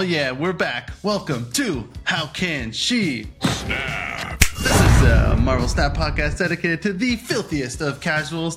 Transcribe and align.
Yeah, 0.00 0.32
we're 0.32 0.54
back. 0.54 0.92
Welcome 1.02 1.52
to 1.52 1.86
How 2.04 2.26
Can 2.28 2.72
She 2.72 3.26
Snap? 3.42 4.40
This 4.40 4.80
is 4.80 5.02
a 5.02 5.36
Marvel 5.38 5.68
Snap 5.68 5.94
podcast 5.94 6.38
dedicated 6.38 6.80
to 6.82 6.94
the 6.94 7.16
filthiest 7.16 7.82
of 7.82 8.00
casuals. 8.00 8.56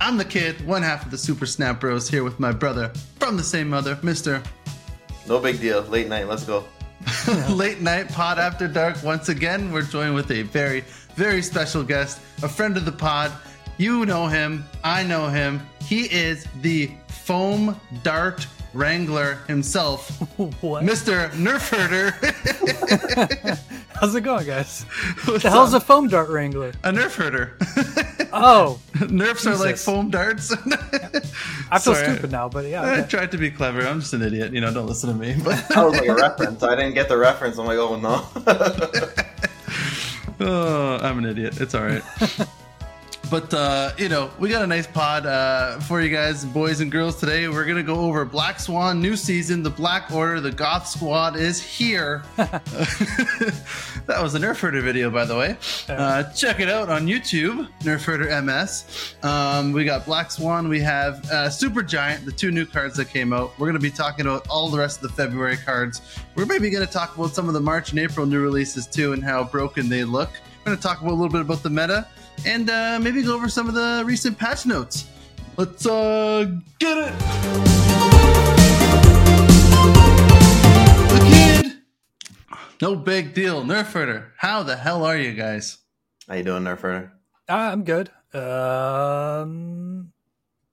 I'm 0.00 0.16
the 0.16 0.24
kid, 0.24 0.66
one 0.66 0.82
half 0.82 1.04
of 1.04 1.12
the 1.12 1.18
Super 1.18 1.46
Snap 1.46 1.78
Bros, 1.78 2.10
here 2.10 2.24
with 2.24 2.40
my 2.40 2.50
brother 2.50 2.88
from 3.20 3.36
the 3.36 3.44
same 3.44 3.70
mother, 3.70 3.94
Mr. 3.96 4.44
No 5.28 5.38
big 5.38 5.60
deal. 5.60 5.82
Late 5.82 6.08
night. 6.08 6.26
Let's 6.26 6.42
go. 6.42 6.64
Late 7.48 7.80
Night 7.80 8.08
Pod 8.08 8.40
After 8.40 8.66
Dark. 8.66 9.00
Once 9.04 9.28
again, 9.28 9.70
we're 9.70 9.82
joined 9.82 10.16
with 10.16 10.32
a 10.32 10.42
very, 10.42 10.80
very 11.14 11.42
special 11.42 11.84
guest, 11.84 12.20
a 12.42 12.48
friend 12.48 12.76
of 12.76 12.84
the 12.84 12.92
pod. 12.92 13.30
You 13.78 14.04
know 14.04 14.26
him. 14.26 14.64
I 14.82 15.04
know 15.04 15.28
him. 15.28 15.60
He 15.80 16.12
is 16.12 16.44
the 16.60 16.90
foam 17.06 17.80
dart 18.02 18.48
wrangler 18.72 19.36
himself, 19.46 20.08
What? 20.60 20.84
Mr. 20.84 21.28
Nerf 21.30 21.68
Herder. 21.70 22.12
How's 24.00 24.14
it 24.14 24.22
going, 24.22 24.46
guys? 24.46 24.82
What's 25.26 25.42
the 25.42 25.50
hell's 25.50 25.74
up? 25.74 25.82
a 25.82 25.84
foam 25.84 26.08
dart 26.08 26.30
wrangler? 26.30 26.72
a 26.84 26.90
Nerf 26.92 27.14
Herder? 27.16 27.56
Oh, 28.32 28.78
Nerfs 29.08 29.46
are 29.46 29.56
like 29.56 29.76
foam 29.76 30.08
darts. 30.10 30.52
I 30.52 31.78
feel 31.78 31.94
Sorry. 31.94 32.12
stupid 32.12 32.30
now, 32.30 32.48
but 32.48 32.66
yeah. 32.66 32.98
I 32.98 33.02
tried 33.02 33.32
to 33.32 33.38
be 33.38 33.50
clever. 33.50 33.82
I'm 33.82 34.00
just 34.00 34.14
an 34.14 34.22
idiot. 34.22 34.52
You 34.52 34.60
know, 34.60 34.72
don't 34.72 34.86
listen 34.86 35.10
to 35.10 35.16
me. 35.16 35.34
But 35.42 35.68
That 35.68 35.84
was 35.84 35.98
like 35.98 36.08
a 36.08 36.14
reference. 36.14 36.62
I 36.62 36.76
didn't 36.76 36.94
get 36.94 37.08
the 37.08 37.18
reference. 37.18 37.58
I'm 37.58 37.66
like, 37.66 37.78
oh 37.78 37.96
no. 37.98 38.24
oh, 40.40 40.98
I'm 41.02 41.18
an 41.18 41.24
idiot. 41.26 41.60
It's 41.60 41.74
all 41.74 41.82
right. 41.82 42.02
But 43.30 43.54
uh, 43.54 43.92
you 43.96 44.08
know, 44.08 44.28
we 44.40 44.48
got 44.48 44.62
a 44.62 44.66
nice 44.66 44.88
pod 44.88 45.24
uh, 45.24 45.78
for 45.80 46.00
you 46.00 46.10
guys, 46.10 46.44
boys 46.44 46.80
and 46.80 46.90
girls. 46.90 47.20
Today, 47.20 47.46
we're 47.46 47.64
gonna 47.64 47.84
go 47.84 48.00
over 48.00 48.24
Black 48.24 48.58
Swan 48.58 49.00
new 49.00 49.14
season. 49.14 49.62
The 49.62 49.70
Black 49.70 50.10
Order, 50.10 50.40
the 50.40 50.50
Goth 50.50 50.88
Squad 50.88 51.36
is 51.36 51.62
here. 51.62 52.24
that 52.36 54.18
was 54.20 54.34
a 54.34 54.40
Nerf 54.40 54.58
Herder 54.58 54.80
video, 54.80 55.10
by 55.10 55.24
the 55.24 55.36
way. 55.36 55.56
Uh, 55.88 56.24
check 56.32 56.58
it 56.58 56.68
out 56.68 56.88
on 56.88 57.06
YouTube, 57.06 57.68
Nerf 57.82 58.02
Herder 58.02 58.42
MS. 58.42 59.14
Um, 59.22 59.70
we 59.70 59.84
got 59.84 60.04
Black 60.04 60.32
Swan. 60.32 60.68
We 60.68 60.80
have 60.80 61.24
uh, 61.30 61.50
Super 61.50 61.84
Giant, 61.84 62.24
the 62.24 62.32
two 62.32 62.50
new 62.50 62.66
cards 62.66 62.96
that 62.96 63.10
came 63.10 63.32
out. 63.32 63.56
We're 63.60 63.68
gonna 63.68 63.78
be 63.78 63.92
talking 63.92 64.26
about 64.26 64.48
all 64.48 64.68
the 64.68 64.78
rest 64.78 65.04
of 65.04 65.08
the 65.08 65.14
February 65.14 65.56
cards. 65.56 66.02
We're 66.34 66.46
maybe 66.46 66.68
gonna 66.68 66.84
talk 66.84 67.16
about 67.16 67.32
some 67.32 67.46
of 67.46 67.54
the 67.54 67.60
March 67.60 67.90
and 67.90 68.00
April 68.00 68.26
new 68.26 68.40
releases 68.40 68.88
too, 68.88 69.12
and 69.12 69.22
how 69.22 69.44
broken 69.44 69.88
they 69.88 70.02
look. 70.02 70.30
We're 70.58 70.72
gonna 70.72 70.82
talk 70.82 71.00
about 71.00 71.12
a 71.12 71.14
little 71.14 71.30
bit 71.30 71.42
about 71.42 71.62
the 71.62 71.70
meta 71.70 72.08
and 72.46 72.68
uh, 72.70 72.98
maybe 73.00 73.22
go 73.22 73.34
over 73.34 73.48
some 73.48 73.68
of 73.68 73.74
the 73.74 74.02
recent 74.06 74.38
patch 74.38 74.66
notes. 74.66 75.06
Let's 75.56 75.86
uh, 75.86 76.46
get 76.78 76.96
it. 76.98 77.18
The 81.10 81.26
kid. 81.30 81.72
No 82.80 82.96
big 82.96 83.34
deal. 83.34 83.62
Nerf 83.64 83.92
herder. 83.92 84.32
How 84.38 84.62
the 84.62 84.76
hell 84.76 85.04
are 85.04 85.16
you 85.16 85.32
guys? 85.34 85.78
How 86.28 86.34
you 86.36 86.44
doing, 86.44 86.62
Nerfer? 86.64 87.10
Uh, 87.48 87.52
I'm 87.52 87.82
good. 87.84 88.10
Um, 88.32 90.12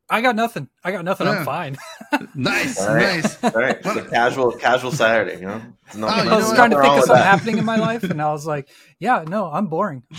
I 0.09 0.21
got 0.21 0.35
nothing. 0.35 0.69
I 0.83 0.91
got 0.91 1.03
nothing. 1.03 1.27
Yeah. 1.27 1.39
I'm 1.39 1.45
fine. 1.45 1.77
Nice, 2.35 2.79
All 2.79 2.93
right. 2.93 3.23
nice. 3.23 3.43
All 3.43 3.49
right, 3.51 3.81
just 3.83 3.97
a 3.97 4.03
casual, 4.03 4.51
casual 4.51 4.91
Saturday. 4.91 5.39
You 5.41 5.47
know, 5.47 5.61
There's 5.85 5.97
no, 5.97 6.07
Oh, 6.07 6.23
you 6.23 6.29
I 6.29 6.35
was 6.37 6.49
know 6.49 6.55
trying 6.55 6.69
to 6.69 6.75
think 6.81 6.93
of 6.93 6.99
something 6.99 7.15
that. 7.15 7.25
happening 7.25 7.57
in 7.57 7.65
my 7.65 7.77
life, 7.77 8.03
and 8.03 8.21
I 8.21 8.31
was 8.31 8.45
like, 8.45 8.69
"Yeah, 8.99 9.25
no, 9.27 9.47
I'm 9.51 9.65
boring. 9.67 10.03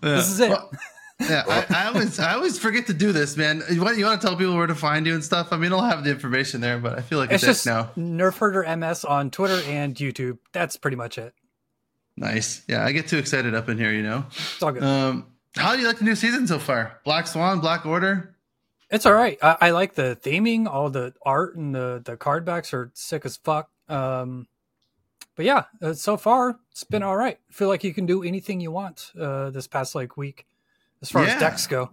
This 0.00 0.28
is 0.30 0.38
it." 0.40 0.50
Well, 0.50 0.70
yeah, 1.20 1.44
I, 1.46 1.66
I 1.70 1.86
always 1.86 2.18
I 2.18 2.34
always 2.34 2.58
forget 2.58 2.86
to 2.88 2.94
do 2.94 3.12
this, 3.12 3.36
man. 3.36 3.62
You 3.70 3.82
want, 3.82 3.96
you 3.98 4.04
want 4.04 4.20
to 4.20 4.26
tell 4.26 4.36
people 4.36 4.56
where 4.56 4.66
to 4.66 4.74
find 4.74 5.06
you 5.06 5.14
and 5.14 5.24
stuff? 5.24 5.52
I 5.52 5.56
mean, 5.56 5.72
I'll 5.72 5.82
have 5.82 6.04
the 6.04 6.10
information 6.10 6.60
there, 6.60 6.78
but 6.78 6.98
I 6.98 7.02
feel 7.02 7.18
like 7.18 7.30
It's 7.30 7.44
just 7.44 7.66
now. 7.66 7.90
Nerf 7.96 8.38
Herder 8.38 8.76
MS 8.76 9.04
on 9.04 9.30
Twitter 9.30 9.60
and 9.68 9.94
YouTube. 9.94 10.38
That's 10.52 10.76
pretty 10.76 10.96
much 10.96 11.18
it. 11.18 11.34
Nice. 12.16 12.62
Yeah, 12.68 12.84
I 12.84 12.92
get 12.92 13.08
too 13.08 13.18
excited 13.18 13.54
up 13.54 13.68
in 13.68 13.78
here, 13.78 13.92
you 13.92 14.02
know. 14.02 14.24
It's 14.28 14.62
all 14.62 14.72
good. 14.72 14.82
Um, 14.82 15.26
how 15.56 15.74
do 15.74 15.80
you 15.80 15.86
like 15.86 15.98
the 15.98 16.04
new 16.04 16.14
season 16.14 16.46
so 16.46 16.58
far? 16.58 17.00
Black 17.04 17.26
Swan, 17.26 17.60
Black 17.60 17.86
Order. 17.86 18.34
It's 18.90 19.06
all 19.06 19.14
right. 19.14 19.38
I, 19.42 19.56
I 19.60 19.70
like 19.70 19.94
the 19.94 20.16
theming. 20.20 20.66
All 20.66 20.90
the 20.90 21.14
art 21.24 21.56
and 21.56 21.74
the 21.74 22.02
the 22.04 22.16
card 22.16 22.44
backs 22.44 22.72
are 22.74 22.90
sick 22.94 23.24
as 23.24 23.36
fuck. 23.36 23.70
Um, 23.88 24.46
but 25.36 25.44
yeah, 25.44 25.64
uh, 25.82 25.94
so 25.94 26.16
far 26.16 26.58
it's 26.70 26.84
been 26.84 27.02
all 27.02 27.16
right. 27.16 27.38
I 27.48 27.52
feel 27.52 27.68
like 27.68 27.82
you 27.82 27.92
can 27.94 28.06
do 28.06 28.22
anything 28.22 28.60
you 28.60 28.70
want 28.70 29.10
uh, 29.18 29.50
this 29.50 29.66
past 29.66 29.94
like 29.94 30.16
week, 30.16 30.46
as 31.04 31.10
far 31.10 31.24
Yeah. 31.24 31.34
as 31.34 31.40
decks 31.40 31.66
go. 31.66 31.90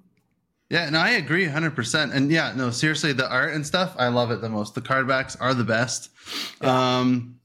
Yeah, 0.69 0.89
no, 0.89 0.99
I 0.99 1.09
agree 1.11 1.45
100%. 1.45 2.13
And 2.13 2.31
yeah, 2.31 2.53
no, 2.55 2.71
seriously, 2.71 3.11
the 3.11 3.29
art 3.29 3.53
and 3.53 3.67
stuff, 3.67 3.93
I 3.99 4.07
love 4.07 4.31
it 4.31 4.39
the 4.39 4.47
most. 4.47 4.73
The 4.73 4.79
card 4.79 5.05
backs 5.05 5.35
are 5.35 5.53
the 5.53 5.65
best. 5.65 6.09
Um, 6.61 7.39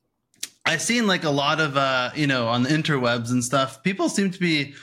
I've 0.65 0.81
seen 0.81 1.09
like 1.09 1.25
a 1.25 1.31
lot 1.31 1.59
of, 1.61 1.77
uh, 1.77 2.11
you 2.15 2.29
know, 2.29 2.47
on 2.47 2.63
the 2.63 2.69
interwebs 2.69 3.31
and 3.31 3.43
stuff, 3.43 3.83
people 3.83 4.09
seem 4.09 4.31
to 4.31 4.39
be 4.39 4.75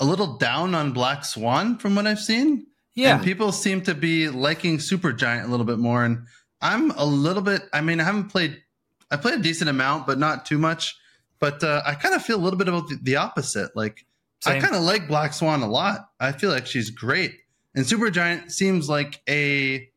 a 0.00 0.04
little 0.06 0.38
down 0.38 0.74
on 0.74 0.92
Black 0.92 1.26
Swan 1.26 1.76
from 1.76 1.94
what 1.94 2.06
I've 2.06 2.20
seen. 2.20 2.66
Yeah, 2.94 3.16
And 3.16 3.24
people 3.24 3.52
seem 3.52 3.82
to 3.82 3.94
be 3.94 4.28
liking 4.30 4.78
Super 4.78 5.12
Giant 5.12 5.46
a 5.46 5.50
little 5.50 5.66
bit 5.66 5.78
more. 5.78 6.04
And 6.06 6.26
I'm 6.62 6.90
a 6.92 7.04
little 7.04 7.42
bit, 7.42 7.62
I 7.72 7.82
mean, 7.82 8.00
I 8.00 8.04
haven't 8.04 8.28
played, 8.30 8.62
I 9.10 9.16
played 9.18 9.34
a 9.40 9.42
decent 9.42 9.68
amount, 9.68 10.06
but 10.06 10.18
not 10.18 10.46
too 10.46 10.56
much. 10.58 10.96
But 11.38 11.62
uh, 11.62 11.82
I 11.84 11.94
kind 11.96 12.14
of 12.14 12.22
feel 12.22 12.36
a 12.38 12.42
little 12.42 12.58
bit 12.58 12.68
about 12.68 12.88
the, 12.88 12.98
the 13.02 13.16
opposite. 13.16 13.74
Like, 13.76 14.06
I 14.46 14.60
kind 14.60 14.74
of 14.74 14.82
like 14.82 15.08
Black 15.08 15.32
Swan 15.32 15.62
a 15.62 15.68
lot. 15.68 16.08
I 16.20 16.32
feel 16.32 16.50
like 16.50 16.66
she's 16.66 16.90
great. 16.90 17.34
And 17.74 17.86
Super 17.86 18.10
Giant 18.10 18.52
seems 18.52 18.88
like 18.88 19.20
a 19.28 19.88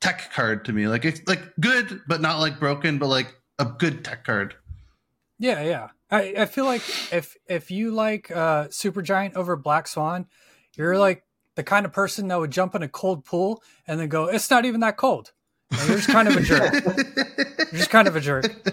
tech 0.00 0.32
card 0.32 0.64
to 0.66 0.72
me. 0.72 0.86
Like 0.88 1.04
it's 1.04 1.20
like 1.26 1.40
good, 1.60 2.00
but 2.06 2.20
not 2.20 2.38
like 2.38 2.60
broken, 2.60 2.98
but 2.98 3.08
like 3.08 3.34
a 3.58 3.64
good 3.64 4.04
tech 4.04 4.24
card. 4.24 4.54
yeah, 5.38 5.62
yeah. 5.62 5.88
I, 6.10 6.34
I 6.38 6.44
feel 6.44 6.66
like 6.66 6.82
if 7.10 7.36
if 7.48 7.70
you 7.70 7.90
like 7.90 8.30
uh, 8.30 8.68
Super 8.70 9.00
Giant 9.00 9.34
over 9.34 9.56
Black 9.56 9.88
Swan, 9.88 10.26
you're 10.76 10.98
like 10.98 11.24
the 11.54 11.62
kind 11.62 11.86
of 11.86 11.92
person 11.92 12.28
that 12.28 12.38
would 12.38 12.50
jump 12.50 12.74
in 12.74 12.82
a 12.82 12.88
cold 12.88 13.24
pool 13.24 13.62
and 13.86 13.98
then 13.98 14.08
go, 14.08 14.26
"It's 14.26 14.50
not 14.50 14.66
even 14.66 14.80
that 14.80 14.98
cold." 14.98 15.32
And 15.70 15.88
you're 15.88 15.96
just 15.96 16.10
kind 16.10 16.28
of 16.28 16.36
a 16.36 16.42
jerk. 16.42 16.74
You're 17.72 17.78
just 17.78 17.88
kind 17.88 18.06
of 18.06 18.14
a 18.14 18.20
jerk. 18.20 18.44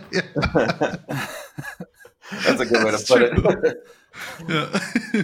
That's 2.43 2.59
a 2.59 2.65
good 2.65 2.83
way 2.83 2.91
to 2.91 2.97
put 2.97 3.07
true. 3.07 3.59
it. 3.63 3.77
Yeah. 4.47 4.79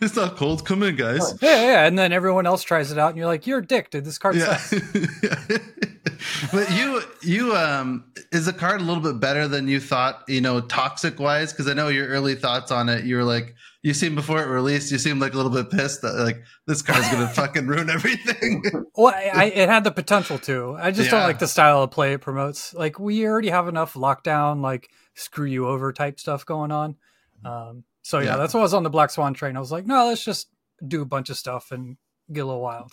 it's 0.00 0.16
not 0.16 0.36
cold. 0.36 0.64
Come 0.64 0.82
in, 0.82 0.96
guys. 0.96 1.34
Yeah, 1.40 1.62
yeah, 1.62 1.86
and 1.86 1.98
then 1.98 2.12
everyone 2.12 2.46
else 2.46 2.62
tries 2.62 2.92
it 2.92 2.98
out, 2.98 3.10
and 3.10 3.18
you're 3.18 3.26
like, 3.26 3.46
"You're 3.46 3.58
a 3.58 3.66
dick, 3.66 3.90
dude. 3.90 4.04
This 4.04 4.18
card 4.18 4.36
Yeah. 4.36 4.56
sucks." 4.56 4.86
but 6.52 6.70
you 6.72 7.02
you 7.22 7.54
um 7.54 8.04
is 8.32 8.46
the 8.46 8.52
card 8.52 8.80
a 8.80 8.84
little 8.84 9.02
bit 9.02 9.20
better 9.20 9.48
than 9.48 9.68
you 9.68 9.80
thought, 9.80 10.22
you 10.28 10.40
know, 10.40 10.60
toxic 10.60 11.18
wise? 11.18 11.52
Because 11.52 11.68
I 11.68 11.74
know 11.74 11.88
your 11.88 12.08
early 12.08 12.34
thoughts 12.34 12.70
on 12.70 12.88
it, 12.88 13.04
you 13.04 13.16
were 13.16 13.24
like 13.24 13.54
you 13.82 13.94
seemed 13.94 14.16
before 14.16 14.42
it 14.42 14.46
released, 14.46 14.90
you 14.90 14.98
seemed 14.98 15.20
like 15.20 15.32
a 15.32 15.36
little 15.36 15.52
bit 15.52 15.70
pissed 15.70 16.02
that 16.02 16.14
like 16.14 16.42
this 16.66 16.82
card's 16.82 17.08
gonna 17.10 17.28
fucking 17.34 17.66
ruin 17.66 17.88
everything. 17.88 18.64
Well, 18.96 19.14
I, 19.14 19.30
I, 19.32 19.44
it 19.44 19.68
had 19.68 19.84
the 19.84 19.92
potential 19.92 20.38
to. 20.40 20.76
I 20.78 20.90
just 20.90 21.10
don't 21.10 21.22
like 21.22 21.38
the 21.38 21.46
style 21.48 21.82
of 21.82 21.90
play 21.90 22.14
it 22.14 22.20
promotes. 22.20 22.74
Like 22.74 22.98
we 22.98 23.24
already 23.26 23.50
have 23.50 23.68
enough 23.68 23.94
lockdown, 23.94 24.60
like 24.60 24.90
screw 25.14 25.46
you 25.46 25.68
over 25.68 25.92
type 25.92 26.18
stuff 26.18 26.44
going 26.44 26.72
on. 26.72 26.96
Um, 27.44 27.84
so 28.06 28.18
yeah, 28.20 28.24
Yeah. 28.30 28.36
that's 28.36 28.54
why 28.54 28.60
I 28.60 28.62
was 28.62 28.74
on 28.74 28.82
the 28.84 28.90
Black 28.90 29.10
Swan 29.10 29.34
train. 29.34 29.56
I 29.56 29.60
was 29.60 29.72
like, 29.72 29.86
no, 29.86 30.06
let's 30.06 30.24
just 30.24 30.48
do 30.86 31.02
a 31.02 31.04
bunch 31.06 31.30
of 31.30 31.36
stuff 31.36 31.72
and 31.72 31.96
get 32.32 32.40
a 32.40 32.46
little 32.46 32.60
wild. 32.62 32.92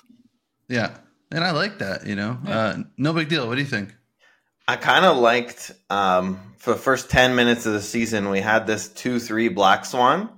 yeah. 0.67 0.95
And 1.31 1.43
I 1.43 1.51
like 1.51 1.79
that, 1.79 2.05
you 2.05 2.15
know. 2.15 2.37
Yeah. 2.45 2.57
Uh 2.59 2.77
no 2.97 3.11
big 3.13 3.27
deal. 3.29 3.47
What 3.47 3.55
do 3.55 3.61
you 3.61 3.67
think? 3.67 3.95
I 4.67 4.75
kind 4.75 5.03
of 5.03 5.17
liked 5.17 5.71
um, 5.89 6.39
for 6.57 6.71
the 6.73 6.79
first 6.79 7.09
ten 7.09 7.35
minutes 7.35 7.65
of 7.65 7.73
the 7.73 7.81
season. 7.81 8.29
We 8.29 8.39
had 8.39 8.67
this 8.67 8.87
two 8.87 9.19
three 9.19 9.49
Black 9.49 9.83
Swan. 9.85 10.29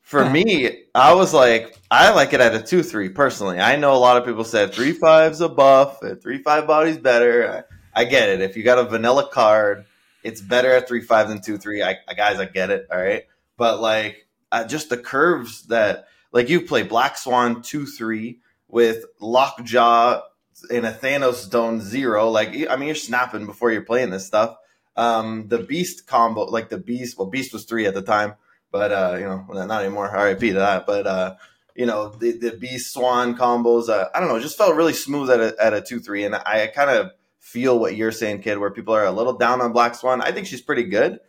For 0.00 0.28
me, 0.28 0.84
I 0.94 1.12
was 1.14 1.32
like, 1.34 1.78
I 1.90 2.12
like 2.12 2.32
it 2.32 2.40
at 2.40 2.54
a 2.54 2.62
two 2.62 2.82
three 2.82 3.10
personally. 3.10 3.60
I 3.60 3.76
know 3.76 3.92
a 3.94 4.00
lot 4.00 4.16
of 4.16 4.24
people 4.24 4.44
said 4.44 4.72
three 4.72 4.92
five's 4.92 5.40
a 5.42 5.48
buff, 5.50 6.02
a 6.02 6.16
three 6.16 6.42
five 6.42 6.66
body's 6.66 6.96
better. 6.98 7.64
I, 7.94 8.00
I 8.00 8.04
get 8.04 8.28
it. 8.30 8.40
If 8.40 8.56
you 8.56 8.62
got 8.62 8.78
a 8.78 8.84
vanilla 8.84 9.28
card, 9.30 9.84
it's 10.24 10.40
better 10.40 10.70
at 10.74 10.88
three 10.88 11.02
five 11.02 11.28
than 11.28 11.40
two 11.42 11.58
three. 11.58 11.82
I, 11.82 11.96
I 12.08 12.14
guys, 12.14 12.38
I 12.40 12.46
get 12.46 12.70
it. 12.70 12.86
All 12.90 12.98
right, 12.98 13.24
but 13.56 13.80
like 13.80 14.26
uh, 14.50 14.66
just 14.66 14.88
the 14.88 14.98
curves 14.98 15.66
that 15.66 16.06
like 16.32 16.48
you 16.48 16.62
play 16.62 16.82
Black 16.82 17.16
Swan 17.16 17.62
two 17.62 17.86
three 17.86 18.40
with 18.68 19.04
Lockjaw 19.20 20.22
in 20.70 20.84
a 20.84 20.92
Thanos 20.92 21.34
Stone 21.34 21.80
zero. 21.80 22.30
Like 22.30 22.48
I 22.68 22.76
mean, 22.76 22.86
you're 22.86 22.94
snapping 22.94 23.46
before 23.46 23.70
you're 23.70 23.82
playing 23.82 24.10
this 24.10 24.26
stuff. 24.26 24.56
Um, 24.96 25.48
the 25.48 25.58
Beast 25.58 26.06
combo, 26.06 26.44
like 26.44 26.68
the 26.68 26.78
Beast. 26.78 27.18
Well, 27.18 27.28
Beast 27.28 27.52
was 27.52 27.64
three 27.64 27.86
at 27.86 27.94
the 27.94 28.02
time, 28.02 28.34
but 28.70 28.92
uh, 28.92 29.16
you 29.18 29.24
know, 29.24 29.46
not 29.66 29.82
anymore. 29.82 30.10
RIP 30.12 30.40
to 30.40 30.52
that. 30.54 30.86
But 30.86 31.06
uh, 31.06 31.34
you 31.74 31.86
know, 31.86 32.08
the 32.08 32.32
the 32.32 32.52
Beast 32.52 32.92
Swan 32.92 33.36
combos. 33.36 33.88
Uh, 33.88 34.08
I 34.14 34.20
don't 34.20 34.28
know, 34.28 34.40
just 34.40 34.58
felt 34.58 34.76
really 34.76 34.92
smooth 34.92 35.30
at 35.30 35.40
a 35.40 35.54
at 35.62 35.74
a 35.74 35.80
two 35.80 36.00
three, 36.00 36.24
and 36.24 36.34
I 36.34 36.70
kind 36.74 36.90
of 36.90 37.12
feel 37.38 37.78
what 37.78 37.96
you're 37.96 38.12
saying, 38.12 38.42
kid. 38.42 38.58
Where 38.58 38.70
people 38.70 38.94
are 38.94 39.04
a 39.04 39.12
little 39.12 39.34
down 39.34 39.60
on 39.60 39.72
Black 39.72 39.94
Swan. 39.94 40.20
I 40.20 40.32
think 40.32 40.46
she's 40.46 40.62
pretty 40.62 40.84
good, 40.84 41.20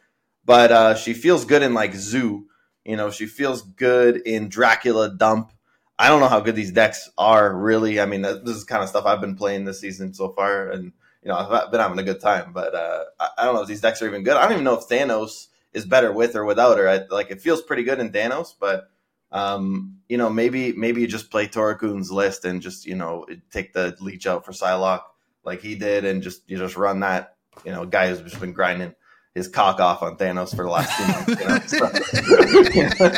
but 0.45 0.72
uh, 0.72 0.95
she 0.95 1.13
feels 1.13 1.45
good 1.45 1.63
in 1.63 1.74
like 1.74 1.94
Zoo. 1.94 2.48
You 2.84 2.98
know, 2.98 3.12
she 3.12 3.28
feels 3.28 3.62
good 3.62 4.18
in 4.25 4.50
Dracula 4.50 5.10
Dump. 5.10 5.51
I 5.98 6.10
don't 6.10 6.19
know 6.19 6.28
how 6.28 6.42
good 6.42 6.56
these 6.56 6.72
decks 6.72 7.10
are 7.18 7.56
really. 7.56 8.00
I 8.00 8.06
mean, 8.06 8.22
this 8.22 8.56
is 8.56 8.63
kind 8.63 8.84
of 8.84 8.90
stuff 8.90 9.06
I've 9.06 9.22
been 9.22 9.36
playing 9.36 9.66
this 9.66 9.80
season 9.80 10.13
so 10.13 10.34
far, 10.34 10.69
and 10.69 10.92
you 11.22 11.30
know 11.30 11.36
I've 11.36 11.72
been 11.72 11.80
having 11.80 12.00
a 12.00 12.04
good 12.04 12.19
time. 12.19 12.51
But 12.51 12.75
uh, 12.75 13.04
I, 13.38 13.45
don't 13.45 13.56
know 13.56 13.62
if 13.62 13.68
these 13.68 13.81
decks 13.81 14.01
are 14.01 14.07
even 14.07 14.24
good. 14.24 14.36
I 14.36 14.44
don't 14.44 14.54
even 14.54 14.63
know 14.63 14.78
if 14.78 14.88
Thanos 14.88 15.48
is 15.72 15.86
better 15.86 16.12
with 16.12 16.36
or 16.36 16.45
without 16.45 16.78
her. 16.78 16.90
I, 16.90 17.01
like 17.10 17.31
it 17.31 17.42
feels 17.42 17.62
pretty 17.62 17.84
good 17.84 18.00
in 18.00 18.12
Thanos, 18.12 18.54
but 18.60 18.90
um, 19.31 20.00
you 20.10 20.18
know 20.18 20.30
maybe 20.30 20.74
maybe 20.74 21.01
you 21.01 21.07
just 21.07 21.31
play 21.31 21.48
Torakun's 21.48 22.12
list 22.12 22.44
and 22.44 22.62
just 22.62 22.86
you 22.86 22.95
know 22.95 23.25
take 23.51 23.72
the 23.72 23.95
leech 24.01 24.28
out 24.28 24.45
for 24.45 24.51
Psylocke 24.51 25.04
like 25.45 25.62
he 25.62 25.75
did, 25.75 26.06
and 26.06 26.24
just 26.24 26.42
you 26.48 26.57
just 26.57 26.75
run 26.75 27.00
that. 27.01 27.36
You 27.63 27.72
know, 27.72 27.86
guy 27.86 28.10
who's 28.10 28.19
just 28.22 28.42
been 28.42 28.51
grinding 28.51 28.95
his 29.35 29.47
cock 29.47 29.80
off 29.80 30.01
on 30.03 30.18
Thanos 30.18 30.56
for 30.56 30.63
the 30.63 30.69
last 30.69 30.97
two 30.97 31.07
months. 31.07 31.74
You 31.74 31.83
know, 31.83 33.09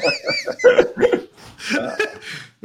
so. 1.69 1.79
uh, 1.79 1.95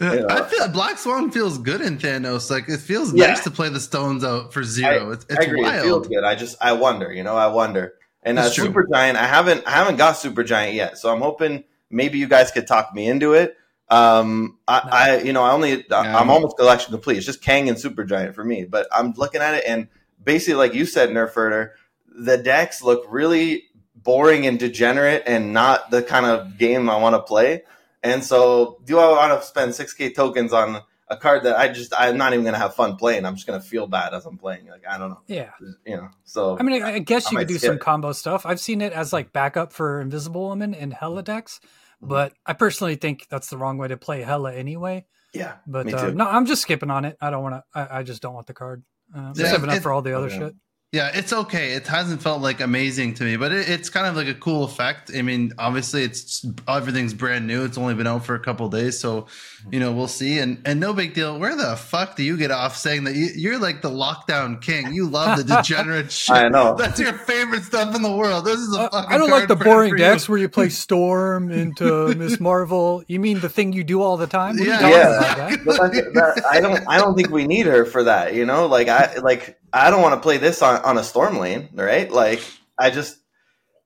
Yeah. 0.00 0.24
I 0.30 0.42
feel 0.44 0.68
Black 0.68 0.98
Swan 0.98 1.30
feels 1.30 1.58
good 1.58 1.82
in 1.82 1.98
Thanos. 1.98 2.50
Like 2.50 2.68
it 2.68 2.78
feels 2.78 3.12
yeah. 3.12 3.26
nice 3.28 3.44
to 3.44 3.50
play 3.50 3.68
the 3.68 3.80
stones 3.80 4.24
out 4.24 4.52
for 4.52 4.64
zero. 4.64 5.10
I, 5.10 5.12
it's, 5.12 5.26
it's 5.28 5.38
I 5.40 5.42
agree. 5.42 5.62
wild. 5.62 5.74
It 5.74 5.82
feels 5.82 6.08
good. 6.08 6.24
I 6.24 6.34
just 6.34 6.56
I 6.60 6.72
wonder, 6.72 7.12
you 7.12 7.22
know, 7.22 7.36
I 7.36 7.48
wonder. 7.48 7.94
And 8.22 8.38
uh, 8.38 8.48
Super 8.48 8.86
Giant, 8.90 9.18
I 9.18 9.26
haven't 9.26 9.66
I 9.66 9.72
haven't 9.72 9.96
got 9.96 10.12
Super 10.12 10.42
Giant 10.42 10.74
yet, 10.74 10.96
so 10.96 11.12
I'm 11.12 11.20
hoping 11.20 11.64
maybe 11.90 12.18
you 12.18 12.28
guys 12.28 12.50
could 12.50 12.66
talk 12.66 12.94
me 12.94 13.08
into 13.08 13.34
it. 13.34 13.56
Um, 13.90 14.58
I, 14.66 14.80
no. 14.84 14.90
I 14.90 15.22
you 15.22 15.32
know 15.34 15.42
I 15.42 15.52
only 15.52 15.84
no. 15.90 15.96
I'm 15.98 16.30
almost 16.30 16.56
collection 16.56 16.92
complete. 16.92 17.18
It's 17.18 17.26
just 17.26 17.42
Kang 17.42 17.68
and 17.68 17.78
Super 17.78 18.04
Giant 18.04 18.34
for 18.34 18.44
me, 18.44 18.64
but 18.64 18.86
I'm 18.92 19.12
looking 19.18 19.42
at 19.42 19.54
it 19.54 19.64
and 19.66 19.88
basically 20.24 20.54
like 20.54 20.72
you 20.72 20.86
said, 20.86 21.10
Nerf 21.10 21.34
Herder, 21.34 21.74
the 22.10 22.36
decks 22.36 22.82
look 22.82 23.04
really 23.08 23.64
boring 23.94 24.46
and 24.46 24.58
degenerate 24.58 25.22
and 25.26 25.52
not 25.52 25.90
the 25.90 26.02
kind 26.02 26.26
of 26.26 26.58
game 26.58 26.88
I 26.88 26.96
want 26.96 27.14
to 27.14 27.22
play. 27.22 27.62
And 28.02 28.24
so, 28.24 28.80
do 28.84 28.98
I 28.98 29.10
want 29.10 29.40
to 29.40 29.46
spend 29.46 29.72
6k 29.72 30.14
tokens 30.14 30.52
on 30.52 30.80
a 31.08 31.16
card 31.16 31.42
that 31.42 31.58
I 31.58 31.68
just 31.68 31.92
I'm 31.98 32.16
not 32.16 32.32
even 32.32 32.44
going 32.44 32.54
to 32.54 32.60
have 32.60 32.74
fun 32.74 32.96
playing? 32.96 33.26
I'm 33.26 33.34
just 33.34 33.46
going 33.46 33.60
to 33.60 33.66
feel 33.66 33.86
bad 33.86 34.14
as 34.14 34.24
I'm 34.24 34.38
playing. 34.38 34.68
Like 34.68 34.84
I 34.88 34.96
don't 34.96 35.10
know. 35.10 35.20
Yeah. 35.26 35.50
You 35.84 35.96
know. 35.96 36.08
So 36.24 36.56
I 36.58 36.62
mean, 36.62 36.82
I 36.82 36.98
guess 37.00 37.30
you 37.30 37.38
could 37.38 37.48
do 37.48 37.58
some 37.58 37.74
it. 37.74 37.80
combo 37.80 38.12
stuff. 38.12 38.46
I've 38.46 38.60
seen 38.60 38.80
it 38.80 38.92
as 38.92 39.12
like 39.12 39.32
backup 39.32 39.72
for 39.72 40.00
Invisible 40.00 40.48
Woman 40.48 40.72
in 40.72 40.92
Hela 40.92 41.22
decks, 41.22 41.60
mm-hmm. 41.62 42.08
but 42.08 42.32
I 42.46 42.54
personally 42.54 42.96
think 42.96 43.26
that's 43.28 43.50
the 43.50 43.58
wrong 43.58 43.76
way 43.76 43.88
to 43.88 43.98
play 43.98 44.22
Hela 44.22 44.54
anyway. 44.54 45.04
Yeah. 45.34 45.56
But 45.66 45.92
uh, 45.92 46.10
no, 46.10 46.26
I'm 46.26 46.46
just 46.46 46.62
skipping 46.62 46.90
on 46.90 47.04
it. 47.04 47.16
I 47.20 47.30
don't 47.30 47.42
want 47.42 47.56
to. 47.56 47.64
I, 47.74 47.98
I, 47.98 48.02
just 48.02 48.22
don't 48.22 48.34
want 48.34 48.46
the 48.46 48.54
card. 48.54 48.82
Uh, 49.14 49.32
yeah, 49.36 49.50
saving 49.50 49.70
up 49.70 49.82
for 49.82 49.92
all 49.92 50.02
the 50.02 50.16
other 50.16 50.30
shit. 50.30 50.54
Yeah, 50.92 51.12
it's 51.14 51.32
okay. 51.32 51.74
It 51.74 51.86
hasn't 51.86 52.20
felt 52.20 52.42
like 52.42 52.60
amazing 52.60 53.14
to 53.14 53.24
me, 53.24 53.36
but 53.36 53.52
it, 53.52 53.68
it's 53.68 53.88
kind 53.88 54.08
of 54.08 54.16
like 54.16 54.26
a 54.26 54.34
cool 54.34 54.64
effect. 54.64 55.12
I 55.16 55.22
mean, 55.22 55.52
obviously, 55.56 56.02
it's 56.02 56.44
everything's 56.66 57.14
brand 57.14 57.46
new. 57.46 57.64
It's 57.64 57.78
only 57.78 57.94
been 57.94 58.08
out 58.08 58.24
for 58.24 58.34
a 58.34 58.40
couple 58.40 58.68
days, 58.68 58.98
so 58.98 59.28
you 59.70 59.78
know 59.78 59.92
we'll 59.92 60.08
see. 60.08 60.40
And 60.40 60.60
and 60.64 60.80
no 60.80 60.92
big 60.92 61.14
deal. 61.14 61.38
Where 61.38 61.54
the 61.54 61.76
fuck 61.76 62.16
do 62.16 62.24
you 62.24 62.36
get 62.36 62.50
off 62.50 62.76
saying 62.76 63.04
that 63.04 63.14
you, 63.14 63.52
are 63.52 63.58
like 63.58 63.82
the 63.82 63.88
lockdown 63.90 64.60
king? 64.60 64.92
You 64.92 65.06
love 65.06 65.38
the 65.38 65.44
degenerate 65.44 66.10
shit. 66.10 66.34
I 66.34 66.48
know 66.48 66.74
that's 66.74 66.98
your 66.98 67.12
favorite 67.12 67.62
stuff 67.62 67.94
in 67.94 68.02
the 68.02 68.10
world. 68.10 68.44
This 68.44 68.58
is 68.58 68.74
a 68.74 68.92
uh, 68.92 69.06
I 69.06 69.16
don't 69.16 69.30
like 69.30 69.46
the 69.46 69.54
boring 69.54 69.94
decks 69.94 70.28
where 70.28 70.38
you 70.38 70.48
play 70.48 70.68
Storm 70.70 71.52
into 71.52 72.12
Miss 72.16 72.40
Marvel. 72.40 73.04
You 73.06 73.20
mean 73.20 73.38
the 73.38 73.48
thing 73.48 73.72
you 73.72 73.84
do 73.84 74.02
all 74.02 74.16
the 74.16 74.26
time? 74.26 74.58
Yeah, 74.58 74.80
yeah. 74.88 75.56
That, 75.66 76.42
I 76.50 76.58
don't. 76.58 76.82
I 76.88 76.98
don't 76.98 77.14
think 77.14 77.30
we 77.30 77.46
need 77.46 77.66
her 77.66 77.84
for 77.84 78.02
that. 78.02 78.34
You 78.34 78.44
know, 78.44 78.66
like 78.66 78.88
I 78.88 79.18
like 79.18 79.59
I 79.72 79.90
don't 79.90 80.02
want 80.02 80.14
to 80.14 80.20
play 80.20 80.38
this 80.38 80.62
on, 80.62 80.82
on 80.82 80.98
a 80.98 81.04
storm 81.04 81.38
lane, 81.38 81.68
right? 81.72 82.10
Like 82.10 82.42
I 82.78 82.90
just, 82.90 83.18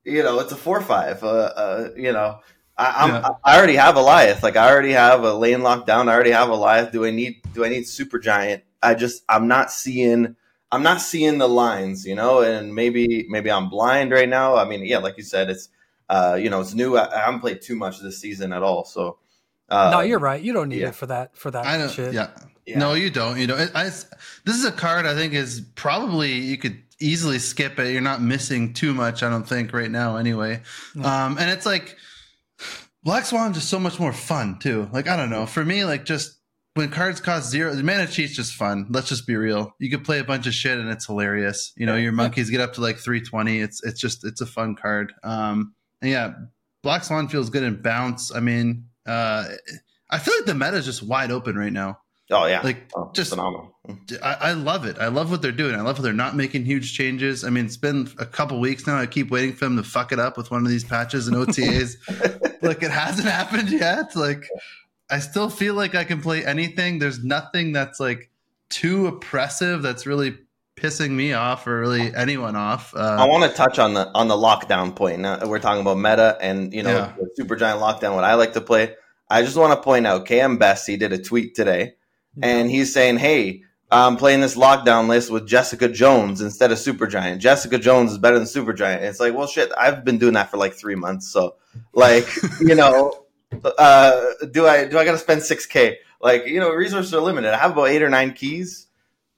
you 0.04 0.22
know, 0.22 0.38
it's 0.40 0.52
a 0.52 0.56
four 0.56 0.80
five. 0.80 1.22
Uh, 1.22 1.26
uh, 1.26 1.88
you 1.96 2.12
know, 2.12 2.40
I, 2.76 3.06
yeah. 3.06 3.28
I 3.44 3.56
already 3.56 3.76
have 3.76 3.94
Alioth. 3.94 4.42
Like 4.42 4.56
I 4.56 4.70
already 4.70 4.92
have 4.92 5.22
a 5.22 5.34
lane 5.34 5.62
locked 5.62 5.86
down. 5.86 6.08
I 6.08 6.14
already 6.14 6.30
have 6.32 6.48
Alioth. 6.48 6.92
Do 6.92 7.04
I 7.04 7.10
need 7.10 7.42
do 7.52 7.64
I 7.64 7.68
need 7.68 7.86
super 7.86 8.18
giant? 8.18 8.64
I 8.82 8.94
just 8.94 9.22
I'm 9.28 9.48
not 9.48 9.70
seeing 9.70 10.36
I'm 10.72 10.82
not 10.82 11.00
seeing 11.00 11.38
the 11.38 11.48
lines, 11.48 12.04
you 12.04 12.14
know. 12.14 12.40
And 12.40 12.74
maybe 12.74 13.26
maybe 13.28 13.50
I'm 13.50 13.68
blind 13.68 14.10
right 14.10 14.28
now. 14.28 14.56
I 14.56 14.64
mean, 14.64 14.84
yeah, 14.84 14.98
like 14.98 15.16
you 15.16 15.22
said, 15.22 15.50
it's 15.50 15.68
uh, 16.08 16.38
you 16.40 16.50
know, 16.50 16.60
it's 16.60 16.74
new. 16.74 16.96
I, 16.96 17.14
I 17.14 17.24
haven't 17.24 17.40
played 17.40 17.62
too 17.62 17.76
much 17.76 18.00
this 18.00 18.20
season 18.20 18.52
at 18.52 18.62
all, 18.62 18.84
so. 18.84 19.18
Uh, 19.66 19.90
no, 19.90 20.00
you're 20.00 20.18
right. 20.18 20.42
You 20.42 20.52
don't 20.52 20.68
need 20.68 20.82
yeah. 20.82 20.88
it 20.88 20.94
for 20.94 21.06
that. 21.06 21.34
For 21.36 21.50
that 21.50 21.64
I 21.64 21.78
know, 21.78 21.88
shit. 21.88 22.12
Yeah, 22.12 22.28
yeah. 22.66 22.78
No, 22.78 22.94
you 22.94 23.10
don't. 23.10 23.38
You 23.38 23.46
know, 23.46 23.56
I, 23.56 23.68
I, 23.74 23.84
this 23.84 24.56
is 24.56 24.64
a 24.64 24.72
card 24.72 25.06
I 25.06 25.14
think 25.14 25.34
is 25.34 25.60
probably 25.74 26.32
you 26.32 26.56
could 26.56 26.78
easily 27.00 27.38
skip 27.38 27.78
it. 27.78 27.92
You're 27.92 28.00
not 28.00 28.22
missing 28.22 28.72
too 28.72 28.94
much, 28.94 29.22
I 29.22 29.28
don't 29.28 29.46
think, 29.46 29.72
right 29.72 29.90
now. 29.90 30.16
Anyway, 30.16 30.62
um, 31.02 31.38
and 31.38 31.50
it's 31.50 31.66
like 31.66 31.96
Black 33.02 33.26
Swan 33.26 33.50
is 33.50 33.58
just 33.58 33.68
so 33.68 33.78
much 33.78 34.00
more 34.00 34.12
fun 34.12 34.58
too. 34.58 34.88
Like 34.92 35.08
I 35.08 35.16
don't 35.16 35.30
know, 35.30 35.46
for 35.46 35.64
me, 35.64 35.84
like 35.84 36.04
just 36.04 36.38
when 36.74 36.90
cards 36.90 37.20
cost 37.20 37.50
zero, 37.50 37.74
the 37.74 37.82
mana 37.82 38.06
cheat's 38.06 38.34
just 38.34 38.54
fun. 38.54 38.86
Let's 38.90 39.08
just 39.08 39.26
be 39.26 39.36
real. 39.36 39.74
You 39.78 39.90
could 39.90 40.04
play 40.04 40.18
a 40.18 40.24
bunch 40.24 40.46
of 40.46 40.54
shit 40.54 40.78
and 40.78 40.90
it's 40.90 41.06
hilarious. 41.06 41.72
You 41.76 41.86
know, 41.86 41.96
your 41.96 42.12
monkeys 42.12 42.50
get 42.50 42.60
up 42.60 42.72
to 42.74 42.80
like 42.80 42.98
320. 42.98 43.60
It's 43.60 43.82
it's 43.84 44.00
just 44.00 44.24
it's 44.24 44.40
a 44.40 44.46
fun 44.46 44.74
card. 44.74 45.12
Um, 45.22 45.74
and 46.02 46.10
yeah, 46.10 46.32
Black 46.82 47.04
Swan 47.04 47.28
feels 47.28 47.50
good 47.50 47.62
in 47.62 47.80
bounce. 47.80 48.34
I 48.34 48.40
mean, 48.40 48.86
uh, 49.06 49.44
I 50.10 50.18
feel 50.18 50.34
like 50.36 50.46
the 50.46 50.54
meta 50.54 50.76
is 50.76 50.84
just 50.84 51.02
wide 51.02 51.30
open 51.30 51.56
right 51.56 51.72
now. 51.72 51.98
Oh 52.34 52.46
yeah, 52.46 52.60
like 52.62 52.90
oh, 52.96 53.10
just 53.14 53.30
phenomenal. 53.30 53.74
I, 54.22 54.36
I, 54.40 54.52
love 54.52 54.86
it. 54.86 54.98
I 54.98 55.08
love 55.08 55.30
what 55.30 55.42
they're 55.42 55.52
doing. 55.52 55.74
I 55.74 55.82
love 55.82 55.98
how 55.98 56.02
they're 56.02 56.14
not 56.14 56.34
making 56.34 56.64
huge 56.64 56.94
changes. 56.94 57.44
I 57.44 57.50
mean, 57.50 57.66
it's 57.66 57.76
been 57.76 58.08
a 58.18 58.24
couple 58.24 58.58
weeks 58.58 58.86
now. 58.86 58.98
I 58.98 59.04
keep 59.06 59.30
waiting 59.30 59.52
for 59.52 59.66
them 59.66 59.76
to 59.76 59.82
fuck 59.82 60.10
it 60.10 60.18
up 60.18 60.38
with 60.38 60.50
one 60.50 60.64
of 60.64 60.70
these 60.70 60.84
patches 60.84 61.28
and 61.28 61.36
OTAs. 61.36 61.96
like 62.62 62.82
it 62.82 62.90
hasn't 62.90 63.28
happened 63.28 63.70
yet. 63.70 64.16
Like 64.16 64.48
I 65.10 65.18
still 65.18 65.50
feel 65.50 65.74
like 65.74 65.94
I 65.94 66.04
can 66.04 66.20
play 66.20 66.44
anything. 66.44 66.98
There's 66.98 67.22
nothing 67.22 67.72
that's 67.72 68.00
like 68.00 68.30
too 68.68 69.06
oppressive. 69.06 69.82
That's 69.82 70.06
really 70.06 70.38
pissing 70.76 71.10
me 71.10 71.34
off 71.34 71.66
or 71.66 71.78
really 71.78 72.14
anyone 72.16 72.56
off. 72.56 72.94
Uh, 72.96 73.16
I 73.20 73.26
want 73.26 73.48
to 73.48 73.56
touch 73.56 73.78
on 73.78 73.94
the 73.94 74.10
on 74.14 74.28
the 74.28 74.34
lockdown 74.34 74.96
point. 74.96 75.20
Now 75.20 75.46
we're 75.46 75.60
talking 75.60 75.82
about 75.82 75.98
meta 75.98 76.38
and 76.40 76.72
you 76.72 76.82
know 76.82 76.90
yeah. 76.90 77.12
super 77.34 77.54
giant 77.54 77.80
lockdown. 77.80 78.14
What 78.14 78.24
I 78.24 78.34
like 78.34 78.54
to 78.54 78.60
play. 78.60 78.94
I 79.28 79.42
just 79.42 79.56
want 79.56 79.72
to 79.72 79.82
point 79.82 80.06
out 80.06 80.26
KM 80.26 80.58
Best. 80.58 80.86
He 80.86 80.96
did 80.96 81.12
a 81.12 81.18
tweet 81.18 81.54
today 81.54 81.94
and 82.42 82.70
he's 82.70 82.92
saying, 82.92 83.18
"Hey, 83.18 83.62
I'm 83.90 84.16
playing 84.16 84.40
this 84.40 84.56
lockdown 84.56 85.08
list 85.08 85.30
with 85.30 85.46
Jessica 85.46 85.88
Jones 85.88 86.40
instead 86.40 86.72
of 86.72 86.78
Supergiant. 86.78 87.38
Jessica 87.38 87.78
Jones 87.78 88.12
is 88.12 88.18
better 88.18 88.38
than 88.38 88.48
Supergiant." 88.48 88.96
And 88.96 89.06
it's 89.06 89.20
like, 89.20 89.34
well, 89.34 89.46
shit, 89.46 89.70
I've 89.78 90.04
been 90.04 90.18
doing 90.18 90.34
that 90.34 90.50
for 90.50 90.56
like 90.56 90.74
three 90.74 90.96
months, 90.96 91.28
so 91.28 91.56
like, 91.92 92.28
you 92.60 92.74
know, 92.74 93.24
uh, 93.78 94.24
do 94.50 94.66
I 94.66 94.86
do 94.86 94.98
I 94.98 95.04
got 95.04 95.12
to 95.12 95.18
spend 95.18 95.42
six 95.42 95.66
k? 95.66 95.98
Like, 96.20 96.46
you 96.46 96.58
know, 96.58 96.70
resources 96.70 97.12
are 97.12 97.20
limited. 97.20 97.52
I 97.52 97.58
have 97.58 97.72
about 97.72 97.88
eight 97.88 98.02
or 98.02 98.08
nine 98.08 98.32
keys. 98.32 98.86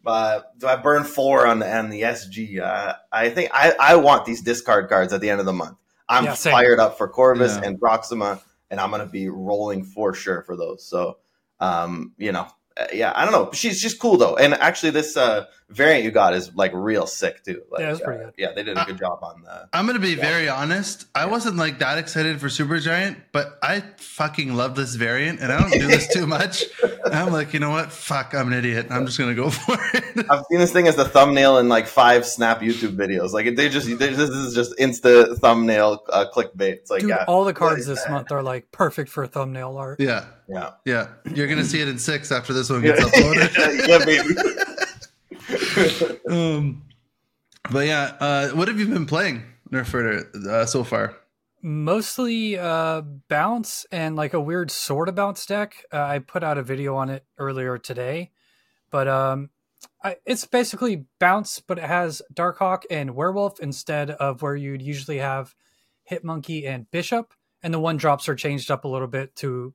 Uh, 0.06 0.42
do 0.56 0.68
I 0.68 0.76
burn 0.76 1.02
four 1.02 1.46
on 1.46 1.58
the 1.58 1.76
on 1.76 1.90
the 1.90 2.02
SG? 2.02 2.60
Uh, 2.60 2.94
I 3.10 3.28
think 3.30 3.50
I, 3.52 3.74
I 3.80 3.96
want 3.96 4.24
these 4.24 4.40
discard 4.40 4.88
cards 4.88 5.12
at 5.12 5.20
the 5.20 5.30
end 5.30 5.40
of 5.40 5.46
the 5.46 5.52
month. 5.52 5.76
I'm 6.08 6.24
yeah, 6.24 6.34
fired 6.34 6.78
up 6.78 6.96
for 6.96 7.08
Corvus 7.08 7.56
yeah. 7.56 7.66
and 7.66 7.80
Proxima, 7.80 8.40
and 8.70 8.78
I'm 8.78 8.92
gonna 8.92 9.06
be 9.06 9.28
rolling 9.28 9.82
for 9.84 10.14
sure 10.14 10.42
for 10.42 10.56
those. 10.56 10.86
So, 10.86 11.18
um, 11.58 12.12
you 12.18 12.30
know, 12.30 12.46
yeah, 12.92 13.12
I 13.14 13.24
don't 13.24 13.32
know. 13.32 13.50
She's 13.52 13.80
just 13.80 13.98
cool 13.98 14.16
though, 14.16 14.36
and 14.36 14.54
actually, 14.54 14.90
this 14.90 15.16
uh, 15.16 15.46
variant 15.68 16.04
you 16.04 16.10
got 16.10 16.34
is 16.34 16.54
like 16.54 16.72
real 16.74 17.06
sick 17.06 17.42
too. 17.44 17.62
Like, 17.70 17.80
yeah, 17.80 17.92
it's 17.92 18.00
pretty 18.00 18.22
uh, 18.22 18.26
good. 18.26 18.34
Yeah, 18.38 18.52
they 18.52 18.62
did 18.62 18.78
a 18.78 18.84
good 18.84 18.98
job 18.98 19.18
on 19.22 19.42
the. 19.42 19.68
I'm 19.72 19.86
gonna 19.86 19.98
be 19.98 20.10
yeah. 20.10 20.20
very 20.20 20.48
honest. 20.48 21.06
I 21.14 21.26
wasn't 21.26 21.56
like 21.56 21.80
that 21.80 21.98
excited 21.98 22.40
for 22.40 22.48
Super 22.48 22.78
Giant, 22.78 23.18
but 23.32 23.58
I 23.62 23.82
fucking 23.96 24.54
love 24.54 24.76
this 24.76 24.94
variant, 24.94 25.40
and 25.40 25.52
I 25.52 25.60
don't 25.60 25.72
do 25.72 25.86
this 25.86 26.12
too 26.12 26.26
much. 26.26 26.64
I'm 27.04 27.32
like, 27.32 27.52
you 27.52 27.60
know 27.60 27.70
what? 27.70 27.90
Fuck, 27.90 28.34
I'm 28.34 28.48
an 28.48 28.58
idiot. 28.58 28.86
I'm 28.90 29.06
just 29.06 29.18
gonna 29.18 29.34
go 29.34 29.50
for 29.50 29.76
it. 29.94 30.26
I've 30.30 30.44
seen 30.50 30.58
this 30.58 30.72
thing 30.72 30.86
as 30.86 30.96
the 30.96 31.04
thumbnail 31.04 31.58
in 31.58 31.68
like 31.68 31.86
five 31.86 32.26
Snap 32.26 32.60
YouTube 32.60 32.96
videos. 32.96 33.32
Like 33.32 33.56
they 33.56 33.68
just, 33.68 33.86
they, 33.86 34.10
this 34.10 34.30
is 34.30 34.54
just 34.54 34.76
insta 34.78 35.36
thumbnail 35.38 36.04
uh, 36.10 36.26
clickbait. 36.32 36.74
It's 36.74 36.90
like 36.90 37.00
Dude, 37.00 37.10
yeah, 37.10 37.24
all 37.26 37.44
the 37.44 37.54
cards 37.54 37.86
this 37.86 38.02
that? 38.04 38.10
month 38.10 38.30
are 38.30 38.42
like 38.42 38.70
perfect 38.70 39.10
for 39.10 39.26
thumbnail 39.26 39.76
art. 39.76 40.00
Yeah, 40.00 40.26
yeah, 40.48 40.72
yeah. 40.84 41.08
You're 41.34 41.48
gonna 41.48 41.64
see 41.64 41.80
it 41.80 41.88
in 41.88 41.98
six 41.98 42.30
after 42.30 42.52
this 42.52 42.70
one 42.70 42.82
gets 42.82 43.02
uploaded. 43.02 43.88
yeah, 43.88 44.04
baby. 44.04 44.75
um, 46.30 46.82
but 47.70 47.86
yeah, 47.86 48.16
uh, 48.20 48.48
what 48.50 48.68
have 48.68 48.78
you 48.78 48.86
been 48.86 49.06
playing, 49.06 49.42
Nerf 49.70 49.90
Herder, 49.90 50.30
uh, 50.48 50.66
so 50.66 50.84
far? 50.84 51.16
Mostly 51.62 52.58
uh, 52.58 53.02
bounce 53.28 53.86
and 53.90 54.14
like 54.14 54.34
a 54.34 54.40
weird 54.40 54.70
sort 54.70 55.08
of 55.08 55.14
bounce 55.14 55.46
deck. 55.46 55.84
Uh, 55.92 56.02
I 56.02 56.18
put 56.20 56.44
out 56.44 56.58
a 56.58 56.62
video 56.62 56.96
on 56.96 57.10
it 57.10 57.24
earlier 57.38 57.78
today, 57.78 58.30
but 58.90 59.08
um, 59.08 59.50
I, 60.02 60.16
it's 60.24 60.46
basically 60.46 61.06
bounce, 61.18 61.60
but 61.60 61.78
it 61.78 61.84
has 61.84 62.22
Darkhawk 62.32 62.82
and 62.90 63.14
Werewolf 63.14 63.58
instead 63.60 64.10
of 64.10 64.42
where 64.42 64.54
you'd 64.54 64.82
usually 64.82 65.18
have 65.18 65.54
Hitmonkey 66.10 66.66
and 66.66 66.90
Bishop. 66.90 67.32
And 67.62 67.74
the 67.74 67.80
one 67.80 67.96
drops 67.96 68.28
are 68.28 68.36
changed 68.36 68.70
up 68.70 68.84
a 68.84 68.88
little 68.88 69.08
bit 69.08 69.34
to 69.36 69.74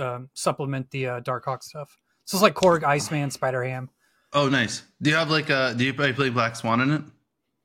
um, 0.00 0.30
supplement 0.32 0.90
the 0.90 1.06
uh, 1.06 1.20
Darkhawk 1.20 1.62
stuff. 1.62 1.98
So 2.24 2.36
it's 2.36 2.42
like 2.42 2.54
Korg, 2.54 2.82
Iceman, 2.82 3.30
Spider 3.30 3.62
Ham. 3.64 3.90
Oh, 4.32 4.48
nice. 4.48 4.82
Do 5.00 5.10
you 5.10 5.16
have 5.16 5.30
like 5.30 5.50
a? 5.50 5.74
Do 5.76 5.84
you 5.84 5.94
play 5.94 6.12
Black 6.30 6.56
Swan 6.56 6.80
in 6.80 6.90
it? 6.90 7.02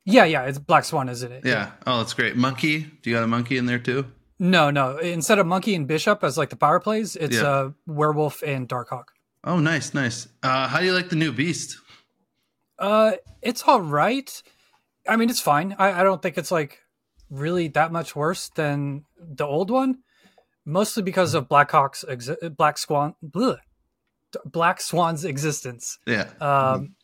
Yeah, 0.06 0.26
yeah. 0.26 0.44
It's 0.44 0.58
Black 0.58 0.86
Swan, 0.86 1.10
isn't 1.10 1.32
it? 1.32 1.46
Yeah. 1.46 1.52
yeah. 1.52 1.72
Oh, 1.86 1.98
that's 2.00 2.14
great. 2.14 2.36
Monkey. 2.36 2.80
Do 2.80 3.10
you 3.10 3.16
got 3.16 3.24
a 3.24 3.28
monkey 3.28 3.58
in 3.58 3.66
there 3.66 3.80
too? 3.80 4.06
No, 4.40 4.72
no. 4.72 4.98
Instead 4.98 5.38
of 5.38 5.46
monkey 5.46 5.76
and 5.76 5.88
bishop 5.88 6.24
as 6.24 6.38
like 6.38 6.50
the 6.50 6.56
power 6.56 6.80
plays, 6.80 7.16
it's 7.16 7.36
yeah. 7.36 7.44
uh, 7.44 7.70
werewolf 7.86 8.42
and 8.42 8.68
darkhawk. 8.68 9.06
Oh, 9.44 9.60
nice, 9.60 9.94
nice. 9.94 10.28
Uh, 10.42 10.68
how 10.68 10.80
do 10.80 10.86
you 10.86 10.94
like 10.94 11.10
the 11.10 11.16
new 11.16 11.32
beast? 11.32 11.78
Uh, 12.80 13.14
it's 13.42 13.64
all 13.68 13.82
right. 13.82 14.42
I 15.08 15.16
mean, 15.16 15.30
it's 15.30 15.40
fine. 15.40 15.76
I, 15.78 16.02
I 16.02 16.04
don't 16.04 16.22
think 16.22 16.38
it's 16.38 16.52
like 16.52 16.80
really 17.30 17.68
that 17.70 17.92
much 17.92 18.16
worse 18.16 18.50
than 18.50 19.06
the 19.20 19.46
old 19.46 19.70
one, 19.70 20.00
mostly 20.66 21.04
because 21.04 21.34
of 21.34 21.48
Blackhawk's 21.48 22.04
exi- 22.08 22.56
Black 22.56 22.78
Swan, 22.78 23.16
bleh, 23.24 23.58
Black 24.46 24.82
Swan's 24.82 25.26
existence. 25.26 26.00
Yeah. 26.06 26.30
Um, 26.40 26.96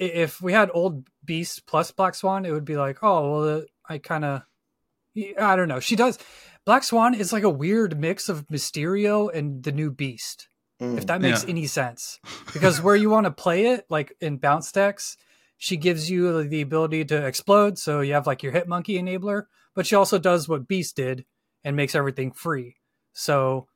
i 0.00 0.04
if 0.04 0.40
we 0.40 0.52
had 0.52 0.70
old 0.72 1.06
Beast 1.24 1.66
plus 1.66 1.90
Black 1.90 2.14
Swan, 2.14 2.46
it 2.46 2.52
would 2.52 2.64
be 2.64 2.76
like, 2.76 2.98
oh 3.02 3.30
well, 3.32 3.58
uh, 3.58 3.62
I 3.88 3.98
kind 3.98 4.24
of, 4.24 4.42
I 5.38 5.56
don't 5.56 5.68
know. 5.68 5.80
She 5.80 5.96
does. 5.96 6.18
Black 6.64 6.84
Swan 6.84 7.14
is 7.14 7.32
like 7.32 7.42
a 7.42 7.50
weird 7.50 7.98
mix 7.98 8.28
of 8.28 8.46
Mysterio 8.48 9.32
and 9.34 9.62
the 9.62 9.72
new 9.72 9.90
Beast 9.90 10.48
Mm. 10.80 10.96
if 10.96 11.06
that 11.08 11.20
makes 11.20 11.44
Yeah. 11.44 11.50
any 11.50 11.66
sense. 11.66 12.18
Because 12.54 12.80
where 12.80 12.96
you 12.96 13.10
want 13.10 13.26
to 13.26 13.30
play 13.30 13.66
it, 13.66 13.84
like 13.90 14.16
in 14.20 14.38
bounce 14.38 14.72
decks, 14.72 15.18
she 15.58 15.76
gives 15.76 16.08
you 16.10 16.42
the 16.48 16.62
ability 16.62 17.04
to 17.04 17.26
explode, 17.26 17.78
so 17.78 18.00
you 18.00 18.14
have 18.14 18.26
like 18.26 18.42
your 18.42 18.52
hit 18.52 18.66
monkey 18.66 18.94
enabler, 18.98 19.44
but 19.74 19.86
she 19.86 19.94
also 19.94 20.18
does 20.18 20.48
what 20.48 20.66
Beast 20.66 20.96
did 20.96 21.26
and 21.62 21.76
makes 21.76 21.94
everything 21.94 22.32
free. 22.32 22.76
So 23.12 23.68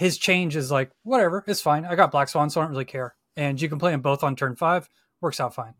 his 0.00 0.18
change 0.18 0.56
is 0.56 0.70
like 0.70 0.90
whatever, 1.04 1.44
it's 1.46 1.60
fine. 1.60 1.84
I 1.84 1.94
got 1.94 2.10
Black 2.10 2.28
Swan, 2.28 2.50
so 2.50 2.60
I 2.60 2.64
don't 2.64 2.72
really 2.72 2.84
care. 2.86 3.14
And 3.36 3.60
you 3.60 3.68
can 3.68 3.78
play 3.78 3.92
them 3.92 4.00
both 4.00 4.24
on 4.24 4.34
turn 4.34 4.56
five. 4.56 4.88
Works 5.20 5.38
out 5.40 5.54
fine. 5.54 5.74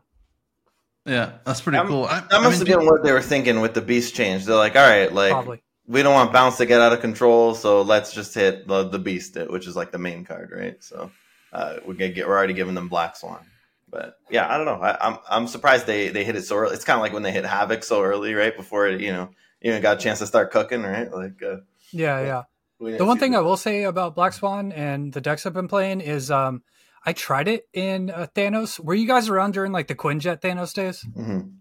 Yeah, 1.05 1.33
that's 1.45 1.61
pretty 1.61 1.77
I'm- 1.79 1.87
cool. 1.87 2.05
I, 2.05 2.19
That 2.21 2.33
I 2.33 2.39
must 2.41 2.59
mean, 2.59 2.67
have 2.67 2.79
been 2.79 2.85
what 2.87 3.03
they 3.03 3.11
were 3.11 3.21
thinking 3.21 3.59
with 3.61 3.73
the 3.73 3.81
beast 3.81 4.13
change. 4.15 4.45
They're 4.45 4.55
like, 4.55 4.75
all 4.75 4.87
right, 4.87 5.11
like 5.11 5.31
Probably. 5.31 5.63
we 5.87 6.03
don't 6.03 6.13
want 6.13 6.31
bounce 6.31 6.57
to 6.57 6.65
get 6.67 6.79
out 6.79 6.93
of 6.93 7.01
control, 7.01 7.55
so 7.55 7.81
let's 7.81 8.13
just 8.13 8.33
hit 8.35 8.67
the, 8.67 8.87
the 8.87 8.99
beast, 8.99 9.35
which 9.49 9.65
is 9.67 9.75
like 9.75 9.91
the 9.91 9.97
main 9.97 10.23
card, 10.23 10.51
right? 10.55 10.81
So 10.83 11.11
uh, 11.51 11.77
we 11.87 11.95
get, 11.95 12.13
get 12.13 12.27
we're 12.27 12.37
already 12.37 12.53
giving 12.53 12.75
them 12.75 12.87
black 12.87 13.15
swan, 13.15 13.43
but 13.89 14.17
yeah, 14.29 14.47
I 14.47 14.57
don't 14.57 14.65
know. 14.67 14.79
I, 14.81 14.95
I'm 15.07 15.17
I'm 15.29 15.47
surprised 15.47 15.87
they 15.87 16.09
they 16.09 16.23
hit 16.23 16.35
it 16.35 16.43
so 16.43 16.55
early. 16.57 16.75
It's 16.75 16.85
kind 16.85 16.97
of 16.97 17.01
like 17.01 17.13
when 17.13 17.23
they 17.23 17.31
hit 17.31 17.45
havoc 17.45 17.83
so 17.83 18.03
early, 18.03 18.35
right 18.35 18.55
before 18.55 18.87
it, 18.87 19.01
you 19.01 19.11
know, 19.11 19.31
even 19.63 19.81
got 19.81 19.97
a 19.97 19.99
chance 19.99 20.19
to 20.19 20.27
start 20.27 20.51
cooking, 20.51 20.83
right? 20.83 21.11
Like 21.11 21.41
uh, 21.41 21.57
Yeah, 21.91 22.21
yeah. 22.21 22.43
We 22.81 22.91
didn't 22.91 22.97
The 22.99 23.05
one 23.05 23.17
see 23.17 23.21
thing 23.21 23.35
I 23.35 23.39
will 23.39 23.57
say 23.57 23.83
about 23.83 24.15
Black 24.15 24.33
Swan 24.33 24.71
and 24.71 25.13
the 25.13 25.21
decks 25.21 25.45
I've 25.45 25.53
been 25.53 25.67
playing 25.69 26.01
is 26.01 26.29
um 26.31 26.63
I 27.05 27.13
tried 27.13 27.47
it 27.47 27.67
in 27.73 28.09
uh, 28.11 28.27
Thanos. 28.35 28.79
Were 28.79 28.93
you 28.93 29.07
guys 29.07 29.27
around 29.29 29.53
during 29.53 29.71
like 29.71 29.87
the 29.87 29.95
Quinjet 29.95 30.41
Thanos 30.41 30.73
days? 30.73 31.03
Mhm. 31.17 31.53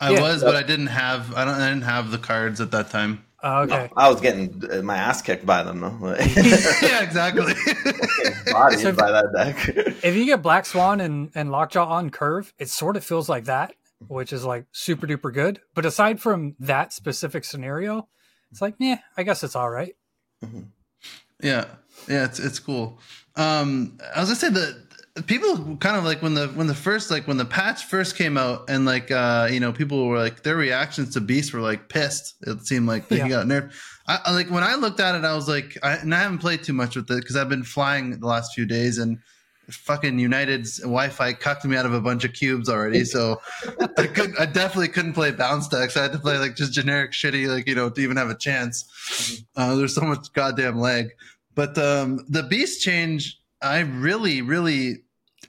I 0.00 0.12
Yeah. 0.12 0.22
was, 0.22 0.42
but 0.44 0.54
I 0.56 0.62
didn't 0.62 0.88
have. 0.88 1.34
I 1.34 1.44
don't. 1.44 1.54
I 1.54 1.68
didn't 1.70 1.84
have 1.84 2.10
the 2.10 2.18
cards 2.18 2.60
at 2.60 2.70
that 2.72 2.90
time. 2.90 3.24
Uh, 3.42 3.60
okay. 3.68 3.90
I 3.96 4.08
was 4.10 4.20
getting 4.20 4.62
uh, 4.72 4.82
my 4.82 4.96
ass 4.96 5.20
kicked 5.22 5.44
by 5.46 5.62
them 5.62 5.80
though. 5.80 6.16
Yeah, 6.82 7.02
exactly. 7.02 7.52
bodied 8.52 8.78
So- 8.80 8.92
by 8.92 9.10
that 9.12 9.32
deck. 9.34 9.56
if 10.02 10.14
you 10.16 10.24
get 10.24 10.42
Black 10.42 10.66
Swan 10.66 11.00
and, 11.00 11.30
and 11.34 11.50
Lockjaw 11.50 11.86
on 11.86 12.10
curve, 12.10 12.52
it 12.58 12.68
sort 12.70 12.96
of 12.96 13.04
feels 13.04 13.28
like 13.28 13.44
that, 13.44 13.74
which 14.08 14.32
is 14.32 14.44
like 14.44 14.66
super 14.72 15.06
duper 15.06 15.32
good. 15.32 15.60
But 15.74 15.84
aside 15.86 16.20
from 16.20 16.56
that 16.60 16.92
specific 16.92 17.44
scenario, 17.44 18.08
it's 18.50 18.60
like, 18.62 18.74
yeah, 18.78 18.98
I 19.16 19.22
guess 19.22 19.44
it's 19.44 19.56
all 19.56 19.70
right. 19.70 19.94
Yeah, 21.42 21.66
yeah, 22.08 22.24
it's 22.24 22.38
it's 22.38 22.58
cool. 22.58 22.98
Um, 23.36 23.98
I 24.14 24.20
was 24.20 24.28
gonna 24.28 24.36
say 24.40 24.50
that 24.50 24.82
people 25.26 25.76
kind 25.76 25.96
of 25.96 26.04
like 26.04 26.22
when 26.22 26.34
the 26.34 26.48
when 26.48 26.66
the 26.66 26.74
first 26.74 27.10
like 27.10 27.26
when 27.26 27.36
the 27.36 27.44
patch 27.44 27.84
first 27.84 28.16
came 28.16 28.36
out 28.36 28.68
and 28.68 28.84
like 28.84 29.10
uh 29.10 29.48
you 29.50 29.60
know 29.60 29.72
people 29.72 30.06
were 30.06 30.18
like 30.18 30.42
their 30.42 30.56
reactions 30.56 31.14
to 31.14 31.20
Beast 31.20 31.52
were 31.52 31.60
like 31.60 31.88
pissed. 31.88 32.34
It 32.46 32.66
seemed 32.66 32.86
like 32.86 33.08
they 33.08 33.18
Yeah. 33.18 33.28
got 33.28 33.46
nerfed. 33.46 33.72
I, 34.08 34.20
I 34.26 34.32
like 34.32 34.50
when 34.50 34.62
I 34.62 34.74
looked 34.76 35.00
at 35.00 35.14
it, 35.14 35.24
I 35.24 35.34
was 35.34 35.48
like, 35.48 35.76
I, 35.82 35.94
and 35.96 36.14
I 36.14 36.20
haven't 36.22 36.38
played 36.38 36.62
too 36.62 36.72
much 36.72 36.96
with 36.96 37.10
it 37.10 37.20
because 37.20 37.36
I've 37.36 37.48
been 37.48 37.64
flying 37.64 38.18
the 38.18 38.26
last 38.26 38.54
few 38.54 38.66
days 38.66 38.98
and 38.98 39.18
fucking 39.68 40.18
United's 40.18 40.78
Wi-Fi 40.78 41.32
cucked 41.34 41.64
me 41.64 41.76
out 41.76 41.86
of 41.86 41.92
a 41.92 42.00
bunch 42.00 42.24
of 42.24 42.32
cubes 42.32 42.68
already. 42.68 43.04
So 43.04 43.40
I 43.98 44.06
could 44.06 44.36
I 44.38 44.46
definitely 44.46 44.88
couldn't 44.88 45.14
play 45.14 45.30
bounce 45.30 45.68
decks. 45.68 45.96
I 45.96 46.02
had 46.02 46.12
to 46.12 46.18
play 46.18 46.38
like 46.38 46.56
just 46.56 46.72
generic 46.72 47.12
shitty 47.12 47.48
like 47.48 47.66
you 47.68 47.74
know 47.74 47.90
to 47.90 48.00
even 48.00 48.16
have 48.16 48.30
a 48.30 48.36
chance. 48.36 49.44
Uh, 49.56 49.74
there's 49.76 49.94
so 49.94 50.02
much 50.02 50.32
goddamn 50.32 50.78
lag. 50.78 51.10
But 51.56 51.76
um, 51.78 52.24
the 52.28 52.42
beast 52.42 52.82
change, 52.82 53.40
I 53.62 53.80
really, 53.80 54.42
really, 54.42 55.02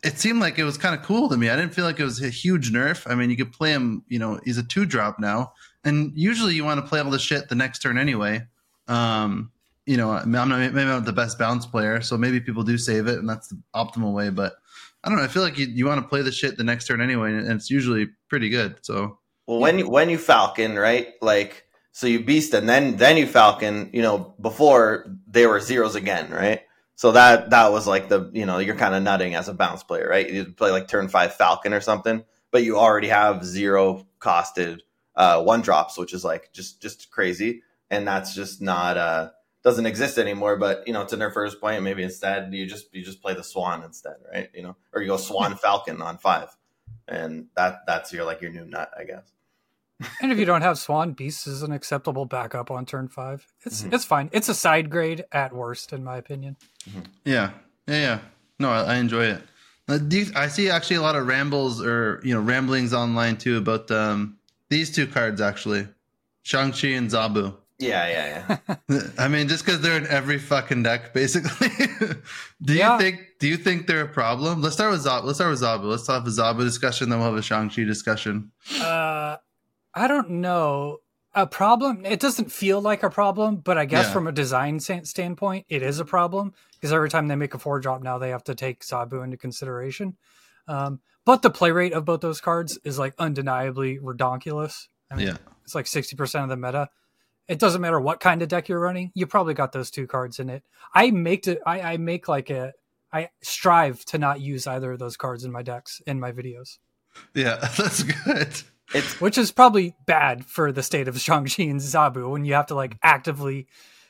it 0.03 0.17
seemed 0.17 0.39
like 0.39 0.57
it 0.57 0.63
was 0.63 0.77
kind 0.77 0.95
of 0.95 1.05
cool 1.05 1.29
to 1.29 1.37
me. 1.37 1.49
I 1.49 1.55
didn't 1.55 1.75
feel 1.75 1.85
like 1.85 1.99
it 1.99 2.05
was 2.05 2.23
a 2.23 2.29
huge 2.29 2.71
nerf. 2.71 3.03
I 3.11 3.13
mean, 3.13 3.29
you 3.29 3.37
could 3.37 3.51
play 3.51 3.71
him. 3.71 4.03
You 4.07 4.17
know, 4.17 4.39
he's 4.45 4.57
a 4.57 4.63
two 4.63 4.85
drop 4.85 5.19
now, 5.19 5.51
and 5.83 6.13
usually 6.15 6.55
you 6.55 6.63
want 6.63 6.79
to 6.79 6.87
play 6.87 7.01
all 7.01 7.11
the 7.11 7.19
shit 7.19 7.49
the 7.49 7.55
next 7.55 7.79
turn 7.79 7.97
anyway. 7.97 8.41
Um, 8.87 9.51
you 9.87 9.97
know, 9.97 10.11
I'm 10.11 10.31
not 10.31 10.47
maybe 10.47 10.79
I'm 10.81 10.87
not 10.87 11.05
the 11.05 11.13
best 11.13 11.39
bounce 11.39 11.65
player, 11.65 12.01
so 12.01 12.17
maybe 12.17 12.39
people 12.39 12.63
do 12.63 12.77
save 12.77 13.07
it, 13.07 13.19
and 13.19 13.27
that's 13.27 13.47
the 13.47 13.59
optimal 13.75 14.13
way. 14.13 14.29
But 14.29 14.53
I 15.03 15.09
don't 15.09 15.17
know. 15.17 15.23
I 15.23 15.27
feel 15.27 15.43
like 15.43 15.57
you, 15.57 15.67
you 15.67 15.85
want 15.85 16.01
to 16.01 16.07
play 16.07 16.21
the 16.21 16.31
shit 16.31 16.57
the 16.57 16.63
next 16.63 16.87
turn 16.87 17.01
anyway, 17.01 17.33
and 17.33 17.51
it's 17.51 17.69
usually 17.71 18.07
pretty 18.29 18.49
good. 18.49 18.77
So 18.81 19.19
Well, 19.47 19.59
when 19.59 19.79
you 19.79 19.89
when 19.89 20.09
you 20.09 20.17
falcon, 20.17 20.75
right? 20.75 21.13
Like 21.21 21.65
so 21.91 22.05
you 22.07 22.23
beast 22.23 22.53
and 22.53 22.67
then 22.67 22.97
then 22.97 23.17
you 23.17 23.25
falcon. 23.27 23.89
You 23.93 24.01
know, 24.01 24.35
before 24.41 25.07
they 25.27 25.47
were 25.47 25.59
zeros 25.59 25.95
again, 25.95 26.29
right? 26.31 26.61
So 26.95 27.11
that 27.13 27.49
that 27.51 27.71
was 27.71 27.87
like 27.87 28.09
the 28.09 28.29
you 28.33 28.45
know 28.45 28.57
you're 28.59 28.75
kind 28.75 28.95
of 28.95 29.03
nutting 29.03 29.35
as 29.35 29.47
a 29.47 29.53
bounce 29.53 29.83
player, 29.83 30.07
right? 30.09 30.29
You 30.29 30.45
play 30.45 30.71
like 30.71 30.87
turn 30.87 31.07
five 31.07 31.33
falcon 31.35 31.73
or 31.73 31.81
something, 31.81 32.23
but 32.51 32.63
you 32.63 32.77
already 32.77 33.07
have 33.07 33.45
zero 33.45 34.05
costed 34.19 34.79
uh, 35.15 35.41
one 35.41 35.61
drops, 35.61 35.97
which 35.97 36.13
is 36.13 36.23
like 36.25 36.51
just 36.53 36.81
just 36.81 37.09
crazy, 37.11 37.63
and 37.89 38.07
that's 38.07 38.35
just 38.35 38.61
not 38.61 38.97
uh 38.97 39.29
doesn't 39.63 39.85
exist 39.85 40.17
anymore. 40.17 40.57
But 40.57 40.83
you 40.87 40.93
know, 40.93 41.05
to 41.05 41.31
first 41.31 41.59
point, 41.59 41.83
maybe 41.83 42.03
instead 42.03 42.53
you 42.53 42.65
just 42.65 42.93
you 42.93 43.03
just 43.03 43.21
play 43.21 43.33
the 43.33 43.43
Swan 43.43 43.83
instead, 43.83 44.15
right? 44.33 44.49
You 44.53 44.63
know, 44.63 44.75
or 44.93 45.01
you 45.01 45.07
go 45.07 45.17
Swan 45.17 45.55
Falcon 45.63 46.01
on 46.01 46.17
five, 46.17 46.49
and 47.07 47.47
that 47.55 47.81
that's 47.87 48.11
your 48.13 48.25
like 48.25 48.41
your 48.41 48.51
new 48.51 48.65
nut, 48.65 48.91
I 48.97 49.03
guess. 49.03 49.31
And 50.21 50.31
if 50.31 50.37
you 50.37 50.45
don't 50.45 50.61
have 50.61 50.77
Swan, 50.77 51.13
Beast 51.13 51.47
is 51.47 51.63
an 51.63 51.71
acceptable 51.71 52.25
backup 52.25 52.69
on 52.69 52.85
turn 52.85 53.07
five. 53.07 53.47
It's 53.65 53.81
Mhm. 53.81 53.93
it's 53.93 54.05
fine. 54.05 54.29
It's 54.31 54.47
a 54.47 54.53
side 54.53 54.89
grade 54.91 55.25
at 55.31 55.53
worst, 55.53 55.91
in 55.91 56.03
my 56.03 56.17
opinion. 56.17 56.55
Yeah, 57.25 57.51
yeah, 57.87 57.97
yeah. 58.01 58.19
No, 58.59 58.69
I, 58.69 58.93
I 58.93 58.95
enjoy 58.97 59.25
it. 59.25 59.41
Uh, 59.89 59.97
do 59.97 60.19
you, 60.19 60.25
I 60.35 60.49
see 60.49 60.69
actually 60.69 60.97
a 60.97 61.01
lot 61.01 61.15
of 61.15 61.25
rambles 61.27 61.81
or 61.83 62.19
you 62.23 62.33
know 62.33 62.41
ramblings 62.41 62.93
online 62.93 63.37
too 63.37 63.57
about 63.57 63.89
um, 63.89 64.37
these 64.69 64.93
two 64.93 65.07
cards 65.07 65.41
actually, 65.41 65.87
Shang 66.43 66.71
Chi 66.73 66.89
and 66.89 67.09
Zabu. 67.09 67.55
Yeah, 67.79 68.07
yeah, 68.07 68.57
yeah. 68.89 69.01
I 69.19 69.27
mean, 69.27 69.47
just 69.47 69.63
because 69.63 69.81
they're 69.81 69.97
in 69.97 70.07
every 70.07 70.39
fucking 70.39 70.81
deck, 70.83 71.13
basically. 71.13 71.69
do 72.63 72.73
Yeah. 72.73 72.93
you 72.93 72.99
think? 72.99 73.19
Do 73.39 73.47
you 73.47 73.57
think 73.57 73.85
they're 73.85 74.01
a 74.01 74.07
problem? 74.07 74.61
Let's 74.61 74.75
start 74.75 74.91
with 74.91 75.05
Zabu. 75.05 75.25
Let's 75.25 75.37
start 75.37 75.51
with 75.51 75.61
Zabu. 75.61 75.83
Let's 75.83 76.07
have 76.07 76.25
a 76.25 76.29
Zabu 76.29 76.61
discussion, 76.61 77.09
then 77.09 77.19
we'll 77.19 77.29
have 77.29 77.37
a 77.37 77.41
Shang 77.43 77.69
Chi 77.69 77.83
discussion. 77.83 78.51
Uh, 78.81 79.37
I 79.93 80.07
don't 80.07 80.29
know. 80.29 80.97
A 81.35 81.45
problem. 81.45 82.03
It 82.03 82.19
doesn't 82.19 82.51
feel 82.51 82.81
like 82.81 83.03
a 83.03 83.11
problem, 83.11 83.57
but 83.57 83.77
I 83.77 83.85
guess 83.85 84.07
Yeah. 84.07 84.13
from 84.13 84.25
a 84.27 84.31
design 84.31 84.79
sta- 84.79 85.03
standpoint, 85.03 85.67
it 85.69 85.83
is 85.83 85.99
a 85.99 86.05
problem 86.05 86.53
because 86.73 86.91
every 86.91 87.09
time 87.11 87.27
they 87.27 87.35
make 87.35 87.53
a 87.53 87.59
four 87.59 87.79
drop 87.79 88.01
now, 88.01 88.17
they 88.17 88.29
have 88.31 88.43
to 88.45 88.55
take 88.55 88.83
Zabu 88.83 89.23
into 89.23 89.37
consideration. 89.37 90.17
Um, 90.67 90.99
but 91.25 91.43
the 91.43 91.51
play 91.51 91.69
rate 91.69 91.93
of 91.93 92.05
both 92.05 92.21
those 92.21 92.41
cards 92.41 92.79
is 92.83 92.97
like 92.97 93.13
undeniably 93.19 93.99
redonkulous. 93.99 94.87
I 95.11 95.15
mean, 95.15 95.27
Yeah, 95.27 95.37
it's 95.63 95.75
like 95.75 95.85
sixty 95.85 96.15
percent 96.15 96.43
of 96.43 96.49
the 96.49 96.57
meta. 96.57 96.89
It 97.47 97.59
doesn't 97.59 97.81
matter 97.81 97.99
what 97.99 98.19
kind 98.19 98.41
of 98.41 98.49
deck 98.49 98.67
you're 98.69 98.79
running. 98.79 99.11
You 99.15 99.25
probably 99.27 99.53
got 99.53 99.71
those 99.71 99.89
two 99.89 100.05
cards 100.07 100.39
in 100.39 100.49
it. 100.49 100.63
I 100.93 101.11
make 101.11 101.47
it. 101.47 101.59
I, 101.65 101.81
I 101.81 101.97
make 101.97 102.27
like 102.27 102.49
a. 102.49 102.73
I 103.13 103.29
strive 103.41 104.03
to 104.05 104.17
not 104.17 104.41
use 104.41 104.67
either 104.67 104.91
of 104.91 104.99
those 104.99 105.15
cards 105.15 105.45
in 105.45 105.51
my 105.51 105.61
decks 105.63 106.01
in 106.05 106.19
my 106.19 106.33
videos, 106.33 106.77
yeah, 107.33 107.55
that's 107.77 108.03
good. 108.03 108.61
It's 108.93 109.21
which 109.21 109.37
is 109.37 109.51
probably 109.51 109.95
bad 110.05 110.45
for 110.45 110.71
the 110.73 110.83
state 110.83 111.07
of 111.07 111.19
Shang-Chi 111.19 111.63
and 111.63 111.79
Zabu 111.79 112.29
when 112.29 112.43
you 112.45 112.53
have 112.55 112.67
to 112.67 112.75
like 112.75 112.97
actively 113.01 113.67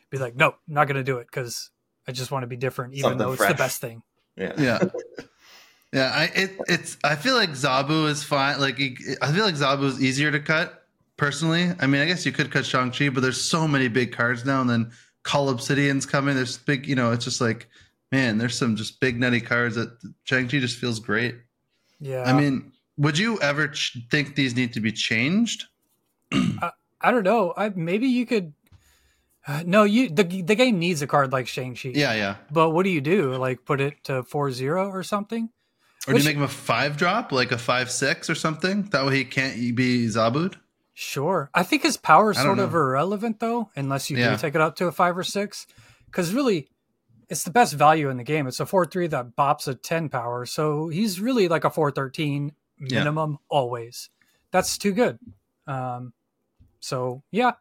be 0.09 0.17
like, 0.17 0.35
no, 0.35 0.47
I'm 0.49 0.73
not 0.73 0.87
going 0.87 0.97
to 0.97 1.03
do 1.03 1.17
it 1.19 1.27
because 1.27 1.69
I 2.07 2.11
just 2.11 2.31
want 2.31 2.43
to 2.43 2.47
be 2.47 2.57
different, 2.57 2.93
even 2.95 3.03
Something 3.03 3.17
though 3.19 3.31
it's 3.33 3.37
fresh. 3.37 3.51
the 3.51 3.55
best 3.57 3.81
thing. 3.81 4.01
yeah. 4.35 4.53
yeah 4.57 4.79
yeah 5.93 6.11
i 6.13 6.23
it, 6.35 6.57
it's 6.67 6.97
i 7.03 7.15
feel 7.15 7.33
like 7.35 7.51
zabu 7.51 8.09
is 8.09 8.21
fine 8.23 8.59
like 8.59 8.77
i 9.21 9.31
feel 9.31 9.45
like 9.45 9.55
zabu 9.55 9.83
is 9.85 10.01
easier 10.03 10.29
to 10.31 10.39
cut 10.41 10.76
personally 11.17 11.71
i 11.79 11.87
mean 11.87 12.01
i 12.01 12.05
guess 12.05 12.25
you 12.25 12.31
could 12.31 12.51
cut 12.51 12.65
shang-chi 12.65 13.09
but 13.09 13.21
there's 13.21 13.41
so 13.41 13.67
many 13.67 13.87
big 13.87 14.11
cards 14.11 14.45
now 14.45 14.61
and 14.61 14.69
then 14.69 14.91
Cull 15.23 15.49
Obsidian's 15.49 16.05
coming 16.05 16.35
there's 16.35 16.57
big 16.57 16.87
you 16.87 16.95
know 16.95 17.11
it's 17.11 17.25
just 17.25 17.41
like 17.41 17.67
man 18.11 18.37
there's 18.37 18.57
some 18.57 18.75
just 18.75 18.99
big 18.99 19.19
nutty 19.19 19.41
cards 19.41 19.75
that 19.75 19.89
shang-chi 20.23 20.59
just 20.59 20.77
feels 20.77 20.99
great 20.99 21.35
Yeah, 21.99 22.23
i 22.23 22.33
mean 22.33 22.71
would 22.97 23.17
you 23.17 23.39
ever 23.41 23.67
ch- 23.67 23.97
think 24.09 24.35
these 24.35 24.55
need 24.55 24.73
to 24.73 24.79
be 24.79 24.91
changed 24.91 25.65
I 26.99 27.11
don't 27.11 27.23
know. 27.23 27.53
I 27.55 27.69
maybe 27.69 28.07
you 28.07 28.25
could. 28.25 28.53
Uh, 29.47 29.63
no, 29.65 29.83
you 29.83 30.09
the 30.09 30.23
the 30.23 30.55
game 30.55 30.79
needs 30.79 31.01
a 31.01 31.07
card 31.07 31.31
like 31.31 31.47
Shang-Chi. 31.47 31.91
yeah 31.93 32.13
yeah 32.13 32.35
But 32.51 32.71
what 32.71 32.83
do 32.83 32.89
you 32.89 33.01
do? 33.01 33.35
Like 33.35 33.65
put 33.65 33.79
it 33.81 34.03
to 34.05 34.23
4-0 34.23 34.89
or 34.91 35.03
something? 35.03 35.49
or 36.07 36.13
do 36.13 36.19
you 36.19 36.25
make 36.25 36.37
him 36.37 36.43
a 36.43 36.47
five 36.47 36.95
drop 36.97 37.31
like 37.31 37.51
a 37.51 37.57
five 37.57 37.91
six 37.91 38.29
or 38.29 38.35
something 38.35 38.83
that 38.91 39.05
way 39.05 39.17
he 39.17 39.25
can't 39.25 39.75
be 39.75 40.05
zabu'd 40.07 40.55
Sure. 40.99 41.51
I 41.53 41.61
think 41.61 41.83
his 41.83 41.95
power 41.95 42.31
is 42.31 42.41
sort 42.41 42.57
of 42.57 42.73
irrelevant 42.73 43.39
though, 43.39 43.69
unless 43.75 44.09
you 44.09 44.17
Yeah. 44.17 44.31
do 44.31 44.37
take 44.37 44.55
it 44.55 44.61
up 44.61 44.75
to 44.77 44.87
a 44.87 44.91
five 44.91 45.15
or 45.15 45.23
six. 45.23 45.67
Because 46.07 46.33
really, 46.33 46.69
it's 47.29 47.43
the 47.43 47.51
best 47.51 47.75
value 47.75 48.09
in 48.09 48.17
the 48.17 48.23
game. 48.23 48.47
It's 48.47 48.59
a 48.59 48.65
four 48.65 48.83
three 48.83 49.05
that 49.05 49.35
bops 49.35 49.67
a 49.67 49.75
ten 49.75 50.09
power, 50.09 50.47
so 50.47 50.87
he's 50.87 51.21
really 51.21 51.47
like 51.47 51.63
a 51.63 51.69
four 51.69 51.91
thirteen 51.91 52.53
Yeah. 52.79 52.97
minimum 52.99 53.37
always. 53.47 54.09
That's 54.49 54.75
too 54.79 54.91
good. 54.91 55.19
Um, 55.67 56.13
so 56.79 57.21
yeah, 57.29 57.51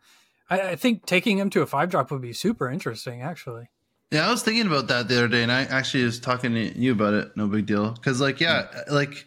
I, 0.49 0.61
I 0.71 0.77
think 0.77 1.05
taking 1.05 1.37
him 1.37 1.51
to 1.51 1.61
a 1.61 1.67
five 1.67 1.91
drop 1.91 2.11
would 2.11 2.23
be 2.23 2.33
super 2.33 2.71
interesting. 2.71 3.21
Actually, 3.21 3.69
Yeah, 4.11 4.27
I 4.27 4.31
was 4.31 4.43
thinking 4.43 4.67
about 4.67 4.89
that 4.89 5.09
the 5.09 5.19
other 5.19 5.29
day, 5.29 5.43
and 5.43 5.53
I 5.53 5.65
actually 5.65 6.05
was 6.05 6.21
talking 6.21 6.55
to 6.55 6.79
you 6.79 6.93
about 6.93 7.13
it. 7.13 7.37
No 7.37 7.49
big 7.49 7.67
deal, 7.67 7.91
because 7.91 8.19
like, 8.19 8.41
yeah, 8.41 8.67
like 8.91 9.27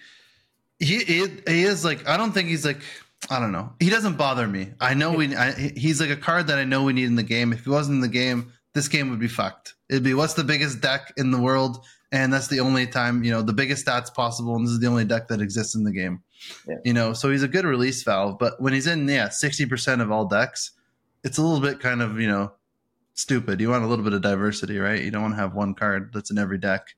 he, 0.79 0.97
he 1.03 1.27
he 1.45 1.63
is 1.63 1.85
like 1.85 2.07
I 2.07 2.17
don't 2.17 2.31
think 2.31 2.49
he's 2.49 2.65
like 2.65 2.81
I 3.29 3.39
don't 3.39 3.51
know. 3.51 3.73
He 3.79 3.89
doesn't 3.89 4.17
bother 4.17 4.47
me. 4.47 4.71
I 4.79 4.93
know 4.93 5.11
we. 5.11 5.35
I, 5.35 5.51
he's 5.51 5.99
like 5.99 6.09
a 6.09 6.15
card 6.15 6.47
that 6.47 6.57
I 6.57 6.63
know 6.63 6.83
we 6.83 6.93
need 6.93 7.05
in 7.05 7.15
the 7.15 7.23
game. 7.23 7.51
If 7.51 7.65
he 7.65 7.69
wasn't 7.69 7.95
in 7.95 8.01
the 8.01 8.07
game, 8.07 8.53
this 8.73 8.87
game 8.87 9.09
would 9.09 9.19
be 9.19 9.27
fucked. 9.27 9.75
It'd 9.89 10.03
be 10.03 10.13
what's 10.13 10.35
the 10.35 10.43
biggest 10.43 10.81
deck 10.81 11.13
in 11.17 11.31
the 11.31 11.39
world, 11.39 11.85
and 12.11 12.31
that's 12.31 12.47
the 12.47 12.59
only 12.61 12.87
time 12.87 13.23
you 13.23 13.31
know 13.31 13.41
the 13.41 13.53
biggest 13.53 13.85
stats 13.85 14.13
possible, 14.13 14.55
and 14.55 14.65
this 14.65 14.71
is 14.71 14.79
the 14.79 14.87
only 14.87 15.05
deck 15.05 15.27
that 15.27 15.41
exists 15.41 15.75
in 15.75 15.83
the 15.83 15.91
game. 15.91 16.23
Yeah. 16.67 16.77
You 16.85 16.93
know, 16.93 17.13
so 17.13 17.29
he's 17.29 17.43
a 17.43 17.47
good 17.47 17.65
release 17.65 18.01
valve, 18.03 18.39
but 18.39 18.61
when 18.61 18.73
he's 18.73 18.87
in, 18.87 19.07
yeah, 19.07 19.29
sixty 19.29 19.65
percent 19.65 20.01
of 20.01 20.11
all 20.11 20.25
decks, 20.25 20.71
it's 21.23 21.37
a 21.37 21.41
little 21.41 21.59
bit 21.59 21.81
kind 21.81 22.01
of 22.01 22.19
you 22.19 22.27
know 22.27 22.53
stupid. 23.15 23.59
You 23.59 23.69
want 23.69 23.83
a 23.83 23.87
little 23.87 24.05
bit 24.05 24.13
of 24.13 24.21
diversity, 24.21 24.77
right? 24.77 25.03
You 25.03 25.11
don't 25.11 25.21
want 25.21 25.33
to 25.33 25.41
have 25.41 25.53
one 25.53 25.73
card 25.73 26.11
that's 26.13 26.31
in 26.31 26.37
every 26.37 26.57
deck. 26.57 26.95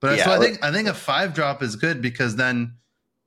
But 0.00 0.18
Yeah, 0.18 0.24
so 0.26 0.32
I 0.32 0.38
think 0.38 0.64
I 0.64 0.72
think 0.72 0.88
a 0.88 0.94
five 0.94 1.34
drop 1.34 1.62
is 1.62 1.76
good 1.76 2.00
because 2.00 2.36
then 2.36 2.74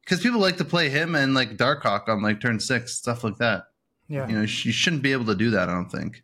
because 0.10 0.24
people 0.24 0.40
like 0.40 0.58
to 0.58 0.66
play 0.66 0.90
him 0.90 1.14
and 1.14 1.36
like 1.36 1.56
Darkhawk 1.56 2.10
on 2.10 2.24
like 2.24 2.42
turn 2.42 2.60
six 2.60 2.96
stuff 2.96 3.24
like 3.24 3.38
that. 3.38 3.66
yeah, 4.08 4.28
You 4.28 4.36
know, 4.36 4.42
you 4.42 4.48
shouldn't 4.48 5.04
be 5.04 5.12
able 5.12 5.26
to 5.26 5.36
do 5.36 5.52
that. 5.52 5.70
I 5.70 5.74
don't 5.74 5.92
think. 5.92 6.24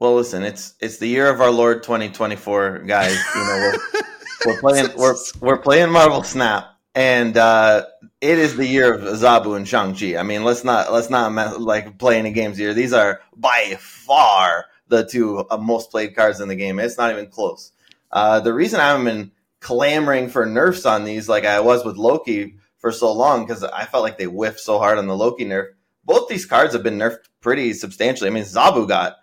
Well, 0.00 0.16
listen, 0.16 0.42
it's 0.42 0.74
it's 0.80 0.98
the 0.98 1.06
year 1.06 1.30
of 1.30 1.40
our 1.40 1.50
Lord 1.50 1.84
2024, 1.84 2.80
guys. 2.80 3.16
You 3.34 3.40
know, 3.40 3.72
we're, 3.72 4.02
we're 4.46 4.60
playing 4.60 4.88
we're 4.96 5.14
we're 5.40 5.58
playing 5.58 5.90
Marvel 5.90 6.24
Snap, 6.24 6.66
and 6.96 7.36
uh, 7.36 7.84
it 8.20 8.38
is 8.38 8.56
the 8.56 8.66
year 8.66 8.94
of 8.94 9.02
Zabu 9.02 9.56
and 9.56 9.66
Shang 9.66 9.94
Chi. 9.94 10.16
I 10.18 10.24
mean, 10.24 10.42
let's 10.42 10.64
not 10.64 10.92
let's 10.92 11.08
not 11.08 11.32
mess, 11.32 11.56
like 11.56 11.96
play 11.98 12.18
any 12.18 12.32
games 12.32 12.58
here. 12.58 12.74
These 12.74 12.92
are 12.92 13.20
by 13.36 13.76
far 13.78 14.66
the 14.88 15.06
two 15.06 15.38
uh, 15.38 15.56
most 15.56 15.92
played 15.92 16.16
cards 16.16 16.40
in 16.40 16.48
the 16.48 16.56
game. 16.56 16.80
It's 16.80 16.98
not 16.98 17.12
even 17.12 17.28
close. 17.28 17.70
Uh, 18.10 18.40
the 18.40 18.52
reason 18.52 18.80
I've 18.80 19.04
been 19.04 19.30
clamoring 19.60 20.28
for 20.28 20.44
nerfs 20.44 20.84
on 20.84 21.04
these, 21.04 21.28
like 21.28 21.44
I 21.44 21.60
was 21.60 21.84
with 21.84 21.96
Loki 21.96 22.56
for 22.84 22.92
so 22.92 23.10
long, 23.10 23.46
because 23.46 23.64
I 23.64 23.86
felt 23.86 24.02
like 24.02 24.18
they 24.18 24.26
whiffed 24.26 24.60
so 24.60 24.78
hard 24.78 24.98
on 24.98 25.06
the 25.06 25.16
Loki 25.16 25.46
nerf. 25.46 25.68
Both 26.04 26.28
these 26.28 26.44
cards 26.44 26.74
have 26.74 26.82
been 26.82 26.98
nerfed 26.98 27.30
pretty 27.40 27.72
substantially. 27.72 28.28
I 28.28 28.32
mean, 28.34 28.44
Zabu 28.44 28.86
got 28.86 29.16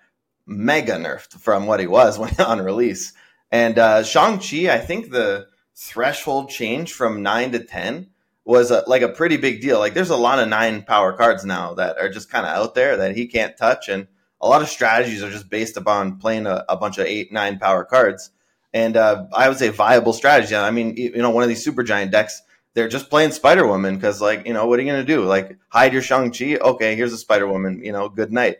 mega 0.47 0.93
nerfed 0.93 1.39
from 1.39 1.67
what 1.67 1.79
he 1.79 1.85
was 1.85 2.17
when 2.19 2.33
on 2.39 2.59
release. 2.59 3.13
And 3.51 3.77
uh, 3.77 4.01
Shang-Chi, 4.01 4.67
I 4.73 4.79
think 4.79 5.11
the 5.11 5.45
threshold 5.75 6.49
change 6.49 6.93
from 6.93 7.21
9 7.21 7.51
to 7.51 7.63
10 7.63 8.09
was 8.45 8.71
a, 8.71 8.83
like 8.87 9.03
a 9.03 9.09
pretty 9.09 9.37
big 9.37 9.61
deal. 9.61 9.77
Like 9.77 9.93
there's 9.93 10.09
a 10.09 10.15
lot 10.15 10.39
of 10.39 10.49
9 10.49 10.81
power 10.81 11.13
cards 11.13 11.45
now 11.45 11.75
that 11.75 11.99
are 11.99 12.09
just 12.09 12.31
kind 12.31 12.47
of 12.47 12.51
out 12.51 12.73
there 12.73 12.97
that 12.97 13.15
he 13.15 13.27
can't 13.27 13.55
touch. 13.55 13.89
And 13.89 14.07
a 14.41 14.47
lot 14.47 14.63
of 14.63 14.69
strategies 14.69 15.21
are 15.21 15.29
just 15.29 15.51
based 15.51 15.77
upon 15.77 16.17
playing 16.17 16.47
a, 16.47 16.65
a 16.67 16.77
bunch 16.77 16.97
of 16.97 17.05
8, 17.05 17.31
9 17.31 17.59
power 17.59 17.85
cards. 17.85 18.31
And 18.73 18.97
uh, 18.97 19.27
I 19.31 19.49
would 19.49 19.59
say 19.59 19.69
viable 19.69 20.13
strategy. 20.13 20.55
I 20.55 20.71
mean, 20.71 20.97
you 20.97 21.17
know, 21.17 21.29
one 21.29 21.43
of 21.43 21.49
these 21.49 21.63
super 21.63 21.83
giant 21.83 22.09
decks, 22.09 22.41
they're 22.73 22.87
just 22.87 23.09
playing 23.09 23.31
Spider 23.31 23.67
Woman 23.67 23.95
because, 23.95 24.21
like, 24.21 24.45
you 24.47 24.53
know, 24.53 24.65
what 24.67 24.79
are 24.79 24.81
you 24.83 24.91
going 24.91 25.05
to 25.05 25.13
do? 25.15 25.23
Like, 25.25 25.57
hide 25.69 25.93
your 25.93 26.01
Shang-Chi? 26.01 26.57
Okay, 26.57 26.95
here's 26.95 27.13
a 27.13 27.17
Spider 27.17 27.47
Woman, 27.47 27.83
you 27.83 27.91
know, 27.91 28.09
good 28.09 28.31
night 28.31 28.57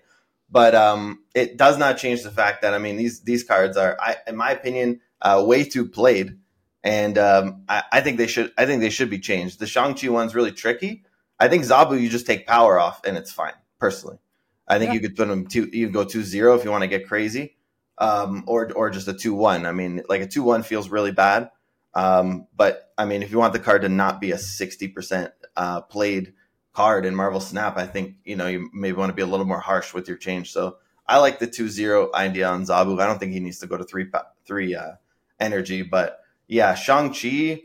but 0.52 0.76
um, 0.76 1.24
it 1.34 1.58
does 1.58 1.78
not 1.78 1.98
change 1.98 2.24
the 2.24 2.30
fact 2.30 2.62
that 2.62 2.74
I 2.74 2.78
mean 2.78 2.98
these 2.98 3.22
these 3.22 3.44
cards 3.44 3.78
are, 3.78 3.98
I, 4.00 4.18
in 4.28 4.36
my 4.36 4.52
opinion, 4.52 5.00
uh, 5.22 5.42
way 5.48 5.64
too 5.64 5.88
played, 5.88 6.38
and 6.84 7.18
um, 7.18 7.64
I, 7.70 7.84
I 7.92 8.02
think 8.02 8.18
they 8.18 8.28
should 8.28 8.52
I 8.58 8.66
think 8.66 8.82
they 8.82 8.90
should 8.90 9.10
be 9.10 9.20
changed. 9.20 9.60
The 9.60 9.66
Shang 9.66 9.96
Chi 9.96 10.10
one's 10.10 10.36
really 10.36 10.52
tricky. 10.52 11.04
I 11.40 11.48
think 11.48 11.64
Zabu 11.64 12.00
you 12.00 12.10
just 12.10 12.28
take 12.28 12.46
power 12.46 12.78
off 12.80 13.02
and 13.06 13.18
it's 13.18 13.32
fine. 13.32 13.54
Personally, 13.80 14.18
I 14.68 14.78
think 14.78 14.90
Yeah. 14.90 14.96
you 14.96 15.00
could 15.00 15.16
put 15.16 15.28
them 15.30 15.48
two. 15.48 15.70
You 15.72 15.86
can 15.88 15.94
go 15.94 16.04
two 16.04 16.24
zero 16.24 16.54
if 16.56 16.66
you 16.66 16.70
want 16.70 16.82
to 16.84 16.88
get 16.90 17.08
crazy, 17.08 17.56
um, 17.98 18.44
or 18.46 18.72
or 18.74 18.90
just 18.90 19.08
a 19.08 19.14
two 19.14 19.34
one. 19.34 19.66
I 19.66 19.72
mean, 19.72 20.04
like 20.10 20.22
a 20.22 20.28
two 20.28 20.44
one 20.44 20.64
feels 20.64 20.90
really 20.90 21.14
bad, 21.14 21.50
um, 21.94 22.48
but 22.56 22.92
I 22.98 23.06
mean 23.06 23.24
if 23.24 23.32
you 23.32 23.38
want 23.38 23.54
the 23.54 23.60
card 23.60 23.82
to 23.84 23.90
not 23.90 24.22
be 24.22 24.32
a 24.32 24.38
sixty 24.38 24.88
percent 24.88 25.32
uh, 25.56 25.82
played 25.82 26.34
card 26.74 27.06
in 27.06 27.16
Marvel 27.16 27.40
Snap, 27.40 27.78
I 27.78 27.86
think 27.86 28.16
you 28.24 28.36
know 28.36 28.48
you 28.48 28.70
maybe 28.74 28.98
want 28.98 29.10
to 29.10 29.16
be 29.16 29.22
a 29.22 29.28
little 29.28 29.46
more 29.46 29.60
harsh 29.60 29.94
with 29.94 30.08
your 30.08 30.18
change. 30.18 30.52
So 30.52 30.78
I 31.08 31.18
like 31.18 31.40
the 31.40 31.48
2-0 31.48 32.14
idea 32.14 32.48
on 32.48 32.64
Zabu. 32.64 33.02
I 33.02 33.06
don't 33.06 33.20
think 33.20 33.34
he 33.34 33.42
needs 33.42 33.60
to 33.60 33.68
go 33.68 33.76
to 33.76 33.84
three 33.84 34.10
three 34.46 34.76
uh, 34.76 34.94
energy, 35.40 35.82
but 35.82 36.22
yeah, 36.48 36.74
Shang 36.76 37.14
Chi. 37.14 37.64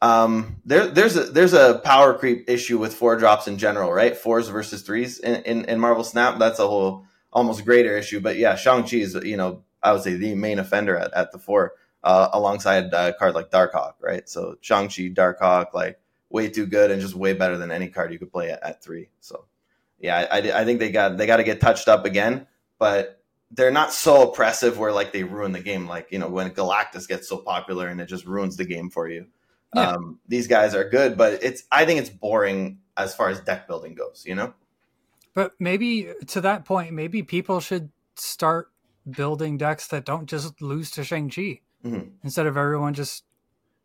Um, 0.00 0.60
there, 0.64 0.86
there's 0.86 1.16
a 1.16 1.24
there's 1.24 1.52
a 1.52 1.80
power 1.84 2.14
creep 2.14 2.48
issue 2.48 2.78
with 2.78 2.94
four 2.94 3.16
drops 3.16 3.48
in 3.48 3.58
general, 3.58 3.92
right? 3.92 4.16
Fours 4.16 4.48
versus 4.48 4.82
threes 4.82 5.18
in, 5.18 5.42
in, 5.42 5.64
in 5.64 5.80
Marvel 5.80 6.04
Snap. 6.04 6.38
That's 6.38 6.60
a 6.60 6.68
whole 6.68 7.04
almost 7.32 7.64
greater 7.64 7.96
issue. 7.96 8.20
But 8.20 8.36
yeah, 8.36 8.54
Shang 8.54 8.82
Chi 8.82 8.98
is 8.98 9.14
you 9.22 9.36
know 9.36 9.64
I 9.82 9.92
would 9.92 10.02
say 10.02 10.14
the 10.14 10.34
main 10.34 10.58
offender 10.58 10.96
at, 10.96 11.12
at 11.14 11.32
the 11.32 11.38
four, 11.38 11.72
uh, 12.04 12.28
alongside 12.32 12.92
a 12.92 13.12
card 13.12 13.34
like 13.34 13.50
Darkhawk, 13.50 13.94
right? 14.00 14.28
So 14.28 14.56
Shang 14.60 14.88
Chi, 14.88 15.10
Darkhawk, 15.10 15.74
like 15.74 16.00
way 16.30 16.48
too 16.48 16.66
good 16.66 16.90
and 16.90 17.00
just 17.00 17.14
way 17.14 17.32
better 17.32 17.56
than 17.56 17.70
any 17.70 17.88
card 17.88 18.12
you 18.12 18.18
could 18.18 18.32
play 18.32 18.50
at, 18.50 18.62
at 18.62 18.82
three. 18.82 19.08
So, 19.20 19.46
yeah, 19.98 20.26
I, 20.30 20.38
I, 20.38 20.60
I 20.60 20.64
think 20.64 20.78
they 20.78 20.90
got 20.90 21.16
they 21.16 21.26
got 21.26 21.38
to 21.38 21.44
get 21.44 21.60
touched 21.60 21.88
up 21.88 22.04
again, 22.04 22.46
but 22.78 23.22
they're 23.50 23.72
not 23.72 23.92
so 23.92 24.30
oppressive 24.30 24.78
where 24.78 24.92
like 24.92 25.12
they 25.12 25.24
ruin 25.24 25.52
the 25.52 25.60
game. 25.60 25.88
Like 25.88 26.08
you 26.12 26.18
know 26.18 26.28
when 26.28 26.50
Galactus 26.50 27.08
gets 27.08 27.28
so 27.28 27.38
popular 27.38 27.88
and 27.88 28.00
it 28.00 28.06
just 28.06 28.24
ruins 28.26 28.56
the 28.56 28.64
game 28.64 28.90
for 28.90 29.08
you. 29.08 29.26
Yeah. 29.74 29.92
Um, 29.92 30.18
these 30.26 30.46
guys 30.46 30.74
are 30.74 30.88
good, 30.88 31.18
but 31.18 31.42
it's 31.42 31.64
I 31.72 31.84
think 31.84 32.00
it's 32.00 32.10
boring 32.10 32.78
as 32.96 33.14
far 33.14 33.28
as 33.28 33.40
deck 33.40 33.66
building 33.66 33.94
goes. 33.94 34.24
You 34.26 34.36
know, 34.36 34.54
but 35.34 35.52
maybe 35.58 36.12
to 36.28 36.40
that 36.42 36.64
point, 36.64 36.92
maybe 36.92 37.22
people 37.22 37.60
should 37.60 37.90
start 38.14 38.70
building 39.08 39.56
decks 39.56 39.88
that 39.88 40.04
don't 40.04 40.26
just 40.26 40.60
lose 40.60 40.90
to 40.92 41.02
Shang 41.02 41.30
Chi 41.30 41.60
Mhm. 41.84 42.10
instead 42.24 42.46
of 42.46 42.56
everyone 42.56 42.92
just 42.94 43.24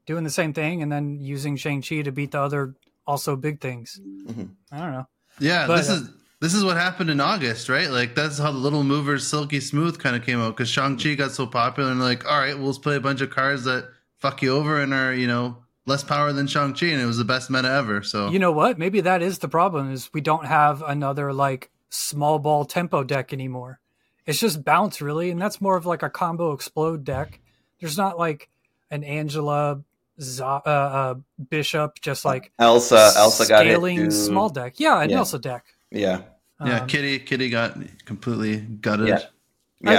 doing 0.06 0.23
the 0.23 0.29
same 0.29 0.51
thing 0.53 0.82
and 0.82 0.91
then 0.91 1.19
using 1.19 1.56
Shang 1.56 1.82
Chi 1.82 2.01
to 2.01 2.12
beat 2.12 2.32
the 2.32 2.39
other 2.39 2.75
also 3.06 3.36
big 3.36 3.62
things. 3.62 3.99
Mhm. 4.27 4.49
I 4.71 4.77
don't 4.79 4.91
know. 4.91 5.08
Yeah, 5.39 5.67
But, 5.67 5.77
this 5.77 5.89
uh, 5.89 5.93
is 5.93 6.10
this 6.39 6.53
is 6.53 6.65
what 6.65 6.75
happened 6.75 7.10
in 7.10 7.21
August, 7.21 7.69
right? 7.69 7.89
Like 7.89 8.15
that's 8.15 8.38
how 8.38 8.51
the 8.51 8.58
Little 8.58 8.84
Movers 8.84 9.25
Silky 9.25 9.60
Smooth 9.62 9.97
kind 9.99 10.15
of 10.15 10.23
came 10.25 10.39
out 10.41 10.58
because 10.58 10.69
Shang 10.69 10.97
Chi 10.97 11.15
got 11.15 11.32
so 11.32 11.47
popular 11.47 11.89
and 11.91 11.99
like, 12.01 12.25
all 12.29 12.38
right, 12.39 12.58
we'll 12.58 12.71
just 12.71 12.82
play 12.82 12.95
a 12.95 12.99
bunch 12.99 13.21
of 13.21 13.29
cards 13.29 13.63
that 13.63 13.86
fuck 14.19 14.41
you 14.41 14.51
over 14.53 14.82
and 14.82 14.93
are 14.93 15.13
you 15.13 15.27
know 15.27 15.58
less 15.86 16.03
power 16.03 16.34
than 16.34 16.47
Shang 16.47 16.73
Chi, 16.73 16.88
and 16.88 17.01
it 17.01 17.06
was 17.06 17.17
the 17.17 17.23
best 17.25 17.49
meta 17.49 17.69
ever. 17.69 18.01
So 18.03 18.29
You 18.29 18.39
know 18.39 18.51
what? 18.51 18.77
Maybe 18.79 19.01
that 19.01 19.21
is 19.21 19.39
the 19.39 19.47
problem 19.49 19.91
is 19.91 20.10
we 20.13 20.21
don't 20.21 20.45
have 20.45 20.82
another 20.82 21.32
like 21.34 21.69
small 21.89 22.39
ball 22.39 22.65
tempo 22.65 23.03
deck 23.03 23.32
anymore. 23.32 23.79
It's 24.25 24.39
just 24.39 24.63
bounce 24.63 25.01
really, 25.01 25.29
and 25.29 25.41
that's 25.41 25.60
more 25.62 25.75
of 25.77 25.86
like 25.86 26.01
a 26.03 26.10
combo 26.10 26.51
explode 26.53 27.03
deck. 27.03 27.39
There's 27.83 27.97
not 27.97 28.17
like 28.17 28.47
an 28.91 29.03
Angela 29.03 29.81
Z- 30.21 30.41
uh, 30.41 30.45
uh, 30.65 31.15
Bishop 31.49 31.99
just 31.99 32.23
like 32.23 32.51
Elsa 32.57 33.11
Elsa 33.17 33.45
got 33.47 33.65
hit 33.65 33.73
scaling 33.73 33.97
too. 33.97 34.11
small 34.11 34.47
deck. 34.49 34.75
Yeah, 34.79 35.01
an 35.01 35.09
Yeah. 35.09 35.17
Elsa 35.17 35.37
deck. 35.37 35.65
Yeah, 35.91 36.21
yeah, 36.65 36.79
Um, 36.81 36.87
Kitty 36.87 37.19
Kitty 37.19 37.49
got 37.49 37.77
completely 38.05 38.57
gutted. 38.61 39.09
Yeah. 39.09 39.19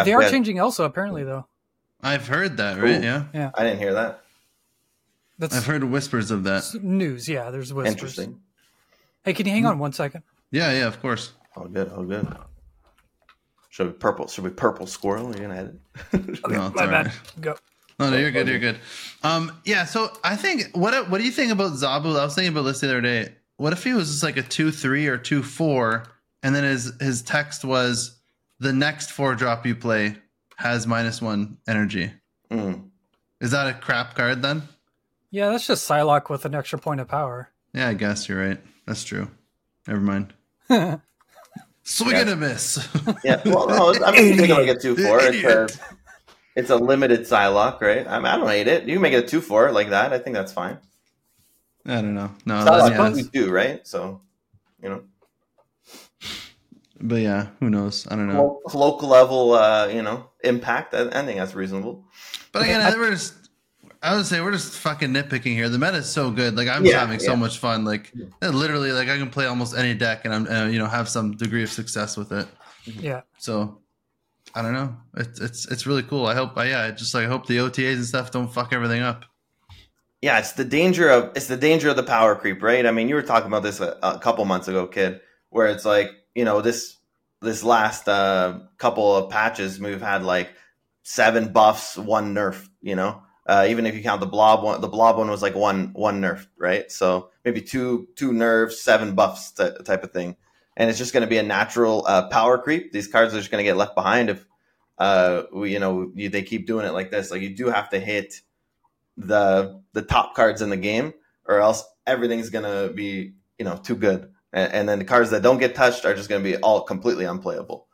uh, 0.00 0.02
they 0.02 0.14
are 0.14 0.22
yeah. 0.22 0.30
changing 0.30 0.56
Elsa 0.58 0.84
apparently 0.84 1.24
though. 1.24 1.46
I've 2.02 2.26
heard 2.26 2.56
that, 2.56 2.78
right? 2.80 3.00
Ooh. 3.00 3.02
Yeah, 3.34 3.50
I 3.54 3.64
didn't 3.64 3.80
hear 3.80 3.92
that. 3.94 4.22
That's 5.38 5.54
I've 5.54 5.66
heard 5.66 5.84
whispers 5.84 6.30
of 6.30 6.44
that. 6.44 6.64
news. 6.82 7.28
Yeah, 7.28 7.50
there's 7.50 7.72
whispers. 7.74 7.92
Interesting. 7.92 8.40
Hey, 9.24 9.34
can 9.34 9.44
you 9.46 9.52
hang 9.52 9.66
on 9.66 9.78
one 9.78 9.92
second? 9.92 10.22
Yeah, 10.50 10.72
yeah, 10.72 10.86
of 10.86 11.02
course. 11.02 11.32
All 11.56 11.66
good. 11.66 11.90
all 11.92 12.04
good. 12.04 12.26
Should 13.70 13.88
be 13.88 13.92
purple. 13.98 14.28
Should 14.28 14.44
be 14.44 14.50
purple 14.50 14.86
squirrel. 14.86 15.34
You're 15.36 15.48
gonna 15.48 15.74
edit. 16.12 16.40
No, 16.48 16.70
My 16.74 16.84
all 16.84 16.88
bad. 16.88 17.12
Go. 17.40 17.56
No, 17.98 18.10
no, 18.10 18.16
you're 18.16 18.30
good. 18.30 18.48
You're 18.48 18.58
good. 18.58 18.78
Um, 19.22 19.52
yeah. 19.64 19.84
So 19.84 20.10
I 20.24 20.36
think 20.36 20.70
what 20.74 21.08
what 21.10 21.18
do 21.18 21.24
you 21.24 21.30
think 21.30 21.52
about 21.52 21.72
Zabu? 21.72 22.18
I 22.18 22.24
was 22.24 22.34
thinking 22.34 22.52
about 22.52 22.62
this 22.62 22.80
the 22.80 22.88
other 22.88 23.00
day. 23.00 23.32
What 23.56 23.72
if 23.72 23.84
he 23.84 23.94
was 23.94 24.10
just 24.10 24.22
like 24.22 24.36
a 24.36 24.42
two 24.42 24.70
three 24.72 25.06
or 25.06 25.16
two 25.16 25.42
four, 25.42 26.04
and 26.42 26.54
then 26.54 26.64
his 26.64 26.92
his 27.00 27.22
text 27.22 27.64
was 27.64 28.20
the 28.58 28.72
next 28.72 29.10
four 29.10 29.34
drop 29.34 29.64
you 29.66 29.76
play 29.76 30.16
has 30.56 30.86
minus 30.86 31.20
one 31.22 31.58
energy. 31.68 32.10
Mm. 32.50 32.90
Is 33.40 33.50
that 33.50 33.68
a 33.68 33.74
crap 33.74 34.14
card 34.14 34.42
then? 34.42 34.62
Yeah, 35.30 35.50
that's 35.50 35.66
just 35.66 35.88
Psylocke 35.88 36.30
with 36.30 36.44
an 36.44 36.54
extra 36.54 36.78
point 36.78 37.00
of 37.00 37.08
power. 37.08 37.50
Yeah, 37.72 37.88
I 37.88 37.94
guess 37.94 38.28
you're 38.28 38.40
right. 38.46 38.60
That's 38.86 39.04
true. 39.04 39.28
Never 39.86 40.00
mind. 40.00 40.32
yeah, 40.70 40.98
Swing 41.82 42.14
and 42.14 42.30
a 42.30 42.36
miss. 42.36 42.88
Yeah. 43.24 43.42
Well, 43.44 43.68
no. 43.68 43.94
I 44.04 44.12
mean, 44.12 44.34
you 44.34 44.46
can 44.46 44.56
make 44.56 44.68
it 44.68 44.80
two 44.80 44.96
four. 44.96 45.18
It's 45.22 45.44
a, 45.44 45.64
Idiot. 45.64 45.78
It's 46.56 46.70
a 46.70 46.76
limited 46.76 47.20
Psylocke, 47.22 47.80
right? 47.80 48.06
I, 48.06 48.18
mean, 48.18 48.26
I 48.26 48.36
don't 48.36 48.48
hate 48.48 48.68
it. 48.68 48.84
You 48.84 48.94
can 48.94 49.02
make 49.02 49.12
it 49.12 49.24
a 49.24 49.26
two 49.26 49.40
four 49.40 49.72
like 49.72 49.90
that. 49.90 50.12
I 50.12 50.18
think 50.18 50.34
that's 50.34 50.52
fine. 50.52 50.78
I 51.86 51.94
don't 51.96 52.14
know. 52.14 52.30
No, 52.46 52.54
Psylocke 52.54 52.64
that's, 52.64 52.90
yeah, 52.90 52.96
that's- 52.96 53.16
with 53.16 53.32
two, 53.32 53.50
right? 53.50 53.86
So, 53.86 54.20
you 54.82 54.88
know, 54.88 55.02
but 57.00 57.16
yeah, 57.20 57.48
who 57.60 57.68
knows? 57.70 58.06
I 58.10 58.16
don't 58.16 58.28
know. 58.28 58.60
lo- 58.64 58.80
local 58.80 59.08
level, 59.08 59.52
uh, 59.54 59.88
you 59.88 60.02
know, 60.02 60.30
impact. 60.42 60.94
I, 60.94 61.08
I 61.08 61.24
think 61.24 61.38
that's 61.38 61.54
reasonable. 61.54 62.04
But 62.52 62.62
again, 62.62 62.80
I 62.80 62.90
never. 62.90 63.12
s- 63.12 63.34
I 64.02 64.14
would 64.16 64.26
say 64.26 64.40
we're 64.42 64.52
just 64.52 64.74
fucking 64.78 65.10
nitpicking 65.14 65.54
here. 65.54 65.68
The 65.70 65.78
meta 65.78 65.96
is 65.96 66.08
so 66.10 66.30
good. 66.30 66.56
Like 66.56 66.68
I'm 66.68 66.84
Yeah, 66.84 66.90
just 66.92 67.00
having 67.00 67.18
so 67.20 67.34
much 67.36 67.58
fun. 67.58 67.84
Like 67.86 68.12
literally, 68.42 68.92
like 68.92 69.08
I 69.08 69.16
can 69.18 69.30
play 69.30 69.46
almost 69.46 69.74
any 69.76 69.94
deck 69.94 70.24
and 70.26 70.34
I'm 70.34 70.46
uh, 70.46 70.66
you 70.66 70.78
know 70.78 70.86
have 70.86 71.08
some 71.08 71.36
degree 71.36 71.62
of 71.62 71.70
success 71.70 72.16
with 72.16 72.30
it. 72.32 72.46
Yeah. 72.84 73.22
So 73.38 73.78
I 74.54 74.62
don't 74.62 74.72
know. 74.72 74.96
It's 75.16 75.40
it's 75.40 75.66
it's 75.70 75.86
really 75.86 76.04
cool. 76.04 76.26
I 76.26 76.34
hope. 76.34 76.56
I, 76.56 76.66
yeah, 76.66 76.90
just 76.92 77.12
like 77.12 77.26
hope 77.26 77.46
the 77.46 77.58
OTAs 77.58 77.94
and 77.94 78.04
stuff 78.04 78.30
don't 78.30 78.52
fuck 78.52 78.72
everything 78.72 79.02
up. 79.02 79.24
Yeah, 80.22 80.38
it's 80.38 80.52
the 80.52 80.64
danger 80.64 81.10
of 81.10 81.32
it's 81.36 81.48
the 81.48 81.56
danger 81.56 81.88
of 81.90 81.96
the 81.96 82.04
power 82.04 82.36
creep, 82.36 82.62
right? 82.62 82.86
I 82.86 82.92
mean, 82.92 83.08
you 83.08 83.16
were 83.16 83.22
talking 83.22 83.48
about 83.48 83.64
this 83.64 83.80
a, 83.80 83.98
a 84.02 84.18
couple 84.20 84.44
months 84.44 84.68
ago, 84.68 84.86
kid, 84.86 85.20
where 85.50 85.66
it's 85.66 85.84
like 85.84 86.10
you 86.34 86.44
know 86.44 86.60
this 86.60 86.96
this 87.42 87.64
last 87.64 88.08
uh, 88.08 88.60
couple 88.78 89.16
of 89.16 89.30
patches 89.30 89.80
we've 89.80 90.00
had 90.00 90.22
like 90.22 90.50
seven 91.02 91.52
buffs, 91.52 91.98
one 91.98 92.32
nerf. 92.32 92.68
You 92.80 92.94
know, 92.94 93.22
uh, 93.46 93.66
even 93.68 93.86
if 93.86 93.96
you 93.96 94.02
count 94.02 94.20
the 94.20 94.26
blob 94.26 94.62
one, 94.62 94.80
the 94.80 94.88
blob 94.88 95.18
one 95.18 95.30
was 95.30 95.42
like 95.42 95.56
one 95.56 95.92
one 95.94 96.20
nerf, 96.20 96.46
right? 96.56 96.90
So 96.92 97.30
maybe 97.44 97.60
two 97.60 98.06
two 98.14 98.32
nerfs, 98.32 98.80
seven 98.80 99.16
buffs 99.16 99.50
t- 99.50 99.68
type 99.84 100.04
of 100.04 100.12
thing, 100.12 100.36
and 100.76 100.90
it's 100.90 100.98
just 100.98 101.12
going 101.12 101.22
to 101.22 101.28
be 101.28 101.38
a 101.38 101.42
natural 101.42 102.04
uh, 102.06 102.28
power 102.28 102.58
creep. 102.58 102.92
These 102.92 103.08
cards 103.08 103.34
are 103.34 103.38
just 103.38 103.50
going 103.50 103.64
to 103.64 103.68
get 103.68 103.76
left 103.76 103.94
behind 103.94 104.30
if 104.30 104.44
uh, 104.98 105.42
we, 105.52 105.72
you 105.72 105.78
know 105.78 106.10
you, 106.14 106.28
they 106.28 106.42
keep 106.42 106.66
doing 106.66 106.86
it 106.86 106.92
like 106.92 107.10
this. 107.10 107.30
Like 107.30 107.42
you 107.42 107.54
do 107.54 107.68
have 107.68 107.90
to 107.90 107.98
hit 107.98 108.40
the 109.16 109.80
the 109.92 110.02
top 110.02 110.34
cards 110.34 110.62
in 110.62 110.70
the 110.70 110.76
game, 110.76 111.14
or 111.46 111.60
else 111.60 111.84
everything's 112.06 112.50
gonna 112.50 112.88
be 112.88 113.32
you 113.58 113.64
know 113.64 113.76
too 113.76 113.96
good, 113.96 114.30
and, 114.52 114.72
and 114.72 114.88
then 114.88 114.98
the 114.98 115.04
cards 115.04 115.30
that 115.30 115.42
don't 115.42 115.58
get 115.58 115.74
touched 115.74 116.04
are 116.04 116.14
just 116.14 116.28
gonna 116.28 116.44
be 116.44 116.56
all 116.58 116.82
completely 116.82 117.24
unplayable. 117.24 117.86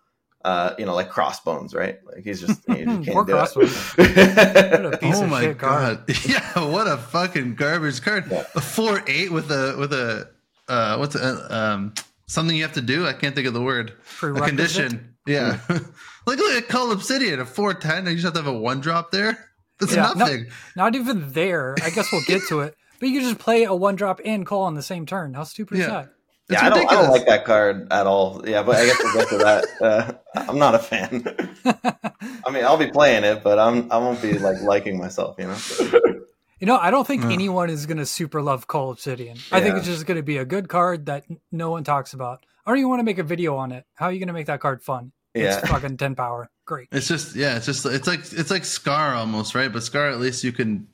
Uh, 0.43 0.75
you 0.79 0.87
know, 0.87 0.95
like 0.95 1.11
Crossbones, 1.11 1.75
right? 1.75 1.99
Like 2.07 2.25
he's 2.25 2.41
just 2.41 2.67
you 2.69 2.85
just 2.85 3.09
can't 3.11 3.27
do 3.27 3.33
Crossbones. 3.33 3.95
it. 3.99 4.81
What 4.83 4.95
a 4.95 4.99
piece 4.99 5.17
oh 5.19 5.25
of 5.25 5.31
my 5.31 5.43
shit 5.43 5.59
card. 5.59 6.07
god! 6.07 6.17
Yeah, 6.27 6.65
what 6.71 6.87
a 6.87 6.97
fucking 6.97 7.55
garbage 7.57 8.01
card. 8.03 8.25
Yeah. 8.31 8.45
A 8.55 8.61
four 8.61 9.03
eight 9.07 9.31
with 9.31 9.51
a 9.51 9.77
with 9.79 9.93
a 9.93 10.31
uh 10.69 10.97
what's 10.97 11.15
a, 11.15 11.55
um 11.55 11.95
something 12.31 12.57
you 12.57 12.63
have 12.63 12.75
to 12.75 12.81
do. 12.81 13.07
I 13.07 13.13
can't 13.13 13.35
think 13.35 13.47
of 13.47 13.55
the 13.55 13.63
word. 13.63 13.93
A 14.23 14.33
condition. 14.41 15.17
Yeah. 15.27 15.59
like 15.69 16.39
look 16.39 16.53
at 16.53 16.69
Cull 16.69 16.93
Obsidian, 16.93 17.41
a 17.41 17.47
four 17.47 17.75
ten. 17.75 18.07
You 18.07 18.15
just 18.15 18.25
have 18.25 18.35
to 18.35 18.43
have 18.43 18.47
a 18.47 18.59
one 18.59 18.81
drop 18.81 19.11
there. 19.11 19.47
That's 19.79 19.95
Yeah, 19.95 20.13
nothing. 20.17 20.47
Not 20.77 20.95
even 20.95 21.33
there. 21.33 21.75
I 21.83 21.91
guess 21.91 22.11
we'll 22.13 22.25
get 22.27 22.43
to 22.49 22.61
it. 22.61 22.75
But 23.01 23.09
you 23.09 23.19
can 23.19 23.31
just 23.31 23.41
play 23.41 23.65
a 23.65 23.75
one 23.75 23.97
drop 23.97 24.21
and 24.27 24.45
call 24.45 24.65
on 24.65 24.75
the 24.75 24.83
same 24.83 25.07
turn. 25.07 25.33
How 25.33 25.45
stupid 25.45 25.79
is 25.79 25.87
that? 25.87 26.11
It's 26.51 26.61
yeah, 26.61 26.67
I 26.67 26.69
don't, 26.69 26.87
I 26.87 26.95
don't 27.01 27.11
like 27.11 27.25
that 27.25 27.47
card 27.47 27.91
at 27.91 28.07
all. 28.07 28.47
Yeah, 28.47 28.63
but 28.63 28.77
I 28.77 28.85
guess 28.85 28.99
we'll 29.03 29.15
get 29.15 29.29
to 29.31 29.39
that. 29.39 29.65
Uh, 29.81 30.13
I'm 30.37 30.59
not 30.59 30.75
a 30.75 30.79
fan. 30.79 31.25
I 31.65 32.51
mean, 32.53 32.63
I'll 32.63 32.77
be 32.77 32.91
playing 32.91 33.25
it, 33.25 33.43
but 33.43 33.59
I'm 33.59 33.91
I 33.91 33.97
won't 33.97 34.21
be 34.21 34.39
like 34.39 34.61
liking 34.61 34.99
myself. 34.99 35.37
You 35.39 35.47
know. 35.47 36.21
You 36.61 36.67
know, 36.67 36.77
I 36.77 36.91
don't 36.91 37.07
think 37.07 37.23
Yeah. 37.25 37.31
anyone 37.33 37.71
is 37.71 37.87
going 37.87 37.97
to 37.99 38.07
super 38.07 38.43
love 38.43 38.67
Cull 38.67 38.91
Obsidian. 38.91 39.39
I 39.51 39.61
think 39.61 39.77
it's 39.79 39.87
just 39.87 40.07
going 40.07 40.17
to 40.19 40.23
be 40.23 40.37
a 40.37 40.45
good 40.45 40.69
card 40.69 41.07
that 41.07 41.25
no 41.51 41.71
one 41.71 41.85
talks 41.85 42.13
about. 42.13 42.45
I 42.67 42.71
don't 42.71 42.79
even 42.79 42.91
want 42.91 43.01
to 43.01 43.05
make 43.05 43.19
a 43.19 43.23
video 43.25 43.57
on 43.57 43.73
it. 43.73 43.85
How 43.95 44.07
are 44.07 44.13
you 44.13 44.19
going 44.19 44.29
to 44.29 44.35
make 44.35 44.47
that 44.47 44.61
card 44.61 44.83
fun? 44.83 45.13
Yeah. 45.35 45.59
It's 45.59 45.69
fucking 45.69 45.97
10 45.97 46.15
power. 46.17 46.51
Great. 46.67 46.89
It's 46.93 47.09
just 47.09 47.35
yeah, 47.35 47.57
it's 47.57 47.67
just 47.67 47.85
it's 47.87 48.07
like 48.07 48.21
it's 48.33 48.51
like 48.51 48.65
Scar 48.65 49.15
almost, 49.15 49.55
right? 49.55 49.73
But 49.73 49.83
Scar 49.83 50.09
at 50.09 50.21
least 50.21 50.45
you 50.45 50.53
can 50.53 50.87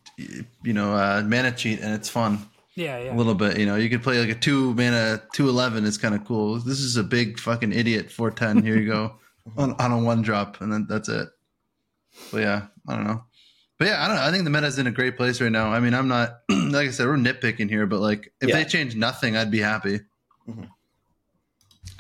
you 0.63 0.73
know 0.73 0.95
uh 0.95 1.23
mana 1.27 1.53
cheat 1.53 1.81
and 1.81 1.93
it's 1.95 2.09
fun. 2.09 2.49
Yeah, 2.75 3.13
a 3.13 3.15
little 3.15 3.35
bit. 3.35 3.59
You 3.59 3.67
know, 3.67 3.77
you 3.77 3.89
could 3.91 4.03
play 4.03 4.19
like 4.21 4.29
a 4.31 4.35
two 4.35 4.73
mana 4.75 5.23
two 5.35 5.49
eleven 5.49 5.85
is 5.85 5.99
kind 5.99 6.15
of 6.15 6.25
cool. 6.25 6.59
This 6.61 6.81
is 6.81 6.97
a 6.97 7.03
big 7.03 7.39
fucking 7.39 7.73
idiot 7.73 8.11
four 8.11 8.31
ten. 8.31 8.63
Here 8.63 8.79
you 8.79 8.87
go 8.87 9.17
on 9.57 9.73
on 9.79 9.93
a 9.93 9.99
one 9.99 10.23
drop, 10.23 10.61
and 10.63 10.73
then 10.73 10.87
that's 10.89 11.09
it. 11.11 11.29
But 12.33 12.39
yeah, 12.43 12.67
I 12.89 12.95
don't 12.95 13.05
know. 13.07 13.25
But 13.79 13.89
yeah, 13.89 14.03
I 14.03 14.07
don't 14.09 14.17
know. 14.17 14.23
I 14.23 14.31
think 14.31 14.45
the 14.45 14.51
meta's 14.51 14.79
in 14.79 14.87
a 14.87 14.91
great 14.91 15.17
place 15.17 15.41
right 15.41 15.53
now. 15.53 15.71
I 15.71 15.81
mean, 15.81 15.93
I'm 15.95 16.09
not 16.09 16.41
like 16.49 16.89
I 16.89 16.91
said, 16.91 17.07
we're 17.07 17.17
nitpicking 17.17 17.69
here, 17.69 17.87
but 17.87 18.01
like 18.01 18.33
if 18.41 18.49
Yeah. 18.49 18.57
they 18.57 18.65
change 18.65 18.97
nothing, 18.97 19.37
I'd 19.37 19.51
be 19.51 19.61
happy. 19.61 20.01
Mhm. 20.49 20.69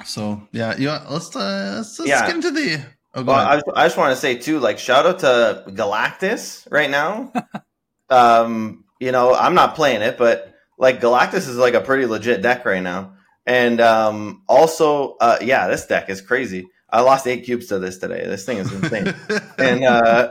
So 0.04 0.46
yeah, 0.52 0.76
you 0.76 0.88
want, 0.88 1.10
let's 1.10 1.34
uh, 1.34 1.74
let's, 1.78 1.98
let's 1.98 2.08
Yeah. 2.08 2.26
get 2.26 2.36
into 2.36 2.50
the. 2.50 2.84
Oh, 3.14 3.22
Well. 3.24 3.36
I, 3.36 3.60
I 3.74 3.86
just 3.86 3.96
want 3.96 4.12
to 4.14 4.20
say 4.20 4.36
too, 4.36 4.58
like 4.58 4.78
shout 4.78 5.06
out 5.06 5.18
to 5.20 5.64
Galactus 5.68 6.66
right 6.70 6.90
now. 6.90 7.32
um, 8.10 8.84
you 9.00 9.12
know, 9.12 9.34
I'm 9.34 9.54
not 9.54 9.74
playing 9.74 10.02
it, 10.02 10.16
but 10.18 10.54
like 10.78 11.00
Galactus 11.00 11.48
is 11.48 11.56
like 11.56 11.74
a 11.74 11.80
pretty 11.80 12.06
legit 12.06 12.42
deck 12.42 12.64
right 12.64 12.82
now. 12.82 13.14
And 13.46 13.80
um, 13.80 14.42
also, 14.48 15.16
uh, 15.20 15.38
yeah, 15.40 15.68
this 15.68 15.86
deck 15.86 16.10
is 16.10 16.20
crazy. 16.20 16.66
I 16.90 17.00
lost 17.02 17.26
eight 17.26 17.44
cubes 17.44 17.66
to 17.66 17.78
this 17.78 17.98
today. 17.98 18.24
This 18.26 18.44
thing 18.44 18.58
is 18.58 18.72
insane. 18.72 19.14
and 19.58 19.84
uh, 19.84 20.30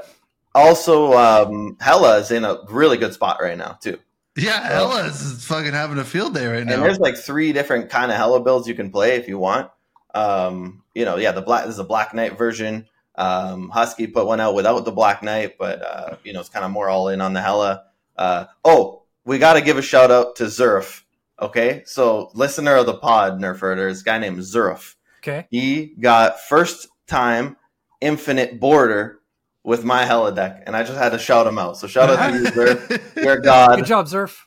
also, 0.56 1.14
um, 1.14 1.78
Hela 1.80 2.18
is 2.20 2.32
in 2.32 2.44
a 2.46 2.58
really 2.70 2.98
good 2.98 3.14
spot 3.14 3.38
right 3.42 3.58
now 3.58 3.78
too. 3.82 4.00
yeah, 4.38 4.68
Hela 4.68 5.06
is 5.06 5.46
fucking 5.46 5.74
having 5.74 5.98
a 6.00 6.04
field 6.06 6.34
day 6.34 6.48
right 6.48 6.60
And 6.62 6.68
now. 6.70 6.82
there's 6.82 6.98
like 7.00 7.18
three 7.18 7.54
different 7.54 7.90
kind 7.90 8.10
of 8.12 8.18
Hela 8.18 8.42
builds 8.42 8.68
you 8.68 8.74
can 8.76 8.90
play 8.90 9.16
if 9.18 9.28
you 9.28 9.38
want. 9.38 9.70
Um, 10.14 10.84
you 10.96 11.06
know, 11.06 11.18
yeah, 11.18 11.32
the 11.34 11.42
black 11.42 11.66
this 11.66 11.74
is 11.74 11.80
a 11.80 11.84
Black 11.84 12.14
Knight 12.14 12.38
version. 12.38 12.88
Um, 13.18 13.70
Husky 13.70 14.08
put 14.08 14.26
one 14.26 14.40
out 14.42 14.56
without 14.56 14.84
the 14.86 14.92
Black 14.92 15.22
Knight, 15.24 15.58
but 15.60 15.82
uh, 15.86 16.16
you 16.24 16.34
know, 16.34 16.40
it's 16.40 16.50
kind 16.50 16.66
of 16.66 16.72
more 16.72 16.90
all 16.90 17.10
in 17.10 17.22
on 17.22 17.34
the 17.34 17.42
Hela. 17.42 17.84
Uh, 18.18 18.46
oh, 18.64 19.04
we 19.26 19.38
got 19.40 19.54
to 19.54 19.62
give 19.62 19.78
a 19.78 19.82
shout 19.82 20.12
out 20.12 20.38
to 20.38 20.46
Zurf. 20.46 21.04
Okay, 21.42 21.84
so 21.86 22.32
listener 22.34 22.76
of 22.78 22.86
the 22.86 22.94
pod, 22.94 23.40
Nerfer, 23.42 23.76
there's 23.76 24.02
a 24.02 24.04
guy 24.06 24.18
named 24.20 24.40
Zurf. 24.40 24.96
Okay. 25.20 25.48
He 25.52 25.88
got 26.00 26.40
first 26.40 26.88
time 27.08 27.58
infinite 28.00 28.60
border 28.60 29.20
with 29.66 29.84
my 29.84 30.06
Hela 30.06 30.34
deck, 30.34 30.64
and 30.68 30.76
I 30.76 30.84
just 30.84 30.98
had 30.98 31.10
to 31.10 31.20
shout 31.20 31.48
him 31.48 31.58
out. 31.58 31.78
So 31.78 31.88
shout 31.88 32.10
out 32.10 32.32
to 32.32 32.38
you, 32.38 32.44
Zurf. 32.46 33.16
You're 33.16 33.34
a 33.34 33.42
god. 33.42 33.78
Good 33.78 33.86
job, 33.86 34.06
Zurf. 34.06 34.38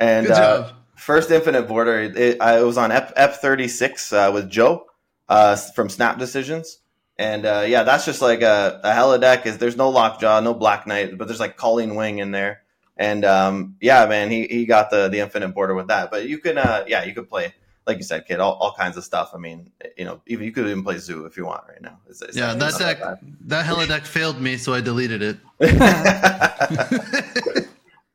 And 0.00 0.26
Good 0.26 0.32
uh, 0.36 0.62
job. 0.62 0.76
First 0.96 1.30
Infinite 1.30 1.68
Border. 1.68 2.00
It, 2.00 2.42
I, 2.42 2.58
it 2.58 2.64
was 2.64 2.76
on 2.76 2.90
F 2.90 3.12
F 3.16 3.40
thirty 3.40 3.68
six 3.68 4.12
uh, 4.12 4.30
with 4.34 4.50
Joe 4.50 4.86
uh, 5.28 5.54
from 5.56 5.88
Snap 5.88 6.18
Decisions, 6.18 6.80
and 7.16 7.46
uh, 7.46 7.64
yeah, 7.66 7.84
that's 7.84 8.04
just 8.04 8.20
like 8.20 8.42
a, 8.42 8.80
a 8.82 8.92
Hela 8.92 9.20
deck. 9.20 9.46
Is 9.46 9.58
there's 9.58 9.76
no 9.76 9.90
Lockjaw, 9.90 10.40
no 10.40 10.54
Black 10.54 10.86
Knight, 10.86 11.16
but 11.16 11.28
there's 11.28 11.40
like 11.40 11.56
Colleen 11.56 11.94
Wing 11.94 12.18
in 12.18 12.32
there, 12.32 12.62
and 12.96 13.24
um, 13.24 13.76
yeah, 13.80 14.06
man, 14.06 14.28
he, 14.28 14.48
he 14.48 14.66
got 14.66 14.90
the 14.90 15.08
the 15.08 15.20
Infinite 15.20 15.54
Border 15.54 15.74
with 15.74 15.86
that. 15.86 16.10
But 16.10 16.28
you 16.28 16.38
can, 16.38 16.58
uh, 16.58 16.84
yeah, 16.88 17.04
you 17.04 17.14
could 17.14 17.28
play 17.28 17.54
like 17.88 17.96
you 17.96 18.04
said, 18.04 18.26
kid, 18.26 18.38
all, 18.38 18.54
all 18.54 18.72
kinds 18.72 18.96
of 18.96 19.04
stuff. 19.04 19.32
I 19.34 19.38
mean, 19.38 19.72
you 19.96 20.04
know, 20.04 20.20
even 20.26 20.44
you 20.44 20.52
could 20.52 20.66
even 20.66 20.84
play 20.84 20.98
Zoo 20.98 21.24
if 21.24 21.36
you 21.36 21.46
want 21.46 21.64
right 21.68 21.82
now. 21.82 21.98
It's, 22.08 22.22
it's 22.22 22.36
yeah, 22.36 22.48
not- 22.48 22.58
that 22.60 22.68
it's 22.68 22.78
deck, 22.78 23.00
not 23.00 23.18
that 23.46 23.66
Hela 23.66 23.86
deck 23.86 24.04
failed 24.04 24.40
me, 24.40 24.56
so 24.58 24.74
I 24.74 24.80
deleted 24.80 25.22
it. 25.22 25.38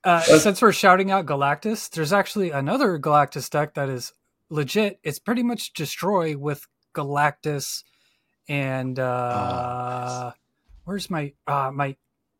Uh, 0.05 0.19
since 0.19 0.61
we're 0.61 0.73
shouting 0.73 1.11
out 1.11 1.25
Galactus, 1.25 1.89
there's 1.89 2.11
actually 2.11 2.51
another 2.51 2.99
Galactus 2.99 3.49
deck 3.49 3.75
that 3.75 3.87
is 3.87 4.11
legit. 4.49 4.99
It's 5.01 5.17
pretty 5.17 5.43
much 5.43 5.71
destroy 5.71 6.35
with 6.35 6.67
Galactus 6.93 7.83
and 8.49 8.99
uh, 8.99 10.33
where's 10.83 11.09
my 11.09 11.33
uh, 11.47 11.71
my 11.73 11.95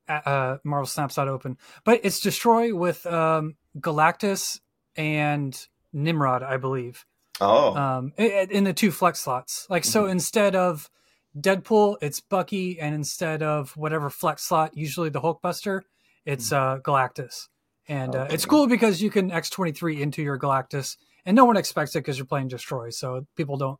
uh, 0.09 0.19
uh, 0.25 0.57
Marvel 0.63 0.85
Snap's 0.85 1.15
not 1.15 1.27
open, 1.27 1.57
but 1.85 2.01
it's 2.03 2.19
destroy 2.19 2.75
with 2.75 3.05
um, 3.05 3.55
Galactus 3.79 4.59
and 4.97 5.67
Nimrod, 5.93 6.43
I 6.43 6.57
believe. 6.57 7.05
Oh, 7.41 7.75
Um, 7.75 8.13
in 8.17 8.63
the 8.63 8.73
two 8.73 8.91
flex 8.91 9.19
slots. 9.19 9.67
Like 9.69 9.83
so, 9.83 10.05
instead 10.05 10.55
of 10.55 10.89
Deadpool, 11.37 11.97
it's 12.01 12.19
Bucky, 12.19 12.79
and 12.79 12.93
instead 12.93 13.41
of 13.41 13.75
whatever 13.75 14.09
flex 14.09 14.43
slot, 14.43 14.77
usually 14.77 15.09
the 15.09 15.21
Hulkbuster, 15.21 15.81
it's 16.25 16.51
uh, 16.51 16.77
Galactus. 16.83 17.47
And 17.87 18.15
uh, 18.15 18.27
it's 18.29 18.45
cool 18.45 18.67
because 18.67 19.01
you 19.01 19.09
can 19.09 19.29
X23 19.31 19.99
into 19.99 20.21
your 20.21 20.37
Galactus, 20.39 20.95
and 21.25 21.35
no 21.35 21.45
one 21.45 21.57
expects 21.57 21.95
it 21.95 21.99
because 21.99 22.17
you're 22.17 22.25
playing 22.27 22.47
Destroy, 22.49 22.91
so 22.91 23.25
people 23.35 23.57
don't 23.57 23.79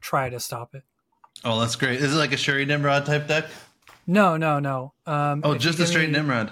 try 0.00 0.30
to 0.30 0.40
stop 0.40 0.74
it. 0.74 0.82
Oh, 1.44 1.60
that's 1.60 1.76
great. 1.76 2.00
Is 2.00 2.14
it 2.14 2.16
like 2.16 2.32
a 2.32 2.36
Shuri 2.36 2.64
Nimrod 2.64 3.04
type 3.06 3.28
deck? 3.28 3.44
No, 4.06 4.36
no, 4.36 4.58
no. 4.58 4.94
Um, 5.04 5.42
Oh, 5.44 5.54
just 5.56 5.78
a 5.80 5.86
straight 5.86 6.08
me- 6.08 6.16
Nimrod. 6.16 6.50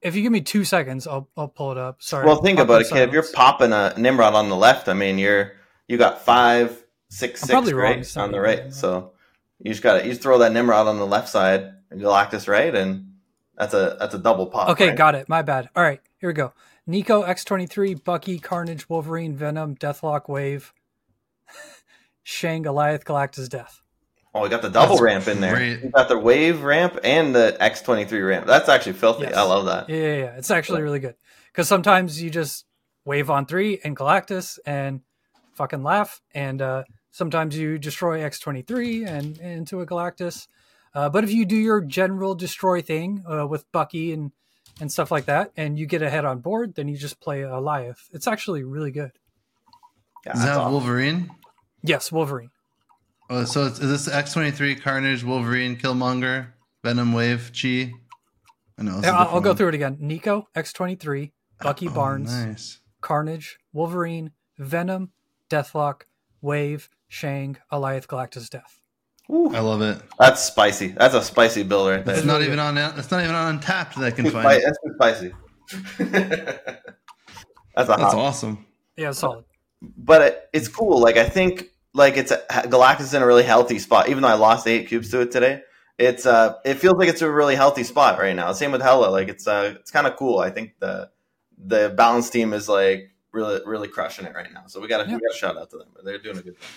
If 0.00 0.14
you 0.14 0.22
give 0.22 0.32
me 0.32 0.40
two 0.40 0.64
seconds, 0.64 1.06
I'll 1.06 1.28
I'll 1.36 1.48
pull 1.48 1.72
it 1.72 1.78
up. 1.78 2.02
Sorry. 2.02 2.24
well, 2.24 2.40
think 2.40 2.58
about 2.58 2.82
it, 2.82 2.88
kid. 2.88 3.08
If 3.08 3.12
you're 3.12 3.24
popping 3.32 3.72
a 3.72 3.94
Nimrod 3.96 4.34
on 4.34 4.48
the 4.48 4.56
left, 4.56 4.88
I 4.88 4.94
mean, 4.94 5.18
you're 5.18 5.52
you 5.88 5.98
got 5.98 6.24
five, 6.24 6.84
six, 7.08 7.40
six, 7.40 7.72
right 7.72 8.16
on 8.16 8.32
the 8.32 8.40
right. 8.40 8.72
So 8.72 9.12
you 9.58 9.72
just 9.72 9.82
got 9.82 9.98
to 9.98 10.04
you 10.04 10.10
just 10.10 10.22
throw 10.22 10.38
that 10.38 10.52
Nimrod 10.52 10.86
on 10.86 10.98
the 10.98 11.06
left 11.06 11.28
side, 11.28 11.72
and 11.90 12.00
Galactus 12.00 12.46
right, 12.46 12.74
and 12.74 13.14
that's 13.56 13.74
a 13.74 13.96
that's 13.98 14.14
a 14.14 14.18
double 14.18 14.46
pop. 14.46 14.68
Okay, 14.70 14.88
right? 14.88 14.96
got 14.96 15.14
it. 15.14 15.28
My 15.28 15.42
bad. 15.42 15.68
All 15.74 15.82
right, 15.82 16.00
here 16.18 16.30
we 16.30 16.34
go. 16.34 16.52
Nico 16.86 17.22
X23, 17.22 18.02
Bucky, 18.02 18.38
Carnage, 18.38 18.88
Wolverine, 18.88 19.36
Venom, 19.36 19.76
Deathlok, 19.76 20.26
Wave, 20.28 20.72
Shang, 22.22 22.62
Goliath, 22.62 23.04
Galactus, 23.04 23.48
Death. 23.48 23.82
Oh, 24.34 24.42
we 24.42 24.48
got 24.48 24.62
the 24.62 24.68
double 24.68 24.96
That's 24.96 25.00
ramp 25.02 25.28
in 25.28 25.40
there. 25.40 25.56
great. 25.56 25.82
You 25.82 25.90
got 25.90 26.08
the 26.08 26.18
wave 26.18 26.62
ramp 26.62 26.98
and 27.02 27.34
the 27.34 27.56
X 27.60 27.80
twenty 27.82 28.04
three 28.04 28.20
ramp. 28.20 28.46
That's 28.46 28.68
actually 28.68 28.92
filthy. 28.94 29.24
Yes. 29.24 29.34
I 29.34 29.42
love 29.42 29.66
that. 29.66 29.88
Yeah, 29.88 29.96
yeah, 29.96 30.16
yeah. 30.16 30.36
It's 30.36 30.50
actually 30.50 30.82
really 30.82 30.98
good 31.00 31.14
because 31.52 31.66
sometimes 31.68 32.22
you 32.22 32.30
just 32.30 32.66
wave 33.04 33.30
on 33.30 33.46
three 33.46 33.80
and 33.82 33.96
Galactus 33.96 34.58
and 34.66 35.00
fucking 35.54 35.82
laugh, 35.82 36.20
and 36.34 36.60
uh, 36.60 36.84
sometimes 37.10 37.56
you 37.58 37.78
destroy 37.78 38.20
X23 38.20 39.06
and, 39.06 39.38
and 39.38 39.52
into 39.58 39.80
a 39.80 39.86
Galactus. 39.86 40.46
Uh, 40.94 41.08
but 41.08 41.24
if 41.24 41.32
you 41.32 41.44
do 41.44 41.56
your 41.56 41.80
general 41.80 42.34
destroy 42.34 42.80
thing 42.82 43.24
uh, 43.30 43.46
with 43.46 43.70
Bucky 43.72 44.12
and 44.12 44.32
and 44.80 44.92
stuff 44.92 45.10
like 45.10 45.24
that, 45.24 45.50
and 45.56 45.78
you 45.78 45.86
get 45.86 46.02
ahead 46.02 46.24
on 46.24 46.38
board, 46.38 46.74
then 46.76 46.86
you 46.86 46.96
just 46.96 47.18
play 47.20 47.42
a 47.42 47.48
Alioth. 47.48 48.08
It's 48.12 48.28
actually 48.28 48.62
really 48.62 48.92
good. 48.92 49.10
Yeah, 50.24 50.32
Does 50.32 50.42
that's 50.42 50.54
that 50.54 50.60
awesome. 50.60 50.72
Wolverine? 50.72 51.30
Yes, 51.82 52.12
Wolverine. 52.12 52.50
Oh, 53.30 53.44
so 53.44 53.66
it's, 53.66 53.78
is 53.78 53.90
this 53.90 54.12
X 54.12 54.32
twenty 54.32 54.50
three 54.50 54.74
Carnage, 54.74 55.22
Wolverine, 55.24 55.76
Killmonger, 55.76 56.48
Venom 56.82 57.12
Wave, 57.12 57.50
Chi? 57.60 57.92
I 58.78 58.82
know. 58.82 59.00
Yeah, 59.02 59.16
I'll, 59.16 59.34
I'll 59.36 59.40
go 59.40 59.54
through 59.54 59.68
it 59.68 59.74
again. 59.74 59.96
Nico, 60.00 60.48
X23, 60.56 61.32
Bucky 61.60 61.88
Oh, 61.88 61.92
Barnes, 61.92 62.32
Nice. 62.32 62.80
Carnage, 63.00 63.58
Wolverine, 63.72 64.30
Venom, 64.56 65.10
Deathlok, 65.50 66.02
Wave, 66.40 66.88
Shang, 67.08 67.56
Alioth, 67.72 68.06
Galactus, 68.06 68.48
Death. 68.48 68.80
Ooh, 69.30 69.54
I 69.54 69.58
love 69.60 69.82
it. 69.82 70.00
that's 70.18 70.42
spicy. 70.42 70.88
That's 70.88 71.12
a 71.14 71.22
spicy 71.22 71.62
build 71.64 71.90
right 71.90 72.04
there. 72.04 72.16
It's 72.16 72.24
not 72.24 72.40
even 72.40 72.58
on. 72.58 72.78
It's 72.78 73.10
not 73.10 73.22
even 73.22 73.34
on 73.34 73.56
Untapped 73.56 73.96
that 73.96 74.04
I 74.04 74.10
can 74.10 74.24
Spi- 74.26 74.42
find. 74.42 74.62
That's 74.62 74.78
too 74.82 74.94
spicy. 74.94 75.32
that's 75.98 76.78
a 77.76 77.76
That's 77.76 77.90
hot. 78.00 78.14
awesome. 78.14 78.64
Yeah, 78.96 79.10
solid. 79.12 79.44
But 79.82 80.22
it, 80.22 80.48
it's 80.54 80.68
cool. 80.68 80.98
Like 81.00 81.16
I 81.18 81.28
think 81.28 81.66
like 81.98 82.16
it's 82.16 82.30
a, 82.30 82.38
Galactus 82.48 83.12
in 83.14 83.22
a 83.22 83.26
really 83.26 83.42
healthy 83.42 83.78
spot. 83.78 84.08
Even 84.08 84.22
though 84.22 84.28
I 84.28 84.34
lost 84.34 84.66
eight 84.66 84.88
cubes 84.88 85.10
to 85.10 85.20
it 85.20 85.30
today, 85.30 85.62
it's 85.98 86.24
uh 86.24 86.54
it 86.64 86.74
feels 86.74 86.96
like 86.96 87.08
it's 87.08 87.22
a 87.22 87.30
really 87.30 87.56
healthy 87.56 87.84
spot 87.84 88.18
right 88.18 88.34
now. 88.34 88.52
Same 88.52 88.72
with 88.72 88.80
Hela. 88.80 89.10
Like 89.10 89.28
it's 89.28 89.46
uh 89.46 89.74
it's 89.80 89.90
kind 89.90 90.06
of 90.06 90.16
cool. 90.16 90.38
I 90.38 90.50
think 90.50 90.74
the 90.78 91.10
the 91.58 91.92
balance 91.96 92.30
team 92.30 92.52
is 92.52 92.68
like 92.68 93.10
really 93.32 93.60
really 93.66 93.88
crushing 93.88 94.24
it 94.24 94.34
right 94.34 94.52
now. 94.52 94.64
So 94.68 94.80
we 94.80 94.88
got 94.88 95.04
to 95.04 95.10
Yeah. 95.10 95.16
we 95.16 95.20
got 95.20 95.32
to 95.32 95.38
shout 95.38 95.58
out 95.58 95.70
to 95.70 95.78
them. 95.78 95.88
They're 96.04 96.18
doing 96.18 96.38
a 96.38 96.42
good 96.42 96.56
thing. 96.58 96.68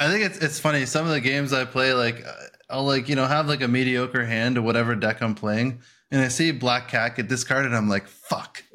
I 0.00 0.10
think 0.10 0.24
it's 0.24 0.38
it's 0.38 0.58
funny. 0.58 0.86
Some 0.86 1.06
of 1.06 1.12
the 1.12 1.20
games 1.20 1.52
I 1.52 1.64
play, 1.64 1.94
like 1.94 2.24
I'll 2.68 2.84
like 2.84 3.08
you 3.08 3.14
know 3.14 3.26
have 3.26 3.46
like 3.46 3.62
a 3.62 3.68
mediocre 3.68 4.24
hand 4.24 4.56
to 4.56 4.62
whatever 4.62 4.96
deck 4.96 5.22
I'm 5.22 5.36
playing, 5.36 5.80
and 6.10 6.22
I 6.22 6.28
see 6.28 6.50
Black 6.52 6.88
Cat 6.88 7.16
get 7.16 7.28
discarded. 7.28 7.72
I'm 7.74 7.88
like, 7.88 8.06
fuck. 8.08 8.62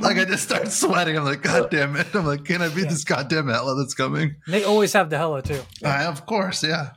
like 0.00 0.16
I 0.18 0.24
just 0.26 0.44
start 0.44 0.68
sweating. 0.68 1.16
I'm 1.16 1.24
like, 1.24 1.42
god 1.42 1.70
damn 1.70 1.96
it. 1.96 2.14
I'm 2.14 2.26
like, 2.26 2.44
can 2.44 2.62
I 2.62 2.68
beat 2.68 2.84
Yeah. 2.84 2.90
this 2.90 3.04
goddamn 3.04 3.48
Hela 3.48 3.74
that's 3.76 3.94
coming? 3.94 4.36
They 4.46 4.64
always 4.64 4.92
have 4.92 5.10
the 5.10 5.18
Hela 5.18 5.42
too. 5.42 5.62
I, 5.84 6.04
of 6.04 6.26
course, 6.26 6.62
yeah. 6.64 6.90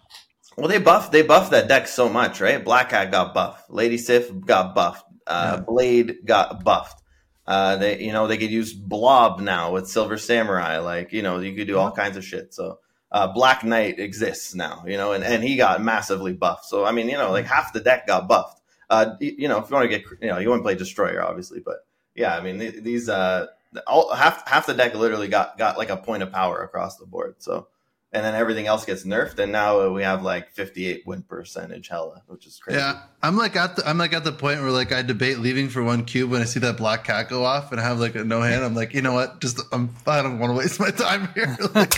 Well, 0.57 0.67
they 0.67 0.77
buffed 0.77 1.11
they 1.11 1.23
buffed 1.23 1.51
that 1.51 1.67
deck 1.67 1.87
so 1.87 2.09
much, 2.09 2.39
right? 2.41 2.63
Black 2.63 2.89
Cat 2.89 3.11
got 3.11 3.33
buffed. 3.33 3.69
Lady 3.69 3.97
Sif 3.97 4.31
got 4.45 4.75
buffed. 4.75 5.05
Uh, 5.25 5.55
Yeah. 5.57 5.63
Blade 5.65 6.15
got 6.25 6.63
buffed. 6.63 7.01
Uh, 7.45 7.75
they 7.77 8.01
you 8.01 8.13
know 8.13 8.27
they 8.27 8.37
could 8.37 8.51
use 8.51 8.71
Blob 8.73 9.39
now 9.41 9.71
with 9.71 9.87
Silver 9.89 10.17
Samurai. 10.17 10.77
Like 10.79 11.11
you 11.11 11.21
know 11.23 11.39
you 11.39 11.55
could 11.55 11.67
do 11.67 11.77
all 11.77 11.91
kinds 11.91 12.17
of 12.17 12.23
shit. 12.23 12.53
So 12.53 12.79
uh, 13.13 13.27
Black 13.27 13.63
Knight 13.63 13.99
exists 13.99 14.53
now. 14.53 14.83
You 14.85 14.97
know, 14.97 15.13
and, 15.13 15.23
and 15.23 15.43
he 15.43 15.55
got 15.55 15.81
massively 15.81 16.33
buffed. 16.33 16.65
So 16.65 16.85
I 16.85 16.91
mean 16.91 17.07
you 17.07 17.17
know 17.17 17.31
like 17.31 17.45
half 17.45 17.71
the 17.71 17.79
deck 17.79 18.07
got 18.07 18.27
buffed. 18.27 18.61
Uh, 18.89 19.15
you, 19.19 19.35
you 19.37 19.47
know 19.47 19.59
if 19.59 19.69
you 19.69 19.75
want 19.75 19.89
to 19.89 19.97
get 19.97 20.05
you 20.21 20.27
know 20.27 20.39
you 20.39 20.49
want 20.49 20.59
to 20.59 20.63
play 20.63 20.75
Destroyer 20.75 21.23
obviously, 21.23 21.59
but 21.59 21.85
yeah 22.15 22.35
I 22.35 22.41
mean 22.41 22.59
th- 22.59 22.83
these 22.83 23.07
uh 23.09 23.47
all 23.87 24.13
half 24.13 24.47
half 24.47 24.65
the 24.65 24.73
deck 24.73 24.93
literally 24.95 25.27
got 25.27 25.57
got 25.57 25.77
like 25.77 25.89
a 25.89 25.97
point 25.97 26.23
of 26.23 26.31
power 26.31 26.61
across 26.63 26.97
the 26.97 27.05
board. 27.05 27.35
So 27.39 27.67
and 28.13 28.23
then 28.23 28.35
everything 28.35 28.67
else 28.67 28.85
gets 28.85 29.03
nerfed, 29.03 29.39
and 29.39 29.51
now 29.51 29.89
we 29.89 30.03
have 30.03 30.21
like 30.21 30.51
58 30.51 31.05
win 31.07 31.23
percentage 31.23 31.87
Hela, 31.87 32.21
which 32.27 32.45
is 32.45 32.59
crazy. 32.59 32.77
Yeah, 32.77 33.01
I'm 33.23 33.35
like 33.35 33.55
at 33.55 33.75
the 33.75 33.89
I'm 33.89 33.97
like 33.97 34.13
at 34.13 34.23
the 34.23 34.31
point 34.31 34.61
where 34.61 34.69
like 34.69 34.91
I 34.91 35.01
debate 35.01 35.39
leaving 35.39 35.67
for 35.67 35.81
one 35.81 36.05
cube 36.05 36.29
when 36.29 36.41
I 36.41 36.45
see 36.45 36.59
that 36.59 36.77
black 36.77 37.05
cat 37.05 37.27
go 37.27 37.43
off 37.43 37.71
and 37.71 37.81
I 37.81 37.83
have 37.83 37.99
like 37.99 38.13
a 38.13 38.23
no 38.23 38.41
hand. 38.41 38.63
I'm 38.63 38.75
like, 38.75 38.93
you 38.93 39.01
know 39.01 39.13
what? 39.13 39.41
Just 39.41 39.59
I'm 39.71 39.89
I 40.05 40.21
don't 40.21 40.37
want 40.37 40.51
to 40.51 40.57
waste 40.57 40.79
my 40.79 40.91
time 40.91 41.29
here. 41.33 41.57
Like, 41.73 41.97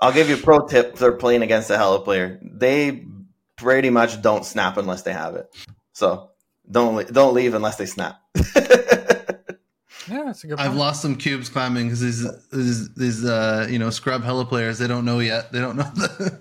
I'll 0.00 0.12
give 0.12 0.28
you 0.28 0.36
a 0.36 0.38
pro 0.38 0.66
tip 0.66 0.94
if 0.94 0.98
they're 0.98 1.12
playing 1.12 1.42
against 1.42 1.70
a 1.70 1.76
Hela 1.76 2.00
player. 2.00 2.38
They 2.42 3.06
pretty 3.56 3.90
much 3.90 4.20
don't 4.20 4.44
snap 4.44 4.76
unless 4.76 5.02
they 5.02 5.12
have 5.12 5.34
it. 5.36 5.54
So 5.92 6.30
don't 6.70 6.96
le- 6.96 7.04
don't 7.04 7.34
leave 7.34 7.54
unless 7.54 7.76
they 7.76 7.86
snap. 7.86 8.20
Yeah, 10.08 10.24
that's 10.26 10.44
a 10.44 10.46
good 10.46 10.60
I've 10.60 10.76
lost 10.76 11.02
some 11.02 11.16
cubes 11.16 11.48
climbing 11.48 11.86
because 11.86 12.00
these 12.00 12.26
these 12.50 12.94
these 12.94 13.24
uh 13.24 13.66
you 13.68 13.78
know 13.78 13.90
scrub 13.90 14.22
Hela 14.22 14.46
players 14.46 14.78
they 14.78 14.86
don't 14.86 15.04
know 15.04 15.18
yet. 15.18 15.52
They 15.52 15.58
don't 15.60 15.76
know 15.76 15.82
the 15.94 16.40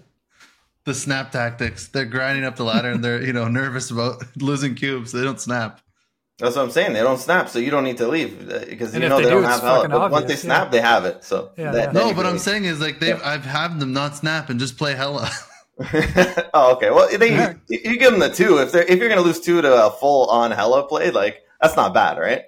the 0.84 0.94
snap 0.94 1.32
tactics. 1.32 1.88
They're 1.88 2.06
grinding 2.06 2.46
up 2.46 2.56
the 2.56 2.63
ladder 2.63 2.91
and 2.91 3.04
they're 3.04 3.24
you 3.24 3.34
know 3.34 3.48
nervous 3.48 3.89
about 3.89 4.24
losing 4.38 4.76
cubes. 4.76 5.12
They 5.12 5.24
don't 5.24 5.39
snap. 5.41 5.82
That's 6.38 6.56
what 6.58 6.63
I'm 6.63 6.71
saying. 6.71 6.93
They 6.93 7.00
don't 7.02 7.17
snap, 7.19 7.48
so 7.48 7.60
you 7.60 7.71
don't 7.71 7.86
need 7.86 7.98
to 7.98 8.08
leave 8.08 8.50
uh, 8.52 8.60
because 8.67 8.93
you 8.93 9.02
if 9.02 9.10
know 9.10 9.17
they 9.17 9.24
they, 9.24 9.30
do, 9.30 9.36
don't 9.36 9.43
have 9.45 9.62
help. 9.62 9.76
fucking 9.84 9.91
But 9.91 10.12
once 10.12 10.26
they 10.28 10.36
snap, 10.36 10.65
yeah. 10.65 10.69
they 10.71 10.82
have 10.82 11.06
it. 11.06 11.24
So 11.24 11.52
Yeah, 11.58 11.71
that- 11.71 11.93
yeah. 11.93 12.00
No, 12.00 12.10
you 12.10 12.13
but 12.13 12.24
can 12.24 12.32
I'm 12.32 12.39
saying 12.39 12.65
is 12.65 12.82
like 12.82 13.00
they've 13.00 13.21
I've 13.24 13.45
had 13.45 13.80
them 13.80 13.93
not 13.93 14.15
snap 14.17 14.50
and 14.50 14.60
just 14.60 14.78
play 14.78 14.95
Hela. 14.95 15.30
oh, 16.54 16.74
okay. 16.76 16.89
Well, 16.91 17.10
they, 17.17 17.32
Yeah. 17.32 17.54
you, 17.69 17.80
you 17.84 17.98
give 18.00 18.12
them 18.12 18.19
the 18.19 18.30
two. 18.30 18.58
If 18.60 18.71
they're 18.71 18.84
if 18.84 19.00
you're 19.00 19.10
gonna 19.10 19.21
lose 19.21 19.39
two 19.39 19.62
to 19.62 19.86
a 19.88 19.91
full 19.91 20.26
on 20.30 20.52
Hela 20.52 20.88
play, 20.88 21.12
like 21.12 21.41
that's 21.62 21.76
not 21.76 21.93
bad, 21.93 22.17
right? 22.17 22.43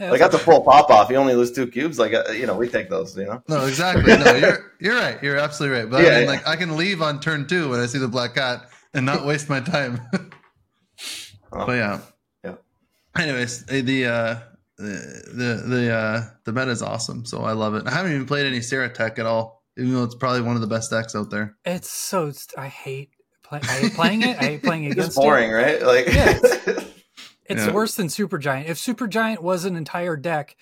Yeah, 0.00 0.10
Like 0.10 0.20
that's 0.20 0.34
at 0.34 0.38
the 0.40 0.44
full 0.44 0.62
pop 0.62 0.90
off, 0.90 1.10
you 1.10 1.16
only 1.16 1.34
lose 1.34 1.52
two 1.52 1.66
cubes. 1.66 1.98
Like 1.98 2.12
uh, 2.14 2.30
you 2.32 2.46
know, 2.46 2.56
we 2.56 2.68
take 2.68 2.90
those. 2.90 3.16
You 3.16 3.24
know. 3.26 3.42
No, 3.48 3.66
exactly. 3.66 4.16
No, 4.16 4.34
you're 4.34 4.72
you're 4.80 4.96
right. 4.96 5.22
You're 5.22 5.36
absolutely 5.36 5.80
right. 5.80 5.90
But 5.90 6.02
Yeah, 6.02 6.10
I 6.10 6.12
mean, 6.12 6.22
yeah. 6.24 6.30
like 6.30 6.46
I 6.48 6.56
can 6.56 6.76
leave 6.76 7.02
on 7.02 7.20
turn 7.20 7.46
two 7.46 7.70
when 7.70 7.78
I 7.80 7.86
see 7.86 7.98
the 7.98 8.08
black 8.08 8.34
cat 8.34 8.68
and 8.94 9.04
not 9.06 9.24
waste 9.26 9.48
my 9.48 9.60
time. 9.60 10.00
Oh. 11.52 11.66
But 11.66 11.72
yeah. 11.72 12.00
Yeah. 13.16 13.22
Anyways, 13.22 13.64
eh, 13.68 13.80
the 13.82 14.06
uh 14.06 14.38
the 14.78 15.22
the 15.34 15.62
the 15.68 15.94
uh 15.94 16.24
the 16.44 16.52
meta 16.52 16.70
is 16.70 16.82
awesome, 16.82 17.24
so 17.24 17.42
I 17.42 17.52
love 17.52 17.74
it. 17.74 17.86
I 17.86 17.90
haven't 17.90 18.12
even 18.12 18.26
played 18.26 18.46
any 18.46 18.60
Sera 18.60 18.88
Tech 18.92 19.18
at 19.18 19.26
all, 19.26 19.62
even 19.76 19.92
though 19.94 20.04
it's 20.04 20.14
probably 20.14 20.40
one 20.42 20.54
of 20.56 20.60
the 20.60 20.66
best 20.66 20.90
decks 20.90 21.14
out 21.14 21.30
there. 21.30 21.56
It's 21.64 21.88
so 21.90 22.26
it's, 22.28 22.46
I 22.56 22.68
hate 22.68 23.10
play, 23.42 23.60
I 23.62 23.66
hate 23.66 23.94
playing 23.94 24.22
it. 24.22 24.38
I 24.38 24.44
hate 24.44 24.62
playing 24.62 24.84
It's 24.86 24.94
against 24.94 25.16
boring, 25.16 25.50
it. 25.50 25.54
right? 25.54 25.82
Like 25.82 26.06
Yeah, 26.06 26.38
It's 26.42 26.86
Yeah. 27.66 27.72
worse 27.72 27.94
than 27.94 28.08
Super 28.08 28.38
Giant. 28.38 28.68
If 28.68 28.78
Super 28.78 29.06
Giant 29.06 29.42
was 29.42 29.64
an 29.64 29.76
entire 29.76 30.16
deck, 30.16 30.56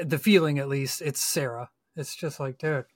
the 0.00 0.18
feeling 0.18 0.58
at 0.58 0.68
least, 0.68 1.02
it's 1.02 1.20
Sera. 1.20 1.70
It's 1.96 2.14
just 2.16 2.38
like, 2.40 2.58
dude. 2.58 2.86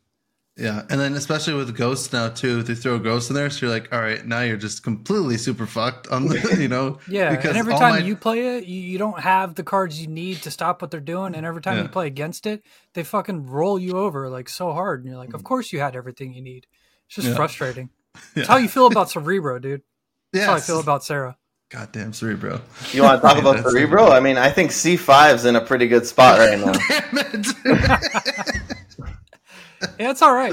Yeah, 0.57 0.83
and 0.91 1.01
then 1.01 1.15
especially 1.15 1.55
with 1.55 1.75
ghosts 1.75 2.13
now 2.13 2.29
too, 2.29 2.63
they 2.63 2.75
throw 2.75 2.99
ghosts 2.99 3.31
in 3.31 3.35
there, 3.37 3.49
so 3.49 3.65
you're 3.67 3.75
like, 3.75 3.91
all 3.91 4.01
right, 4.01 4.25
now 4.27 4.43
you're 4.43 4.59
just 4.59 4.83
completely 4.83 5.39
super 5.39 5.67
fucked 5.67 6.09
on 6.09 6.29
the, 6.29 6.57
you 6.61 6.69
know, 6.69 6.99
Yeah, 7.09 7.31
Because 7.31 7.51
and 7.51 7.57
every 7.57 7.73
time 7.73 7.93
my- 7.95 8.07
you 8.07 8.17
play 8.17 8.59
it, 8.59 8.67
you, 8.67 8.79
you 8.79 8.99
don't 8.99 9.19
have 9.19 9.55
the 9.55 9.63
cards 9.63 9.99
you 9.99 10.09
need 10.09 10.43
to 10.43 10.51
stop 10.51 10.83
what 10.83 10.91
they're 10.91 11.01
doing, 11.01 11.35
and 11.35 11.47
every 11.47 11.63
time 11.63 11.79
Yeah. 11.79 11.85
you 11.85 11.89
play 11.89 12.07
against 12.07 12.45
it, 12.47 12.63
they 12.93 13.03
fucking 13.03 13.47
roll 13.47 13.79
you 13.79 13.93
over 13.93 14.29
like 14.29 14.51
so 14.51 14.73
hard, 14.73 15.01
and 15.01 15.09
you're 15.09 15.19
like, 15.19 15.31
of 15.31 15.37
mm-hmm. 15.37 15.47
course 15.47 15.73
you 15.73 15.81
had 15.81 15.97
everything 15.97 16.35
you 16.35 16.43
need. 16.43 16.67
It's 17.07 17.17
just 17.17 17.29
Yeah. 17.29 17.35
frustrating. 17.35 17.89
Yeah. 18.35 18.41
It's 18.41 18.49
how 18.49 18.59
you 18.59 18.69
feel 18.69 18.89
about 18.89 19.09
Cerebro, 19.11 19.59
dude. 19.59 19.81
That's 20.35 20.45
how 20.45 20.55
I 20.55 20.61
feel 20.61 20.81
about 20.81 21.03
Sera. 21.03 21.39
Goddamn 21.71 22.13
Cerebro. 22.13 22.61
You 22.93 23.05
want 23.05 23.23
to 23.23 23.27
talk 23.27 23.39
about 23.39 23.57
that's- 23.57 23.73
Cerebro? 23.73 24.11
I 24.11 24.21
mean, 24.21 24.37
I 24.37 24.51
think 24.51 24.71
C5's 24.71 25.47
in 25.47 25.57
a 25.57 25.63
pretty 25.63 25.89
good 25.89 26.05
spot 26.07 26.39
right 26.39 26.59
now. 26.61 26.73
Damn 29.83 29.91
it. 29.91 29.97
Yeah, 29.99 30.11
it's 30.11 30.23
all 30.23 30.35
right. 30.35 30.53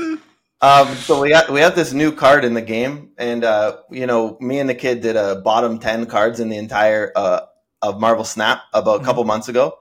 Um, 0.62 0.94
so 0.96 1.22
we 1.22 1.30
got 1.30 1.50
we 1.50 1.62
have 1.62 1.76
this 1.76 1.94
new 1.94 2.12
card 2.12 2.44
in 2.44 2.54
the 2.54 2.62
game, 2.62 3.12
and 3.18 3.44
uh, 3.44 3.78
you 3.92 4.06
know, 4.06 4.38
me 4.42 4.60
and 4.60 4.70
the 4.70 4.76
kid 4.76 5.02
did 5.02 5.15
a 5.15 5.36
bottom 5.42 5.80
ten 5.80 6.06
cards 6.06 6.39
in 6.39 6.50
the 6.50 6.58
entire 6.58 7.12
uh, 7.15 7.42
of 7.82 8.00
Marvel 8.00 8.26
Snap 8.26 8.62
about 8.74 9.02
a 9.02 9.04
couple 9.06 9.24
months 9.24 9.48
ago, 9.48 9.78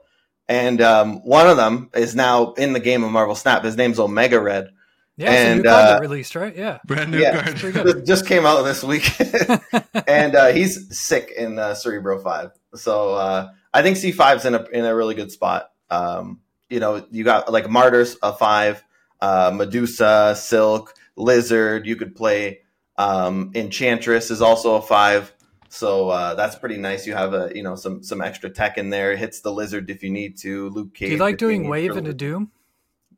and 0.47 0.81
um, 0.81 1.25
one 1.25 1.47
of 1.47 1.57
them 1.57 1.89
is 1.93 2.15
now 2.15 2.53
in 2.53 2.71
the 2.73 2.79
game 2.79 3.03
of 3.03 3.11
Marvel 3.11 3.35
Snap. 3.35 3.63
His 3.63 3.75
name's 3.75 3.99
Omega 3.99 4.39
Red. 4.39 4.69
Yeah, 5.17 5.31
it's 5.31 5.35
a 5.35 5.47
And, 5.47 5.57
new 5.63 5.69
card 5.69 5.85
uh, 5.85 5.91
that 5.95 6.01
released, 6.01 6.35
right? 6.35 6.55
Yeah. 6.55 6.77
Brand 6.85 7.11
new 7.11 7.19
Yeah. 7.19 7.43
Card. 7.43 7.75
It 7.87 8.05
just 8.05 8.25
came 8.25 8.45
out 8.45 8.63
this 8.63 8.81
week, 8.81 9.11
and 10.07 10.33
uh, 10.33 10.47
he's 10.53 10.97
sick 10.97 11.31
in 11.35 11.59
uh, 11.59 11.73
Cerebro 11.73 12.21
Five. 12.21 12.51
So 12.75 13.15
uh, 13.15 13.49
I 13.73 13.81
think 13.81 13.97
C 13.97 14.13
5s 14.13 14.45
in 14.45 14.55
a 14.55 14.63
in 14.69 14.85
a 14.85 14.95
really 14.95 15.15
good 15.15 15.29
spot. 15.31 15.71
Um, 15.89 16.39
you 16.69 16.79
know, 16.79 17.05
you 17.11 17.25
got 17.25 17.51
like 17.51 17.69
Martyrs 17.69 18.15
a 18.23 18.31
five, 18.31 18.81
uh, 19.21 19.51
Medusa, 19.53 20.35
Silk, 20.37 20.93
Lizard. 21.15 21.85
You 21.85 21.95
could 21.95 22.15
play 22.15 22.61
um, 22.97 23.51
Enchantress 23.55 24.29
is 24.29 24.41
also 24.41 24.75
a 24.75 24.81
five. 24.81 25.33
So 25.69 26.09
uh, 26.09 26.33
that's 26.35 26.55
pretty 26.55 26.77
nice. 26.77 27.05
You 27.07 27.13
have 27.13 27.33
a 27.33 27.51
you 27.53 27.63
know 27.63 27.75
some 27.75 28.03
some 28.03 28.21
extra 28.21 28.49
tech 28.49 28.77
in 28.77 28.89
there. 28.89 29.15
Hits 29.15 29.41
the 29.41 29.51
lizard 29.51 29.89
if 29.89 30.03
you 30.03 30.09
need 30.09 30.37
to. 30.39 30.69
Luke 30.69 30.93
Cage. 30.93 31.09
Do 31.09 31.13
you 31.13 31.19
like 31.19 31.35
if 31.35 31.41
you 31.41 31.47
doing 31.47 31.69
Wave 31.69 31.93
to. 31.93 31.97
into 31.99 32.13
Doom? 32.13 32.51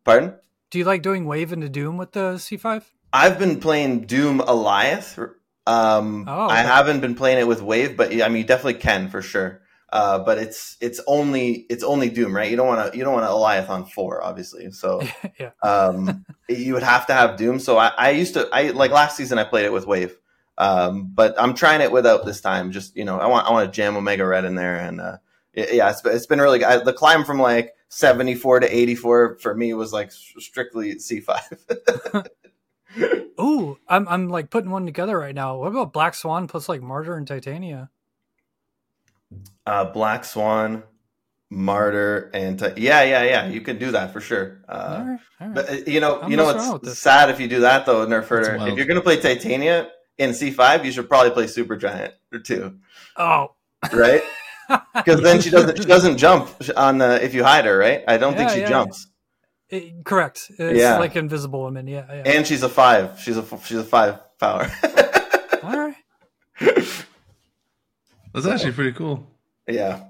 Pardon? 0.03 0.35
Do 0.69 0.77
you 0.79 0.85
like 0.85 1.01
doing 1.01 1.25
Wave 1.25 1.51
into 1.51 1.69
Doom 1.69 1.97
with 1.97 2.11
the 2.13 2.33
C5? 2.35 2.83
I've 3.13 3.37
been 3.39 3.59
playing 3.59 4.05
Doom 4.05 4.39
Alioth. 4.39 5.17
Um, 5.67 6.25
Oh, 6.27 6.47
I 6.47 6.57
haven't 6.57 7.01
been 7.01 7.15
playing 7.15 7.39
it 7.39 7.47
with 7.47 7.61
Wave, 7.61 7.97
but 7.97 8.11
I 8.13 8.27
mean, 8.29 8.37
you 8.37 8.43
definitely 8.43 8.75
can 8.75 9.09
for 9.09 9.21
sure. 9.21 9.60
Uh, 9.91 10.19
but 10.19 10.37
it's 10.37 10.77
it's 10.79 11.01
only 11.05 11.65
it's 11.69 11.83
only 11.83 12.09
Doom, 12.09 12.33
right? 12.33 12.49
You 12.49 12.55
don't 12.55 12.67
want 12.67 12.91
to 12.91 12.97
you 12.97 13.03
don't 13.03 13.13
want 13.13 13.25
to 13.25 13.29
Alioth 13.29 13.69
on 13.69 13.85
four, 13.85 14.23
obviously. 14.23 14.71
So 14.71 15.01
yeah. 15.39 15.51
um, 15.61 16.25
you 16.49 16.73
would 16.73 16.83
have 16.83 17.07
to 17.07 17.13
have 17.13 17.37
Doom. 17.37 17.59
So 17.59 17.77
I, 17.77 17.91
I 17.97 18.11
used 18.11 18.35
to 18.35 18.47
I 18.53 18.69
like 18.69 18.91
last 18.91 19.17
season 19.17 19.37
I 19.37 19.43
played 19.43 19.65
it 19.65 19.73
with 19.73 19.85
Wave, 19.85 20.17
um, 20.57 21.11
but 21.13 21.35
I'm 21.37 21.53
trying 21.53 21.81
it 21.81 21.91
without 21.91 22.25
this 22.25 22.39
time. 22.39 22.71
Just 22.71 22.95
you 22.95 23.03
know, 23.03 23.19
I 23.19 23.27
want 23.27 23.47
I 23.47 23.51
want 23.51 23.65
to 23.65 23.75
jam 23.75 23.97
Omega 23.97 24.25
Red 24.25 24.45
in 24.45 24.55
there, 24.55 24.77
and 24.77 25.01
uh, 25.01 25.17
yeah, 25.53 25.89
it's, 25.89 26.05
it's 26.05 26.27
been 26.27 26.39
really 26.39 26.59
good. 26.59 26.67
I, 26.67 26.83
the 26.83 26.93
climb 26.93 27.25
from 27.25 27.39
like 27.39 27.73
74 27.89 28.61
to 28.61 28.73
84 28.73 29.39
for 29.39 29.53
me 29.53 29.73
was 29.73 29.91
like 29.91 30.11
strictly 30.13 30.95
C5. 30.95 32.27
Ooh, 33.41 33.77
I'm 33.89 34.07
I'm 34.07 34.29
like 34.29 34.49
putting 34.49 34.71
one 34.71 34.85
together 34.85 35.19
right 35.19 35.35
now. 35.35 35.57
What 35.57 35.67
about 35.67 35.91
Black 35.91 36.15
Swan 36.15 36.47
plus 36.47 36.69
like 36.69 36.81
Martyr 36.81 37.17
and 37.17 37.27
Titania? 37.27 37.89
Uh, 39.65 39.85
Black 39.85 40.25
Swan, 40.25 40.83
Martyr, 41.49 42.31
and 42.33 42.57
Ti- 42.59 42.73
yeah, 42.81 43.03
yeah, 43.03 43.23
yeah. 43.23 43.47
You 43.47 43.61
can 43.61 43.77
do 43.77 43.91
that 43.91 44.11
for 44.13 44.19
sure. 44.21 44.61
Uh, 44.67 44.71
all 44.71 45.05
right, 45.05 45.19
all 45.39 45.47
right. 45.47 45.55
But 45.55 45.69
uh, 45.69 45.73
you 45.85 45.99
know, 45.99 46.21
I'm 46.21 46.31
you 46.31 46.37
know, 46.37 46.45
messing 46.45 46.61
around 46.61 46.73
with 46.81 46.89
it's 46.91 46.99
sad 46.99 47.29
if 47.29 47.39
you 47.39 47.47
do 47.47 47.59
that 47.61 47.85
though, 47.85 48.05
Nerf 48.07 48.27
Herder. 48.27 48.57
If 48.67 48.77
you're 48.77 48.85
gonna 48.87 49.01
play 49.01 49.19
Titania 49.19 49.89
in 50.17 50.31
C5, 50.31 50.85
you 50.85 50.91
should 50.91 51.07
probably 51.09 51.31
play 51.31 51.47
Super 51.47 51.75
Giant 51.77 52.13
or 52.31 52.39
two, 52.39 52.77
oh, 53.17 53.55
right? 53.93 54.21
Because 54.95 55.21
then 55.21 55.41
she 55.41 55.49
doesn't 55.49 55.79
she 55.79 55.83
doesn't 55.85 56.15
jump 56.17 56.49
on 56.77 56.97
the 56.99 57.21
if 57.21 57.33
you 57.33 57.43
hide 57.43 57.65
her, 57.65 57.77
right? 57.77 58.05
I 58.07 58.15
don't 58.17 58.37
think 58.37 58.51
she 58.51 58.61
yeah. 58.61 58.69
jumps, 58.69 59.07
It- 59.69 60.05
correct. 60.05 60.49
It's 60.57 60.79
Yeah. 60.79 60.97
like 60.97 61.17
Invisible 61.17 61.59
Woman. 61.59 61.87
Yeah, 61.87 62.05
yeah. 62.07 62.23
and 62.25 62.47
she's 62.47 62.63
a 62.63 62.69
five. 62.69 63.19
She's 63.19 63.35
a 63.35 63.45
she's 63.65 63.79
a 63.79 63.83
five 63.83 64.19
power. 64.39 64.71
all 65.63 65.77
right. 65.77 65.95
That's 68.33 68.45
actually 68.45 68.71
pretty 68.73 68.93
cool. 68.93 69.27
yeah, 69.67 70.03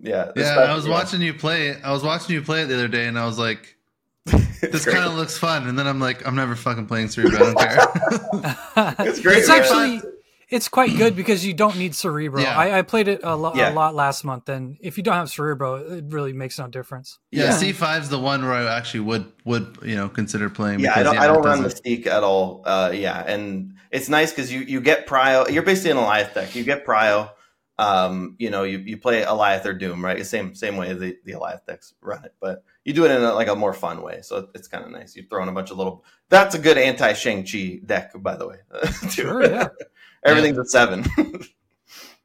yeah. 0.00 0.30
Yeah, 0.36 0.42
especially- 0.44 0.62
I 0.64 0.74
was 0.74 0.88
watching 0.88 1.22
you 1.22 1.34
play. 1.34 1.80
I 1.82 1.92
was 1.92 2.02
watching 2.04 2.34
you 2.34 2.42
play 2.42 2.62
it 2.62 2.66
the 2.66 2.74
other 2.74 2.88
day, 2.88 3.06
and 3.06 3.18
I 3.18 3.26
was 3.26 3.38
like, 3.38 3.76
"This 4.26 4.84
kind 4.84 5.04
of 5.04 5.14
looks 5.14 5.36
fun." 5.38 5.66
And 5.68 5.78
then 5.78 5.86
I'm 5.86 6.00
like, 6.00 6.26
"I'm 6.26 6.36
never 6.36 6.54
fucking 6.54 6.86
playing 6.86 7.08
Cerebro. 7.08 7.38
I 7.40 7.52
don't 7.52 7.58
care." 7.58 8.56
It's 9.08 9.20
great, 9.20 9.38
It's 9.38 9.48
man. 9.48 9.60
actually 9.60 10.02
it's 10.50 10.66
quite 10.68 10.96
good 10.96 11.14
because 11.14 11.44
you 11.44 11.52
don't 11.52 11.76
need 11.76 11.94
Cerebro. 11.94 12.40
Yeah. 12.40 12.56
I, 12.56 12.78
I 12.78 12.82
played 12.82 13.06
it 13.08 13.20
a, 13.22 13.36
lo- 13.36 13.52
Yeah. 13.54 13.70
a 13.70 13.74
lot 13.74 13.94
last 13.94 14.24
month, 14.24 14.48
and 14.48 14.78
if 14.80 14.96
you 14.96 15.02
don't 15.02 15.14
have 15.14 15.28
Cerebro, 15.28 15.74
it 15.76 16.04
really 16.08 16.32
makes 16.32 16.58
no 16.58 16.68
difference. 16.68 17.18
yeah, 17.30 17.44
Yeah. 17.44 17.50
C 17.52 17.72
5s 17.74 18.08
the 18.08 18.18
one 18.18 18.42
where 18.42 18.54
I 18.54 18.64
actually 18.76 19.00
would 19.00 19.26
would 19.44 19.78
you 19.82 19.94
know 19.96 20.08
consider 20.08 20.48
playing. 20.48 20.80
Yeah, 20.80 20.92
I 20.94 20.98
because, 21.02 21.12
don't. 21.14 21.22
I 21.22 21.26
don't 21.26 21.36
it 21.44 21.48
run 21.48 21.62
doesn't- 21.62 21.84
Mystique 21.84 22.06
at 22.06 22.22
all. 22.22 22.62
Uh, 22.64 22.92
yeah, 22.94 23.18
and 23.26 23.74
it's 23.90 24.08
nice 24.08 24.30
because 24.30 24.52
you 24.52 24.60
you 24.60 24.80
get 24.80 25.06
Prio. 25.06 25.50
You're 25.50 25.64
basically 25.64 25.90
an 25.90 25.96
Alioth 25.98 26.32
deck. 26.34 26.54
You 26.54 26.62
get 26.64 26.86
Prio. 26.86 27.30
Um, 27.78 28.34
you 28.38 28.50
know, 28.50 28.64
you, 28.64 28.78
you 28.78 28.96
play 28.96 29.22
Alioth 29.22 29.64
or 29.64 29.72
Doom, 29.72 30.04
right? 30.04 30.26
Same 30.26 30.54
same 30.54 30.76
way 30.76 30.92
the 30.94 31.16
the 31.24 31.32
Alioth 31.32 31.64
decks 31.66 31.94
run 32.00 32.24
it, 32.24 32.34
but 32.40 32.64
you 32.84 32.92
do 32.92 33.04
it 33.04 33.12
in 33.12 33.22
a, 33.22 33.32
like 33.34 33.46
a 33.48 33.54
more 33.54 33.72
fun 33.72 34.02
way. 34.02 34.20
So 34.22 34.48
it's 34.54 34.66
kind 34.66 34.84
of 34.84 34.90
nice. 34.90 35.14
You 35.14 35.22
throw 35.30 35.42
in 35.42 35.48
a 35.48 35.52
bunch 35.52 35.70
of 35.70 35.76
little. 35.78 36.04
That's 36.28 36.54
a 36.54 36.58
good 36.58 36.76
anti 36.76 37.12
Shang 37.12 37.46
Chi 37.46 37.80
deck, 37.86 38.12
by 38.16 38.34
the 38.36 38.48
way. 38.48 38.56
Sure, 39.10 39.44
yeah. 39.48 39.68
Everything's 40.24 40.58
a 40.58 40.64
seven. 40.64 41.04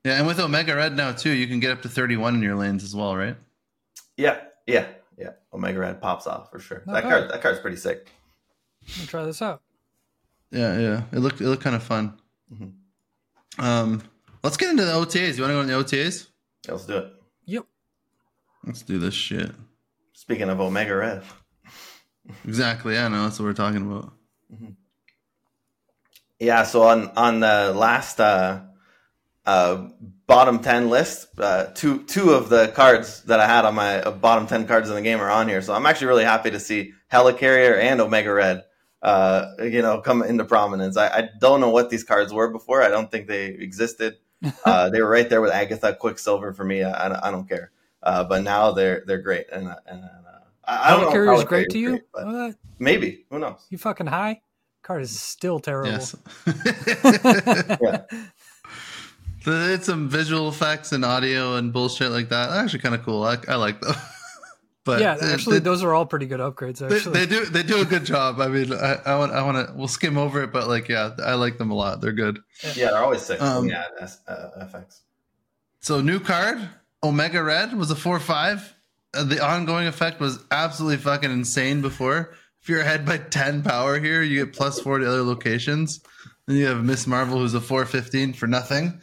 Yeah, 0.05 0.17
and 0.17 0.27
with 0.27 0.37
Omega 0.37 0.75
Red 0.75 0.97
now 0.97 1.13
too, 1.13 1.29
you 1.29 1.47
can 1.47 1.61
get 1.61 1.71
up 1.71 1.81
to 1.83 1.87
31 1.87 2.35
in 2.35 2.41
your 2.43 2.55
lanes 2.57 2.83
as 2.83 2.93
well, 2.93 3.15
right? 3.15 3.37
yeah, 4.17 4.41
yeah, 4.67 4.87
yeah. 5.17 5.29
Omega 5.53 5.79
Red 5.79 6.01
pops 6.01 6.27
off 6.27 6.51
for 6.51 6.59
sure. 6.59 6.83
Not 6.85 6.93
that 6.95 7.03
bad. 7.03 7.09
card 7.09 7.31
that 7.31 7.41
card's 7.41 7.59
pretty 7.61 7.77
sick. 7.77 8.09
Let 8.89 8.99
me 8.99 9.05
try 9.05 9.23
this 9.23 9.41
out. 9.41 9.61
Yeah, 10.51 10.77
yeah. 10.77 11.03
It 11.13 11.19
looked 11.19 11.39
it 11.39 11.45
looked 11.47 11.63
kind 11.63 11.75
of 11.77 11.83
fun. 11.83 12.19
Mhm. 12.53 12.73
Um, 13.59 14.01
let's 14.43 14.57
get 14.57 14.69
into 14.69 14.85
the 14.85 14.91
OTAs. 14.91 15.37
You 15.37 15.43
want 15.43 15.51
to 15.51 15.55
go 15.55 15.61
into 15.61 15.73
the 15.73 15.83
OTAs? 15.83 16.27
Yeah, 16.65 16.71
let's 16.73 16.85
do 16.85 16.97
it. 16.97 17.13
Yep. 17.45 17.65
Let's 18.65 18.81
do 18.81 18.97
this 18.97 19.13
shit. 19.13 19.51
Speaking 20.13 20.49
of 20.49 20.59
Omega 20.59 20.95
Red. 20.95 21.23
Exactly. 22.45 22.97
I 22.97 23.07
know 23.07 23.23
that's 23.23 23.39
what 23.39 23.45
we're 23.45 23.53
talking 23.53 23.81
about. 23.81 24.13
Yeah, 26.39 26.63
so 26.63 26.83
on 26.83 27.09
on 27.15 27.39
the 27.39 27.73
last 27.75 28.19
uh, 28.19 28.61
uh, 29.45 29.87
bottom 30.25 30.59
ten 30.59 30.89
list, 30.89 31.27
uh, 31.37 31.67
two 31.73 32.03
two 32.03 32.31
of 32.31 32.49
the 32.49 32.69
cards 32.69 33.23
that 33.23 33.39
I 33.39 33.47
had 33.47 33.65
on 33.65 33.75
my 33.75 34.01
uh, 34.01 34.11
bottom 34.11 34.47
ten 34.47 34.67
cards 34.67 34.89
in 34.89 34.95
the 34.95 35.01
game 35.01 35.19
are 35.19 35.29
on 35.29 35.47
here. 35.47 35.61
So 35.61 35.73
I'm 35.73 35.85
actually 35.85 36.07
really 36.07 36.25
happy 36.25 36.51
to 36.51 36.59
see 36.59 36.93
Helicarrier 37.11 37.79
and 37.79 38.01
Omega 38.01 38.33
Red, 38.33 38.63
uh, 39.01 39.51
you 39.61 39.81
know, 39.81 40.01
come 40.01 40.23
into 40.23 40.43
prominence. 40.45 40.97
I, 40.97 41.07
I 41.07 41.29
don't 41.39 41.61
know 41.61 41.69
what 41.69 41.89
these 41.89 42.03
cards 42.03 42.33
were 42.33 42.51
before. 42.51 42.83
I 42.83 42.89
don't 42.89 43.09
think 43.09 43.27
they 43.27 43.45
existed. 43.45 44.15
Uh, 44.65 44.89
they 44.89 45.01
were 45.01 45.09
right 45.09 45.29
there 45.29 45.41
with 45.41 45.51
Agatha, 45.51 45.93
Quicksilver 45.95 46.51
for 46.53 46.63
me. 46.65 46.83
I, 46.83 47.05
I, 47.05 47.09
don't- 47.09 47.23
I 47.23 47.31
don't 47.31 47.47
care, 47.47 47.71
uh, 48.03 48.23
but 48.25 48.43
now 48.43 48.71
they're 48.71 49.03
they're 49.07 49.21
great. 49.21 49.47
And, 49.51 49.67
uh, 49.69 49.75
and 49.87 50.03
uh, 50.03 50.07
I, 50.65 50.87
I 50.87 50.91
don't 50.91 51.01
know. 51.01 51.07
if 51.07 51.13
Carrier's 51.13 51.43
great 51.45 51.69
to 51.69 51.79
you? 51.79 51.89
great, 52.11 52.25
What? 52.25 52.55
maybe 52.79 53.25
who 53.29 53.39
knows? 53.39 53.65
You 53.69 53.77
fucking 53.77 54.07
high? 54.07 54.41
Card 54.81 55.01
is 55.01 55.17
still 55.17 55.59
terrible. 55.59 55.91
Yes. 55.91 56.15
Yeah. 57.81 58.01
They 59.45 59.67
did 59.67 59.83
some 59.83 60.07
visual 60.09 60.47
effects 60.47 60.93
and 60.93 61.03
audio 61.03 61.55
and 61.57 61.73
bullshit 61.73 62.11
like 62.11 62.29
that. 62.29 62.49
They're 62.49 62.63
actually 62.63 62.79
kind 62.79 62.95
of 62.95 63.03
cool. 63.03 63.23
I, 63.23 63.37
I 63.49 63.55
like 63.55 63.81
them. 63.81 63.93
but 64.85 64.99
yeah, 64.99 65.17
actually, 65.21 65.59
they, 65.59 65.63
those 65.63 65.81
are 65.83 65.93
all 65.93 66.05
pretty 66.05 66.25
good 66.25 66.41
upgrades. 66.41 66.79
they, 66.79 66.95
Actually, 66.95 67.13
they 67.13 67.25
do 67.25 67.45
they 67.45 67.63
do 67.63 67.81
a 67.81 67.85
good 67.85 68.05
job. 68.05 68.41
I 68.41 68.47
mean, 68.47 68.73
I, 68.73 68.99
I 69.05 69.17
want 69.17 69.31
I 69.31 69.41
want 69.43 69.67
to 69.67 69.73
we'll 69.73 69.87
skim 69.87 70.17
over 70.17 70.43
it, 70.43 70.51
but 70.51 70.67
like 70.67 70.89
yeah, 70.89 71.11
I 71.23 71.35
like 71.35 71.57
them 71.57 71.71
a 71.71 71.73
lot. 71.73 72.01
They're 72.01 72.11
good. 72.11 72.39
Yeah, 72.75 72.91
they're 72.91 72.97
always 73.03 73.21
sick. 73.21 73.41
Um, 73.41 73.67
yeah, 73.69 73.85
that's, 73.97 74.19
uh, 74.27 74.67
FX. 74.73 74.99
So 75.79 76.01
new 76.01 76.19
card 76.19 76.69
Omega 77.01 77.43
Red 77.43 77.73
was 77.77 77.91
a 77.91 77.95
four 77.95 78.19
five. 78.19 78.73
Uh, 79.13 79.23
the 79.23 79.45
ongoing 79.45 79.87
effect 79.87 80.19
was 80.19 80.39
absolutely 80.51 80.97
fucking 80.97 81.31
insane. 81.31 81.81
Before, 81.81 82.35
if 82.61 82.67
you're 82.67 82.81
ahead 82.81 83.05
by 83.05 83.19
ten 83.19 83.63
power 83.63 83.99
here, 83.99 84.21
you 84.21 84.45
get 84.45 84.53
plus 84.53 84.79
four 84.79 84.99
to 84.99 85.07
other 85.07 85.23
locations. 85.23 86.01
Then 86.45 86.57
you 86.57 86.65
have 86.65 86.83
Miss 86.83 87.07
Marvel, 87.07 87.39
who's 87.39 87.53
a 87.53 87.61
four 87.61 87.85
fifteen 87.85 88.33
for 88.33 88.47
nothing. 88.47 88.99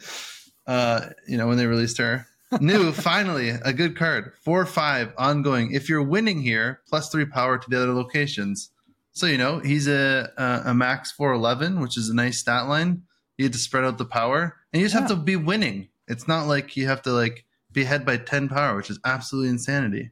Uh, 0.67 1.07
you 1.27 1.37
know 1.37 1.47
when 1.47 1.57
they 1.57 1.65
released 1.65 1.97
her. 1.97 2.27
New, 2.59 2.91
finally, 2.91 3.49
a 3.49 3.71
good 3.73 3.95
card. 3.95 4.33
Four 4.43 4.65
five 4.65 5.13
ongoing. 5.17 5.71
If 5.73 5.87
you're 5.89 6.03
winning 6.03 6.41
here, 6.41 6.81
plus 6.87 7.09
three 7.09 7.25
power 7.25 7.57
to 7.57 7.69
the 7.69 7.77
other 7.81 7.93
locations. 7.93 8.71
So 9.13 9.25
you 9.25 9.37
know 9.37 9.59
he's 9.59 9.87
a 9.87 10.31
a, 10.37 10.71
a 10.71 10.73
max 10.73 11.11
four 11.11 11.31
eleven, 11.33 11.79
which 11.79 11.97
is 11.97 12.09
a 12.09 12.15
nice 12.15 12.39
stat 12.39 12.67
line. 12.67 13.03
You 13.37 13.45
get 13.45 13.53
to 13.53 13.59
spread 13.59 13.83
out 13.85 13.97
the 13.97 14.05
power, 14.05 14.57
and 14.73 14.81
you 14.81 14.87
just 14.87 14.99
have 14.99 15.07
to 15.09 15.15
be 15.15 15.35
winning. 15.35 15.87
It's 16.07 16.27
not 16.27 16.47
like 16.47 16.75
you 16.75 16.87
have 16.87 17.01
to 17.03 17.11
like 17.11 17.45
be 17.71 17.83
ahead 17.83 18.05
by 18.05 18.17
ten 18.17 18.49
power, 18.49 18.75
which 18.75 18.89
is 18.89 18.99
absolutely 19.05 19.49
insanity. 19.49 20.11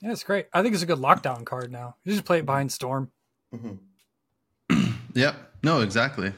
yeah, 0.00 0.12
it's 0.12 0.22
great. 0.24 0.46
I 0.52 0.62
think 0.62 0.74
it's 0.74 0.82
a 0.82 0.86
good 0.86 0.98
lockdown 0.98 1.44
card 1.44 1.72
now. 1.72 1.96
You 2.04 2.12
just 2.12 2.24
play 2.24 2.38
it 2.38 2.46
behind 2.46 2.70
Storm. 2.72 3.10
hmm 3.52 3.74
Yep. 5.14 5.34
No, 5.64 5.80
exactly. 5.80 6.32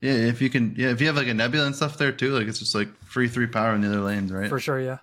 Yeah, 0.00 0.12
if 0.12 0.40
you 0.40 0.50
can, 0.50 0.74
yeah, 0.76 0.90
if 0.90 1.00
you 1.00 1.08
have 1.08 1.16
like 1.16 1.26
a 1.26 1.34
nebula 1.34 1.66
and 1.66 1.74
stuff 1.74 1.98
there 1.98 2.12
too, 2.12 2.30
like 2.30 2.46
it's 2.46 2.58
just 2.58 2.74
like 2.74 2.88
free 3.04 3.28
three 3.28 3.48
power 3.48 3.74
in 3.74 3.80
the 3.80 3.88
other 3.88 4.00
lanes, 4.00 4.32
right? 4.32 4.48
For 4.48 4.60
sure, 4.60 4.80
yeah. 4.80 4.98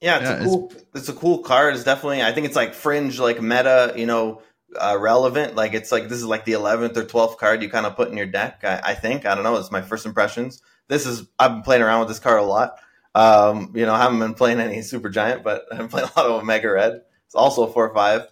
Yeah, 0.00 0.18
it's 0.18 0.24
Yeah, 0.24 0.40
a 0.40 0.44
cool. 0.44 0.72
It's, 0.94 1.08
a 1.08 1.14
cool 1.14 1.38
card. 1.38 1.74
It's 1.74 1.84
definitely. 1.84 2.22
I 2.22 2.32
think 2.32 2.46
it's 2.46 2.56
like 2.56 2.74
fringe, 2.74 3.18
like 3.18 3.40
meta. 3.40 3.94
You 3.96 4.06
know, 4.06 4.42
uh, 4.78 4.96
relevant. 5.00 5.54
Like 5.56 5.72
it's 5.72 5.90
like 5.90 6.08
this 6.08 6.18
is 6.18 6.26
like 6.26 6.44
the 6.44 6.52
eleventh 6.52 6.96
or 6.98 7.04
twelfth 7.04 7.38
card 7.38 7.62
you 7.62 7.70
kind 7.70 7.86
of 7.86 7.96
put 7.96 8.10
in 8.10 8.16
your 8.16 8.26
deck. 8.26 8.60
I, 8.62 8.80
I 8.84 8.94
think. 8.94 9.24
I 9.24 9.34
don't 9.34 9.44
know. 9.44 9.56
It's 9.56 9.70
my 9.70 9.82
first 9.82 10.04
impressions. 10.04 10.60
This 10.88 11.06
is. 11.06 11.26
I've 11.38 11.52
been 11.52 11.62
playing 11.62 11.82
around 11.82 12.00
with 12.00 12.08
this 12.08 12.18
card 12.18 12.40
a 12.40 12.44
lot. 12.44 12.78
Um, 13.14 13.72
you 13.74 13.86
know, 13.86 13.94
I 13.94 14.02
haven't 14.02 14.18
been 14.18 14.34
playing 14.34 14.60
any 14.60 14.82
Super 14.82 15.08
Giant, 15.08 15.42
but 15.42 15.64
I've 15.72 15.78
been 15.78 15.88
playing 15.88 16.08
a 16.14 16.20
lot 16.20 16.30
of 16.30 16.42
Omega 16.42 16.70
Red. 16.70 17.00
It's 17.24 17.34
also 17.34 17.62
a 17.62 17.72
four 17.72 17.92
five. 17.94 18.26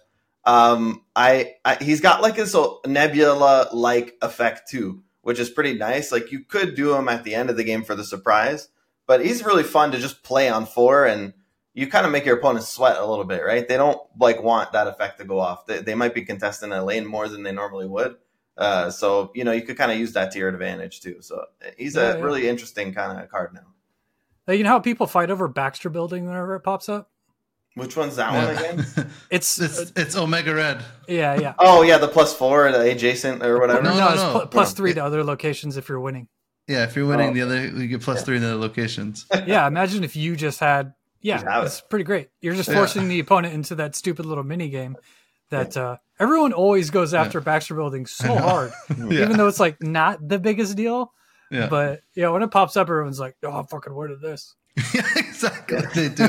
Um, 0.45 1.01
I, 1.15 1.53
I 1.65 1.83
he's 1.83 2.01
got 2.01 2.21
like 2.21 2.35
this 2.35 2.55
nebula 2.85 3.69
like 3.73 4.13
effect 4.21 4.69
too, 4.69 5.01
which 5.25 5.39
is 5.39 5.49
pretty 5.49 5.73
nice. 5.73 6.11
Like 6.11 6.31
you 6.31 6.41
could 6.41 6.75
do 6.75 6.93
him 6.93 7.09
at 7.09 7.23
the 7.23 7.33
end 7.33 7.49
of 7.49 7.57
the 7.57 7.63
game 7.63 7.83
for 7.83 7.95
the 7.95 8.03
surprise, 8.03 8.69
but 9.07 9.25
he's 9.25 9.43
really 9.43 9.63
fun 9.63 9.91
to 9.91 9.97
just 9.97 10.21
play 10.21 10.47
on 10.49 10.67
four 10.67 11.07
and 11.07 11.33
you 11.73 11.87
kind 11.87 12.05
of 12.05 12.11
make 12.11 12.25
your 12.25 12.37
opponent 12.37 12.63
sweat 12.63 12.97
a 12.97 13.05
little 13.07 13.25
bit, 13.25 13.43
right? 13.43 13.67
They 13.67 13.75
don't 13.75 13.99
like 14.19 14.43
want 14.43 14.73
that 14.73 14.85
effect 14.85 15.17
to 15.17 15.25
go 15.25 15.39
off. 15.39 15.65
They, 15.65 15.79
they 15.81 15.95
might 15.95 16.13
be 16.13 16.23
contesting 16.23 16.71
a 16.71 16.85
lane 16.85 17.07
more 17.07 17.27
than 17.27 17.41
they 17.41 17.51
normally 17.51 17.87
would. 17.87 18.17
Uh, 18.55 18.91
so 18.91 19.31
you 19.33 19.43
know 19.43 19.51
you 19.51 19.63
could 19.63 19.77
kind 19.77 19.91
of 19.91 19.97
use 19.97 20.13
that 20.13 20.29
to 20.33 20.37
your 20.37 20.49
advantage 20.49 21.01
too. 21.01 21.17
So 21.21 21.43
he's 21.75 21.95
Yeah, 21.95 22.13
a 22.13 22.17
yeah. 22.17 22.23
really 22.23 22.47
interesting 22.47 22.93
kind 22.93 23.19
of 23.19 23.27
card 23.27 23.51
now. 23.55 24.53
You 24.53 24.63
know 24.63 24.69
how 24.69 24.79
people 24.79 25.07
fight 25.07 25.31
over 25.31 25.47
Baxter 25.47 25.89
Building 25.89 26.27
whenever 26.27 26.55
it 26.55 26.59
pops 26.61 26.87
up? 26.87 27.09
Which 27.75 27.95
one's 27.97 28.15
that 28.15 28.31
one 28.33 28.55
again? 28.55 29.09
It's, 29.29 29.59
it's 29.59 29.91
it's 29.97 30.15
Omega 30.15 30.55
Red. 30.55 30.83
yeah, 31.07 31.39
yeah. 31.39 31.53
Oh 31.59 31.81
yeah, 31.81 31.97
the 31.97 32.07
plus 32.07 32.33
four, 32.33 32.71
the 32.71 32.89
adjacent 32.91 33.43
or 33.43 33.59
whatever. 33.59 33.81
No, 33.83 33.97
No, 33.97 34.07
it's 34.13 34.21
no. 34.21 34.45
pl- 34.47 34.63
three 34.65 34.93
to 34.93 35.03
other 35.03 35.23
locations 35.23 35.75
if 35.77 35.89
you're 35.89 35.99
winning. 35.99 36.27
Yeah, 36.67 36.83
if 36.85 36.95
you're 36.95 37.05
winning 37.05 37.29
Oh. 37.29 37.33
the 37.33 37.41
other, 37.41 37.67
you 37.67 37.87
get 37.87 38.01
plus 38.01 38.19
Yeah. 38.19 38.23
three 38.23 38.35
in 38.37 38.41
the 38.43 38.49
other 38.49 38.57
locations. 38.59 39.25
Yeah, 39.45 39.67
imagine 39.67 40.03
if 40.05 40.15
you 40.15 40.35
just 40.35 40.59
had. 40.59 40.93
Yeah, 41.21 41.35
Just 41.37 41.47
have 41.47 41.63
it. 41.63 41.65
it's 41.67 41.81
pretty 41.81 42.05
great. 42.05 42.29
You're 42.39 42.55
just 42.55 42.69
Yeah. 42.69 42.75
forcing 42.75 43.07
the 43.09 43.19
opponent 43.19 43.53
into 43.53 43.75
that 43.75 43.95
stupid 43.95 44.25
little 44.25 44.43
mini 44.43 44.69
game 44.69 44.95
that 45.49 45.75
uh, 45.75 45.97
everyone 46.19 46.53
always 46.53 46.91
goes 46.91 47.13
after 47.13 47.41
Baxter 47.41 47.75
Building 47.75 48.05
so 48.05 48.35
hard, 48.37 48.71
yeah, 48.97 49.23
even 49.23 49.35
though 49.37 49.47
it's 49.47 49.59
like 49.59 49.81
not 49.83 50.25
the 50.27 50.39
biggest 50.39 50.75
deal. 50.77 51.11
yeah. 51.51 51.67
But 51.67 52.01
yeah, 52.15 52.29
when 52.29 52.41
it 52.41 52.51
pops 52.51 52.77
up, 52.77 52.87
everyone's 52.89 53.19
like, 53.19 53.35
"Oh, 53.43 53.51
I'm 53.51 53.65
fucking 53.67 53.93
winning 53.93 54.19
this." 54.21 54.55
yeah, 54.93 55.05
exactly. 55.15 55.81
They 55.93 56.09
do. 56.09 56.27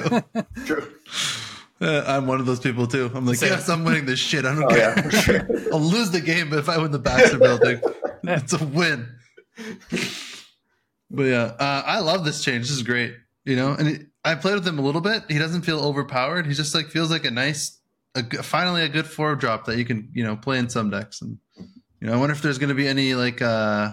True. 0.67 0.93
Uh, 1.81 2.03
I'm 2.07 2.27
one 2.27 2.41
of 2.41 2.47
those 2.47 2.61
people 2.61 2.87
too. 2.87 3.11
I'm 3.15 3.27
like, 3.27 3.37
Same. 3.37 3.51
yes, 3.51 3.69
I'm 3.69 3.85
winning 3.85 4.07
this 4.07 4.19
shit. 4.19 4.45
I 4.47 4.55
don't 4.55 4.65
Oh 4.65 4.69
care. 4.69 4.79
yeah, 4.97 5.03
for 5.03 5.11
sure. 5.11 5.49
I'll 5.73 5.79
lose 5.81 6.11
the 6.11 6.21
game, 6.23 6.49
but 6.49 6.59
if 6.59 6.69
I 6.71 6.79
win 6.79 6.91
the 6.91 6.99
Baxter 6.99 7.39
building, 7.39 7.81
it's 8.25 8.53
a 8.55 8.65
win. 8.65 9.09
But 11.11 11.23
yeah, 11.25 11.43
uh, 11.59 11.83
I 11.87 12.01
love 12.01 12.25
this 12.25 12.43
change. 12.43 12.63
This 12.69 12.77
is 12.77 12.83
great. 12.83 13.15
You 13.45 13.55
know, 13.57 13.73
and 13.75 13.89
it, 13.89 14.07
I 14.25 14.35
played 14.35 14.55
with 14.55 14.67
him 14.67 14.79
a 14.79 14.83
little 14.83 15.01
bit. 15.01 15.23
He 15.29 15.39
doesn't 15.39 15.63
feel 15.63 15.79
overpowered. 15.81 16.47
He 16.47 16.55
just 16.55 16.75
like 16.75 16.87
feels 16.89 17.11
like 17.13 17.25
a 17.25 17.31
nice, 17.31 17.79
a, 18.17 18.23
g- 18.23 18.39
finally 18.39 18.83
a 18.83 18.89
good 18.89 19.07
four 19.07 19.37
drop 19.37 19.67
that 19.67 19.79
you 19.79 19.85
can 19.85 20.09
you 20.15 20.25
know 20.25 20.35
play 20.35 20.59
in 20.59 20.69
some 20.69 20.91
decks. 20.91 21.23
And 21.23 21.39
you 22.01 22.07
know, 22.09 22.15
I 22.15 22.17
wonder 22.17 22.35
if 22.35 22.43
there's 22.43 22.59
going 22.59 22.71
to 22.71 22.75
be 22.75 22.89
any 22.89 23.15
like 23.15 23.41
uh 23.41 23.93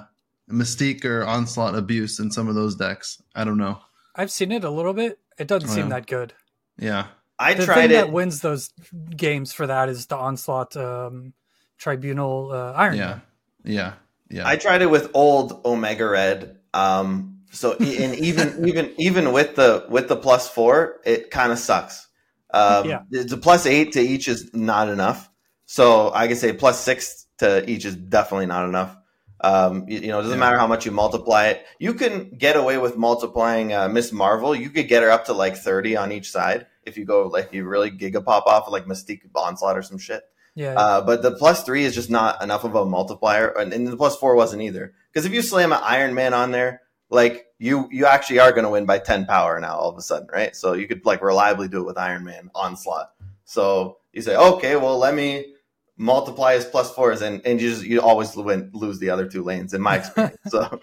mystique 0.49 1.05
or 1.05 1.23
onslaught 1.23 1.75
abuse 1.75 2.19
in 2.19 2.31
some 2.31 2.47
of 2.47 2.55
those 2.55 2.75
decks. 2.75 3.21
I 3.35 3.43
don't 3.43 3.57
know. 3.57 3.79
I've 4.15 4.31
seen 4.31 4.51
it 4.51 4.63
a 4.63 4.69
little 4.71 4.93
bit. 4.93 5.19
It 5.37 5.47
doesn't 5.47 5.69
seem 5.69 5.85
Yeah. 5.89 5.89
that 5.99 6.07
good. 6.07 6.33
Yeah. 6.79 7.07
I 7.43 7.53
the 7.53 7.65
tried 7.65 7.75
thing 7.75 7.91
it. 7.91 7.93
that 7.93 8.11
wins 8.11 8.41
those 8.41 8.71
games 9.15 9.53
for 9.53 9.67
that 9.67 9.89
is 9.89 10.05
the 10.07 10.15
onslaught 10.17 10.75
um, 10.77 11.33
tribunal 11.77 12.51
uh, 12.51 12.71
iron 12.73 12.95
Yeah. 12.97 13.07
Man. 13.07 13.21
Yeah. 13.65 13.93
Yeah. 14.29 14.47
I 14.47 14.55
tried 14.55 14.81
it 14.81 14.89
with 14.89 15.11
old 15.13 15.61
Omega 15.65 16.07
Red. 16.07 16.57
Um, 16.73 17.41
so 17.51 17.73
and 17.73 18.15
even 18.29 18.67
even 18.67 18.93
even 18.97 19.31
with 19.31 19.55
the 19.55 19.85
with 19.89 20.07
the 20.07 20.15
plus 20.15 20.49
four, 20.49 21.01
it 21.05 21.29
kind 21.31 21.51
of 21.51 21.59
sucks. 21.59 22.07
Um, 22.53 22.89
Yeah. 22.89 23.01
the 23.09 23.37
plus 23.37 23.65
eight 23.65 23.93
to 23.93 24.01
each 24.01 24.27
is 24.27 24.51
not 24.53 24.89
enough. 24.89 25.29
So 25.65 26.11
I 26.13 26.27
can 26.27 26.35
say 26.35 26.53
plus 26.53 26.79
six 26.79 27.25
to 27.39 27.67
each 27.69 27.85
is 27.85 27.95
definitely 27.95 28.45
not 28.47 28.67
enough. 28.67 28.95
Um, 29.41 29.85
you, 29.89 29.99
you 29.99 30.07
know, 30.07 30.19
it 30.19 30.23
doesn't 30.23 30.37
Yeah. 30.37 30.45
matter 30.45 30.57
how 30.57 30.67
much 30.67 30.85
you 30.85 30.91
multiply 30.91 31.47
it. 31.47 31.65
You 31.79 31.93
can 31.95 32.29
get 32.37 32.55
away 32.55 32.77
with 32.77 32.95
multiplying 32.97 33.73
uh, 33.73 33.89
Miss 33.89 34.11
Marvel. 34.11 34.55
You 34.55 34.69
could 34.69 34.87
get 34.87 35.03
her 35.03 35.09
up 35.11 35.25
to 35.25 35.33
like 35.33 35.57
thirty 35.57 35.95
on 35.97 36.11
each 36.11 36.31
side 36.31 36.67
if 36.85 36.97
you 36.97 37.05
go 37.05 37.27
like 37.27 37.53
you 37.53 37.65
really 37.65 37.91
giga 37.91 38.23
pop 38.23 38.45
off 38.45 38.69
like 38.69 38.85
Mystique 38.85 39.21
Onslaught 39.35 39.77
or 39.77 39.81
some 39.81 39.97
shit. 39.97 40.23
Yeah, 40.55 40.75
Uh, 40.77 41.01
but 41.01 41.23
the 41.23 41.31
plus 41.31 41.63
three 41.63 41.83
is 41.83 41.95
just 41.95 42.11
not 42.11 42.43
enough 42.43 42.63
of 42.63 42.75
a 42.75 42.85
multiplier, 42.85 43.47
and, 43.57 43.73
and 43.73 43.87
the 43.87 43.97
plus 43.97 44.15
four 44.17 44.35
wasn't 44.35 44.61
either. 44.61 44.93
Because 45.11 45.25
if 45.25 45.33
you 45.33 45.41
slam 45.41 45.71
an 45.73 45.79
Iron 45.81 46.13
Man 46.13 46.33
on 46.33 46.51
there, 46.51 46.81
like 47.09 47.47
you 47.57 47.87
you 47.91 48.05
actually 48.05 48.39
are 48.39 48.51
going 48.51 48.63
to 48.63 48.69
win 48.69 48.85
by 48.85 48.99
ten 48.99 49.25
power 49.25 49.59
now 49.59 49.75
all 49.75 49.89
of 49.89 49.97
a 49.97 50.01
sudden, 50.01 50.27
right? 50.31 50.55
So 50.55 50.73
you 50.73 50.87
could 50.87 51.05
like 51.05 51.23
reliably 51.23 51.67
do 51.67 51.79
it 51.79 51.85
with 51.85 51.97
Iron 51.97 52.23
Man 52.23 52.51
onslaught. 52.53 53.11
So 53.45 53.97
you 54.11 54.21
say, 54.21 54.35
okay, 54.35 54.75
well 54.75 54.97
let 54.99 55.15
me 55.15 55.53
multiply 55.97 56.55
his 56.55 56.65
plus 56.65 56.93
fours, 56.93 57.21
and 57.21 57.41
and 57.45 57.61
you 57.61 57.69
just 57.69 57.83
you 57.83 58.01
always 58.01 58.35
win, 58.35 58.69
lose 58.73 58.99
the 58.99 59.09
other 59.09 59.27
two 59.27 59.43
lanes 59.43 59.73
in 59.73 59.81
my 59.81 59.97
experience. 59.97 60.37
so 60.47 60.59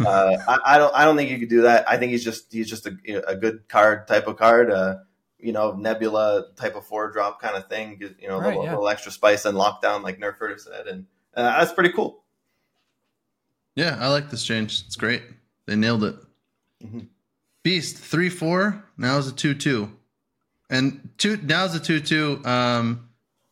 uh, 0.00 0.36
I, 0.48 0.58
I 0.64 0.78
don't 0.78 0.94
I 0.94 1.04
don't 1.04 1.16
think 1.16 1.30
you 1.30 1.38
could 1.38 1.48
do 1.48 1.62
that. 1.62 1.88
I 1.88 1.96
think 1.96 2.12
he's 2.12 2.24
just 2.24 2.52
he's 2.52 2.68
just 2.68 2.86
a, 2.86 2.96
a 3.26 3.36
good 3.36 3.68
card 3.68 4.08
type 4.08 4.26
of 4.26 4.36
card. 4.36 4.70
Uh, 4.70 4.96
you 5.42 5.52
know, 5.52 5.72
Nebula 5.72 6.46
type 6.56 6.76
of 6.76 6.86
four 6.86 7.10
drop 7.10 7.40
kind 7.40 7.56
of 7.56 7.68
thing. 7.68 7.98
You 8.20 8.28
know, 8.28 8.36
a 8.36 8.40
Right, 8.40 8.46
little, 8.48 8.64
yeah. 8.64 8.70
little 8.70 8.88
extra 8.88 9.12
spice 9.12 9.44
and 9.44 9.58
lockdown, 9.58 10.02
like 10.02 10.18
Nerfer 10.18 10.58
said, 10.58 10.86
and 10.86 11.06
uh, 11.36 11.58
that's 11.58 11.72
pretty 11.72 11.92
cool. 11.92 12.24
yeah. 13.74 13.96
I 14.00 14.08
like 14.08 14.30
this 14.30 14.44
change. 14.44 14.82
It's 14.86 14.96
great. 14.96 15.22
They 15.66 15.76
nailed 15.76 16.04
it. 16.04 16.16
Mhm. 16.84 17.08
Beast 17.62 17.96
three 17.98 18.28
four. 18.28 18.84
Now 18.96 19.18
is 19.18 19.28
a 19.28 19.32
two 19.32 19.54
two, 19.54 19.90
and 20.70 21.10
two 21.18 21.36
now 21.42 21.64
is 21.64 21.74
a 21.74 21.80
two 21.80 22.00
two. 22.00 22.40
Um, 22.44 23.08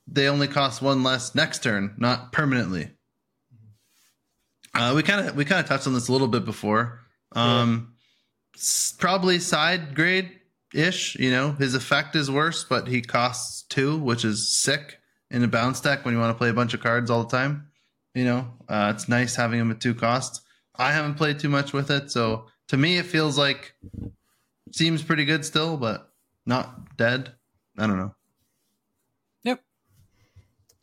they 0.07 0.28
only 0.28 0.49
cost 0.49 0.82
one 0.82 1.03
less 1.05 1.34
next 1.36 1.62
turn, 1.62 1.95
not 1.99 2.32
permanently. 2.32 2.91
Uh, 4.74 4.93
we 4.95 5.03
kind 5.03 5.28
of 5.28 5.36
we 5.36 5.45
kind 5.45 5.61
of 5.61 5.66
touched 5.66 5.86
on 5.86 5.95
this 5.95 6.09
a 6.09 6.12
little 6.12 6.28
bit 6.28 6.45
before. 6.45 7.01
Um, 7.32 7.95
s- 8.57 8.95
probably 8.99 9.38
side 9.38 9.95
grade 9.95 10.39
ish. 10.74 11.16
You 11.16 11.30
know, 11.30 11.52
his 11.52 11.74
effect 11.74 12.16
is 12.16 12.30
worse, 12.30 12.64
but 12.64 12.88
he 12.88 13.02
costs 13.02 13.62
two, 13.62 13.98
which 13.98 14.24
is 14.24 14.52
sick 14.52 14.98
in 15.30 15.44
a 15.44 15.48
bounce 15.48 15.80
deck 15.80 16.04
when 16.04 16.14
you 16.14 16.20
want 16.20 16.34
to 16.34 16.38
play 16.38 16.48
a 16.48 16.54
bunch 16.54 16.74
of 16.74 16.80
cards 16.80 17.10
all 17.10 17.24
the 17.24 17.36
time. 17.36 17.68
You 18.14 18.24
know, 18.24 18.48
uh, 18.68 18.92
it's 18.94 19.08
nice 19.08 19.36
having 19.36 19.60
him 19.60 19.70
at 19.70 19.80
two 19.80 19.94
costs. 19.94 20.40
I 20.76 20.92
haven't 20.92 21.14
played 21.14 21.38
too 21.38 21.48
much 21.48 21.72
with 21.72 21.90
it, 21.90 22.10
so 22.10 22.46
to 22.68 22.76
me 22.76 22.98
it 22.98 23.06
feels 23.06 23.36
like 23.38 23.74
seems 24.72 25.02
pretty 25.02 25.24
good 25.24 25.44
still, 25.44 25.76
but 25.76 26.10
not 26.46 26.96
dead. 26.96 27.32
I 27.78 27.86
don't 27.86 27.98
know. 27.98 28.14
Yep. 29.44 29.60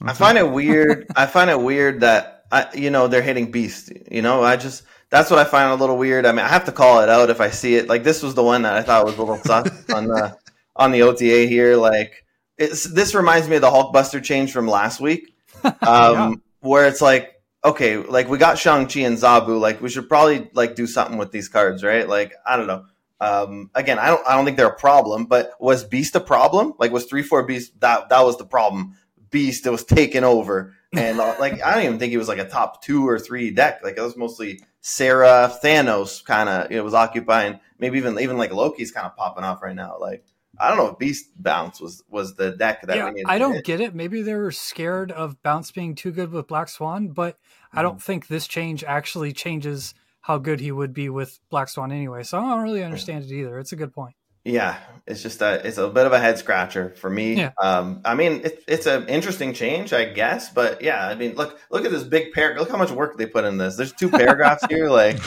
I 0.01 0.13
find 0.13 0.37
it 0.37 0.49
weird. 0.51 1.07
I 1.15 1.25
find 1.25 1.49
it 1.49 1.59
weird 1.59 2.01
that 2.01 2.45
I, 2.51 2.67
you 2.73 2.89
know, 2.89 3.07
they're 3.07 3.21
hitting 3.21 3.51
Beast. 3.51 3.91
You 4.09 4.21
know, 4.21 4.43
I 4.43 4.55
just 4.55 4.83
that's 5.09 5.29
what 5.29 5.39
I 5.39 5.43
find 5.45 5.71
a 5.71 5.75
little 5.75 5.97
weird. 5.97 6.25
I 6.25 6.31
mean, 6.31 6.45
I 6.45 6.49
have 6.49 6.65
to 6.65 6.71
call 6.71 7.01
it 7.01 7.09
out 7.09 7.29
if 7.29 7.39
I 7.41 7.49
see 7.49 7.75
it. 7.75 7.87
Like 7.87 8.03
this 8.03 8.21
was 8.23 8.35
the 8.35 8.43
one 8.43 8.63
that 8.63 8.73
I 8.75 8.81
thought 8.83 9.05
was 9.05 9.15
a 9.17 9.19
little 9.19 9.37
sus 9.37 9.67
on 9.93 10.07
the 10.07 10.37
on 10.75 10.91
the 10.91 11.01
OTA 11.03 11.45
here. 11.47 11.75
Like 11.75 12.25
it's 12.57 12.83
this 12.83 13.15
reminds 13.15 13.47
me 13.47 13.55
of 13.57 13.61
the 13.61 13.69
Hulkbuster 13.69 14.23
change 14.23 14.51
from 14.51 14.67
last 14.67 14.99
week, 14.99 15.35
um, 15.63 15.73
Yeah. 15.81 16.31
where 16.61 16.87
it's 16.87 17.01
like. 17.01 17.33
Okay, 17.65 17.97
like 17.97 18.29
we 18.29 18.37
got 18.37 18.57
Shang 18.57 18.87
Chi 18.87 19.01
and 19.01 19.17
Zabu. 19.17 19.59
Like 19.59 19.81
we 19.81 19.89
should 19.89 20.07
probably 20.07 20.47
like 20.53 20.75
do 20.75 20.87
something 20.87 21.17
with 21.17 21.31
these 21.31 21.49
cards, 21.49 21.83
right? 21.83 22.07
Like 22.07 22.33
I 22.45 22.55
don't 22.55 22.67
know. 22.67 22.85
Um, 23.19 23.71
again, 23.75 23.97
I 23.99 24.07
don't. 24.07 24.25
I 24.25 24.35
don't 24.35 24.45
think 24.45 24.55
they're 24.55 24.67
a 24.67 24.75
problem. 24.75 25.25
But 25.25 25.51
was 25.59 25.83
Beast 25.83 26.15
a 26.15 26.21
problem? 26.21 26.75
Like 26.77 26.91
was 26.91 27.05
three 27.05 27.23
four 27.23 27.43
Beast 27.43 27.77
that 27.81 28.07
that 28.09 28.21
was 28.23 28.37
the 28.37 28.45
problem? 28.45 28.95
Beast 29.31 29.63
that 29.65 29.71
was 29.71 29.83
taken 29.83 30.23
over, 30.23 30.75
and 30.93 31.19
uh, 31.19 31.35
like 31.39 31.61
I 31.61 31.73
don't 31.73 31.83
even 31.83 31.99
think 31.99 32.11
he 32.11 32.17
was 32.17 32.29
like 32.29 32.37
a 32.37 32.47
top 32.47 32.83
two 32.83 33.05
or 33.09 33.19
three 33.19 33.49
deck. 33.49 33.81
Like 33.83 33.97
it 33.97 34.01
was 34.01 34.15
mostly 34.15 34.61
Sera, 34.89 35.51
Thanos, 35.61 36.23
kind 36.23 36.47
of. 36.47 36.71
It 36.71 36.81
was 36.81 36.93
occupying. 36.93 37.59
Maybe 37.77 37.97
even 37.97 38.17
even 38.19 38.37
like 38.37 38.51
Loki's 38.53 38.91
kind 38.91 39.05
of 39.05 39.17
popping 39.17 39.43
off 39.43 39.61
right 39.61 39.75
now. 39.75 39.97
Like 39.99 40.23
I 40.57 40.69
don't 40.69 40.77
know 40.77 40.87
if 40.87 40.97
Beast 40.97 41.25
bounce 41.35 41.81
was 41.81 42.03
was 42.09 42.35
the 42.35 42.51
deck 42.51 42.83
that 42.83 42.95
yeah. 42.95 43.11
I 43.25 43.37
don't 43.37 43.55
hit. 43.55 43.65
get 43.65 43.81
it. 43.81 43.93
Maybe 43.93 44.21
they 44.21 44.33
were 44.35 44.51
scared 44.51 45.11
of 45.11 45.41
bounce 45.43 45.71
being 45.71 45.93
too 45.93 46.11
good 46.11 46.31
with 46.31 46.47
Black 46.47 46.69
Swan, 46.69 47.09
but 47.09 47.37
I 47.73 47.81
Mm-hmm. 47.81 47.83
don't 47.83 48.01
think 48.01 48.27
this 48.27 48.47
change 48.47 48.83
actually 48.85 49.33
changes 49.33 49.93
how 50.21 50.37
good 50.37 50.59
he 50.61 50.71
would 50.71 50.93
be 50.93 51.09
with 51.09 51.39
Black 51.49 51.67
Swan 51.69 51.91
anyway. 51.91 52.23
So 52.23 52.39
I 52.39 52.49
don't 52.49 52.63
really 52.63 52.83
understand 52.83 53.25
it 53.25 53.31
either. 53.31 53.59
It's 53.59 53.73
a 53.73 53.77
good 53.77 53.93
point. 53.93 54.15
Yeah, 54.47 54.77
it's 55.05 55.21
just 55.21 55.41
a 55.41 55.65
it's 55.67 55.77
a 55.77 55.87
bit 55.89 56.05
of 56.05 56.13
a 56.13 56.19
head 56.19 56.37
scratcher 56.37 56.93
for 56.97 57.09
me. 57.09 57.35
Yeah. 57.35 57.51
Um, 57.61 58.01
I 58.05 58.15
mean, 58.15 58.41
it, 58.43 58.63
it's 58.67 58.85
an 58.85 59.07
interesting 59.07 59.53
change, 59.53 59.93
I 59.93 60.05
guess, 60.05 60.49
but 60.49 60.81
yeah, 60.81 61.07
I 61.07 61.15
mean, 61.15 61.35
look 61.35 61.59
look 61.69 61.85
at 61.85 61.91
this 61.91 62.03
big 62.03 62.33
paragraph. 62.33 62.61
Look 62.61 62.71
how 62.71 62.77
much 62.77 62.91
work 62.91 63.17
they 63.17 63.25
put 63.25 63.43
in 63.43 63.57
this. 63.57 63.75
There's 63.75 63.93
two 63.93 64.09
paragraphs 64.09 64.65
here. 64.69 64.87
Like, 64.97 65.17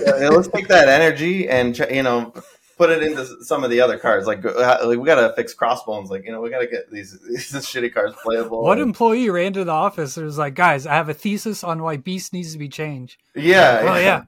yeah, 0.00 0.28
let's 0.28 0.48
take 0.48 0.68
that 0.68 0.88
energy 0.88 1.48
and 1.48 1.76
you 1.90 2.02
know 2.02 2.32
put 2.78 2.88
it 2.88 3.02
into 3.02 3.26
some 3.44 3.62
of 3.62 3.68
the 3.70 3.80
other 3.82 3.98
cards. 3.98 4.26
Like, 4.26 4.42
uh, 4.42 4.78
like 4.84 4.98
we 4.98 5.04
gotta 5.04 5.34
fix 5.36 5.52
crossbones. 5.52 6.08
Like, 6.10 6.24
you 6.24 6.32
know, 6.32 6.40
we 6.40 6.48
gotta 6.48 6.66
get 6.66 6.90
these 6.90 7.18
these 7.28 7.50
shitty 7.52 7.92
cards 7.92 8.14
playable. 8.22 8.62
What 8.62 8.78
employee 8.78 9.28
ran 9.28 9.52
to 9.52 9.64
the 9.64 9.70
office 9.72 10.16
and 10.16 10.24
was 10.24 10.38
like, 10.38 10.54
guys, 10.54 10.86
I 10.86 10.94
have 10.94 11.08
a 11.10 11.14
thesis 11.14 11.62
on 11.62 11.82
why 11.82 11.98
Beast 11.98 12.32
needs 12.32 12.52
to 12.52 12.58
be 12.58 12.68
changed. 12.68 13.20
yeah, 13.34 13.80
Oh, 13.82 13.98
yeah. 13.98 14.22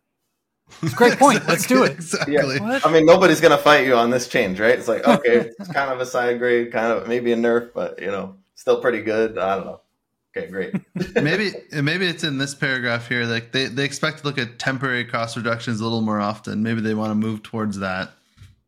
It's 0.83 0.93
a 0.93 0.97
great 0.97 1.19
point. 1.19 1.45
Let's 1.49 1.67
do 1.67 1.85
it. 1.85 1.93
Exactly. 1.93 2.59
What? 2.59 2.87
I 2.87 2.93
mean, 2.93 3.07
nobody's 3.07 3.41
gonna 3.41 3.59
fight 3.59 3.87
you 3.87 3.95
on 3.95 4.11
this 4.11 4.29
change, 4.29 4.61
right? 4.61 4.79
It's 4.79 4.89
like 4.89 5.07
okay, 5.07 5.51
it's 5.59 5.73
kind 5.73 5.91
of 5.91 6.01
a 6.01 6.07
side 6.07 6.39
grade, 6.39 6.73
kind 6.73 6.93
of 6.93 7.09
maybe 7.09 7.33
a 7.33 7.37
nerf, 7.37 7.71
but 7.75 8.01
you 8.01 8.11
know, 8.11 8.37
still 8.55 8.81
pretty 8.81 9.03
good. 9.03 9.39
I 9.39 9.57
don't 9.57 9.67
know. 9.67 9.81
Okay, 10.35 10.49
great. 10.49 10.75
maybe 11.15 11.53
maybe 11.73 12.07
it's 12.07 12.25
in 12.25 12.39
this 12.39 12.55
paragraph 12.55 13.09
here. 13.09 13.25
Like 13.25 13.53
they, 13.53 13.67
they 13.67 13.85
expect 13.85 14.19
to 14.19 14.25
look 14.25 14.39
at 14.39 14.59
temporary 14.59 15.05
cost 15.05 15.37
reductions 15.37 15.81
a 15.81 15.85
little 15.85 16.01
more 16.01 16.21
often. 16.21 16.63
Maybe 16.63 16.81
they 16.81 16.95
want 16.95 17.11
to 17.11 17.15
move 17.15 17.43
towards 17.43 17.79
that. 17.81 18.13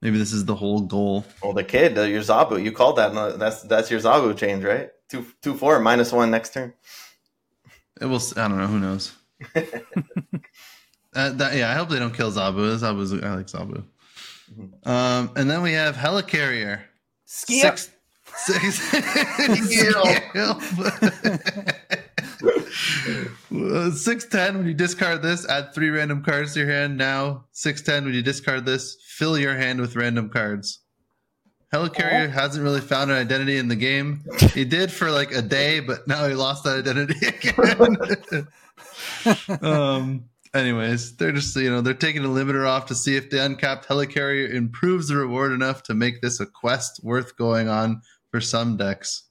Maybe 0.03 0.19
this 0.19 0.35
is 0.35 0.45
the 0.45 0.55
whole 0.55 0.81
goal. 0.81 1.25
Well, 1.43 1.55
the 1.55 1.65
kid, 1.65 1.97
uh, 1.97 2.03
your 2.03 2.21
Zabu, 2.21 2.63
you 2.63 2.73
called 2.73 2.97
that. 2.97 3.39
That's 3.39 3.63
that's 3.63 3.91
your 3.91 4.01
Zabu 4.01 4.37
change, 4.37 4.63
right? 4.63 4.91
Two 5.09 5.25
two 5.41 5.55
four 5.55 5.81
minus 5.81 6.13
one 6.13 6.31
next 6.31 6.53
turn. 6.53 6.75
It 7.99 8.07
will. 8.07 8.21
I 8.37 8.49
don't 8.49 8.59
know. 8.59 8.67
Who 8.67 8.81
knows? 8.81 9.13
Uh, 11.15 11.31
that, 11.31 11.57
yeah, 11.57 11.71
I 11.71 11.75
hope 11.75 11.89
they 11.89 11.99
don't 11.99 12.15
kill 12.15 12.31
Zabu. 12.31 12.79
Zabu's 12.79 13.13
I 13.13 13.35
like 13.35 13.47
Zabu. 13.47 13.85
Um, 14.85 15.31
and 15.37 15.51
then 15.51 15.63
we 15.63 15.73
have 15.73 15.97
Helicarrier. 15.97 16.83
Skip. 17.25 17.79
Six. 17.79 17.91
Six. 18.37 18.81
Six 23.95 24.27
ten. 24.27 24.59
When 24.59 24.67
you 24.67 24.75
discard 24.75 25.23
this, 25.23 25.49
add 25.49 25.73
three 25.75 25.91
random 25.91 26.23
cards 26.23 26.55
to 26.55 26.61
your 26.61 26.69
hand. 26.69 26.99
Now 26.99 27.45
six 27.53 27.83
ten. 27.83 28.05
When 28.05 28.15
you 28.15 28.23
discard 28.23 28.67
this, 28.67 28.97
fill 29.07 29.39
your 29.39 29.55
hand 29.55 29.81
with 29.81 29.97
random 29.97 30.29
cards. 30.29 30.81
Helicarrier 31.73 32.31
hasn't 32.31 32.63
really 32.63 32.81
found 32.81 33.11
an 33.11 33.17
identity 33.17 33.57
in 33.57 33.67
the 33.69 33.77
game. 33.77 34.23
He 34.53 34.65
did 34.65 34.93
for 34.93 35.11
like 35.11 35.33
a 35.33 35.43
day, 35.43 35.81
but 35.81 36.07
now 36.07 36.29
he 36.29 36.35
lost 36.35 36.63
that 36.65 36.79
identity 36.79 37.27
again. 37.27 37.97
um. 39.63 40.25
Anyways, 40.55 41.17
they're 41.17 41.33
just 41.33 41.57
you 41.57 41.69
know 41.71 41.81
they're 41.81 41.95
taking 41.95 42.25
a 42.25 42.29
limiter 42.29 42.67
off 42.69 42.87
to 42.87 42.95
see 42.95 43.17
if 43.17 43.29
the 43.31 43.45
uncapped 43.45 43.89
helicarrier 43.89 44.53
improves 44.55 45.09
the 45.09 45.17
reward 45.17 45.51
enough 45.53 45.83
to 45.85 45.95
make 45.95 46.21
this 46.23 46.39
a 46.39 46.47
quest 46.47 47.01
worth 47.03 47.37
going 47.37 47.69
on 47.69 48.03
for 48.31 48.41
some 48.41 48.77
decks. 48.77 49.25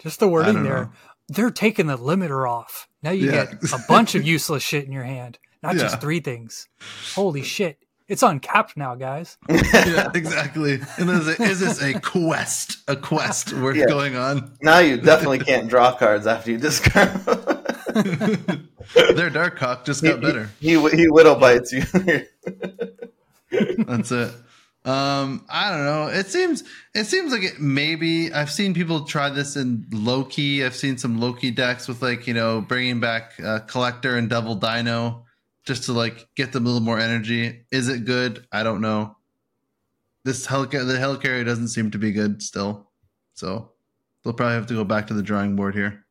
Just 0.00 0.18
the 0.18 0.26
I 0.26 0.30
wording 0.30 0.62
there. 0.64 0.84
know. 0.84 0.90
They're 1.28 1.50
taking 1.50 1.86
the 1.86 1.96
limiter 1.96 2.48
off. 2.50 2.88
Now 3.02 3.12
you 3.12 3.30
Yeah. 3.30 3.44
get 3.46 3.72
a 3.72 3.78
bunch 3.88 4.16
of 4.16 4.24
useless 4.26 4.64
shit 4.64 4.84
in 4.84 4.90
your 4.92 5.04
hand, 5.04 5.38
not 5.62 5.76
Yeah. 5.76 5.82
just 5.82 6.00
three 6.00 6.18
things. 6.20 6.66
Holy 7.14 7.42
shit. 7.42 7.78
It's 8.08 8.24
uncapped 8.24 8.76
now, 8.76 8.96
guys. 8.96 9.38
yeah, 9.48 10.10
exactly. 10.12 10.80
And 10.98 11.08
is, 11.10 11.28
it, 11.28 11.38
is 11.38 11.60
this 11.60 11.80
a 11.80 12.00
quest? 12.00 12.78
A 12.88 12.96
quest 12.96 13.52
worth 13.52 13.76
Yeah. 13.76 13.86
going 13.86 14.16
on? 14.16 14.56
Now 14.62 14.80
you 14.80 14.96
definitely 14.96 15.38
can't 15.44 15.68
draw 15.68 15.94
cards 15.94 16.26
after 16.26 16.50
you 16.50 16.58
discard. 16.58 17.10
Their 19.14 19.30
Dark 19.30 19.56
cock 19.56 19.84
just 19.84 20.02
got 20.02 20.20
better. 20.20 20.50
he 20.60 20.80
he, 20.80 20.96
he 20.96 21.08
widow 21.08 21.38
bites 21.38 21.72
you. 21.72 21.82
That's 23.84 24.12
it. 24.12 24.32
Um, 24.82 25.44
I 25.50 25.70
don't 25.70 25.84
know. 25.84 26.06
It 26.06 26.28
seems 26.28 26.64
it 26.94 27.04
seems 27.04 27.32
like 27.32 27.42
it 27.42 27.60
maybe 27.60 28.32
I've 28.32 28.50
seen 28.50 28.72
people 28.72 29.04
try 29.04 29.28
this 29.28 29.56
in 29.56 29.86
Loki. 29.92 30.64
I've 30.64 30.76
seen 30.76 30.96
some 30.96 31.20
Loki 31.20 31.50
decks 31.50 31.86
with 31.86 32.00
like 32.00 32.26
you 32.26 32.34
know 32.34 32.62
bringing 32.62 33.00
back 33.00 33.32
uh, 33.44 33.58
Collector 33.60 34.16
and 34.16 34.30
Devil 34.30 34.54
Dino 34.54 35.26
just 35.64 35.84
to 35.84 35.92
like 35.92 36.28
get 36.34 36.52
them 36.52 36.64
a 36.64 36.68
little 36.68 36.80
more 36.80 36.98
energy. 36.98 37.64
Is 37.70 37.88
it 37.88 38.06
good? 38.06 38.46
I 38.52 38.62
don't 38.62 38.80
know. 38.80 39.16
this 40.24 40.46
hell 40.46 40.64
the 40.64 40.78
helicarrier 40.78 41.44
doesn't 41.44 41.68
seem 41.68 41.90
to 41.90 41.98
be 41.98 42.12
good 42.12 42.42
still. 42.42 42.88
So 43.34 43.72
they'll 44.24 44.32
probably 44.32 44.54
have 44.54 44.66
to 44.68 44.74
go 44.74 44.84
back 44.84 45.08
to 45.08 45.14
the 45.14 45.22
drawing 45.22 45.56
board 45.56 45.74
here. 45.74 46.06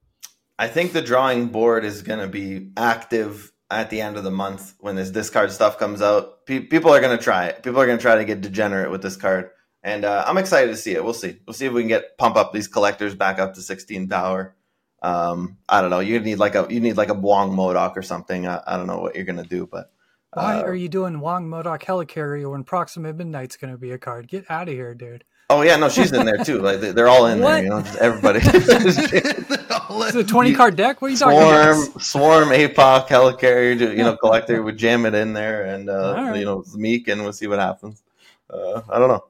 I 0.59 0.67
think 0.67 0.91
the 0.91 1.01
drawing 1.01 1.47
board 1.47 1.85
is 1.85 2.01
going 2.01 2.19
to 2.19 2.27
be 2.27 2.71
active 2.75 3.53
at 3.71 3.89
the 3.89 4.01
end 4.01 4.17
of 4.17 4.25
the 4.25 4.31
month 4.31 4.73
when 4.81 4.97
this 4.97 5.09
discard 5.09 5.53
stuff 5.53 5.79
comes 5.79 6.01
out. 6.01 6.45
Pe- 6.45 6.59
people 6.59 6.91
are 6.91 6.99
going 6.99 7.17
to 7.17 7.23
try 7.23 7.45
it. 7.45 7.63
People 7.63 7.79
are 7.79 7.85
going 7.85 7.97
to 7.97 8.01
try 8.01 8.15
to 8.15 8.25
get 8.25 8.41
degenerate 8.41 8.91
with 8.91 9.01
this 9.01 9.15
card, 9.15 9.51
and 9.83 10.03
uh, 10.03 10.25
I'm 10.27 10.37
excited 10.37 10.69
to 10.71 10.75
see 10.75 10.91
it. 10.91 11.01
We'll 11.01 11.13
see. 11.13 11.37
We'll 11.47 11.53
see 11.53 11.65
if 11.65 11.71
we 11.71 11.81
can 11.83 11.87
get 11.87 12.17
pump 12.17 12.35
up 12.35 12.51
these 12.51 12.67
collectors 12.67 13.15
back 13.15 13.39
up 13.39 13.53
to 13.53 13.61
16 13.61 14.09
power. 14.09 14.53
Um, 15.01 15.59
I 15.69 15.79
don't 15.79 15.91
know. 15.91 16.01
You 16.01 16.19
need 16.19 16.39
like 16.39 16.55
a 16.55 16.67
you 16.69 16.81
need 16.81 16.97
like 16.97 17.09
a 17.09 17.13
Wong 17.13 17.55
MODOK 17.55 17.95
or 17.95 18.01
something. 18.01 18.45
I, 18.45 18.61
I 18.67 18.75
don't 18.75 18.87
know 18.87 18.99
what 18.99 19.15
you're 19.15 19.23
going 19.23 19.41
to 19.41 19.47
do, 19.47 19.65
but 19.65 19.93
Why 20.33 20.57
uh, 20.57 20.63
are 20.63 20.75
you 20.75 20.89
doing 20.89 21.21
Wong 21.21 21.47
MODOK 21.47 21.83
Helicarrier 21.83 22.51
when 22.51 22.65
Proxima 22.65 23.13
Midnight's 23.13 23.55
going 23.55 23.71
to 23.71 23.77
be 23.77 23.91
a 23.91 23.97
card? 23.97 24.27
Get 24.27 24.51
out 24.51 24.67
of 24.67 24.73
here, 24.73 24.93
dude. 24.93 25.23
Oh 25.49 25.61
yeah, 25.61 25.75
no, 25.75 25.89
she's 25.89 26.11
in 26.11 26.25
there 26.25 26.37
too. 26.43 26.59
Like 26.59 26.79
they- 26.81 26.91
they're 26.91 27.07
all 27.07 27.25
in 27.27 27.39
What? 27.39 27.53
there. 27.55 27.63
You 27.63 27.69
know, 27.69 27.83
everybody. 27.99 28.39
Is 29.99 30.15
it 30.15 30.21
a 30.21 30.23
20 30.23 30.53
card 30.53 30.75
deck? 30.75 31.01
What 31.01 31.09
are 31.09 31.11
you 31.11 31.17
talking 31.17 31.39
Swarm, 31.39 31.83
about? 31.89 32.01
Swarm, 32.01 32.49
APOC, 32.49 33.07
Helicarrier, 33.07 33.79
you 33.91 34.03
know, 34.03 34.15
collector 34.21 34.61
would 34.63 34.77
jam 34.77 35.05
it 35.05 35.13
in 35.13 35.33
there, 35.33 35.65
and 35.65 35.89
uh, 35.89 35.93
All 35.93 36.13
right. 36.15 36.39
you 36.39 36.45
know, 36.45 36.63
Meek, 36.75 37.07
and 37.07 37.21
we'll 37.23 37.33
see 37.33 37.47
what 37.47 37.59
happens. 37.59 38.01
Uh, 38.49 38.81
I 38.89 38.97
don't 38.97 39.09
know. 39.09 39.25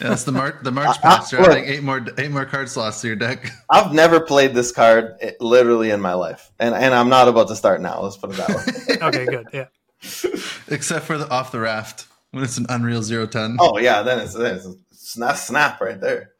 Yeah, 0.00 0.12
it's 0.12 0.24
the 0.24 0.32
March 0.32 0.56
the 0.62 0.70
March 0.70 1.00
patch. 1.00 1.30
They're 1.30 1.40
adding 1.40 1.64
eight 1.64 1.82
more 1.82 2.04
eight 2.18 2.30
more 2.30 2.44
card 2.46 2.68
slots 2.70 3.00
to 3.02 3.06
your 3.08 3.16
deck. 3.16 3.50
I've 3.70 3.92
never 3.92 4.20
played 4.20 4.54
this 4.54 4.72
card 4.72 5.16
eh, 5.20 5.32
literally 5.40 5.90
in 5.90 6.00
my 6.00 6.14
life, 6.14 6.50
and 6.58 6.74
and 6.74 6.94
I'm 6.94 7.08
not 7.08 7.28
about 7.28 7.48
to 7.48 7.56
start 7.56 7.80
now. 7.80 8.00
Let's 8.00 8.16
put 8.16 8.30
it 8.30 8.36
that 8.36 8.48
way. 8.48 8.96
Okay, 9.08 9.26
good. 9.26 9.48
Yeah. 9.52 9.66
Except 10.68 11.04
for 11.04 11.18
the 11.18 11.28
off 11.28 11.52
the 11.52 11.60
raft 11.60 12.06
when 12.30 12.44
it's 12.44 12.56
an 12.56 12.66
Unreal 12.70 13.02
Zero 13.02 13.26
Ten. 13.26 13.56
oh 13.60 13.78
yeah, 13.78 14.02
then 14.02 14.20
it's, 14.20 14.32
then 14.34 14.56
it's 14.56 14.66
a 14.66 14.74
snap, 15.12 15.36
snap 15.36 15.80
right 15.80 16.00
there. 16.00 16.30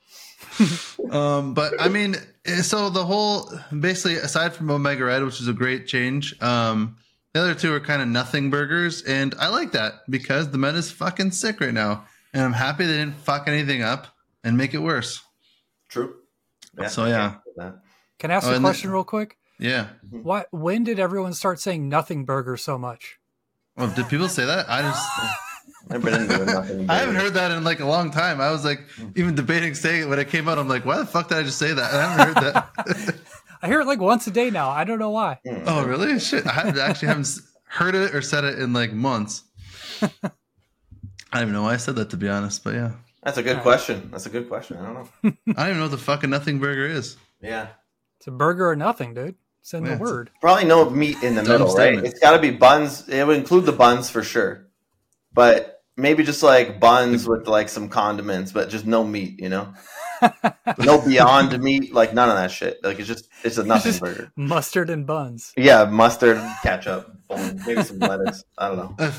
Um, 1.10 1.54
but 1.54 1.80
I 1.80 1.88
mean, 1.88 2.14
eh, 2.44 2.62
so 2.62 2.88
the 2.90 3.04
whole 3.04 3.50
basically 3.76 4.14
aside 4.16 4.52
from 4.54 4.70
Omega 4.70 5.04
Red, 5.04 5.24
which 5.24 5.40
is 5.40 5.48
a 5.48 5.52
great 5.52 5.86
change, 5.88 6.40
um, 6.42 6.96
the 7.32 7.40
other 7.40 7.54
two 7.54 7.72
are 7.74 7.80
kind 7.80 8.00
of 8.02 8.06
nothing 8.08 8.50
burgers, 8.50 9.02
and 9.02 9.34
I 9.40 9.48
like 9.48 9.72
that 9.72 9.94
because 10.08 10.50
the 10.50 10.58
meta's 10.58 10.90
fucking 10.90 11.32
sick 11.32 11.60
right 11.60 11.72
now, 11.74 12.04
and 12.32 12.42
I'm 12.44 12.52
happy 12.52 12.86
they 12.86 12.92
didn't 12.98 13.16
fuck 13.16 13.48
anything 13.48 13.82
up 13.82 14.06
and 14.44 14.56
make 14.56 14.72
it 14.74 14.78
worse. 14.78 15.20
True. 15.88 16.14
Yeah, 16.78 16.86
So, 16.88 17.06
yeah. 17.06 17.36
Can 18.18 18.30
I 18.30 18.34
ask 18.34 18.46
Oh, 18.46 18.50
a 18.52 18.56
and 18.56 18.64
the- 18.64 18.68
question 18.68 18.90
real 18.90 19.04
quick? 19.04 19.36
Yeah. 19.58 19.88
Why? 20.10 20.44
When 20.52 20.84
did 20.84 20.98
everyone 21.00 21.32
start 21.34 21.58
saying 21.60 21.88
nothing 21.88 22.24
burger 22.24 22.56
so 22.56 22.78
much? 22.78 23.18
Well, 23.76 23.88
did 23.88 24.08
people 24.08 24.28
say 24.28 24.44
that? 24.44 24.66
I 24.70 24.82
just 24.82 25.02
I've 25.88 26.02
been 26.04 26.20
into 26.22 26.44
nothing. 26.44 26.90
I 26.90 26.96
haven't 26.98 27.14
heard 27.16 27.34
that 27.34 27.50
in 27.52 27.64
like 27.64 27.80
a 27.80 27.86
long 27.86 28.10
time. 28.10 28.40
I 28.40 28.50
was 28.50 28.64
like 28.64 28.80
even 29.16 29.34
debating 29.34 29.74
saying 29.74 30.02
it 30.02 30.08
when 30.08 30.18
it 30.18 30.28
came 30.28 30.48
out. 30.48 30.58
I'm 30.58 30.68
like, 30.68 30.84
why 30.84 30.98
the 30.98 31.06
fuck 31.06 31.28
did 31.28 31.38
I 31.38 31.42
just 31.42 31.58
say 31.58 31.72
that? 31.72 31.94
I 31.94 32.02
haven't 32.02 32.34
heard 32.34 32.54
that. 32.54 33.14
I 33.62 33.66
hear 33.66 33.80
it 33.80 33.86
like 33.86 34.00
once 34.00 34.26
a 34.26 34.30
day 34.30 34.50
now. 34.50 34.70
I 34.70 34.84
don't 34.84 34.98
know 34.98 35.10
why. 35.10 35.38
Mm. 35.46 35.64
oh, 35.66 35.84
really? 35.84 36.18
Shit, 36.20 36.46
I 36.46 36.68
actually 36.80 37.08
haven't 37.08 37.28
heard 37.64 37.94
it 37.94 38.14
or 38.14 38.22
said 38.22 38.44
it 38.44 38.58
in 38.58 38.72
like 38.72 38.92
months. 38.92 39.42
I 40.02 40.08
don't 41.32 41.42
even 41.42 41.52
know 41.52 41.62
why 41.62 41.74
I 41.74 41.76
said 41.76 41.96
that 41.96 42.10
to 42.10 42.16
be 42.16 42.28
honest, 42.28 42.64
but 42.64 42.74
yeah, 42.74 42.92
That's 43.22 43.38
a 43.38 43.42
good 43.42 43.50
Alright. 43.58 43.62
question. 43.62 44.08
That's 44.10 44.26
a 44.26 44.30
good 44.30 44.48
question. 44.48 44.78
I 44.78 44.84
don't 44.86 44.94
know. 44.94 45.08
I 45.56 45.62
don't 45.62 45.66
even 45.66 45.76
know 45.78 45.82
what 45.84 45.90
the 45.92 45.98
fucking 45.98 46.30
nothing 46.30 46.58
burger 46.58 46.86
is. 46.86 47.16
Yeah. 47.40 47.68
It's 48.18 48.26
a 48.26 48.30
burger 48.32 48.68
or 48.68 48.76
nothing, 48.76 49.14
dude. 49.14 49.36
It's 49.62 49.72
in 49.74 49.84
Yeah, 49.84 49.94
the 49.94 50.00
word. 50.00 50.30
Probably 50.40 50.64
no 50.64 50.88
meat 50.90 51.22
in 51.22 51.34
the 51.34 51.42
Dumb 51.42 51.52
middle, 51.52 51.66
right? 51.68 51.72
statement. 51.74 52.06
It's 52.06 52.18
got 52.18 52.32
to 52.32 52.38
be 52.38 52.50
buns. 52.50 53.08
It 53.08 53.26
would 53.26 53.36
include 53.36 53.66
the 53.66 53.72
buns 53.72 54.10
for 54.10 54.22
sure, 54.22 54.66
but 55.32 55.82
maybe 55.96 56.22
just 56.24 56.42
like 56.42 56.80
buns 56.80 57.26
with 57.28 57.46
like 57.46 57.68
some 57.68 57.88
condiments, 57.88 58.52
but 58.52 58.68
just 58.68 58.86
no 58.86 59.04
meat. 59.04 59.40
You 59.40 59.48
know, 59.50 59.72
no 60.78 61.00
beyond 61.00 61.58
meat, 61.62 61.92
like 61.94 62.14
none 62.14 62.28
of 62.28 62.36
that 62.36 62.50
shit. 62.50 62.82
Like 62.82 62.98
it's 62.98 63.08
just 63.08 63.28
it's 63.44 63.58
a 63.58 63.64
nothing 63.64 63.92
Just- 63.92 64.02
burger. 64.02 64.32
Mustard 64.36 64.90
and 64.90 65.06
buns. 65.06 65.52
Yeah, 65.56 65.84
mustard, 65.84 66.40
ketchup, 66.62 67.10
maybe 67.66 67.82
some 67.82 67.98
lettuce. 67.98 68.44
I 68.58 68.68
don't 68.68 68.76
know. 68.78 68.94
Uh, 68.98 69.12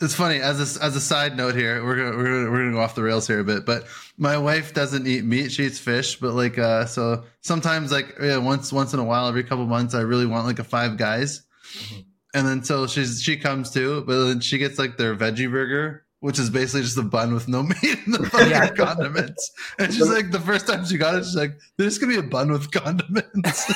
It's 0.00 0.14
funny 0.14 0.36
as 0.36 0.60
a, 0.76 0.84
as 0.84 0.94
a 0.94 1.00
side 1.00 1.36
note 1.36 1.56
here. 1.56 1.84
We're 1.84 1.96
gonna, 1.96 2.16
we're 2.16 2.24
gonna 2.24 2.50
we're 2.52 2.58
gonna 2.58 2.72
go 2.72 2.80
off 2.80 2.94
the 2.94 3.02
rails 3.02 3.26
here 3.26 3.40
a 3.40 3.44
bit, 3.44 3.66
but 3.66 3.84
my 4.16 4.38
wife 4.38 4.72
doesn't 4.72 5.04
eat 5.08 5.24
meat; 5.24 5.50
she 5.50 5.64
eats 5.64 5.80
fish. 5.80 6.20
But 6.20 6.34
like, 6.34 6.56
uh, 6.56 6.86
so 6.86 7.24
sometimes 7.40 7.90
like 7.90 8.14
yeah, 8.22 8.36
once 8.36 8.72
once 8.72 8.92
in 8.94 9.00
a 9.00 9.04
while, 9.04 9.26
every 9.26 9.42
couple 9.42 9.66
months, 9.66 9.96
I 9.96 10.02
really 10.02 10.26
want 10.26 10.46
like 10.46 10.60
a 10.60 10.64
Five 10.64 10.98
Guys, 10.98 11.42
Mhm. 11.74 12.04
And 12.34 12.46
then 12.46 12.62
so 12.62 12.86
she's 12.86 13.22
she 13.22 13.36
comes 13.36 13.70
too, 13.70 14.02
but 14.06 14.24
then 14.26 14.40
she 14.40 14.58
gets 14.58 14.78
like 14.78 14.96
their 14.96 15.14
veggie 15.16 15.50
burger, 15.50 16.04
which 16.20 16.38
is 16.38 16.50
basically 16.50 16.82
just 16.82 16.98
a 16.98 17.02
bun 17.02 17.32
with 17.34 17.48
no 17.48 17.62
meat 17.82 17.98
and 18.06 18.14
the 18.14 18.26
fucking 18.30 18.50
Yeah. 18.50 18.68
condiments. 18.70 19.50
And 19.78 19.92
she's 19.92 20.08
like, 20.08 20.30
the 20.30 20.40
first 20.40 20.66
time 20.66 20.84
she 20.84 20.98
got 20.98 21.14
it, 21.14 21.24
she's 21.24 21.36
like, 21.36 21.58
"There's 21.76 21.98
gonna 21.98 22.12
be 22.12 22.18
a 22.18 22.22
bun 22.22 22.50
with 22.52 22.70
condiments." 22.70 23.72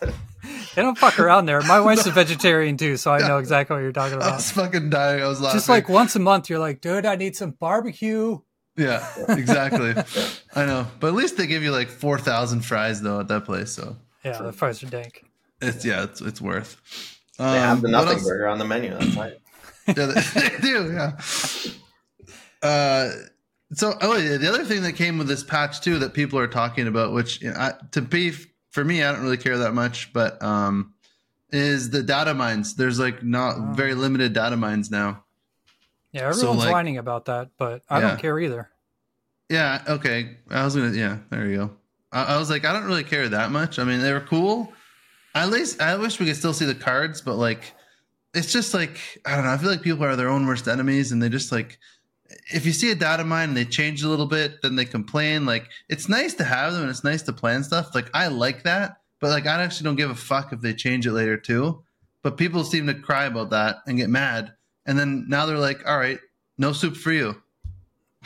They 0.75 0.83
don't 0.83 0.97
fuck 0.97 1.19
around 1.19 1.47
there. 1.47 1.59
My 1.61 1.79
wife's 1.79 2.05
a 2.05 2.11
vegetarian 2.23 2.77
too, 2.77 2.97
so 2.97 3.11
I 3.11 3.19
know 3.27 3.39
exactly 3.39 3.73
what 3.75 3.81
you're 3.81 3.91
talking 3.91 4.15
about. 4.17 4.31
I 4.33 4.35
was 4.35 4.51
fucking 4.51 4.91
dying. 4.91 5.21
I 5.23 5.27
was 5.27 5.41
laughing. 5.41 5.57
Just 5.57 5.69
like 5.69 5.89
once 5.89 6.15
a 6.15 6.19
month, 6.19 6.49
you're 6.51 6.59
like, 6.59 6.81
dude, 6.81 7.05
I 7.05 7.15
need 7.15 7.35
some 7.35 7.51
barbecue. 7.51 8.37
Yeah, 8.77 9.03
exactly. 9.29 9.95
I 10.55 10.65
know, 10.67 10.85
but 10.99 11.07
at 11.07 11.13
least 11.15 11.35
they 11.35 11.47
give 11.47 11.63
you 11.63 11.71
like 11.71 11.89
four 11.89 12.19
thousand 12.19 12.61
fries 12.61 13.01
though 13.01 13.19
at 13.19 13.27
that 13.29 13.43
place, 13.45 13.71
so 13.71 13.95
Yeah, 14.23 14.39
the 14.39 14.53
fries 14.53 14.83
are 14.83 14.87
dank. 14.87 15.25
it's 15.61 15.83
yeah, 15.83 16.03
it's 16.03 16.21
it's 16.21 16.39
worth. 16.39 16.77
They 17.37 17.43
have 17.43 17.81
the 17.81 17.87
Um, 17.87 17.91
nothing 17.91 18.23
burger 18.23 18.47
on 18.47 18.57
the 18.59 18.65
menu. 18.65 18.91
That's 18.91 19.15
right. 19.15 19.37
Yeah, 19.87 19.93
they, 20.07 20.21
they 20.49 20.57
do. 20.59 20.91
Yeah. 20.91 21.11
Uh, 22.61 23.09
so 23.73 23.93
oh 24.01 24.17
yeah, 24.17 24.37
the 24.37 24.49
other 24.49 24.65
thing 24.65 24.81
that 24.83 24.93
came 24.93 25.17
with 25.17 25.27
this 25.27 25.43
patch 25.43 25.81
too 25.81 25.99
that 25.99 26.13
people 26.13 26.39
are 26.39 26.47
talking 26.47 26.87
about, 26.87 27.13
which 27.13 27.41
you 27.41 27.51
know, 27.51 27.57
I, 27.57 27.73
to 27.91 28.01
be 28.01 28.31
for 28.71 28.83
me, 28.83 29.03
I 29.03 29.11
don't 29.11 29.21
really 29.23 29.37
care 29.37 29.59
that 29.59 29.73
much, 29.73 30.11
but 30.13 30.41
um, 30.43 30.93
is 31.51 31.89
the 31.89 32.03
data 32.03 32.33
mines. 32.33 32.75
There's 32.75 32.99
like 32.99 33.23
not 33.23 33.55
Oh. 33.57 33.71
very 33.73 33.93
limited 33.93 34.33
data 34.33 34.57
mines 34.57 34.89
now. 34.91 35.23
Yeah, 36.11 36.31
So, 36.31 36.39
everyone's 36.39 36.59
like- 36.65 36.71
whining 36.73 36.97
about 36.97 37.25
that, 37.25 37.49
but 37.57 37.83
I 37.89 37.99
Yeah. 37.99 38.07
don't 38.09 38.19
care 38.19 38.39
either. 38.39 38.69
Yeah. 39.49 39.81
Okay. 39.87 40.37
I 40.49 40.65
was 40.65 40.75
gonna. 40.75 40.91
Yeah. 40.91 41.19
There 41.29 41.45
you 41.47 41.55
go. 41.57 41.71
I, 42.11 42.35
I 42.35 42.37
was 42.37 42.49
like, 42.49 42.65
I 42.65 42.73
don't 42.73 42.85
really 42.85 43.03
care 43.05 43.29
that 43.29 43.51
much. 43.51 43.79
I 43.79 43.83
mean, 43.85 44.01
they 44.01 44.11
were 44.11 44.19
cool. 44.21 44.73
At 45.37 45.49
least 45.49 45.81
I 45.81 45.95
wish 45.95 46.19
we 46.19 46.25
could 46.25 46.35
still 46.35 46.53
see 46.53 46.65
the 46.65 46.75
cards, 46.75 47.21
but 47.21 47.35
like, 47.35 47.73
it's 48.33 48.51
just 48.51 48.73
like 48.73 48.99
I 49.25 49.35
don't 49.35 49.45
know. 49.45 49.51
I 49.51 49.57
feel 49.57 49.69
like 49.69 49.81
people 49.81 50.03
are 50.03 50.15
their 50.15 50.29
own 50.29 50.45
worst 50.47 50.67
enemies, 50.67 51.11
and 51.11 51.21
they 51.21 51.29
just 51.29 51.51
like, 51.51 51.79
if 52.53 52.65
you 52.65 52.71
see 52.73 52.91
a 52.91 52.95
data 52.95 53.23
mine 53.23 53.49
and 53.49 53.57
they 53.57 53.65
change 53.65 54.03
a 54.03 54.09
little 54.09 54.25
bit, 54.25 54.61
then 54.61 54.75
they 54.75 54.85
complain. 54.85 55.45
Like, 55.45 55.69
it's 55.89 56.09
nice 56.09 56.33
to 56.35 56.43
have 56.43 56.73
them 56.73 56.81
and 56.81 56.89
it's 56.89 57.03
nice 57.03 57.21
to 57.23 57.33
plan 57.33 57.63
stuff. 57.63 57.95
Like, 57.95 58.09
I 58.13 58.27
like 58.27 58.63
that, 58.63 58.97
but 59.19 59.29
like, 59.29 59.47
I 59.47 59.61
actually 59.61 59.85
don't 59.85 59.95
give 59.95 60.09
a 60.09 60.15
fuck 60.15 60.53
if 60.53 60.61
they 60.61 60.73
change 60.73 61.07
it 61.07 61.13
later 61.13 61.37
too. 61.37 61.83
But 62.23 62.37
people 62.37 62.63
seem 62.63 62.87
to 62.87 62.93
cry 62.93 63.25
about 63.25 63.51
that 63.51 63.77
and 63.87 63.97
get 63.97 64.09
mad, 64.09 64.53
and 64.85 64.97
then 64.97 65.25
now 65.29 65.45
they're 65.45 65.57
like, 65.57 65.87
all 65.87 65.97
right, 65.97 66.19
no 66.57 66.73
soup 66.73 66.97
for 66.97 67.11
you. 67.11 67.41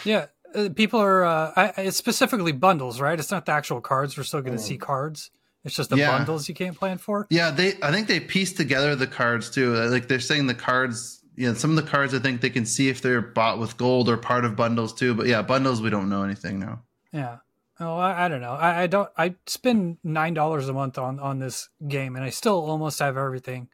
Yeah, 0.04 0.28
uh, 0.56 0.70
people 0.76 1.00
are. 1.00 1.24
Uh, 1.24 1.52
I, 1.56 1.74
it's 1.78 1.98
specifically 1.98 2.54
bundles, 2.54 3.00
right? 3.00 3.20
It's 3.20 3.32
not 3.32 3.46
the 3.46 3.52
actual 3.52 3.82
cards. 3.82 4.18
We're 4.18 4.24
still 4.24 4.42
going 4.42 4.58
to 4.58 4.64
see 4.64 4.78
cards. 4.78 5.30
It's 5.64 5.76
just 5.76 5.90
the 5.92 5.98
Yeah. 5.98 6.18
bundles 6.18 6.50
you 6.50 6.56
can't 6.56 6.76
plan 6.76 6.98
for. 6.98 7.28
Yeah, 7.30 7.52
they. 7.52 7.74
I 7.84 7.92
think 7.92 8.08
they 8.08 8.20
pieced 8.20 8.58
together 8.58 8.96
the 8.96 9.08
cards 9.08 9.50
too. 9.50 9.74
Like 9.76 10.08
they're 10.08 10.20
saying 10.20 10.48
the 10.48 10.56
cards. 10.56 11.20
Yeah, 11.36 11.54
some 11.54 11.70
of 11.70 11.76
the 11.84 11.90
cards 11.90 12.14
I 12.14 12.20
think 12.20 12.42
they 12.42 12.50
can 12.50 12.66
see 12.66 12.90
if 12.90 13.02
they're 13.02 13.22
bought 13.22 13.58
with 13.60 13.78
gold 13.78 14.10
or 14.10 14.18
part 14.18 14.44
of 14.46 14.56
bundles 14.56 14.94
too. 14.94 15.14
But 15.14 15.28
yeah, 15.28 15.42
bundles 15.42 15.82
we 15.82 15.90
don't 15.90 16.10
know 16.10 16.24
anything 16.24 16.60
now. 16.60 16.82
Yeah. 17.14 17.38
Oh, 17.80 17.96
I, 17.98 18.26
I 18.26 18.28
don't 18.28 18.42
know. 18.42 18.52
I, 18.54 18.84
I 18.84 18.88
don't. 18.88 19.10
I 19.18 19.36
spend 19.48 19.98
nine 20.04 20.34
dollars 20.34 20.68
a 20.68 20.74
month 20.74 20.98
on 20.98 21.20
on 21.20 21.40
this 21.40 21.70
game, 21.88 22.16
and 22.16 22.24
I 22.26 22.30
still 22.30 22.64
almost 22.66 23.00
have 23.00 23.18
everything. 23.18 23.70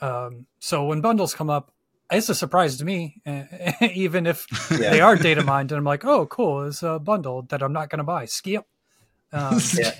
Um, 0.00 0.46
so 0.60 0.84
when 0.86 1.00
bundles 1.00 1.34
come 1.34 1.50
up, 1.50 1.72
it's 2.10 2.28
a 2.28 2.34
surprise 2.34 2.76
to 2.78 2.84
me, 2.84 3.20
even 3.80 4.26
if 4.26 4.46
Yeah. 4.70 4.90
they 4.90 5.00
are 5.00 5.16
data 5.16 5.42
mined, 5.42 5.72
and 5.72 5.78
I'm 5.78 5.84
like, 5.84 6.04
oh, 6.04 6.26
cool, 6.26 6.64
it's 6.66 6.82
a 6.82 6.98
bundle 6.98 7.42
that 7.42 7.62
I'm 7.62 7.72
not 7.72 7.90
going 7.90 7.98
to 7.98 8.04
buy. 8.04 8.24
Skip. 8.26 8.64
Um, 9.32 9.60
Yeah. 9.78 9.92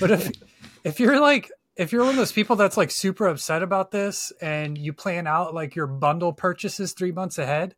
but 0.00 0.10
if 0.10 0.30
if 0.84 1.00
you're 1.00 1.20
like 1.20 1.50
if 1.76 1.92
you're 1.92 2.02
one 2.02 2.10
of 2.10 2.16
those 2.16 2.32
people 2.32 2.56
that's 2.56 2.76
like 2.76 2.90
super 2.90 3.26
upset 3.26 3.62
about 3.62 3.90
this 3.90 4.32
and 4.40 4.76
you 4.76 4.92
plan 4.92 5.26
out 5.26 5.54
like 5.54 5.74
your 5.74 5.86
bundle 5.86 6.32
purchases 6.32 6.92
three 6.92 7.12
months 7.12 7.38
ahead 7.38 7.74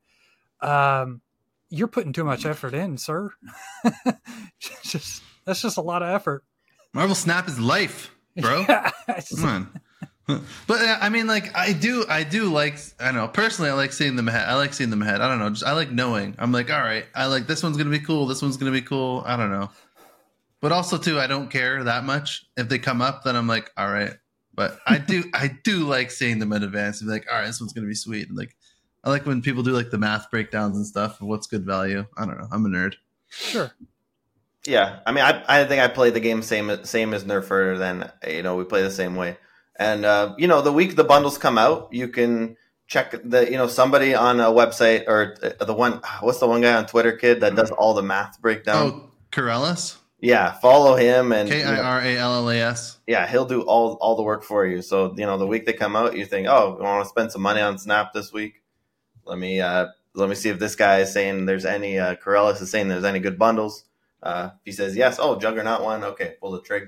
um 0.61 1.21
you're 1.71 1.89
putting 1.89 2.13
too 2.13 2.25
much 2.25 2.45
effort 2.45 2.75
in 2.75 2.97
sir 2.99 3.31
just 4.59 5.23
that's 5.45 5.61
just 5.61 5.77
a 5.77 5.83
lot 5.83 6.03
of 6.03 6.09
effort 6.09 6.45
Marvel 6.95 7.17
Snap 7.17 7.49
is 7.49 7.59
life, 7.59 8.15
bro. 8.37 8.61
Yeah, 8.69 8.91
Come 9.37 9.45
on. 9.45 9.81
But 10.67 10.81
uh, 10.81 10.97
I 11.03 11.11
mean, 11.11 11.27
like 11.27 11.55
I 11.55 11.75
do, 11.75 12.07
I 12.09 12.23
do 12.25 12.45
like. 12.45 12.79
I 12.99 13.07
don't 13.07 13.17
know. 13.17 13.29
Personally, 13.29 13.71
I 13.71 13.75
like 13.75 13.93
seeing 13.93 14.17
them 14.17 14.27
ahead. 14.27 14.49
I 14.49 14.55
like 14.55 14.73
seeing 14.73 14.89
them 14.89 15.03
ahead. 15.03 15.21
I 15.21 15.29
don't 15.29 15.39
know. 15.39 15.51
Just 15.51 15.67
I 15.67 15.73
like 15.73 15.91
knowing. 15.93 16.35
I'm 16.39 16.51
like, 16.51 16.73
all 16.73 16.81
right. 16.81 17.05
I 17.15 17.27
like 17.27 17.47
this 17.47 17.63
one's 17.63 17.77
gonna 17.77 17.91
be 17.91 17.99
cool. 17.99 18.25
This 18.25 18.41
one's 18.41 18.57
gonna 18.57 18.73
be 18.73 18.81
cool. 18.81 19.23
I 19.27 19.37
don't 19.37 19.51
know. 19.51 19.69
But 20.65 20.73
also 20.73 20.97
too, 20.97 21.21
I 21.21 21.27
don't 21.27 21.51
care 21.51 21.85
that 21.85 22.05
much 22.05 22.47
if 22.57 22.71
they 22.71 22.79
come 22.79 23.03
up. 23.03 23.23
Then 23.23 23.37
I'm 23.37 23.47
like, 23.47 23.71
all 23.77 23.93
right. 23.93 24.15
But 24.55 24.79
I 24.87 24.97
do, 24.97 25.25
I 25.35 25.59
do 25.63 25.81
like 25.81 26.11
seeing 26.11 26.39
them 26.39 26.55
in 26.55 26.63
advance 26.63 27.03
and 27.03 27.09
be 27.09 27.13
like, 27.13 27.27
all 27.31 27.37
right, 27.37 27.45
this 27.45 27.61
one's 27.61 27.75
gonna 27.75 27.87
be 27.87 27.95
sweet. 27.95 28.29
And 28.29 28.39
like, 28.39 28.57
I 29.05 29.11
like 29.11 29.27
when 29.27 29.43
people 29.43 29.63
do 29.63 29.73
like 29.73 29.91
the 29.91 29.99
math 29.99 30.31
breakdowns 30.31 30.79
and 30.79 30.87
stuff 30.87 31.21
of 31.21 31.27
what's 31.27 31.47
good 31.47 31.67
value. 31.67 32.07
I 32.17 32.25
don't 32.25 32.39
know. 32.39 32.49
I'm 32.51 32.65
a 32.65 32.71
nerd. 32.71 32.95
Sure. 33.29 33.73
Yeah, 34.65 35.01
I 35.05 35.13
mean, 35.13 35.23
I, 35.23 35.45
I 35.47 35.65
think 35.67 35.83
I 35.83 35.89
play 35.89 36.09
the 36.09 36.21
game 36.21 36.41
same 36.41 36.83
same 36.87 37.13
as 37.13 37.25
Nerfer. 37.25 37.79
Then 37.79 38.11
you 38.27 38.43
know 38.43 38.57
we 38.57 38.65
play 38.65 38.81
the 38.81 38.91
same 38.91 39.17
way, 39.17 39.37
and 39.79 40.07
uh, 40.07 40.35
you 40.39 40.49
know 40.49 40.63
the 40.63 40.73
week 40.73 40.97
the 40.97 41.05
bundles 41.05 41.37
come 41.37 41.59
out, 41.59 41.91
you 41.93 42.09
can 42.09 42.57
check 42.87 43.15
the 43.23 43.45
you 43.51 43.59
know 43.59 43.67
somebody 43.67 44.15
on 44.15 44.41
a 44.41 44.45
website 44.45 45.07
or 45.09 45.37
the 45.61 45.75
one 45.75 46.01
what's 46.23 46.39
the 46.39 46.47
one 46.47 46.63
guy 46.63 46.73
on 46.73 46.87
Twitter 46.87 47.13
kid 47.13 47.43
that 47.43 47.55
does 47.55 47.71
all 47.71 47.93
the 47.93 48.03
math 48.03 48.41
breakdown. 48.41 48.93
Oh, 48.95 49.11
Kirallas? 49.31 49.99
Yeah, 50.25 50.53
follow 50.53 50.97
him 50.97 51.33
and 51.33 51.49
K 51.49 51.63
I 51.63 51.79
R 51.79 52.01
A 52.01 52.17
L 52.17 52.35
L 52.35 52.51
A 52.51 52.57
S. 52.59 52.99
yeah, 53.07 53.27
he'll 53.27 53.45
do 53.45 53.63
all 53.63 53.95
all 54.01 54.17
the 54.17 54.23
work 54.23 54.43
for 54.43 54.65
you. 54.67 54.81
So 54.83 55.15
you 55.17 55.27
know 55.27 55.37
the 55.39 55.47
week 55.47 55.67
they 55.67 55.73
come 55.75 55.95
out, 55.97 56.17
you 56.17 56.25
think, 56.25 56.49
oh, 56.49 56.79
I 56.81 56.83
want 56.83 57.05
to 57.05 57.09
spend 57.09 57.31
some 57.33 57.43
money 57.43 57.61
on 57.61 57.79
Snap 57.79 58.13
this 58.13 58.33
week. 58.33 58.63
Let 59.25 59.39
me 59.39 59.61
uh, 59.61 59.87
let 60.15 60.29
me 60.29 60.35
see 60.35 60.49
if 60.49 60.59
this 60.59 60.77
guy 60.77 61.01
is 61.01 61.13
saying 61.13 61.47
there's 61.47 61.65
any 61.67 61.99
uh, 61.99 62.15
Kirallas 62.17 62.61
is 62.63 62.71
saying 62.71 62.89
there's 62.89 63.05
any 63.05 63.21
good 63.21 63.39
bundles. 63.39 63.85
Uh, 64.23 64.51
if 64.55 64.61
he 64.65 64.73
says 64.73 64.97
yes, 64.97 65.19
oh 65.21 65.39
Juggernaut 65.39 65.83
one, 65.83 66.03
okay, 66.05 66.35
pull 66.41 66.53
the 66.53 66.61
trig. 66.63 66.85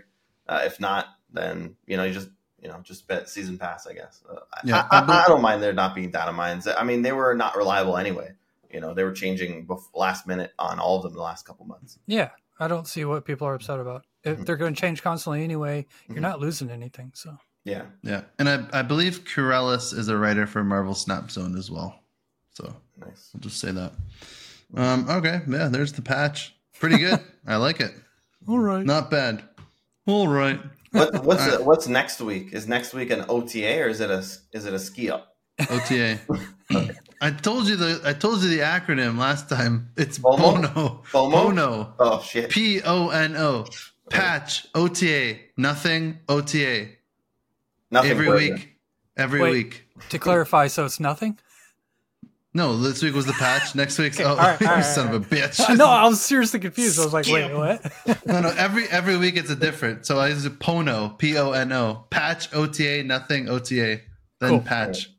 Uh, 0.49 0.62
if 0.64 0.80
not, 0.80 1.07
then 1.32 1.76
you 1.87 1.97
know 1.97 2.05
you 2.05 2.12
just 2.14 2.28
you 2.62 2.68
know 2.68 2.80
just 2.82 3.07
bet 3.07 3.28
season 3.28 3.59
pass, 3.59 3.87
I 3.87 3.93
guess. 3.93 4.22
Uh, 4.30 4.37
Yeah, 4.64 4.87
I, 4.91 4.99
I 4.99 5.01
bel- 5.05 5.14
I, 5.14 5.24
I 5.24 5.28
don't 5.28 5.43
mind 5.43 5.62
there 5.62 5.72
not 5.74 5.95
being 5.95 6.11
data 6.11 6.32
mines. 6.32 6.66
I 6.66 6.82
mean 6.84 7.03
they 7.03 7.12
were 7.12 7.34
not 7.34 7.57
reliable 7.57 7.97
anyway. 7.99 8.30
You 8.72 8.80
know 8.80 8.95
they 8.95 9.05
were 9.05 9.12
changing 9.12 9.66
bef- 9.66 9.91
last 9.95 10.26
minute 10.26 10.53
on 10.59 10.78
all 10.78 10.97
of 10.97 11.03
them 11.03 11.12
the 11.14 11.20
last 11.20 11.45
couple 11.47 11.66
months. 11.66 11.99
Yeah, 12.07 12.30
I 12.59 12.68
don't 12.68 12.86
see 12.86 13.04
what 13.04 13.24
people 13.24 13.46
are 13.46 13.54
upset 13.54 13.78
about. 13.80 14.04
If 14.24 14.38
Mhm. 14.38 14.46
they're 14.46 14.57
going 14.57 14.74
to 14.74 14.80
change 14.80 15.02
constantly 15.02 15.44
anyway, 15.44 15.86
you're 16.09 16.18
Mhm. 16.18 16.22
not 16.22 16.40
losing 16.40 16.70
anything. 16.70 17.12
So 17.14 17.36
Yeah, 17.64 17.86
Yeah. 18.02 18.22
And 18.38 18.48
I, 18.48 18.64
I 18.72 18.82
believe 18.82 19.24
Kirallas 19.24 19.92
is 19.92 20.07
a 20.09 20.16
writer 20.16 20.46
for 20.46 20.62
Marvel 20.62 20.94
Snap 20.94 21.30
Zone 21.32 21.57
as 21.59 21.68
well. 21.70 21.98
So 22.54 22.74
nice. 22.96 23.30
I'll 23.34 23.40
just 23.40 23.59
say 23.59 23.72
that. 23.72 23.92
Um, 24.74 25.09
okay. 25.11 25.40
Yeah, 25.48 25.66
there's 25.68 25.92
the 25.92 26.02
patch. 26.02 26.54
Pretty 26.78 26.98
good. 26.98 27.18
I 27.46 27.57
like 27.57 27.80
it. 27.80 27.92
all 28.48 28.59
right. 28.61 28.86
Not 28.86 29.11
bad. 29.11 29.42
All 30.07 30.28
right. 30.28 30.61
What, 30.92 31.24
what's 31.24 31.42
All 31.42 31.48
right. 31.48 31.59
the, 31.59 31.64
what's 31.64 31.88
next 31.88 32.20
week? 32.20 32.52
Is 32.52 32.68
next 32.68 32.94
week 32.94 33.11
an 33.11 33.24
OTA 33.28 33.80
or 33.82 33.88
is 33.88 34.00
it 34.00 34.11
a 34.11 34.18
is 34.52 34.64
it 34.64 34.72
a 34.72 34.78
ski 34.78 35.11
up? 35.11 35.36
OTA. 35.68 36.20
I 37.20 37.30
told 37.30 37.66
you 37.68 37.76
the 37.76 38.00
I 38.04 38.12
told 38.12 38.42
you 38.42 38.48
the 38.48 38.60
acronym 38.60 39.18
last 39.18 39.48
time. 39.48 39.90
It's 39.96 40.18
FOMO? 40.18 40.38
Bono. 40.38 41.02
FOMO? 41.10 41.30
Bono. 41.32 41.94
Oh 41.98 42.20
shit! 42.22 42.50
P 42.50 42.82
O 42.82 43.08
N 43.10 43.36
O. 43.36 43.66
Patch. 44.10 44.66
OTA. 44.74 45.36
Nothing. 45.56 46.18
OTA. 46.28 46.88
Nothing 47.90 48.10
Every 48.10 48.26
further. 48.26 48.38
week. 48.54 48.76
Every 49.16 49.40
Wait. 49.40 49.50
week. 49.52 49.86
to 50.10 50.18
clarify, 50.18 50.66
so 50.68 50.84
it's 50.84 51.00
nothing. 51.00 51.38
No, 52.54 52.76
this 52.78 53.02
week 53.02 53.14
was 53.14 53.26
the 53.26 53.32
patch. 53.34 53.74
Next 53.74 53.98
week's 53.98 54.18
Okay, 54.18 54.24
oh, 54.26 54.30
all 54.30 54.36
right, 54.36 54.60
all 54.62 54.68
you 54.68 54.74
right, 54.76 54.82
son 54.84 55.08
all 55.08 55.16
of 55.16 55.30
a 55.30 55.34
bitch. 55.34 55.60
Uh, 55.60 55.74
no, 55.74 55.86
I 55.88 56.06
was 56.08 56.22
seriously 56.22 56.58
confused. 56.60 56.98
I 56.98 57.04
was 57.04 57.12
like, 57.12 57.26
wait, 57.26 57.52
what? 57.54 57.92
No, 58.26 58.40
no. 58.40 58.48
Every 58.56 58.86
every 58.88 59.16
week 59.18 59.36
it's 59.36 59.50
a 59.50 59.56
different. 59.56 60.06
So 60.06 60.18
I 60.18 60.28
use 60.28 60.44
a 60.46 60.50
Pono, 60.50 61.18
P 61.18 61.36
O 61.36 61.52
N 61.52 61.72
O, 61.72 62.06
patch 62.10 62.52
OTA, 62.54 63.02
nothing 63.04 63.48
OTA, 63.48 64.00
then 64.40 64.50
Cool. 64.50 64.60
patch. 64.60 65.10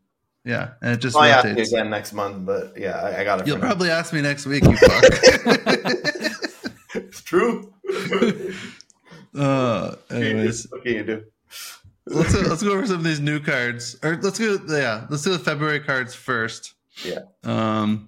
Yeah, 0.47 0.69
and 0.81 0.93
it 0.93 0.97
just 1.01 1.17
I'll 1.17 1.23
ask 1.23 1.45
you 1.45 1.61
again 1.61 1.89
next 1.89 2.13
month, 2.13 2.45
but 2.45 2.71
yeah, 2.77 3.01
I, 3.01 3.19
I 3.19 3.23
got 3.25 3.41
it. 3.41 3.47
You'll 3.47 3.57
for 3.57 3.63
now. 3.63 3.67
probably 3.67 3.89
ask 3.89 4.13
me 4.13 4.21
next 4.21 4.45
week. 4.45 4.63
You 4.63 4.77
fuck. 4.77 5.03
it's 6.95 7.21
true. 7.21 7.73
uh, 9.37 9.95
anyways, 10.09 10.71
what 10.71 10.83
can 10.83 10.93
you 10.93 11.03
do? 11.03 11.25
let's 12.05 12.33
let's 12.33 12.63
go 12.63 12.71
over 12.71 12.87
some 12.87 12.95
of 12.95 13.03
these 13.03 13.19
new 13.19 13.41
cards, 13.41 13.97
or 14.01 14.17
let's 14.21 14.39
go. 14.39 14.57
Yeah, 14.69 15.05
let's 15.09 15.23
do 15.23 15.31
the 15.31 15.39
February 15.39 15.81
cards 15.81 16.15
first. 16.15 16.75
Yeah. 17.03 17.23
Um, 17.43 18.07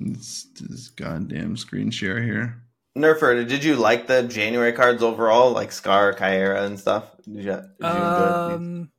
let's 0.00 0.44
do 0.44 0.66
this 0.68 0.86
goddamn 0.86 1.56
screen 1.56 1.90
share 1.90 2.22
here. 2.22 2.62
Nerfer, 2.96 3.48
did 3.48 3.64
you 3.64 3.74
like 3.74 4.06
the 4.06 4.22
January 4.22 4.72
cards 4.72 5.02
overall, 5.02 5.50
like 5.50 5.70
Skaar, 5.70 6.16
Kyra, 6.16 6.62
and 6.62 6.78
stuff? 6.78 7.10
Did 7.24 7.34
you, 7.34 7.42
did 7.42 7.64
you 7.80 7.86
enjoy 7.86 8.54
Um, 8.54 8.90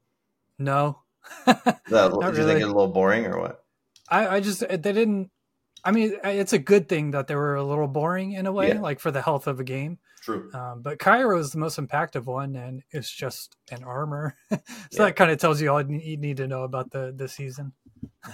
no. 0.59 0.99
These? 1.45 1.55
That- 1.55 1.81
did 1.85 1.91
not 1.91 2.13
you 2.13 2.33
think 2.33 2.37
really. 2.37 2.61
it 2.61 2.63
a 2.63 2.67
little 2.67 2.87
boring 2.87 3.25
or 3.25 3.39
what? 3.39 3.63
I, 4.09 4.27
I 4.27 4.39
just 4.39 4.59
they 4.67 4.77
didn't. 4.77 5.31
I 5.83 5.91
mean, 5.91 6.17
it's 6.23 6.53
a 6.53 6.57
good 6.59 6.89
thing 6.89 7.11
that 7.11 7.27
they 7.27 7.35
were 7.35 7.55
a 7.55 7.63
little 7.63 7.87
boring 7.87 8.31
in 8.33 8.47
a 8.47 8.51
way, 8.51 8.69
Yeah. 8.69 8.79
like 8.79 8.99
for 8.99 9.11
the 9.11 9.21
health 9.21 9.45
of 9.47 9.59
a 9.59 9.63
game. 9.63 9.99
True. 10.23 10.49
Um, 10.53 10.81
but 10.81 10.97
Cairo 10.97 11.37
is 11.37 11.51
the 11.51 11.59
most 11.59 11.77
impactful 11.77 12.25
one, 12.25 12.55
and 12.55 12.81
it's 12.91 13.11
just 13.11 13.55
an 13.71 13.83
armor. 13.83 14.35
so 14.51 14.57
Yeah. 14.91 15.05
that 15.05 15.15
kind 15.15 15.29
of 15.29 15.37
tells 15.37 15.61
you 15.61 15.69
all 15.71 15.81
you 15.81 16.17
need 16.17 16.37
to 16.37 16.47
know 16.47 16.63
about 16.63 16.89
the 16.91 17.13
the 17.15 17.27
season. 17.27 17.73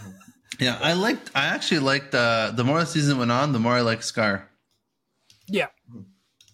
Yeah, 0.60 0.78
I 0.82 0.94
liked. 0.94 1.32
I 1.34 1.46
actually 1.46 1.80
liked. 1.80 2.14
Uh, 2.14 2.52
the 2.54 2.64
more 2.64 2.80
the 2.82 2.86
season 2.86 3.18
went 3.18 3.32
on, 3.32 3.52
the 3.52 3.58
more 3.60 3.74
I 3.74 3.82
liked 3.82 4.04
Skaar. 4.04 4.44
Yeah, 5.48 5.68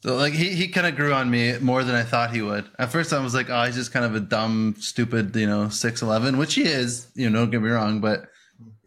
So 0.01 0.15
like 0.15 0.33
he, 0.33 0.49
he 0.49 0.67
kind 0.67 0.85
of 0.87 0.95
grew 0.95 1.13
on 1.13 1.29
me 1.29 1.57
more 1.59 1.83
than 1.83 1.95
I 1.95 2.03
thought 2.03 2.31
he 2.33 2.41
would. 2.41 2.65
At 2.77 2.91
first 2.91 3.13
I 3.13 3.19
was 3.19 3.33
like, 3.33 3.49
oh, 3.49 3.63
he's 3.63 3.75
just 3.75 3.91
kind 3.91 4.05
of 4.05 4.15
a 4.15 4.19
dumb, 4.19 4.75
stupid, 4.79 5.35
you 5.35 5.47
know, 5.47 5.69
six 5.69 6.01
eleven, 6.01 6.37
which 6.37 6.53
he 6.53 6.63
is. 6.63 7.07
You 7.15 7.29
know, 7.29 7.39
don't 7.39 7.49
get 7.51 7.61
me 7.61 7.69
wrong, 7.69 7.99
but 7.99 8.27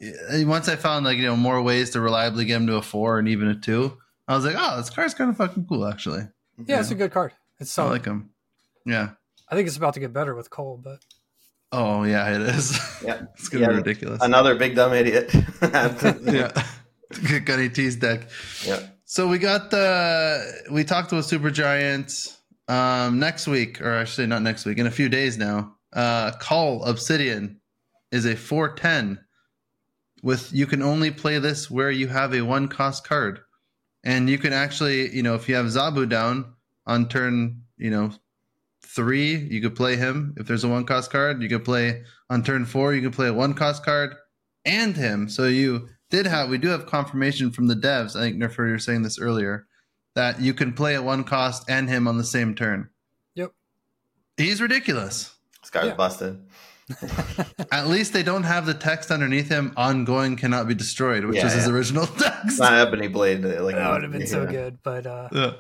uh, 0.03 0.47
once 0.47 0.69
I 0.69 0.77
found 0.77 1.05
like 1.05 1.19
you 1.19 1.27
know 1.27 1.37
more 1.37 1.61
ways 1.61 1.91
to 1.91 2.01
reliably 2.01 2.45
get 2.45 2.57
him 2.57 2.67
to 2.69 2.77
a 2.77 2.83
four 2.83 3.19
and 3.19 3.29
even 3.29 3.49
a 3.49 3.55
two, 3.55 3.99
I 4.29 4.35
was 4.37 4.45
like, 4.45 4.57
oh, 4.57 4.77
this 4.77 4.91
card's 4.91 5.15
kind 5.15 5.31
of 5.31 5.37
fucking 5.37 5.67
cool 5.67 5.87
actually. 5.87 6.23
yeah, 6.65 6.81
it's 6.81 6.91
a 6.91 6.95
good 6.95 7.13
card. 7.13 7.33
It's 7.59 7.77
I 7.79 7.85
like 7.85 8.05
him. 8.05 8.31
Yeah. 8.87 9.11
I 9.49 9.57
think 9.57 9.67
it's 9.67 9.77
about 9.77 9.95
to 9.95 10.01
get 10.01 10.13
better 10.13 10.35
with 10.35 10.49
Cull, 10.49 10.81
but 10.83 11.01
Oh 11.73 12.05
yeah, 12.05 12.35
it 12.35 12.43
is. 12.43 12.79
Yeah. 13.05 13.23
it's 13.35 13.49
gonna 13.49 13.69
be 13.69 13.75
ridiculous. 13.75 14.21
Another 14.23 14.55
big 14.55 14.77
dumb 14.77 14.93
idiot. 14.93 15.33
yeah. 15.63 16.53
Gunny 17.45 17.69
T's 17.69 17.97
deck. 17.97 18.29
yeah. 18.65 18.87
So 19.11 19.27
we 19.27 19.39
got 19.39 19.73
the 19.73 20.69
we 20.71 20.85
talked 20.85 21.11
about 21.11 21.25
Super 21.25 21.51
Giant 21.51 22.13
um 22.69 23.19
next 23.19 23.49
week, 23.49 23.81
or 23.81 23.93
actually 23.93 24.29
not 24.29 24.41
next 24.41 24.65
week, 24.65 24.79
in 24.79 24.87
a 24.87 24.91
few 24.93 25.09
days 25.09 25.37
now. 25.37 25.75
Uh 25.93 26.31
Cull 26.39 26.85
Obsidian 26.85 27.61
is 28.13 28.25
a 28.25 28.37
410 28.37 29.19
with 30.23 30.53
you 30.53 30.65
can 30.65 30.81
only 30.81 31.11
play 31.11 31.41
this 31.41 31.69
where 31.69 31.91
you 31.91 32.07
have 32.07 32.33
a 32.35 32.43
one 32.43 32.69
cost 32.69 33.03
card. 33.03 33.41
And 34.05 34.31
you 34.31 34.39
can 34.39 34.53
actually, 34.53 35.13
you 35.13 35.25
know, 35.25 35.35
if 35.35 35.49
you 35.49 35.57
have 35.57 35.67
Zabu 35.67 36.09
down 36.09 36.55
on 36.87 37.09
turn, 37.09 37.63
you 37.79 37.91
know, 37.91 38.13
three, 38.87 39.35
you 39.35 39.61
could 39.61 39.75
play 39.75 39.97
him. 39.97 40.37
If 40.37 40.47
there's 40.47 40.63
a 40.63 40.69
one 40.69 40.85
cost 40.85 41.11
card, 41.11 41.43
you 41.43 41.49
could 41.49 41.65
play 41.65 42.05
on 42.31 42.45
turn 42.45 42.65
four, 42.65 42.95
you 42.95 43.03
can 43.03 43.11
play 43.11 43.27
a 43.27 43.35
one 43.35 43.55
cost 43.55 43.85
card 43.85 44.15
and 44.65 44.97
him. 44.97 45.29
So 45.29 45.47
you 45.47 45.89
did 46.11 46.27
have 46.27 46.49
we 46.49 46.59
do 46.59 46.69
have 46.69 46.87
confirmation 46.87 47.51
from 47.51 47.67
the 47.69 47.75
devs. 47.77 48.17
I 48.17 48.21
think 48.21 48.37
Nerfer 48.37 48.67
you 48.67 48.73
were 48.73 48.79
saying 48.79 49.03
this 49.03 49.19
earlier 49.19 49.67
that 50.15 50.41
you 50.41 50.53
can 50.55 50.73
play 50.73 50.95
at 50.95 51.05
one 51.05 51.25
cost 51.25 51.65
and 51.69 51.89
him 51.89 52.07
on 52.09 52.19
the 52.19 52.25
same 52.25 52.55
turn. 52.55 52.91
Yep. 53.37 53.53
He's 54.37 54.61
ridiculous. 54.61 55.35
Skaar's 55.63 55.87
Yeah. 55.89 55.95
busted. 55.95 56.41
At 57.71 57.87
least 57.87 58.13
they 58.13 58.25
don't 58.25 58.43
have 58.43 58.67
the 58.67 58.75
text 58.75 59.13
underneath 59.13 59.49
him. 59.49 59.73
Ongoing 59.77 60.35
cannot 60.35 60.67
be 60.67 60.75
destroyed, 60.75 61.25
which 61.25 61.37
Yeah, 61.37 61.45
was 61.45 61.53
his 61.53 61.69
original 61.69 62.07
text. 62.19 62.41
It's 62.47 62.59
not 62.59 62.73
Ebony 62.75 63.07
Blade. 63.07 63.45
uh, 63.45 63.63
Like 63.63 63.77
that 63.77 63.93
would 63.93 64.03
have 64.03 64.11
been 64.13 64.27
so 64.27 64.45
good. 64.47 64.79
But 64.83 65.07
uh, 65.07 65.29
Yeah. 65.33 65.53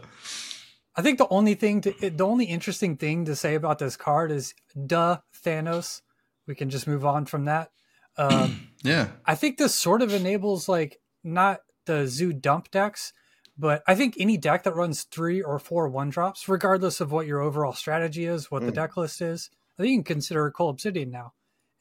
I 0.96 1.02
think 1.02 1.18
the 1.18 1.28
only 1.28 1.54
thing, 1.54 1.80
to, 1.82 1.92
the 2.10 2.26
only 2.26 2.46
interesting 2.46 2.96
thing 2.96 3.24
to 3.26 3.36
say 3.36 3.54
about 3.54 3.78
this 3.78 3.96
card 3.96 4.32
is, 4.32 4.54
duh, 4.86 5.18
Thanos. 5.44 6.02
We 6.48 6.56
can 6.56 6.68
just 6.68 6.88
move 6.88 7.04
on 7.06 7.26
from 7.26 7.44
that. 7.44 7.70
Um, 8.16 8.68
Yeah. 8.82 9.08
I 9.26 9.34
think 9.34 9.58
this 9.58 9.74
sort 9.74 10.00
of 10.00 10.14
enables 10.14 10.66
like 10.66 11.00
not 11.22 11.60
the 11.84 12.06
zoo 12.06 12.32
dump 12.32 12.70
decks, 12.70 13.12
but 13.58 13.82
I 13.86 13.94
think 13.94 14.14
any 14.18 14.38
deck 14.38 14.62
that 14.62 14.74
runs 14.74 15.02
three 15.02 15.42
or 15.42 15.58
four 15.58 15.86
one 15.90 16.08
drops, 16.08 16.48
regardless 16.48 16.98
of 17.02 17.12
what 17.12 17.26
your 17.26 17.40
overall 17.40 17.74
strategy 17.74 18.24
is, 18.24 18.50
what 18.50 18.62
the 18.64 18.72
Mm. 18.72 18.76
deck 18.76 18.96
list 18.96 19.20
is, 19.20 19.50
I 19.78 19.82
think 19.82 19.90
you 19.90 19.96
can 19.98 20.04
consider 20.04 20.50
Cull 20.50 20.70
Obsidian 20.70 21.10
now. 21.10 21.34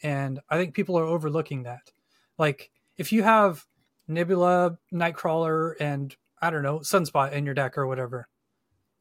And 0.03 0.41
I 0.49 0.57
think 0.57 0.73
people 0.73 0.99
are 0.99 1.05
overlooking 1.05 1.63
that. 1.63 1.91
Like 2.37 2.69
if 2.97 3.13
you 3.13 3.23
have 3.23 3.65
Nebula, 4.09 4.77
Nightcrawler, 4.93 5.75
and 5.79 6.13
I 6.41 6.49
don't 6.49 6.63
know, 6.63 6.79
Sunspot 6.79 7.31
in 7.31 7.45
your 7.45 7.53
deck 7.53 7.77
or 7.77 7.87
whatever, 7.87 8.27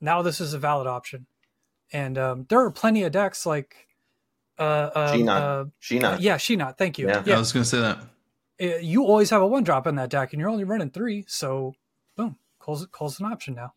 now 0.01 0.23
this 0.23 0.41
is 0.41 0.55
a 0.55 0.59
valid 0.59 0.87
option. 0.87 1.27
And 1.93 2.17
um, 2.17 2.47
there 2.49 2.61
are 2.61 2.71
plenty 2.71 3.03
of 3.03 3.11
decks 3.11 3.45
like 3.45 3.88
uh, 4.59 4.63
uh, 4.63 5.13
She-Not. 5.15 5.43
uh, 5.43 5.65
Sheena. 5.81 6.17
yeah, 6.21 6.37
She-Not. 6.37 6.79
Thank 6.79 6.99
you. 6.99 7.09
Yeah. 7.09 7.23
yeah 7.27 7.37
I 7.37 7.39
was 7.39 7.53
gonna 7.53 7.65
say 7.65 7.81
that. 7.81 7.99
uh, 8.61 8.79
you 8.81 9.05
always 9.05 9.31
have 9.31 9.43
a 9.43 9.47
one 9.47 9.65
drop 9.65 9.87
in 9.87 9.95
that 9.97 10.11
deck, 10.11 10.33
and 10.33 10.41
you're 10.41 10.49
only 10.51 10.65
running 10.65 10.91
three. 10.91 11.25
So, 11.29 11.75
boom, 12.17 12.37
Cull's, 12.61 12.87
Cull's 12.93 13.21
an 13.21 13.27
option 13.27 13.55
now. 13.55 13.75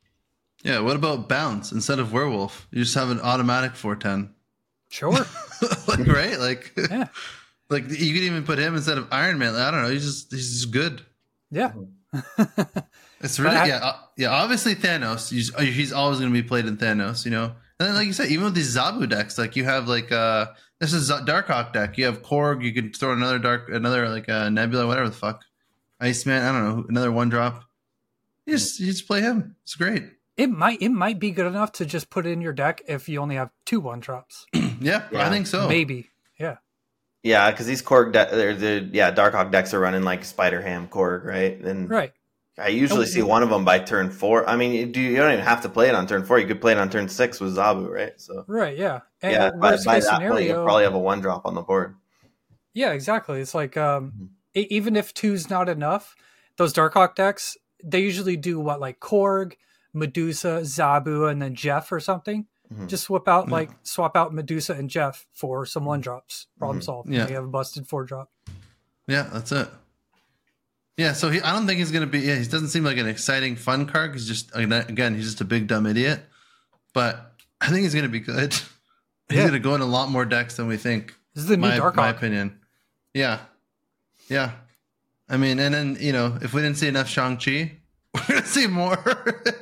Yeah. 0.63 0.79
What 0.79 0.95
about 0.95 1.27
bounce 1.29 1.71
instead 1.71 1.99
of 1.99 2.13
werewolf? 2.13 2.67
You 2.71 2.83
just 2.83 2.95
have 2.95 3.09
an 3.09 3.19
automatic 3.21 3.75
410. 3.75 4.33
Sure. 4.89 5.11
like 5.87 6.05
right? 6.07 6.37
Like 6.39 6.73
Yeah. 6.89 7.07
like 7.69 7.83
you 7.89 8.13
could 8.13 8.23
even 8.23 8.43
put 8.43 8.59
him 8.59 8.75
instead 8.75 8.97
of 8.97 9.07
Iron 9.11 9.39
Man. 9.39 9.55
I 9.55 9.71
don't 9.71 9.81
know. 9.83 9.89
He's 9.89 10.03
just 10.05 10.31
he's 10.31 10.51
just 10.51 10.71
good. 10.71 11.01
yeah. 11.49 11.71
It's 13.23 13.39
really 13.39 13.55
I- 13.55 13.67
yeah 13.67 13.77
uh, 13.77 13.95
yeah. 14.17 14.29
Obviously 14.31 14.73
Thanos. 14.75 15.29
He's, 15.29 15.53
he's 15.59 15.93
always 15.93 16.19
going 16.19 16.33
to 16.33 16.41
be 16.41 16.47
played 16.47 16.65
in 16.65 16.77
Thanos. 16.77 17.23
You 17.23 17.31
know, 17.31 17.43
and 17.79 17.87
then 17.87 17.93
like 17.95 18.07
you 18.07 18.13
said, 18.13 18.29
even 18.29 18.45
with 18.45 18.55
these 18.55 18.75
Zabu 18.75 19.07
decks, 19.07 19.37
like 19.37 19.55
you 19.55 19.63
have 19.63 19.87
like 19.87 20.11
uh 20.11 20.47
This 20.81 20.93
is 20.93 21.09
a 21.11 21.19
Darkhawk 21.19 21.71
deck. 21.73 21.97
You 21.97 22.05
have 22.07 22.23
Korg. 22.23 22.63
You 22.63 22.73
can 22.73 22.91
throw 22.91 23.13
another 23.13 23.37
dark, 23.39 23.69
another 23.69 24.09
like 24.09 24.27
a 24.27 24.49
Nebula, 24.49 24.87
whatever 24.87 25.07
the 25.09 25.15
fuck, 25.15 25.43
Iceman. 25.99 26.41
I 26.41 26.51
don't 26.51 26.67
know, 26.79 26.85
another 26.89 27.11
one 27.11 27.29
drop. 27.29 27.63
You 28.47 28.53
just 28.57 28.79
you 28.79 28.87
just 28.87 29.05
play 29.07 29.21
him. 29.21 29.55
It's 29.63 29.75
great. 29.75 30.03
It 30.37 30.47
might 30.49 30.81
it 30.81 30.89
might 30.89 31.19
be 31.19 31.29
good 31.31 31.45
enough 31.45 31.71
to 31.73 31.85
just 31.85 32.09
put 32.09 32.25
it 32.25 32.31
in 32.31 32.41
your 32.41 32.51
deck 32.53 32.81
if 32.87 33.07
you 33.07 33.21
only 33.21 33.35
have 33.35 33.51
two 33.65 33.79
one 33.79 33.99
drops. 33.99 34.47
Yeah, 34.53 35.03
Yeah. 35.11 35.27
I 35.27 35.29
think 35.29 35.45
so. 35.45 35.67
Maybe. 35.69 36.09
Yeah. 36.39 36.57
Yeah, 37.21 37.51
because 37.51 37.67
these 37.67 37.83
Korg, 37.83 38.13
de- 38.13 38.35
they're, 38.35 38.55
they're, 38.55 38.79
yeah, 38.79 39.11
Darkhawk 39.13 39.51
decks 39.51 39.75
are 39.75 39.79
running 39.79 40.01
like 40.01 40.25
Spider 40.25 40.59
Ham 40.63 40.87
Korg, 40.87 41.23
right? 41.23 41.55
And 41.59 41.87
Right. 41.87 42.13
I 42.57 42.69
usually 42.69 43.03
Oh, 43.03 43.05
see 43.05 43.21
one 43.21 43.43
of 43.43 43.49
them 43.51 43.63
by 43.63 43.77
turn 43.77 44.09
four. 44.09 44.49
I 44.49 44.55
mean, 44.55 44.71
you, 44.73 44.85
do 44.87 44.99
you 44.99 45.17
don't 45.17 45.31
even 45.31 45.45
have 45.45 45.61
to 45.61 45.69
play 45.69 45.87
it 45.89 45.93
on 45.93 46.07
turn 46.07 46.25
four. 46.25 46.39
You 46.39 46.47
could 46.47 46.59
play 46.61 46.71
it 46.71 46.79
on 46.79 46.89
turn 46.89 47.07
six 47.07 47.39
with 47.39 47.55
Zabu, 47.55 47.87
right? 47.87 48.13
So 48.19 48.43
Right. 48.47 48.75
Yeah. 48.75 49.01
And 49.21 49.31
yeah, 49.33 49.51
by, 49.51 49.71
worst 49.71 49.85
by 49.85 49.95
case 49.95 50.05
that 50.05 50.11
point, 50.19 50.23
scenario. 50.29 50.55
you'll 50.55 50.63
probably 50.63 50.83
have 50.83 50.93
a 50.95 50.99
one 50.99 51.21
drop 51.21 51.45
on 51.45 51.53
the 51.55 51.61
board. 51.61 51.95
Yeah, 52.73 52.91
exactly. 52.93 53.39
It's 53.41 53.53
like 53.53 53.77
um, 53.77 54.13
Mhm. 54.17 54.29
e- 54.61 54.67
even 54.69 54.95
if 54.95 55.13
two's 55.13 55.49
not 55.49 55.69
enough, 55.69 56.15
those 56.57 56.73
Darkhawk 56.73 57.15
decks 57.15 57.57
they 57.83 57.99
usually 57.99 58.37
do 58.37 58.59
what 58.59 58.79
like 58.79 58.99
Korg, 58.99 59.53
Medusa, 59.93 60.59
Zabu, 60.61 61.29
and 61.31 61.41
then 61.41 61.55
Jeff 61.55 61.91
or 61.91 61.99
something. 61.99 62.45
Mhm. 62.71 62.87
Just 62.87 63.03
swap 63.05 63.27
out 63.27 63.47
Yeah. 63.47 63.53
like 63.53 63.69
swap 63.83 64.15
out 64.15 64.33
Medusa 64.33 64.73
and 64.73 64.89
Jeff 64.89 65.25
for 65.33 65.65
some 65.65 65.83
one 65.85 65.99
drops. 65.99 66.47
Problem 66.59 66.79
Mhm. 66.79 66.83
solved. 66.83 67.09
Yeah. 67.09 67.27
you 67.27 67.33
have 67.35 67.43
a 67.43 67.47
busted 67.47 67.87
four 67.87 68.03
drop. 68.05 68.29
Yeah, 69.07 69.23
that's 69.33 69.51
it. 69.51 69.67
Yeah, 70.97 71.13
so 71.13 71.29
he, 71.31 71.41
I 71.41 71.53
don't 71.53 71.65
think 71.65 71.79
he's 71.79 71.91
gonna 71.91 72.05
be. 72.05 72.19
Yeah, 72.19 72.35
he 72.35 72.45
doesn't 72.45 72.67
seem 72.69 72.83
like 72.83 72.97
an 72.97 73.07
exciting, 73.07 73.55
fun 73.55 73.85
card. 73.87 74.13
He's 74.13 74.27
just 74.27 74.51
again, 74.55 75.15
he's 75.15 75.25
just 75.25 75.41
a 75.41 75.45
big 75.45 75.67
dumb 75.67 75.85
idiot. 75.87 76.21
But 76.93 77.33
I 77.59 77.67
think 77.69 77.81
he's 77.83 77.95
gonna 77.95 78.09
be 78.09 78.19
good. 78.19 78.55
He's 79.31 79.39
Yeah. 79.39 79.45
gonna 79.47 79.59
go 79.59 79.75
in 79.75 79.81
a 79.81 79.85
lot 79.85 80.09
more 80.09 80.25
decks 80.25 80.57
than 80.57 80.67
we 80.67 80.77
think. 80.77 81.15
This 81.33 81.43
is 81.43 81.49
the 81.49 81.57
new 81.57 81.67
my, 81.67 81.91
my 81.95 82.09
opinion. 82.09 82.59
Yeah, 83.13 83.39
yeah. 84.29 84.51
I 85.29 85.37
mean, 85.37 85.59
and 85.59 85.73
then 85.73 85.97
you 85.99 86.11
know, 86.13 86.37
if 86.41 86.53
we 86.53 86.61
didn't 86.61 86.77
see 86.77 86.87
enough 86.87 87.07
Shang 87.07 87.37
Chi, 87.37 87.77
we're 88.13 88.21
gonna 88.27 88.45
see 88.45 88.67
more. 88.67 88.97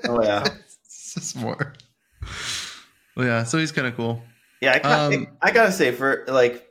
Oh 0.05 0.21
yeah, 0.23 0.43
it's 0.85 1.13
just 1.13 1.35
more. 1.35 1.73
Well, 3.15 3.25
yeah. 3.27 3.43
So 3.43 3.57
he's 3.57 3.71
kind 3.71 3.87
of 3.87 3.95
cool. 3.95 4.21
yeah. 4.61 4.73
I, 4.73 4.79
ca- 4.79 5.07
Um, 5.13 5.27
I 5.41 5.51
gotta 5.51 5.71
say, 5.71 5.91
for 5.91 6.25
like, 6.27 6.67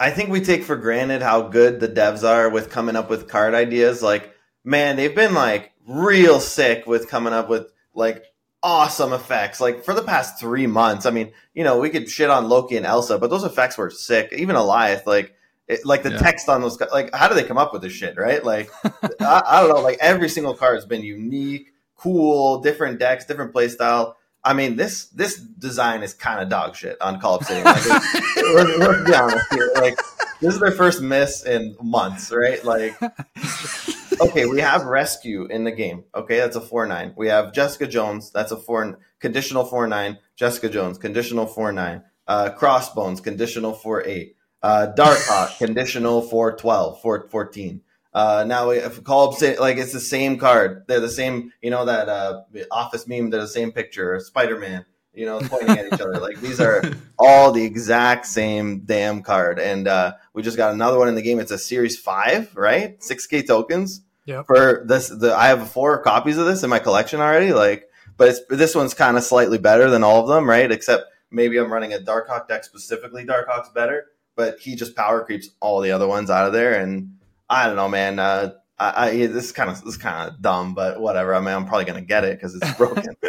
I 0.00 0.10
think 0.10 0.30
we 0.30 0.40
take 0.40 0.64
for 0.64 0.76
granted 0.76 1.22
how 1.22 1.42
good 1.42 1.80
the 1.80 1.88
devs 1.88 2.26
are 2.28 2.48
with 2.50 2.70
coming 2.70 2.96
up 2.96 3.08
with 3.10 3.28
card 3.28 3.54
ideas. 3.54 4.02
Like, 4.02 4.34
man, 4.64 4.96
they've 4.96 5.14
been 5.14 5.34
like 5.34 5.72
real 5.88 6.40
sick 6.40 6.86
with 6.86 7.08
coming 7.08 7.32
up 7.32 7.48
with 7.48 7.72
like 7.94 8.24
awesome 8.66 9.12
effects. 9.12 9.60
Like 9.60 9.84
for 9.84 9.94
the 9.94 10.02
past 10.02 10.38
three 10.40 10.66
months, 10.66 11.06
I 11.06 11.10
mean, 11.10 11.32
you 11.54 11.64
know, 11.64 11.78
we 11.78 11.88
could 11.88 12.10
shit 12.10 12.28
on 12.28 12.48
Loki 12.48 12.76
and 12.76 12.84
Elsa, 12.84 13.16
but 13.18 13.30
those 13.30 13.44
effects 13.44 13.78
were 13.78 13.90
sick. 13.90 14.32
Even 14.36 14.56
Alioth, 14.56 15.06
like. 15.06 15.32
It, 15.68 15.84
like 15.84 16.04
the 16.04 16.12
Yeah. 16.12 16.18
text 16.18 16.48
on 16.48 16.60
those, 16.60 16.78
like 16.92 17.12
how 17.12 17.26
do 17.26 17.34
they 17.34 17.42
come 17.42 17.58
up 17.58 17.72
with 17.72 17.82
this 17.82 17.92
shit, 17.92 18.16
right? 18.16 18.44
Like, 18.44 18.70
I, 18.84 19.42
I 19.44 19.60
don't 19.62 19.70
know. 19.74 19.80
Like 19.82 19.98
every 20.00 20.28
single 20.28 20.54
card 20.54 20.76
has 20.76 20.84
been 20.86 21.02
unique, 21.02 21.72
cool, 21.96 22.60
different 22.60 23.00
decks, 23.00 23.24
different 23.24 23.50
play 23.50 23.66
style. 23.66 24.16
I 24.44 24.52
mean, 24.52 24.76
this 24.76 25.06
this 25.06 25.36
design 25.40 26.04
is 26.04 26.14
kind 26.14 26.40
of 26.40 26.48
dog 26.48 26.76
shit 26.76 26.96
on 27.02 27.18
Cull 27.18 27.34
Obsidian. 27.34 27.64
Like, 27.64 27.78
it's- 27.84 28.22
let's, 28.54 28.78
let's 28.78 29.10
be 29.10 29.14
honest 29.16 29.46
here. 29.52 29.72
Like, 29.74 29.96
this 30.40 30.54
is 30.54 30.60
their 30.60 30.70
first 30.70 31.02
miss 31.02 31.44
in 31.44 31.74
months, 31.82 32.30
right? 32.30 32.64
Like, 32.64 32.94
okay, 34.20 34.46
we 34.46 34.60
have 34.60 34.84
Rescue 34.84 35.46
in 35.46 35.64
the 35.64 35.72
game. 35.72 36.04
Okay, 36.14 36.38
that's 36.38 36.56
a 36.56 36.60
four 36.60 36.86
nine. 36.86 37.14
We 37.16 37.28
have 37.28 37.52
Jessica 37.52 37.86
Jones. 37.86 38.30
That's 38.30 38.52
a 38.52 38.56
four 38.56 38.98
conditional 39.20 39.64
four 39.64 39.86
nine. 39.86 40.18
Jessica 40.36 40.68
Jones 40.68 40.98
conditional 40.98 41.46
four 41.46 41.72
nine. 41.72 42.02
Uh, 42.26 42.50
Crossbones 42.50 43.20
conditional 43.20 43.72
four 43.72 44.04
eight. 44.06 44.36
Uh, 44.62 44.92
Darkhawk 44.96 45.58
conditional 45.58 46.22
four 46.22 46.56
twelve 46.56 47.00
four 47.00 47.28
fourteen. 47.28 47.82
Uh, 48.12 48.44
now 48.46 48.70
we 48.70 48.78
if 48.78 49.02
Cull 49.04 49.30
Obsidian 49.30 49.60
like 49.60 49.76
it's 49.76 49.92
the 49.92 50.00
same 50.00 50.38
card. 50.38 50.84
They're 50.88 51.00
the 51.00 51.08
same. 51.08 51.52
You 51.62 51.70
know 51.70 51.84
that 51.84 52.08
uh, 52.08 52.42
Office 52.70 53.06
meme. 53.06 53.30
They're 53.30 53.42
the 53.42 53.48
same 53.48 53.72
picture. 53.72 54.18
Spider 54.20 54.58
Man. 54.58 54.84
You 55.12 55.24
know, 55.24 55.40
pointing 55.40 55.78
at 55.78 55.86
each 55.86 56.00
other. 56.00 56.18
Like 56.18 56.42
these 56.42 56.60
are 56.60 56.82
all 57.18 57.50
the 57.50 57.64
exact 57.64 58.26
same 58.26 58.80
damn 58.80 59.22
card. 59.22 59.58
And 59.58 59.88
uh, 59.88 60.12
we 60.34 60.42
just 60.42 60.58
got 60.58 60.74
another 60.74 60.98
one 60.98 61.08
in 61.08 61.14
the 61.14 61.22
game. 61.22 61.40
It's 61.40 61.50
a 61.50 61.56
Series 61.56 61.98
Five, 61.98 62.54
right? 62.54 63.02
Six 63.02 63.26
K 63.26 63.42
tokens 63.42 64.02
Yep. 64.26 64.46
for 64.46 64.84
this. 64.86 65.08
The 65.08 65.34
I 65.34 65.48
have 65.48 65.70
four 65.70 65.98
copies 66.02 66.36
of 66.36 66.46
this 66.46 66.62
in 66.62 66.70
my 66.70 66.78
collection 66.78 67.20
already. 67.20 67.52
Like, 67.52 67.88
but 68.16 68.28
it's 68.28 68.40
this 68.50 68.74
one's 68.74 68.94
kind 68.94 69.16
of 69.16 69.22
slightly 69.22 69.58
better 69.58 69.88
than 69.90 70.02
all 70.04 70.20
of 70.22 70.28
them, 70.28 70.48
right? 70.48 70.70
Except 70.70 71.04
maybe 71.30 71.56
I'm 71.58 71.72
running 71.72 71.92
a 71.94 71.98
Darkhawk 71.98 72.48
deck 72.48 72.64
specifically. 72.64 73.24
Darkhawk's 73.24 73.70
better, 73.70 74.06
but 74.34 74.58
he 74.58 74.74
just 74.76 74.94
power 74.96 75.24
creeps 75.24 75.50
all 75.60 75.80
the 75.80 75.90
other 75.92 76.06
ones 76.08 76.30
out 76.30 76.46
of 76.46 76.52
there. 76.52 76.80
And 76.80 77.16
I 77.48 77.66
don't 77.66 77.76
know, 77.76 77.88
man. 77.88 78.18
Uh, 78.18 78.52
I, 78.78 79.08
I 79.08 79.10
this 79.26 79.46
is 79.46 79.52
kind 79.52 79.70
of 79.70 79.80
this 79.82 79.94
is 79.94 79.96
kind 79.96 80.28
of 80.28 80.42
dumb, 80.42 80.74
but 80.74 81.00
whatever. 81.00 81.34
I 81.34 81.40
mean, 81.40 81.54
I'm 81.54 81.66
probably 81.66 81.84
gonna 81.86 82.00
get 82.02 82.24
it 82.24 82.38
because 82.38 82.54
it's 82.54 82.74
broken. 82.74 83.16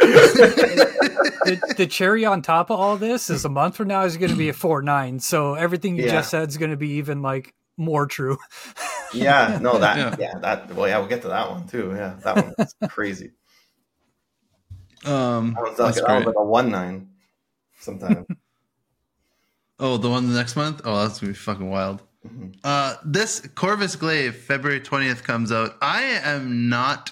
the, 1.47 1.73
the 1.77 1.87
cherry 1.87 2.25
on 2.25 2.41
top 2.41 2.69
of 2.69 2.79
all 2.79 2.97
this 2.97 3.29
is 3.29 3.45
a 3.45 3.49
month 3.49 3.75
from 3.75 3.87
now 3.87 4.03
is 4.03 4.17
going 4.17 4.31
to 4.31 4.37
be 4.37 4.49
a 4.49 4.53
four 4.53 4.81
nine. 4.81 5.19
So 5.19 5.53
everything 5.53 5.95
you 5.95 6.05
Yeah. 6.05 6.11
just 6.11 6.29
said 6.29 6.49
is 6.49 6.57
going 6.57 6.71
to 6.71 6.77
be 6.77 6.91
even 6.93 7.21
like 7.21 7.53
more 7.77 8.05
true. 8.07 8.37
yeah, 9.13 9.59
no, 9.61 9.77
that 9.79 9.97
Yeah. 9.97 10.15
yeah. 10.19 10.39
that 10.39 10.73
well, 10.75 10.87
yeah, 10.87 10.97
we'll 10.99 11.07
get 11.07 11.21
to 11.23 11.27
that 11.29 11.49
one 11.49 11.67
too. 11.67 11.93
Yeah, 11.95 12.15
that 12.23 12.35
one's 12.57 12.75
crazy. 12.89 13.31
Um, 15.05 15.53
That 15.53 15.63
one's 15.63 15.77
that's 15.77 15.97
like, 15.97 16.05
that 16.07 16.13
one's 16.13 16.25
like 16.27 16.35
a 16.37 16.43
one 16.43 16.69
nine. 16.71 17.09
Sometimes. 17.79 18.25
Oh, 19.79 19.97
the 19.97 20.09
one 20.09 20.27
the 20.27 20.33
next 20.35 20.55
month? 20.55 20.81
Oh, 20.85 21.03
that's 21.03 21.19
gonna 21.19 21.33
be 21.33 21.37
fucking 21.37 21.69
wild. 21.69 22.01
Mhm. 22.27 22.55
Uh, 22.63 22.95
this 23.05 23.41
Corvus 23.53 23.95
Glaive, 23.95 24.35
February 24.35 24.81
20th 24.81 25.21
comes 25.23 25.51
out. 25.51 25.75
I 25.83 26.01
am 26.01 26.67
not 26.67 27.11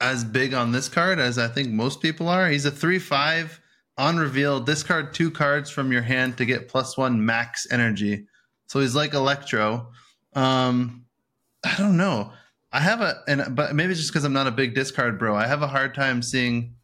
as 0.00 0.22
big 0.22 0.54
on 0.54 0.70
this 0.70 0.88
card 0.88 1.18
as 1.18 1.38
I 1.38 1.48
think 1.48 1.70
most 1.70 2.00
people 2.00 2.28
are. 2.28 2.48
He's 2.48 2.66
a 2.66 2.70
3 2.70 3.00
5 3.00 3.60
on 3.98 4.16
reveal. 4.16 4.60
Discard 4.60 5.12
two 5.12 5.32
cards 5.32 5.70
from 5.70 5.90
your 5.90 6.02
hand 6.02 6.36
to 6.38 6.44
get 6.44 6.68
plus 6.68 6.96
one 6.96 7.26
max 7.26 7.66
energy. 7.68 8.26
So 8.66 8.78
he's 8.78 8.94
like 8.94 9.12
Electro. 9.12 9.90
Um, 10.34 11.06
I 11.64 11.74
don't 11.78 11.96
know. 11.96 12.32
I 12.72 12.80
have 12.80 13.00
a, 13.00 13.22
and 13.28 13.54
but 13.54 13.74
maybe 13.74 13.90
it's 13.92 14.00
just 14.00 14.12
because 14.12 14.24
I'm 14.24 14.32
not 14.32 14.46
a 14.46 14.50
big 14.50 14.74
discard 14.74 15.18
bro. 15.18 15.36
I 15.36 15.46
have 15.46 15.62
a 15.62 15.66
hard 15.66 15.94
time 15.94 16.22
seeing 16.22 16.76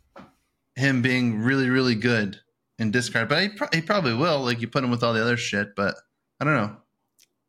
him 0.76 1.02
being 1.02 1.40
really, 1.42 1.70
really 1.70 1.94
good 1.94 2.36
in 2.78 2.90
discard. 2.90 3.28
But 3.28 3.42
he, 3.42 3.48
pro- 3.48 3.68
he 3.72 3.80
probably 3.80 4.14
will. 4.14 4.40
Like 4.40 4.60
you 4.60 4.68
put 4.68 4.84
him 4.84 4.90
with 4.90 5.02
all 5.02 5.14
the 5.14 5.22
other 5.22 5.36
shit. 5.36 5.74
But 5.74 5.94
I 6.40 6.44
don't 6.44 6.54
know. 6.54 6.76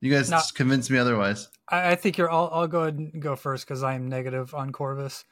You 0.01 0.11
guys 0.11 0.29
No. 0.29 0.39
convinced 0.53 0.89
me 0.89 0.97
otherwise. 0.97 1.49
I, 1.67 1.91
I 1.91 1.95
think 1.95 2.17
you're. 2.17 2.31
I'll, 2.31 2.49
I'll 2.53 2.67
go 2.67 2.81
ahead 2.83 2.95
and 2.97 3.21
go 3.21 3.35
first 3.35 3.65
because 3.67 3.83
I 3.83 3.95
am 3.95 4.07
negative 4.07 4.55
on 4.55 4.71
Corvus. 4.71 5.25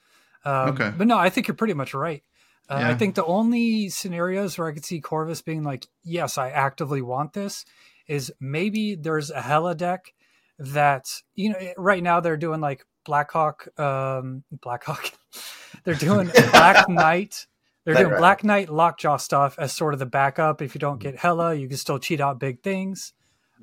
Um, 0.44 0.70
Okay. 0.70 0.92
But 0.96 1.08
no, 1.08 1.18
I 1.18 1.30
think 1.30 1.48
you're 1.48 1.56
pretty 1.56 1.74
much 1.74 1.94
right. 1.94 2.24
Uh, 2.70 2.82
I 2.84 2.96
think 2.96 3.16
the 3.16 3.24
only 3.24 3.88
scenarios 3.88 4.58
where 4.58 4.68
I 4.68 4.74
could 4.74 4.84
see 4.84 5.00
Corvus 5.00 5.42
being 5.42 5.64
like, 5.64 5.88
yes, 6.04 6.38
I 6.38 6.50
actively 6.50 7.02
want 7.02 7.32
this, 7.32 7.64
is 8.10 8.30
maybe 8.42 8.96
there's 8.96 9.32
a 9.32 9.42
Hela 9.42 9.74
deck 9.74 10.14
that 10.60 11.06
you 11.36 11.52
know 11.52 11.74
right 11.78 12.02
now 12.02 12.20
they're 12.20 12.38
doing 12.38 12.62
like 12.62 12.86
Blackhawk, 13.06 13.68
um, 13.80 14.44
Blackhawk. 14.52 15.12
they're 15.84 15.96
doing 15.96 16.30
Black 16.52 16.90
Knight. 16.90 17.48
They're 17.86 17.96
doing 17.96 18.08
Rider. 18.08 18.18
Black 18.18 18.44
Knight 18.44 18.70
Lockjaw 18.70 19.18
stuff 19.18 19.56
as 19.58 19.74
sort 19.74 19.94
of 19.94 20.00
the 20.00 20.06
backup. 20.06 20.62
If 20.62 20.76
you 20.76 20.80
don't 20.80 21.00
get 21.00 21.18
Hela, 21.18 21.56
you 21.56 21.68
can 21.68 21.78
still 21.78 22.00
cheat 22.00 22.20
out 22.20 22.40
big 22.40 22.62
things. 22.62 23.14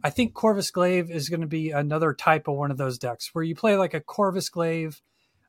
I 0.03 0.11
think 0.11 0.35
Corvus 0.35 0.71
Glaive 0.71 1.11
is 1.11 1.29
going 1.29 1.43
to 1.43 1.47
be 1.47 1.71
another 1.71 2.15
type 2.15 2.49
of 2.49 2.57
one 2.57 2.71
of 2.71 2.79
those 2.79 2.99
decks 2.99 3.31
where 3.33 3.45
you 3.45 3.55
play 3.55 3.77
like 3.77 3.95
a 3.95 4.01
Corvus 4.01 4.49
Glaive 4.49 5.01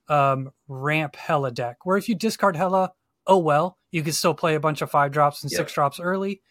um, 0.08 0.52
ramp 0.68 1.16
Hela 1.16 1.52
deck, 1.52 1.78
where 1.86 1.98
if 1.98 2.10
you 2.10 2.16
discard 2.16 2.56
Hela, 2.56 2.92
oh 3.26 3.38
well, 3.38 3.78
you 3.92 4.04
can 4.04 4.14
still 4.14 4.34
play 4.34 4.56
a 4.56 4.60
bunch 4.60 4.82
of 4.82 4.92
five 4.92 5.12
drops 5.12 5.42
and 5.42 5.52
six 5.52 5.74
drops 5.74 6.00
early. 6.00 6.42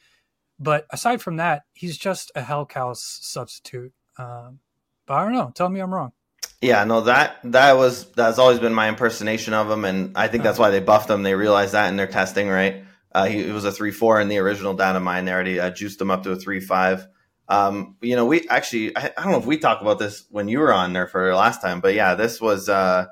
But 0.59 0.87
aside 0.91 1.21
from 1.21 1.37
that, 1.37 1.63
he's 1.73 1.99
just 1.99 2.33
a 2.35 2.43
Hell 2.43 2.67
Hellcow 2.67 2.97
substitute. 2.97 3.93
Um, 4.19 4.61
but 5.07 5.15
I 5.15 5.25
don't 5.25 5.33
know. 5.33 5.53
Tell 5.55 5.69
me 5.69 5.81
I'm 5.81 5.93
wrong. 5.93 6.13
Yeah, 6.61 6.85
no, 6.85 7.03
that 7.03 7.41
that 7.45 7.77
was 7.77 8.11
that's 8.13 8.39
always 8.39 8.59
been 8.59 8.73
my 8.73 8.89
impersonation 8.89 9.53
of 9.53 9.71
him, 9.71 9.85
and 9.85 10.17
I 10.17 10.29
think 10.29 10.43
that's 10.45 10.59
why 10.59 10.71
they 10.71 10.81
buffed 10.81 11.11
him. 11.11 11.23
They 11.23 11.35
realized 11.35 11.73
that 11.75 11.89
in 11.89 11.97
their 11.97 12.07
testing, 12.07 12.49
right? 12.49 12.85
Uh, 13.13 13.27
he 13.27 13.45
was 13.51 13.65
a 13.65 13.73
three 13.73 13.91
four 13.91 14.21
in 14.21 14.29
the 14.29 14.39
original 14.39 14.73
data 14.75 14.99
mine. 14.99 15.27
They 15.27 15.33
already 15.33 15.61
uh, 15.61 15.71
juiced 15.71 16.01
him 16.01 16.11
up 16.11 16.23
to 16.23 16.33
a 16.33 16.37
three 16.37 16.61
five. 16.61 17.07
Um, 17.49 17.97
you 18.01 18.17
know, 18.17 18.25
we 18.25 18.49
actually 18.49 18.97
I, 18.97 19.13
I 19.17 19.23
don't 19.23 19.33
know 19.33 19.39
if 19.39 19.47
we 19.47 19.59
talked 19.59 19.83
about 19.83 19.99
this 19.99 20.25
when 20.31 20.49
you 20.49 20.59
were 20.61 20.73
on 20.73 20.95
there 20.95 21.07
for 21.07 21.29
the 21.29 21.37
last 21.37 21.61
time, 21.61 21.81
but 21.81 21.95
yeah, 21.95 22.15
this 22.15 22.41
was 22.41 22.71
uh, 22.71 23.07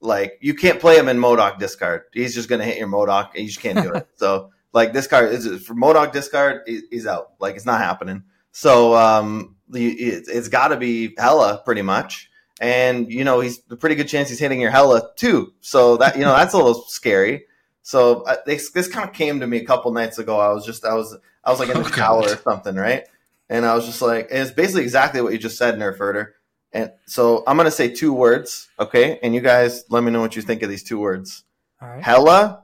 like 0.00 0.38
you 0.40 0.54
can't 0.54 0.78
play 0.80 0.96
him 0.96 1.08
in 1.08 1.18
MODOK 1.18 1.58
discard. 1.58 2.02
He's 2.12 2.34
just 2.34 2.48
gonna 2.48 2.64
hit 2.64 2.78
your 2.78 2.88
MODOK, 2.88 3.30
and 3.34 3.40
you 3.42 3.48
just 3.48 3.60
can't 3.60 3.82
do 3.82 3.92
it. 3.94 4.06
so 4.14 4.50
like 4.72 4.92
this 4.92 5.08
card 5.08 5.32
is 5.32 5.66
for 5.66 5.74
MODOK 5.74 6.12
discard, 6.12 6.62
he- 6.66 6.82
he's 6.90 7.06
out. 7.06 7.32
Like 7.40 7.56
it's 7.56 7.66
not 7.66 7.80
happening. 7.80 8.22
So 8.52 8.94
um, 8.94 9.53
it's 9.72 10.48
got 10.48 10.68
to 10.68 10.76
be 10.76 11.14
Hela 11.18 11.62
pretty 11.64 11.82
much 11.82 12.30
and 12.60 13.10
you 13.10 13.24
know 13.24 13.40
he's 13.40 13.60
a 13.70 13.76
pretty 13.76 13.96
good 13.96 14.06
chance 14.08 14.28
he's 14.28 14.38
hitting 14.38 14.60
your 14.60 14.70
Hela 14.70 15.10
too. 15.16 15.52
So 15.60 15.96
that 15.96 16.16
you 16.16 16.22
know 16.22 16.32
that's 16.36 16.54
a 16.54 16.56
little 16.56 16.82
scary. 16.82 17.44
So 17.82 18.22
uh, 18.22 18.36
this 18.46 18.70
this 18.70 18.88
kind 18.88 19.08
of 19.08 19.14
came 19.14 19.40
to 19.40 19.46
me 19.46 19.58
a 19.58 19.64
couple 19.64 19.90
nights 19.92 20.18
ago. 20.18 20.38
I 20.38 20.52
was 20.52 20.64
just 20.64 20.84
I 20.84 20.94
was 20.94 21.16
I 21.42 21.50
was 21.50 21.58
like 21.60 21.68
in 21.68 21.74
the 21.82 21.84
Oh, 21.88 21.90
shower 21.90 22.22
God. 22.22 22.30
or 22.30 22.36
something, 22.36 22.76
right? 22.76 23.04
and 23.50 23.66
I 23.66 23.74
was 23.74 23.84
just 23.84 24.00
like, 24.00 24.28
it's 24.30 24.50
basically 24.52 24.82
exactly 24.84 25.20
what 25.20 25.32
you 25.34 25.38
just 25.38 25.58
said, 25.58 25.74
Nerf 25.74 25.98
Herder. 25.98 26.34
And 26.72 26.92
so 27.06 27.44
I'm 27.46 27.56
gonna 27.58 27.70
say 27.70 27.88
two 27.92 28.12
words, 28.14 28.68
okay? 28.80 29.18
And 29.22 29.34
you 29.34 29.40
guys 29.42 29.84
let 29.90 30.02
me 30.02 30.10
know 30.10 30.20
what 30.20 30.34
you 30.36 30.40
think 30.42 30.62
of 30.62 30.70
these 30.70 30.82
two 30.82 30.98
words. 30.98 31.44
All 31.82 31.88
right. 31.88 32.02
Hela 32.02 32.62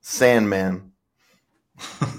Sandman. 0.00 0.92
what 1.98 2.18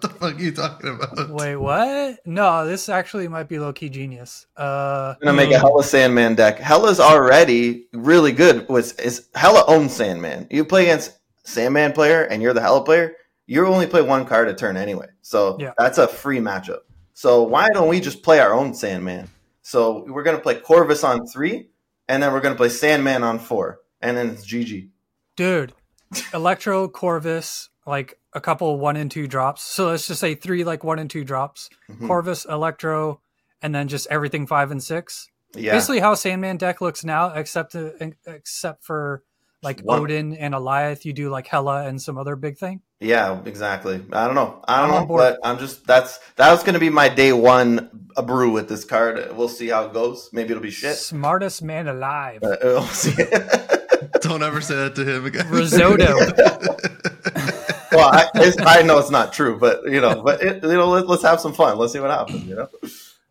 the 0.00 0.08
fuck 0.20 0.22
are 0.22 0.33
you 0.44 0.52
talking 0.52 0.90
about? 0.90 1.30
Wait, 1.30 1.56
what? 1.56 2.18
No, 2.26 2.66
this 2.66 2.88
actually 2.88 3.28
might 3.28 3.48
be 3.48 3.58
low 3.58 3.72
key 3.72 3.88
genius. 3.88 4.46
Uh, 4.56 5.14
I'm 5.20 5.26
gonna 5.26 5.36
make 5.36 5.50
a 5.52 5.58
Hela 5.58 5.82
Sandman 5.82 6.34
deck. 6.34 6.58
Hela's 6.58 7.00
already 7.00 7.86
really 7.92 8.32
good. 8.32 8.68
Was 8.68 8.92
is 8.92 9.28
Hela 9.34 9.64
owns 9.66 9.94
Sandman? 9.94 10.46
You 10.50 10.64
play 10.64 10.82
against 10.84 11.12
Sandman 11.44 11.92
player, 11.92 12.22
and 12.24 12.42
you're 12.42 12.54
the 12.54 12.60
Hela 12.60 12.84
player. 12.84 13.16
You 13.46 13.66
only 13.66 13.86
play 13.86 14.00
one 14.02 14.24
card 14.24 14.48
a 14.48 14.54
turn 14.54 14.76
anyway, 14.76 15.08
so 15.22 15.56
Yeah. 15.60 15.72
that's 15.76 15.98
a 15.98 16.08
free 16.08 16.38
matchup. 16.38 16.80
So 17.12 17.42
why 17.42 17.68
don't 17.70 17.88
we 17.88 18.00
just 18.00 18.22
play 18.22 18.40
our 18.40 18.52
own 18.54 18.74
Sandman? 18.74 19.28
So 19.62 20.04
we're 20.08 20.22
gonna 20.22 20.38
play 20.38 20.56
Corvus 20.56 21.04
on 21.04 21.26
three, 21.26 21.68
and 22.08 22.22
then 22.22 22.32
we're 22.32 22.40
gonna 22.40 22.54
play 22.54 22.68
Sandman 22.70 23.22
on 23.22 23.38
four, 23.38 23.80
and 24.00 24.16
then 24.16 24.30
it's 24.30 24.46
GG. 24.46 24.88
dude, 25.36 25.72
Electro, 26.32 26.86
Corvus, 26.88 27.68
like 27.86 28.18
a 28.32 28.40
couple 28.40 28.78
one 28.78 28.96
and 28.96 29.10
two 29.10 29.26
drops. 29.26 29.62
So 29.62 29.88
let's 29.88 30.06
just 30.06 30.20
say 30.20 30.34
three 30.34 30.64
like 30.64 30.84
one 30.84 30.98
and 30.98 31.10
two 31.10 31.24
drops. 31.24 31.68
Mhm. 31.90 32.06
Corvus, 32.06 32.44
Electro, 32.44 33.20
and 33.62 33.74
then 33.74 33.88
just 33.88 34.06
everything 34.10 34.46
five 34.46 34.70
and 34.70 34.82
six. 34.82 35.28
Yeah, 35.56 35.72
Basically, 35.72 36.00
how 36.00 36.14
Sandman 36.14 36.56
deck 36.56 36.80
looks 36.80 37.04
now, 37.04 37.32
except 37.34 37.76
uh, 37.76 37.90
except 38.26 38.84
for 38.84 39.22
like 39.62 39.80
One- 39.80 40.00
Odin 40.00 40.34
and 40.36 40.52
Alioth, 40.52 41.04
you 41.04 41.12
do 41.12 41.30
like 41.30 41.46
Hela 41.46 41.86
and 41.86 42.02
some 42.02 42.18
other 42.18 42.34
big 42.36 42.58
thing. 42.58 42.80
yeah, 43.00 43.40
exactly. 43.44 44.04
I 44.12 44.26
don't 44.26 44.34
know. 44.34 44.62
I 44.66 44.80
don't 44.82 44.90
I'm 44.94 45.08
know, 45.08 45.16
but 45.16 45.38
I'm 45.44 45.58
just 45.58 45.86
that's 45.86 46.18
that 46.36 46.50
was 46.50 46.62
gonna 46.64 46.80
be 46.80 46.90
my 46.90 47.08
day 47.08 47.32
one 47.32 47.88
a 48.16 48.22
brew 48.22 48.50
with 48.50 48.68
this 48.68 48.84
card. 48.84 49.36
We'll 49.36 49.48
see 49.48 49.68
how 49.68 49.84
it 49.86 49.92
goes. 49.92 50.28
Maybe 50.32 50.50
it'll 50.50 50.62
be 50.62 50.70
shit. 50.72 50.96
Smartest 50.96 51.62
man 51.62 51.86
alive. 51.88 52.40
But 52.42 52.58
we'll 52.64 52.82
see. 52.82 53.14
Don't 54.20 54.42
ever 54.42 54.60
say 54.60 54.74
that 54.74 54.94
to 54.96 55.04
him 55.16 55.24
again. 55.26 55.48
Risotto. 55.50 56.18
well, 57.94 58.10
I, 58.12 58.28
it's, 58.36 58.60
I 58.60 58.82
know 58.82 58.98
it's 58.98 59.10
not 59.10 59.32
true, 59.32 59.58
but 59.58 59.84
you 59.84 60.00
know, 60.00 60.22
but 60.22 60.42
it, 60.42 60.62
you 60.62 60.72
know, 60.72 60.88
let, 60.88 61.08
us 61.08 61.22
have 61.22 61.40
some 61.40 61.52
fun. 61.52 61.78
Let's 61.78 61.92
see 61.92 62.00
what 62.00 62.10
happens. 62.10 62.44
You 62.44 62.56
know. 62.56 62.68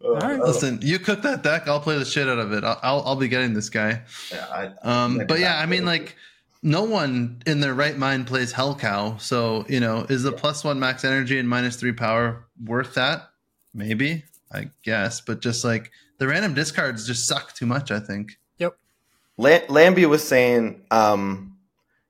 Uh. 0.03 0.37
Listen, 0.45 0.79
you 0.81 0.99
cook 0.99 1.21
that 1.21 1.43
deck, 1.43 1.67
I'll 1.67 1.79
play 1.79 1.97
the 1.97 2.05
shit 2.05 2.27
out 2.27 2.39
of 2.39 2.51
it. 2.51 2.63
I'll, 2.63 2.79
I'll, 2.83 3.03
I'll 3.05 3.15
be 3.15 3.27
getting 3.29 3.53
this 3.53 3.69
guy. 3.69 4.01
Yeah, 4.31 4.45
I, 4.51 5.05
Um, 5.05 5.21
but 5.27 5.39
yeah. 5.39 5.59
I 5.59 5.65
mean, 5.65 5.85
like, 5.85 6.17
no 6.61 6.83
one 6.83 7.41
in 7.45 7.61
their 7.61 7.73
right 7.73 7.97
mind 7.97 8.27
plays 8.27 8.51
Hell 8.51 8.75
Cow. 8.75 9.17
So, 9.17 9.65
you 9.69 9.79
know, 9.79 10.05
is 10.09 10.23
the 10.23 10.33
plus 10.33 10.63
one 10.63 10.79
max 10.79 11.05
energy 11.05 11.39
and 11.39 11.47
minus 11.47 11.77
three 11.77 11.93
power 11.93 12.45
worth 12.65 12.95
that? 12.95 13.29
Maybe, 13.73 14.25
I 14.51 14.71
guess. 14.83 15.21
But 15.21 15.41
just 15.41 15.63
like 15.63 15.91
the 16.17 16.27
random 16.27 16.53
discards 16.53 17.07
just 17.07 17.25
suck 17.25 17.53
too 17.53 17.65
much, 17.65 17.89
I 17.89 17.99
think. 17.99 18.37
La- 19.37 19.65
Lambie 19.69 20.05
was 20.05 20.25
saying 20.25 20.81
um, 20.91 21.57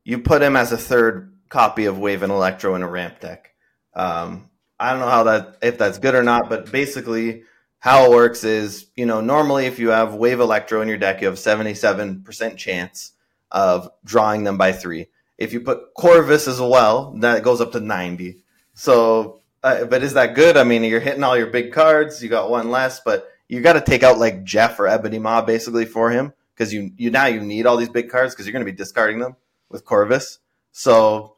you 0.04 0.20
put 0.20 0.42
him 0.42 0.56
as 0.56 0.72
a 0.72 0.78
third 0.78 1.33
copy 1.54 1.86
of 1.86 2.00
Wave 2.00 2.24
and 2.24 2.32
Electro 2.32 2.74
in 2.74 2.82
a 2.82 2.90
ramp 2.90 3.20
deck. 3.20 3.54
Um, 3.94 4.50
I 4.80 4.90
don't 4.90 5.00
know 5.00 5.08
how 5.08 5.24
that 5.24 5.58
if 5.62 5.78
that's 5.78 6.00
good 6.00 6.16
or 6.16 6.24
not, 6.24 6.50
but 6.50 6.72
basically 6.72 7.44
how 7.78 8.06
it 8.06 8.10
works 8.10 8.44
is 8.44 8.88
you 8.96 9.06
know 9.06 9.22
normally 9.22 9.68
if 9.68 9.78
you 9.78 9.90
have 9.90 10.16
Wave 10.16 10.40
Electro 10.40 10.82
in 10.82 10.88
your 10.88 10.98
deck, 10.98 11.22
you 11.22 11.28
have 11.28 11.38
seventy 11.38 11.76
seven 11.76 12.24
percent 12.24 12.58
chance 12.58 13.12
of 13.52 13.88
drawing 14.04 14.44
them 14.44 14.58
by 14.58 14.72
three. 14.72 15.08
If 15.38 15.54
you 15.54 15.62
put 15.62 15.94
Corvus 15.94 16.48
as 16.48 16.60
well, 16.60 17.14
that 17.20 17.44
goes 17.44 17.62
up 17.62 17.72
to 17.74 17.80
ninety. 17.80 18.40
So, 18.74 19.42
uh, 19.64 19.86
but 19.86 20.02
is 20.02 20.16
that 20.16 20.34
good? 20.34 20.58
I 20.58 20.64
mean, 20.64 20.84
you're 20.84 21.00
hitting 21.00 21.24
all 21.24 21.38
your 21.38 21.52
big 21.52 21.72
cards. 21.72 22.24
You 22.24 22.30
got 22.30 22.50
one 22.50 22.72
less, 22.72 23.00
but 23.00 23.30
you 23.48 23.62
got 23.62 23.74
to 23.74 23.82
take 23.82 24.02
out 24.02 24.18
like 24.18 24.44
Jeff 24.44 24.80
or 24.80 24.88
Ebony 24.88 25.20
Maw 25.20 25.44
basically 25.44 25.86
for 25.86 26.10
him 26.10 26.34
because 26.56 26.74
you 26.74 26.92
you 26.98 27.12
now 27.12 27.28
you 27.28 27.42
need 27.42 27.68
all 27.68 27.78
these 27.78 27.90
big 27.90 28.10
cards 28.10 28.34
because 28.34 28.48
you're 28.48 28.54
going 28.54 28.66
to 28.66 28.72
be 28.72 28.76
discarding 28.76 29.20
them 29.20 29.36
with 29.70 29.86
Corvus. 29.86 30.40
So 30.72 31.36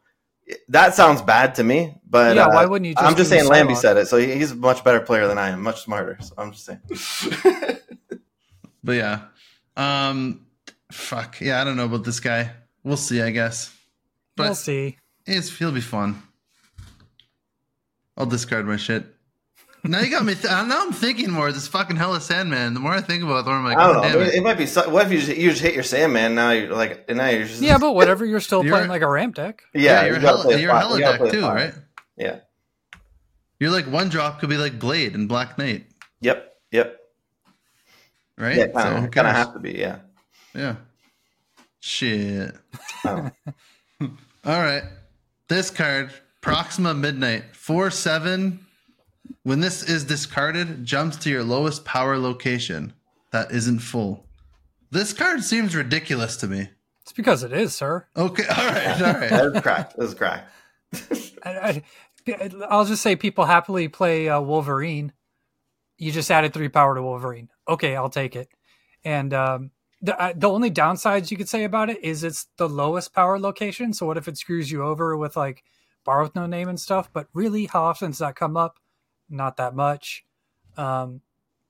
that 0.68 0.94
sounds 0.94 1.22
bad 1.22 1.56
to 1.56 1.64
me. 1.64 1.94
But 2.08 2.36
yeah, 2.36 2.46
uh, 2.46 2.54
why 2.54 2.66
wouldn't 2.66 2.88
you? 2.88 2.94
Just 2.94 3.04
I'm 3.04 3.16
just 3.16 3.30
saying, 3.30 3.48
Lambie 3.48 3.74
Psylocke? 3.74 3.76
said 3.78 3.96
it, 3.96 4.06
so 4.06 4.16
he's 4.18 4.52
a 4.52 4.56
much 4.56 4.84
better 4.84 5.00
player 5.00 5.26
than 5.26 5.38
I 5.38 5.50
am, 5.50 5.62
much 5.62 5.82
smarter. 5.82 6.18
So 6.20 6.34
I'm 6.38 6.52
just 6.52 6.64
saying. 6.64 7.78
But 8.86 8.92
yeah. 8.92 9.22
Um, 9.76 10.46
fuck. 10.92 11.40
Yeah, 11.40 11.60
I 11.60 11.64
don't 11.64 11.76
know 11.76 11.86
about 11.86 12.04
this 12.04 12.20
guy. 12.20 12.52
We'll 12.84 12.96
see, 12.96 13.20
I 13.20 13.30
guess. 13.30 13.76
But 14.36 14.44
we'll 14.44 14.54
see. 14.54 14.96
It's, 15.26 15.58
he'll 15.58 15.72
be 15.72 15.80
fun. 15.80 16.22
I'll 18.16 18.26
discard 18.26 18.64
my 18.64 18.76
shit. 18.76 19.04
Now 19.88 20.00
you 20.00 20.10
got 20.10 20.24
me. 20.24 20.34
Th- 20.34 20.44
now 20.44 20.82
I'm 20.86 20.92
thinking 20.92 21.30
more. 21.30 21.52
This 21.52 21.68
fucking 21.68 21.96
Hela 21.96 22.20
Sandman. 22.20 22.74
The 22.74 22.80
more 22.80 22.92
I 22.92 23.00
think 23.00 23.22
about 23.22 23.38
it, 23.40 23.44
the 23.44 23.50
more 23.50 23.58
I'm 23.60 23.64
like, 23.64 23.78
I 23.78 23.86
don't 23.86 23.96
oh, 23.96 24.02
know. 24.02 24.08
damn 24.20 24.22
It, 24.28 24.34
it. 24.34 24.42
might 24.42 24.58
be. 24.58 24.66
So, 24.66 24.88
what 24.90 25.06
if 25.06 25.12
you 25.12 25.18
just, 25.18 25.36
you 25.38 25.50
just 25.50 25.62
hit 25.62 25.74
your 25.74 25.82
Sandman? 25.82 26.34
Now 26.34 26.50
you're 26.50 26.74
like, 26.74 27.04
and 27.08 27.18
now 27.18 27.28
you're 27.28 27.46
just 27.46 27.62
Yeah, 27.62 27.78
but 27.78 27.92
whatever. 27.94 28.24
You're 28.24 28.40
still 28.40 28.60
You're- 28.64 28.76
playing 28.76 28.88
like 28.90 29.02
a 29.02 29.08
ramp 29.08 29.34
deck. 29.36 29.62
yeah, 29.74 30.04
you're 30.04 30.14
you 30.14 30.18
a 30.18 30.22
gotta 30.22 30.42
hella, 30.42 30.58
you're 30.60 30.70
a 30.70 30.78
hella 30.78 30.98
you 30.98 31.04
deck 31.04 31.18
play 31.20 31.30
too, 31.30 31.40
five. 31.42 31.54
right? 31.54 31.74
Yeah. 32.16 32.38
You're 33.60 33.70
like 33.70 33.86
one 33.86 34.08
drop 34.08 34.40
could 34.40 34.48
be 34.50 34.56
like 34.58 34.78
Blade 34.78 35.14
and 35.14 35.28
Black 35.28 35.56
Knight, 35.56 35.86
Yep. 36.20 36.52
Yep. 36.72 36.98
right? 38.36 38.56
Yeah, 38.56 38.66
So 38.66 38.72
kind 38.72 38.98
who 38.98 39.04
of 39.06 39.10
kind 39.12 39.26
of 39.26 39.32
have 39.34 39.52
to 39.54 39.58
be. 39.60 39.72
Yeah. 39.72 39.98
Yeah. 40.54 40.76
Shit. 41.80 42.54
Oh. 43.04 43.30
All 44.02 44.08
right. 44.44 44.82
This 45.48 45.70
card, 45.70 46.10
Proxima 46.40 46.92
Midnight, 46.94 47.44
4 47.54 47.90
7. 47.90 48.60
When 49.42 49.60
this 49.60 49.82
is 49.82 50.04
discarded, 50.04 50.84
jumps 50.84 51.16
to 51.18 51.30
your 51.30 51.44
lowest 51.44 51.84
power 51.84 52.18
location 52.18 52.92
that 53.30 53.50
isn't 53.50 53.80
full. 53.80 54.24
This 54.90 55.12
card 55.12 55.44
seems 55.44 55.74
ridiculous 55.74 56.36
to 56.38 56.46
me. 56.46 56.70
It's 57.02 57.12
because 57.12 57.42
it 57.42 57.52
is, 57.52 57.74
sir. 57.74 58.06
Okay. 58.16 58.44
All 58.50 58.66
right. 58.66 59.02
All 59.02 59.12
right. 59.14 59.30
That 59.30 59.54
is 59.54 59.62
cracked. 59.62 59.96
That 59.96 60.04
is 60.04 60.14
cracked. 60.14 60.50
I, 61.44 61.82
I, 62.28 62.50
I'll 62.68 62.84
just 62.84 63.02
say 63.02 63.14
people 63.14 63.44
happily 63.44 63.88
play 63.88 64.28
uh, 64.28 64.40
Wolverine. 64.40 65.12
You 65.98 66.12
just 66.12 66.30
added 66.30 66.52
three 66.52 66.68
power 66.68 66.94
to 66.94 67.02
Wolverine. 67.02 67.48
Okay, 67.68 67.94
I'll 67.96 68.10
take 68.10 68.36
it. 68.36 68.48
And 69.04 69.32
um, 69.32 69.70
the 70.02 70.20
uh, 70.20 70.32
the 70.36 70.48
only 70.48 70.70
downsides 70.70 71.30
you 71.30 71.36
could 71.36 71.48
say 71.48 71.64
about 71.64 71.90
it 71.90 72.02
is 72.02 72.24
it's 72.24 72.48
the 72.56 72.68
lowest 72.68 73.14
power 73.14 73.38
location. 73.38 73.92
So 73.92 74.06
what 74.06 74.16
if 74.16 74.28
it 74.28 74.36
screws 74.36 74.70
you 74.70 74.82
over 74.82 75.16
with 75.16 75.36
like 75.36 75.62
bar 76.04 76.22
with 76.22 76.34
no 76.34 76.46
name 76.46 76.68
and 76.68 76.80
stuff? 76.80 77.08
But 77.12 77.28
really, 77.32 77.66
how 77.66 77.84
often 77.84 78.10
does 78.10 78.18
that 78.18 78.36
come 78.36 78.56
up? 78.56 78.78
Not 79.28 79.56
that 79.56 79.74
much. 79.74 80.24
Um, 80.76 81.20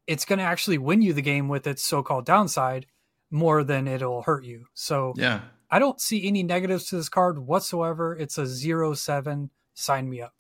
it's 0.07 0.25
going 0.25 0.39
to 0.39 0.45
actually 0.45 0.79
win 0.79 1.03
you 1.03 1.13
the 1.13 1.23
game 1.23 1.49
with 1.49 1.67
its 1.67 1.83
so-called 1.83 2.27
downside 2.27 2.87
more 3.31 3.65
than 3.65 3.89
it'll 3.89 4.23
hurt 4.23 4.45
you. 4.45 4.67
So 4.75 5.15
Yeah. 5.17 5.41
I 5.71 5.79
don't 5.79 6.01
see 6.01 6.27
any 6.27 6.43
negatives 6.43 6.87
to 6.87 6.97
this 6.97 7.09
card 7.09 7.39
whatsoever. 7.39 8.17
It's 8.17 8.39
a 8.39 8.47
zero 8.47 8.95
seven. 8.95 9.51
Sign 9.75 10.09
me 10.09 10.23
up. 10.23 10.33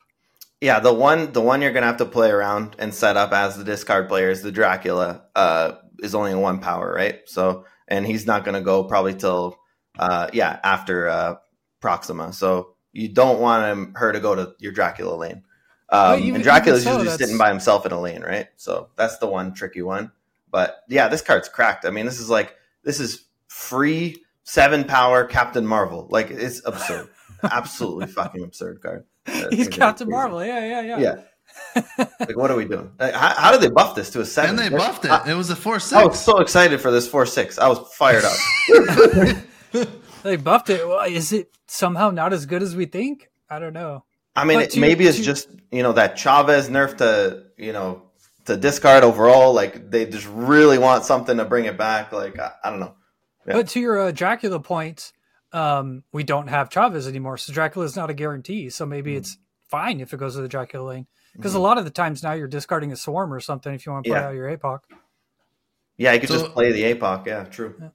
Yeah, 0.61 0.81
the 0.81 0.93
one 0.93 1.33
the 1.33 1.41
one 1.41 1.61
you're 1.61 1.73
gonna 1.73 1.87
have 1.87 1.99
to 1.99 2.07
play 2.07 2.31
around 2.31 2.77
and 2.79 2.95
set 2.95 3.17
up 3.17 3.33
as 3.33 3.59
the 3.59 3.64
discard 3.64 4.09
player 4.09 4.31
is 4.31 4.43
the 4.43 4.53
Dracula. 4.53 5.25
Uh, 5.35 5.73
is 5.99 6.14
only 6.14 6.33
a 6.33 6.39
one 6.39 6.61
power, 6.61 6.93
right? 6.95 7.21
So, 7.27 7.64
and 7.89 8.07
he's 8.07 8.27
not 8.27 8.45
gonna 8.45 8.62
go 8.62 8.85
probably 8.85 9.14
till 9.14 9.59
uh, 9.99 10.29
yeah 10.33 10.59
after 10.62 11.09
uh, 11.09 11.35
Proxima. 11.81 12.33
So 12.33 12.77
you 12.93 13.09
don't 13.09 13.41
want 13.41 13.64
him 13.64 13.95
her 13.97 14.12
to 14.12 14.21
go 14.21 14.35
to 14.35 14.55
your 14.59 14.73
Dracula 14.73 15.14
lane. 15.14 15.43
Well, 15.91 16.14
Um, 16.14 16.20
even- 16.20 16.34
and 16.37 16.45
Dracula's 16.45 16.82
even 16.82 16.93
so, 16.93 16.99
usually 16.99 17.05
that's- 17.11 17.18
sitting 17.20 17.39
by 17.39 17.49
himself 17.49 17.87
in 17.87 17.93
a 17.93 18.01
lane, 18.01 18.22
right? 18.22 18.49
So 18.57 18.89
that's 18.97 19.18
the 19.18 19.26
one 19.26 19.55
tricky 19.55 19.82
one. 19.82 20.11
But 20.51 20.78
yeah, 20.89 21.09
this 21.09 21.22
card's 21.22 21.49
cracked. 21.49 21.84
I 21.84 21.91
mean, 21.91 22.07
this 22.07 22.18
is 22.20 22.28
like 22.30 22.55
this 22.82 22.99
is 23.01 23.26
free 23.49 24.22
seven 24.45 24.84
power 24.84 25.24
Captain 25.24 25.66
Marvel. 25.66 26.07
Like 26.11 26.30
it's 26.30 26.62
absurd, 26.64 27.09
absolutely 27.43 28.07
fucking 28.07 28.43
absurd 28.43 28.80
card. 28.80 29.05
Uh, 29.26 29.49
He's 29.51 29.66
it's 29.66 29.76
Captain. 29.76 30.09
Marvel. 30.09 30.45
Yeah, 30.45 30.64
yeah, 30.64 30.80
yeah. 30.82 30.99
Yeah. 30.99 32.05
like, 32.20 32.37
what 32.37 32.51
are 32.51 32.57
we 32.57 32.64
doing? 32.64 32.91
Like, 32.99 33.14
how, 33.14 33.28
how 33.34 33.53
did 33.53 33.61
they 33.61 33.70
buff 33.70 33.95
this 33.95 34.11
to 34.11 34.20
a 34.20 34.24
seven? 34.26 34.51
And 34.51 34.59
they 34.59 34.68
buffed 34.76 35.05
it. 35.05 35.11
I, 35.11 35.30
It 35.30 35.34
was 35.34 35.49
a 35.51 35.57
4 35.57 35.78
six. 35.80 35.93
I 35.93 36.05
was 36.05 36.18
so 36.22 36.39
excited 36.41 36.80
for 36.80 36.91
this 36.91 37.09
four 37.09 37.24
six. 37.26 37.59
I 37.59 37.68
was 37.68 37.78
fired 37.95 38.24
up. 38.24 39.37
They 40.22 40.37
buffed 40.37 40.70
it. 40.70 40.87
Well, 40.87 41.03
is 41.09 41.32
it 41.32 41.51
somehow 41.68 42.11
not 42.11 42.32
as 42.32 42.47
good 42.47 42.61
as 42.62 42.74
we 42.74 42.87
think? 42.87 43.30
I 43.49 43.61
don't 43.61 43.72
know. 43.72 44.05
I 44.37 44.45
mean, 44.45 44.61
it, 44.61 44.70
to- 44.72 44.80
maybe 44.80 45.07
it's 45.07 45.18
to- 45.18 45.22
just 45.24 45.49
you 45.72 45.82
know 45.82 45.93
that 45.93 46.16
Chavez 46.16 46.68
nerf 46.68 46.99
to 46.99 47.45
you 47.57 47.72
know 47.72 48.03
to 48.45 48.57
discard 48.57 49.03
overall. 49.05 49.53
Like 49.55 49.91
they 49.91 50.07
just 50.07 50.28
really 50.30 50.78
want 50.78 51.05
something 51.05 51.37
to 51.39 51.45
bring 51.45 51.64
it 51.64 51.76
back. 51.76 52.12
Like 52.12 52.39
I, 52.39 52.53
I 52.62 52.70
don't 52.70 52.80
know. 52.80 52.95
Yeah. 53.47 53.55
But 53.55 53.68
to 53.68 53.80
your 53.80 53.99
uh, 54.01 54.11
Dracula 54.12 54.61
point, 54.61 55.12
um, 55.53 56.03
we 56.12 56.22
don't 56.24 56.49
have 56.49 56.68
Chavez 56.70 57.07
anymore, 57.09 57.39
so 57.39 57.53
Dracula 57.53 57.87
is 57.87 57.97
not 57.97 58.11
a 58.11 58.14
guarantee. 58.14 58.70
So 58.70 58.84
maybe 58.87 59.14
Mm. 59.14 59.18
it's 59.18 59.39
fine 59.68 60.01
if 60.01 60.12
it 60.12 60.18
goes 60.18 60.34
to 60.34 60.43
the 60.43 60.49
Dracula 60.49 60.84
lane. 60.84 61.07
Because 61.34 61.55
a 61.55 61.59
lot 61.61 61.76
of 61.76 61.84
the 61.84 61.91
times 61.91 62.22
now 62.22 62.32
you're 62.32 62.49
discarding 62.49 62.93
a 62.93 62.97
swarm 62.97 63.32
or 63.32 63.41
something 63.41 63.74
if 63.74 63.84
you 63.84 63.93
want 63.93 64.05
to 64.05 64.11
play 64.11 64.18
Yeah. 64.18 64.28
out 64.28 64.34
your 64.34 64.49
APOC. 64.57 64.78
Yeah, 65.99 66.12
you 66.12 66.20
could 66.20 66.28
So- 66.30 66.39
just 66.41 66.53
play 66.53 66.72
the 66.72 66.84
APOC. 66.95 67.26
Yeah, 67.26 67.45
true. 67.45 67.91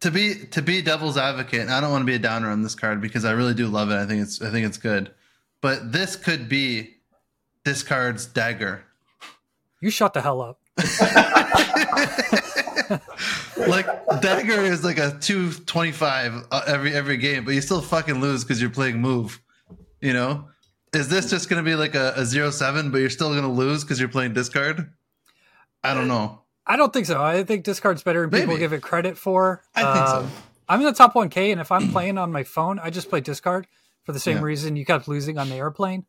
to 0.00 0.10
be 0.10 0.34
to 0.50 0.62
be 0.62 0.82
devil's 0.82 1.16
advocate, 1.16 1.60
and 1.60 1.70
I 1.70 1.80
don't 1.80 1.90
want 1.90 2.02
to 2.02 2.06
be 2.06 2.14
a 2.14 2.18
downer 2.18 2.50
on 2.50 2.62
this 2.62 2.74
card 2.74 3.00
because 3.00 3.24
I 3.24 3.32
really 3.32 3.54
do 3.54 3.66
love 3.68 3.90
it. 3.90 3.94
I 3.96 4.04
think 4.06 4.22
it's 4.22 4.42
I 4.42 4.50
think 4.50 4.66
it's 4.66 4.78
good. 4.78 5.12
But 5.62 5.92
this 5.92 6.16
could 6.16 6.48
be 6.48 6.96
discards 7.64 8.26
dagger. 8.26 8.84
You 9.80 9.90
shut 9.90 10.12
the 10.12 10.20
hell 10.20 10.42
up. 10.42 10.58
like 13.68 13.86
dagger 14.20 14.60
is 14.62 14.84
like 14.84 14.98
a 14.98 15.16
225 15.20 16.46
uh, 16.50 16.62
every 16.66 16.94
every 16.94 17.16
game 17.18 17.44
but 17.44 17.52
you 17.54 17.60
still 17.60 17.80
fucking 17.82 18.20
lose 18.20 18.42
because 18.42 18.60
you're 18.60 18.70
playing 18.70 18.98
move 19.00 19.40
you 20.00 20.12
know 20.14 20.46
is 20.94 21.08
this 21.08 21.28
just 21.28 21.50
gonna 21.50 21.62
be 21.62 21.74
like 21.74 21.94
a, 21.94 22.14
a 22.16 22.24
zero 22.24 22.50
seven 22.50 22.90
but 22.90 22.98
you're 22.98 23.10
still 23.10 23.34
gonna 23.34 23.52
lose 23.52 23.84
because 23.84 24.00
you're 24.00 24.08
playing 24.08 24.32
discard 24.32 24.90
i 25.84 25.92
don't 25.94 26.08
know 26.08 26.42
I 26.66 26.76
don't 26.76 26.92
think 26.92 27.06
so. 27.06 27.20
I 27.20 27.42
think 27.42 27.64
discard's 27.64 28.02
better 28.04 28.26
than 28.26 28.40
people 28.40 28.56
give 28.56 28.72
it 28.72 28.82
credit 28.82 29.18
for. 29.18 29.62
i 29.74 29.82
think 29.82 30.06
Um, 30.06 30.30
so 30.30 30.30
I'm 30.68 30.78
in 30.80 30.86
the 30.86 30.92
top 30.92 31.12
1K, 31.12 31.50
and 31.50 31.60
if 31.60 31.72
I'm 31.72 31.90
playing 31.90 32.18
on 32.18 32.30
my 32.30 32.44
phone, 32.44 32.78
I 32.78 32.88
just 32.88 33.10
play 33.10 33.20
discard 33.20 33.66
for 34.04 34.12
the 34.12 34.20
same 34.20 34.38
Yeah. 34.38 34.42
reason 34.42 34.76
you 34.76 34.84
kept 34.84 35.08
losing 35.08 35.38
on 35.38 35.48
the 35.48 35.56
airplane. 35.56 36.06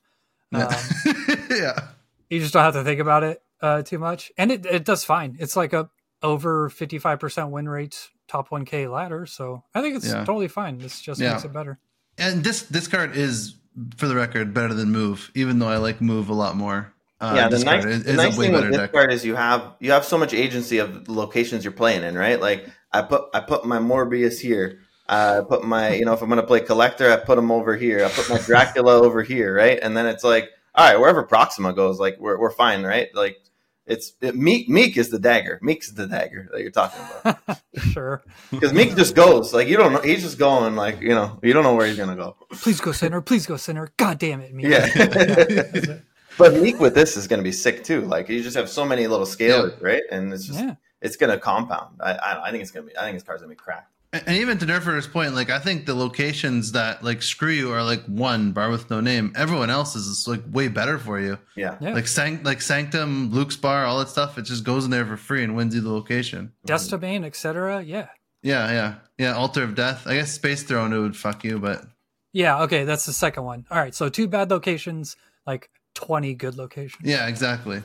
yeah, 0.51 0.67
Um, 0.67 1.15
yeah. 1.49 1.87
you 2.29 2.39
just 2.39 2.53
don't 2.53 2.63
have 2.63 2.73
to 2.73 2.83
think 2.83 2.99
about 2.99 3.23
it 3.23 3.41
uh, 3.61 3.81
too 3.81 3.97
much, 3.99 4.31
and 4.37 4.51
it, 4.51 4.65
it 4.65 4.85
does 4.85 5.03
fine. 5.03 5.37
It's 5.39 5.55
like 5.55 5.73
a 5.73 5.89
over 6.21 6.69
55% 6.69 7.49
win 7.49 7.67
rate 7.67 8.09
top 8.27 8.49
1K 8.49 8.89
ladder, 8.91 9.25
so 9.25 9.63
I 9.75 9.81
think 9.81 9.95
it's 9.97 10.07
Yeah. 10.07 10.23
totally 10.25 10.47
fine. 10.47 10.77
This 10.77 11.01
just 11.01 11.19
Yeah. 11.19 11.31
makes 11.33 11.45
it 11.45 11.53
better. 11.53 11.79
and 12.17 12.43
this 12.43 12.61
this 12.63 12.87
card 12.87 13.15
is 13.15 13.55
for 13.97 14.07
the 14.07 14.15
record 14.15 14.53
better 14.53 14.75
than 14.75 14.91
move 14.91 15.31
even 15.33 15.57
though 15.57 15.67
i 15.67 15.77
like 15.77 15.99
move 15.99 16.29
a 16.29 16.33
lot 16.33 16.55
more 16.55 16.93
uh, 17.19 17.33
yeah, 17.35 17.47
the 17.49 17.57
nice, 17.63 17.83
is, 17.85 18.03
the 18.03 18.13
nice 18.13 18.37
a 18.37 18.39
thing 18.39 18.51
with 18.51 18.61
this 18.67 18.77
deck 18.77 18.91
discard 18.91 19.11
is 19.11 19.25
you 19.25 19.33
have 19.35 19.73
you 19.79 19.89
have 19.91 20.05
so 20.05 20.15
much 20.17 20.31
agency 20.31 20.77
of 20.77 21.05
the 21.05 21.11
locations 21.13 21.63
you're 21.63 21.71
playing 21.73 22.03
in, 22.03 22.15
right? 22.15 22.39
Like 22.39 22.67
I 22.91 23.01
put 23.01 23.23
I 23.33 23.39
put 23.39 23.65
my 23.65 23.79
Morbius 23.79 24.39
here. 24.39 24.79
I 25.07 25.41
put 25.47 25.63
my 25.65 25.93
you 25.95 26.05
know 26.05 26.13
if 26.13 26.21
I'm 26.21 26.29
gonna 26.29 26.43
play 26.43 26.59
collector, 26.61 27.11
I 27.11 27.17
put 27.17 27.37
him 27.37 27.51
over 27.51 27.75
here. 27.75 28.05
I 28.05 28.09
put 28.09 28.29
my 28.29 28.39
Dracula 28.39 28.93
over 29.03 29.21
here, 29.23 29.53
right? 29.55 29.79
And 29.81 29.95
then 29.97 30.05
it's 30.05 30.23
like, 30.23 30.49
all 30.75 30.89
right, 30.89 30.99
wherever 30.99 31.23
Proxima 31.23 31.73
goes, 31.73 31.99
like 31.99 32.17
we're 32.19 32.39
we're 32.39 32.51
fine, 32.51 32.83
right? 32.83 33.09
Like 33.13 33.37
it's 33.85 34.13
it, 34.21 34.33
Miek 34.35 34.69
Miek 34.69 34.95
is 34.95 35.09
the 35.09 35.19
dagger. 35.19 35.59
Miek's 35.61 35.91
the 35.91 36.07
dagger 36.07 36.47
that 36.53 36.61
you're 36.61 36.71
talking 36.71 37.01
about 37.25 37.59
sure. 37.91 38.23
because 38.49 38.71
Miek 38.71 38.95
just 38.95 39.13
goes 39.13 39.53
like 39.53 39.67
you 39.67 39.75
don't 39.75 39.91
know. 39.91 39.99
He's 40.01 40.21
just 40.21 40.37
going 40.39 40.75
like 40.77 41.01
you 41.01 41.09
know 41.09 41.37
you 41.43 41.51
don't 41.51 41.63
know 41.63 41.75
where 41.75 41.85
he's 41.87 41.97
gonna 41.97 42.15
go. 42.15 42.37
Please 42.51 42.79
go 42.79 42.93
center. 42.93 43.19
Please 43.21 43.45
go 43.45 43.57
center. 43.57 43.89
God 43.97 44.19
damn 44.19 44.39
it, 44.41 44.53
me. 44.53 44.67
Yeah. 44.69 44.87
But 46.35 46.53
Miek 46.53 46.79
with 46.79 46.95
this 46.95 47.15
is 47.15 47.27
going 47.27 47.37
to 47.39 47.43
be 47.43 47.51
sick 47.51 47.83
too. 47.83 48.01
Like 48.01 48.27
you 48.27 48.41
just 48.41 48.57
have 48.57 48.67
so 48.67 48.83
many 48.85 49.05
little 49.05 49.27
scalers, 49.27 49.79
right? 49.83 50.01
And 50.11 50.33
it's 50.33 50.47
just 50.47 50.59
Yeah. 50.59 50.75
it's 50.99 51.15
going 51.15 51.31
to 51.31 51.37
compound. 51.37 51.99
I, 52.01 52.13
I 52.13 52.45
I 52.47 52.49
think 52.51 52.63
it's 52.63 52.71
going 52.71 52.87
to 52.87 52.91
be. 52.91 52.97
I 52.97 53.03
think 53.03 53.17
this 53.17 53.23
card's 53.23 53.43
going 53.43 53.55
to 53.55 53.55
be 53.55 53.63
cracked. 53.63 53.92
And 54.13 54.23
and 54.27 54.37
even 54.37 54.57
to 54.59 54.65
Nerfer's 54.65 55.07
point, 55.07 55.33
like 55.33 55.49
I 55.49 55.59
think 55.59 55.85
the 55.85 55.95
locations 55.95 56.71
that 56.73 57.03
like 57.03 57.21
screw 57.21 57.49
you 57.49 57.71
are 57.71 57.83
like 57.83 58.03
one 58.05 58.51
bar 58.53 58.69
with 58.69 58.89
no 58.89 59.01
name. 59.01 59.33
Everyone 59.35 59.69
else 59.69 59.95
is 59.95 60.27
like 60.27 60.43
way 60.51 60.67
better 60.69 60.97
for 60.99 61.19
you. 61.19 61.37
Yeah. 61.57 61.77
Yeah. 61.81 61.93
Like 61.93 62.07
Sanct, 62.07 62.45
like 62.45 62.61
Sanctum, 62.61 63.31
Luke's 63.31 63.57
bar, 63.57 63.85
all 63.85 63.99
that 63.99 64.09
stuff. 64.09 64.37
It 64.37 64.43
just 64.43 64.63
goes 64.63 64.85
in 64.85 64.91
there 64.91 65.05
for 65.05 65.17
free 65.17 65.43
and 65.43 65.55
wins 65.55 65.73
you 65.75 65.81
the 65.81 65.91
location. 65.91 66.53
Destabane, 66.67 67.25
etc. 67.25 67.81
Yeah. 67.81 68.07
Yeah, 68.43 68.71
yeah, 68.71 68.95
yeah. 69.17 69.33
Altar 69.35 69.63
of 69.63 69.73
Death. 69.73 70.05
I 70.05 70.15
guess 70.15 70.31
Space 70.33 70.63
Throne 70.63 70.93
it 70.93 70.99
would 70.99 71.15
fuck 71.17 71.43
you, 71.43 71.59
but 71.59 71.85
Yeah, 72.33 72.63
okay, 72.63 72.83
that's 72.83 73.05
the 73.05 73.13
second 73.13 73.45
one. 73.45 73.65
All 73.71 73.77
right, 73.79 73.95
so 73.95 74.09
two 74.09 74.27
bad 74.27 74.51
locations, 74.51 75.15
like 75.47 75.69
20 75.95 76.33
good 76.35 76.55
locations. 76.57 77.07
yeah, 77.07 77.27
exactly. 77.27 77.81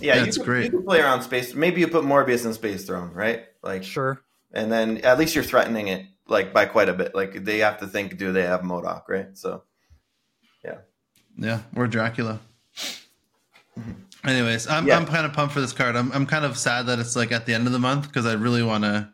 Yeah, 0.00 0.16
That's 0.24 0.36
you 0.36 0.42
could, 0.42 0.46
great. 0.48 0.64
You 0.64 0.70
could 0.78 0.86
play 0.86 1.00
around 1.00 1.22
space. 1.22 1.54
Maybe 1.54 1.80
you 1.80 1.88
put 1.88 2.04
Morbius 2.04 2.44
in 2.44 2.52
Space 2.54 2.84
Throne, 2.84 3.12
right? 3.12 3.44
Like, 3.62 3.82
Sure. 3.84 4.20
And 4.52 4.70
then 4.70 4.98
at 4.98 5.18
least 5.18 5.34
you're 5.34 5.44
threatening 5.44 5.88
it 5.88 6.06
like 6.26 6.52
by 6.52 6.66
quite 6.66 6.88
a 6.88 6.92
bit. 6.94 7.14
Like 7.14 7.44
they 7.44 7.58
have 7.58 7.78
to 7.80 7.86
think, 7.86 8.16
do 8.18 8.32
they 8.32 8.42
have 8.42 8.60
MODOK, 8.62 9.02
right? 9.08 9.36
So 9.36 9.64
Yeah, 10.64 10.78
yeah, 11.36 11.60
or 11.76 11.86
Dracula. 11.86 12.40
Anyways, 14.24 14.66
I'm 14.68 14.86
Yeah. 14.86 14.96
I'm 14.96 15.06
kind 15.06 15.24
of 15.24 15.32
pumped 15.32 15.54
for 15.54 15.60
this 15.60 15.72
card. 15.72 15.96
I'm 15.96 16.12
I'm 16.12 16.26
kind 16.26 16.44
of 16.44 16.58
sad 16.58 16.86
that 16.86 16.98
it's 16.98 17.16
like 17.16 17.32
at 17.32 17.46
the 17.46 17.54
end 17.54 17.66
of 17.66 17.72
the 17.72 17.78
month 17.78 18.06
because 18.08 18.26
I 18.26 18.34
really 18.34 18.62
want 18.62 18.84
to, 18.84 19.08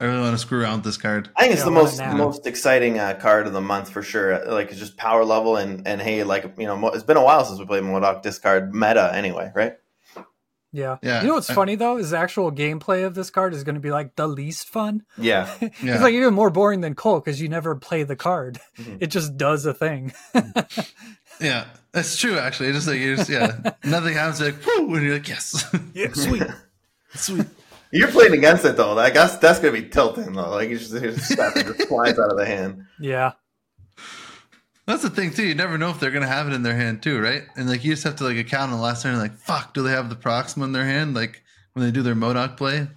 I 0.00 0.04
really 0.04 0.20
want 0.20 0.32
to 0.32 0.38
screw 0.38 0.62
around 0.62 0.76
with 0.76 0.84
this 0.84 0.96
card. 0.96 1.28
I 1.36 1.42
think 1.42 1.52
it's 1.52 1.60
Yeah, 1.60 1.66
the 1.66 1.70
most 1.72 1.98
now? 1.98 2.10
the 2.10 2.16
most 2.16 2.46
exciting 2.46 2.98
uh, 2.98 3.14
card 3.20 3.46
of 3.46 3.52
the 3.52 3.60
month 3.60 3.90
for 3.90 4.02
sure. 4.02 4.42
Like 4.46 4.70
it's 4.70 4.78
just 4.78 4.96
power 4.96 5.24
level 5.24 5.56
and 5.56 5.86
and 5.86 6.00
hey, 6.00 6.24
like 6.24 6.44
you 6.56 6.66
know, 6.66 6.88
it's 6.88 7.02
been 7.02 7.18
a 7.18 7.22
while 7.22 7.44
since 7.44 7.58
we 7.58 7.66
played 7.66 7.82
MODOK 7.82 8.22
discard 8.22 8.74
meta 8.74 9.10
anyway, 9.12 9.52
right? 9.54 9.74
Yeah. 10.72 10.98
Yeah. 11.02 11.22
You 11.22 11.28
know 11.28 11.34
what's 11.34 11.48
I- 11.50 11.54
funny 11.54 11.74
though 11.76 11.96
is 11.96 12.10
the 12.10 12.18
actual 12.18 12.52
gameplay 12.52 13.06
of 13.06 13.14
this 13.14 13.30
card 13.30 13.54
is 13.54 13.64
going 13.64 13.74
to 13.76 13.80
be 13.80 13.90
like 13.90 14.16
the 14.16 14.26
least 14.26 14.68
fun. 14.68 15.02
Yeah. 15.16 15.48
Yeah, 15.60 15.94
It's 15.94 16.02
like 16.02 16.14
even 16.14 16.34
more 16.34 16.50
boring 16.50 16.80
than 16.82 16.94
Cull 16.94 17.20
because 17.20 17.40
you 17.40 17.48
never 17.48 17.74
play 17.76 18.02
the 18.02 18.16
card. 18.16 18.58
Mhm. 18.78 18.98
It 19.00 19.06
just 19.08 19.36
does 19.36 19.64
a 19.66 19.72
thing. 19.74 20.12
yeah, 21.40 21.66
that's 21.92 22.16
true. 22.16 22.38
Actually, 22.38 22.68
it's 22.70 22.78
just 22.78 22.88
like 22.88 22.98
you 22.98 23.16
just 23.16 23.30
yeah, 23.30 23.72
nothing 23.84 24.14
happens. 24.14 24.40
You're 24.40 24.52
like 24.52 24.66
whoo, 24.66 24.94
and 24.94 25.04
you're 25.04 25.14
like 25.14 25.28
yes, 25.28 25.64
yeah, 25.94 26.12
sweet. 26.12 26.42
sweet. 27.14 27.46
You're 27.92 28.08
playing 28.08 28.34
against 28.34 28.64
it 28.64 28.76
though. 28.76 28.98
I 28.98 29.10
guess 29.10 29.38
that's 29.38 29.58
gonna 29.60 29.72
be 29.72 29.88
tilting 29.88 30.32
though. 30.32 30.50
Like 30.50 30.68
you 30.68 30.78
just, 30.78 30.92
you 30.92 31.00
just 31.12 31.30
stuff 31.32 31.56
it 31.56 31.66
just 31.66 31.88
flies 31.88 32.18
out 32.18 32.30
of 32.30 32.36
the 32.36 32.44
hand. 32.46 32.84
Yeah. 33.00 33.32
That's 34.88 35.02
the 35.02 35.10
thing 35.10 35.32
too. 35.32 35.46
You 35.46 35.54
never 35.54 35.76
know 35.76 35.90
if 35.90 36.00
they're 36.00 36.10
gonna 36.10 36.26
have 36.26 36.48
it 36.48 36.54
in 36.54 36.62
their 36.62 36.74
hand 36.74 37.02
too, 37.02 37.20
right? 37.20 37.42
And 37.56 37.68
like 37.68 37.84
you 37.84 37.92
just 37.92 38.04
have 38.04 38.16
to 38.16 38.24
like 38.24 38.38
account 38.38 38.72
on 38.72 38.78
the 38.78 38.82
last 38.82 39.02
turn. 39.02 39.18
Like 39.18 39.36
fuck, 39.36 39.74
do 39.74 39.82
they 39.82 39.90
have 39.90 40.08
the 40.08 40.16
Proxima 40.16 40.64
in 40.64 40.72
their 40.72 40.86
hand? 40.86 41.14
Like 41.14 41.42
when 41.74 41.84
they 41.84 41.92
do 41.92 42.02
their 42.02 42.14
MODOK 42.14 42.56
play. 42.56 42.88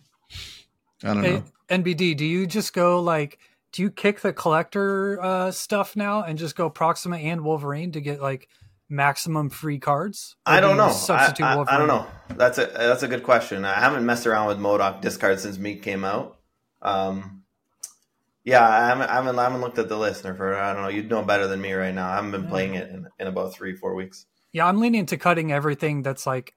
I 1.04 1.14
don't 1.14 1.24
Hey, 1.24 1.32
know. 1.36 1.44
NBD, 1.70 2.16
do 2.16 2.26
you 2.26 2.48
just 2.48 2.72
go 2.72 3.02
like, 3.02 3.40
do 3.74 3.82
you 3.82 3.92
kick 3.92 4.22
the 4.22 4.32
collector 4.32 5.22
uh, 5.22 5.52
stuff 5.52 5.98
now 5.98 6.24
and 6.24 6.40
just 6.40 6.56
go 6.56 6.70
Proxima 6.70 7.18
and 7.18 7.44
Wolverine 7.44 7.92
to 7.92 8.00
get 8.00 8.22
like 8.22 8.48
maximum 8.88 9.50
free 9.50 9.78
cards? 9.78 10.38
Or 10.48 10.54
I 10.54 10.62
do 10.62 10.68
don't 10.68 10.78
you 10.78 10.82
know. 10.84 10.92
Substitute 10.94 11.44
I, 11.44 11.56
Wolverine. 11.58 11.76
I 11.76 11.78
don't 11.78 11.88
know. 11.90 12.08
That's 12.38 12.58
a 12.58 12.68
that's 12.68 13.04
a 13.04 13.10
good 13.10 13.24
question. 13.24 13.66
I 13.66 13.74
haven't 13.82 14.06
messed 14.06 14.26
around 14.26 14.48
with 14.48 14.60
MODOK 14.60 15.02
discard 15.02 15.42
since 15.42 15.58
Miek 15.58 15.82
came 15.82 16.06
out. 16.06 16.38
Um, 16.82 17.41
yeah, 18.44 18.68
I 18.68 18.88
haven't, 18.88 19.10
I 19.10 19.14
haven't 19.16 19.40
I 19.40 19.44
haven't 19.44 19.62
looked 19.62 19.80
at 19.80 19.90
the 19.90 19.98
listener 19.98 20.34
for 20.36 20.56
I 20.58 20.74
don't 20.74 20.84
know. 20.84 20.90
You'd 20.90 21.10
know 21.10 21.22
better 21.24 21.48
than 21.48 21.62
me 21.62 21.74
right 21.74 21.94
now. 21.94 22.10
I 22.10 22.16
haven't 22.16 22.32
been 22.32 22.48
playing 22.48 22.76
it 22.76 22.90
in, 22.90 23.08
in 23.20 23.28
about 23.28 23.54
three 23.54 23.76
four 23.76 23.94
weeks. 23.96 24.26
Yeah, 24.52 24.66
I'm 24.68 24.80
leaning 24.80 25.06
to 25.08 25.18
cutting 25.18 25.52
everything 25.52 26.02
that's 26.02 26.26
like, 26.28 26.54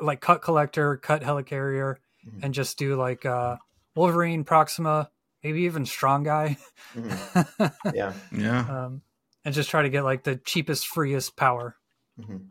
like 0.00 0.20
cut 0.20 0.42
collector, 0.42 0.96
cut 0.98 1.22
helicarrier, 1.22 1.96
Mhm. 2.26 2.40
and 2.44 2.54
just 2.54 2.78
do 2.78 2.96
like 2.96 3.24
uh, 3.26 3.56
Wolverine, 3.94 4.44
Proxima, 4.44 5.10
maybe 5.42 5.62
even 5.62 5.86
Strong 5.86 6.24
Guy, 6.24 6.56
Mhm. 6.94 7.72
Yeah. 7.94 8.12
Yeah. 8.32 8.60
um, 8.84 9.02
and 9.44 9.54
just 9.54 9.70
try 9.70 9.82
to 9.82 9.88
get 9.88 10.04
like 10.04 10.22
the 10.24 10.36
cheapest, 10.36 10.86
freest 10.86 11.36
power. 11.36 11.76
Mhm. 12.20 12.46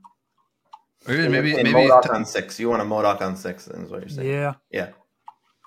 Or 1.07 1.13
even 1.13 1.31
maybe 1.31 1.53
And 1.57 1.63
maybe. 1.71 1.89
MODOK 1.89 2.13
on 2.13 2.25
six. 2.25 2.59
You 2.59 2.69
want 2.69 2.81
a 2.81 2.85
MODOK 2.85 3.21
on 3.21 3.35
six? 3.35 3.67
Is 3.67 3.89
what 3.89 4.01
you're 4.01 4.09
saying? 4.09 4.27
Yeah, 4.29 4.53
Yeah. 4.71 4.89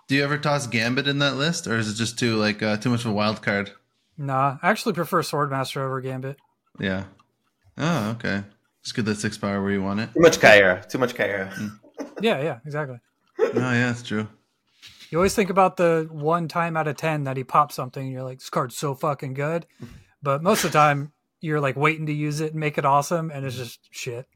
Do 0.07 0.14
you 0.14 0.24
ever 0.24 0.36
toss 0.38 0.66
Gambit 0.66 1.09
in 1.09 1.18
that 1.20 1.36
list, 1.36 1.66
or 1.66 1.76
is 1.76 1.90
it 1.90 1.94
just 1.94 2.18
too 2.18 2.36
like 2.36 2.62
uh, 2.62 2.76
too 2.76 2.90
much 2.90 3.00
of 3.05 3.11
a 3.11 3.14
wild 3.14 3.42
card? 3.42 3.72
nah, 4.16 4.59
I 4.62 4.70
actually 4.70 4.92
prefer 4.92 5.22
Swordmaster 5.22 5.78
over 5.78 6.00
Gambit. 6.00 6.36
Yeah. 6.78 7.05
Oh, 7.76 8.11
okay. 8.11 8.44
Just 8.82 8.94
get 8.94 9.07
that 9.07 9.16
six 9.16 9.36
power 9.38 9.62
where 9.62 9.72
you 9.72 9.82
want 9.82 10.00
it. 10.00 10.11
Too 10.14 10.20
much 10.20 10.38
Kyra. 10.38 10.86
Too 10.88 10.98
much 10.98 11.14
Kyra. 11.14 11.52
Yeah, 12.20 12.40
yeah, 12.42 12.59
exactly. 12.66 12.98
Oh 13.38 13.52
yeah, 13.55 13.86
that's 13.86 14.02
true. 14.02 14.28
You 15.11 15.18
always 15.18 15.34
think 15.34 15.50
about 15.50 15.76
the 15.76 16.09
one 16.11 16.48
time 16.48 16.76
out 16.76 16.88
of 16.88 16.96
ten 16.96 17.24
that 17.24 17.36
he 17.36 17.44
pops 17.44 17.74
something, 17.74 18.02
and 18.02 18.12
you're 18.12 18.22
like, 18.22 18.38
"This 18.38 18.50
card's 18.50 18.76
so 18.76 18.94
fucking 18.94 19.34
good," 19.34 19.66
but 20.22 20.42
most 20.42 20.64
of 20.64 20.72
the 20.72 20.78
time 20.78 21.12
you're 21.40 21.61
like 21.61 21.76
waiting 21.76 22.07
to 22.07 22.12
use 22.12 22.40
it 22.40 22.52
and 22.52 22.61
make 22.61 22.78
it 22.78 22.84
awesome, 22.84 23.30
and 23.30 23.44
it's 23.44 23.57
just 23.57 23.80
shit. 23.90 24.26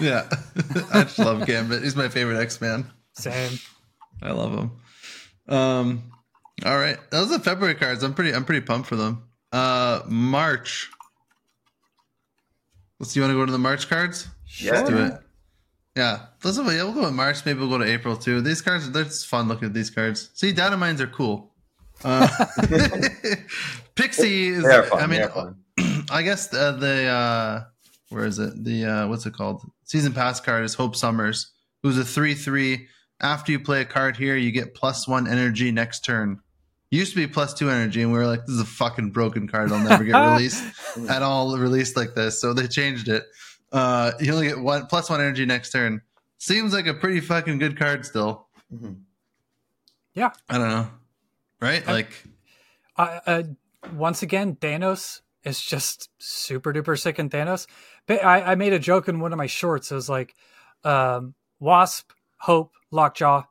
Yeah, 0.00 0.28
I 0.92 1.02
just 1.02 1.18
love 1.18 1.46
Gambit. 1.46 1.82
He's 1.82 1.96
my 1.96 2.08
favorite 2.08 2.40
X 2.40 2.60
Man. 2.60 2.90
Same. 3.14 3.58
I 4.22 4.32
love 4.32 4.52
him. 4.52 4.72
Um, 5.48 6.12
all 6.64 6.76
right, 6.76 6.98
those 7.10 7.32
are 7.32 7.38
February 7.38 7.74
cards. 7.74 8.02
I'm 8.02 8.14
pretty, 8.14 8.34
I'm 8.34 8.44
pretty 8.44 8.64
pumped 8.64 8.88
for 8.88 8.96
them. 8.96 9.28
Uh, 9.52 10.02
March. 10.06 10.90
Let's. 12.98 13.14
You 13.14 13.22
want 13.22 13.32
to 13.32 13.36
go 13.36 13.46
to 13.46 13.52
the 13.52 13.58
March 13.58 13.88
cards? 13.88 14.28
Yeah. 14.58 14.72
Let's 14.72 14.88
do 14.88 14.98
it. 14.98 15.12
Yeah, 15.96 16.26
let's. 16.42 16.58
Yeah, 16.58 16.64
we'll 16.64 16.92
go 16.92 17.02
with 17.02 17.14
March. 17.14 17.44
Maybe 17.44 17.60
we'll 17.60 17.68
go 17.68 17.78
to 17.78 17.90
April 17.90 18.16
too. 18.16 18.40
These 18.40 18.62
cards, 18.62 18.90
they're 18.90 19.04
just 19.04 19.26
fun 19.26 19.48
looking 19.48 19.68
at 19.68 19.74
these 19.74 19.90
cards. 19.90 20.30
See, 20.34 20.52
data 20.52 20.76
mines 20.76 21.00
are 21.00 21.06
cool. 21.06 21.52
Uh, 22.04 22.28
Pixie 23.94 24.48
is. 24.48 24.62
Fun. 24.62 25.02
I 25.02 25.06
mean, 25.06 26.04
I 26.10 26.22
guess 26.22 26.48
the, 26.48 26.72
the 26.72 27.06
uh 27.06 27.64
where 28.10 28.24
is 28.24 28.38
it? 28.38 28.62
The 28.64 28.84
uh 28.84 29.08
what's 29.08 29.26
it 29.26 29.34
called? 29.34 29.62
Season 29.84 30.12
pass 30.12 30.40
card 30.40 30.64
is 30.64 30.74
Hope 30.74 30.96
Summers, 30.96 31.52
who's 31.82 31.98
a 31.98 32.04
three 32.04 32.34
three. 32.34 32.88
After 33.20 33.52
you 33.52 33.60
play 33.60 33.80
a 33.80 33.84
card 33.84 34.16
here, 34.16 34.36
you 34.36 34.50
get 34.52 34.74
plus 34.74 35.08
one 35.08 35.26
energy 35.26 35.72
next 35.72 36.04
turn. 36.04 36.40
Used 36.90 37.12
to 37.14 37.16
be 37.16 37.26
plus 37.26 37.54
two 37.54 37.68
energy, 37.70 38.02
and 38.02 38.12
we 38.12 38.18
were 38.18 38.26
like, 38.26 38.46
"This 38.46 38.54
is 38.56 38.60
a 38.60 38.64
fucking 38.66 39.10
broken 39.10 39.48
card. 39.48 39.72
I'll 39.72 39.80
never 39.82 40.04
get 40.04 40.12
released 40.32 40.62
at 41.08 41.22
all. 41.22 41.56
Released 41.58 41.96
like 41.96 42.14
this." 42.14 42.40
So 42.40 42.52
they 42.52 42.66
changed 42.68 43.08
it. 43.08 43.24
Uh, 43.72 44.12
you 44.20 44.32
only 44.32 44.46
get 44.48 44.60
one 44.60 44.86
plus 44.86 45.10
one 45.10 45.20
energy 45.20 45.46
next 45.46 45.70
turn. 45.72 46.02
Seems 46.38 46.72
like 46.72 46.86
a 46.86 46.94
pretty 46.94 47.20
fucking 47.20 47.58
good 47.58 47.78
card 47.78 48.04
still. 48.06 48.46
Mhm. 48.72 48.98
I 50.48 50.58
don't 50.58 50.68
know, 50.68 50.88
right? 51.60 51.86
I- 51.86 51.92
Like, 51.92 52.24
Uh, 52.96 53.20
uh, 53.26 53.42
once 53.92 54.22
again, 54.22 54.56
Thanos 54.56 55.20
is 55.44 55.60
just 55.60 56.08
super 56.18 56.72
duper 56.72 56.98
sick 56.98 57.18
in 57.18 57.28
Thanos. 57.28 57.66
But 58.06 58.24
I, 58.24 58.52
I 58.52 58.54
made 58.54 58.72
a 58.72 58.78
joke 58.78 59.08
in 59.08 59.20
one 59.20 59.32
of 59.32 59.36
my 59.38 59.46
shorts. 59.46 59.90
It 59.90 59.94
was 59.94 60.08
like 60.08 60.34
um, 60.84 61.34
Wasp, 61.60 62.12
Hope, 62.38 62.72
Lockjaw, 62.96 63.44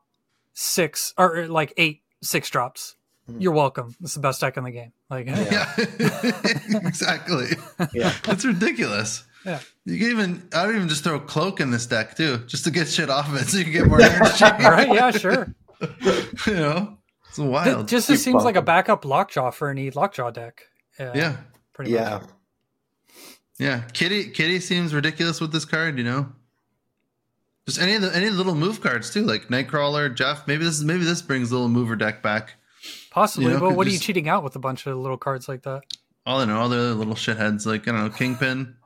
six 0.52 1.14
or 1.16 1.46
like 1.48 1.72
eight 1.78 2.02
six 2.22 2.50
drops. 2.50 2.96
Mhm. 3.30 3.40
You're 3.42 3.52
welcome. 3.52 3.94
It's 4.02 4.14
the 4.14 4.20
best 4.20 4.40
deck 4.40 4.56
in 4.56 4.64
the 4.64 4.70
game. 4.70 4.92
Like 5.08 5.26
Yeah. 5.26 5.72
Yeah, 5.98 6.32
exactly. 6.86 7.46
Yeah. 7.92 8.12
It's 8.28 8.44
ridiculous. 8.44 9.24
Yeah. 9.44 9.60
You 9.84 9.98
can 9.98 10.08
even 10.10 10.48
I 10.52 10.66
would 10.66 10.76
even 10.76 10.88
just 10.88 11.04
throw 11.04 11.18
cloak 11.20 11.60
in 11.60 11.70
this 11.70 11.86
deck 11.86 12.16
too, 12.16 12.38
just 12.46 12.64
to 12.64 12.70
get 12.70 12.88
shit 12.88 13.08
off 13.10 13.28
of 13.28 13.36
it 13.36 13.46
so 13.48 13.58
you 13.58 13.64
can 13.64 13.72
get 13.72 13.86
more 13.86 14.00
energy. 14.00 14.44
right? 14.64 14.88
Yeah, 14.92 15.10
sure. 15.12 15.54
you 16.46 16.54
know? 16.54 16.98
It's 17.28 17.38
It 17.38 17.42
wild. 17.42 17.88
just 17.88 18.08
Keep 18.08 18.18
seems 18.18 18.44
like 18.44 18.56
a 18.56 18.62
backup 18.62 19.04
Lockjaw 19.04 19.50
for 19.50 19.68
any 19.70 19.90
Lockjaw 19.90 20.30
deck. 20.30 20.62
yeah. 20.98 21.12
yeah, 21.14 21.36
pretty 21.74 21.92
much. 21.92 22.00
Yeah. 22.00 22.20
Yeah. 23.58 23.82
Kitty 23.92 24.30
Kitty 24.30 24.60
seems 24.60 24.92
ridiculous 24.94 25.40
with 25.40 25.52
this 25.52 25.64
card, 25.64 25.98
you 25.98 26.04
know? 26.04 26.32
Just 27.66 27.80
any 27.80 27.94
of 27.94 28.02
the 28.02 28.14
any 28.14 28.30
little 28.30 28.54
move 28.54 28.80
cards 28.80 29.10
too, 29.10 29.24
like 29.24 29.48
Nightcrawler, 29.48 30.14
Jeff. 30.14 30.46
Maybe 30.46 30.64
this 30.64 30.74
is 30.78 30.84
maybe 30.84 31.04
this 31.04 31.20
brings 31.20 31.50
a 31.50 31.54
little 31.54 31.68
mover 31.68 31.96
deck 31.96 32.22
back. 32.22 32.54
Possibly, 33.10 33.46
You 33.46 33.54
know, 33.54 33.60
but 33.60 33.68
could 33.70 33.76
what 33.76 33.86
are 33.88 33.90
you 33.90 33.98
cheating 33.98 34.28
out 34.28 34.44
with 34.44 34.54
a 34.56 34.58
bunch 34.60 34.86
of 34.86 34.96
little 34.96 35.16
cards 35.16 35.48
like 35.48 35.62
that? 35.62 35.82
All 36.24 36.40
I 36.40 36.44
know, 36.44 36.60
all 36.60 36.68
the 36.68 36.76
other 36.78 36.94
little 36.94 37.14
shitheads, 37.14 37.66
like 37.66 37.88
I 37.88 37.92
don't 37.92 38.04
know, 38.04 38.10
Kingpin, 38.10 38.76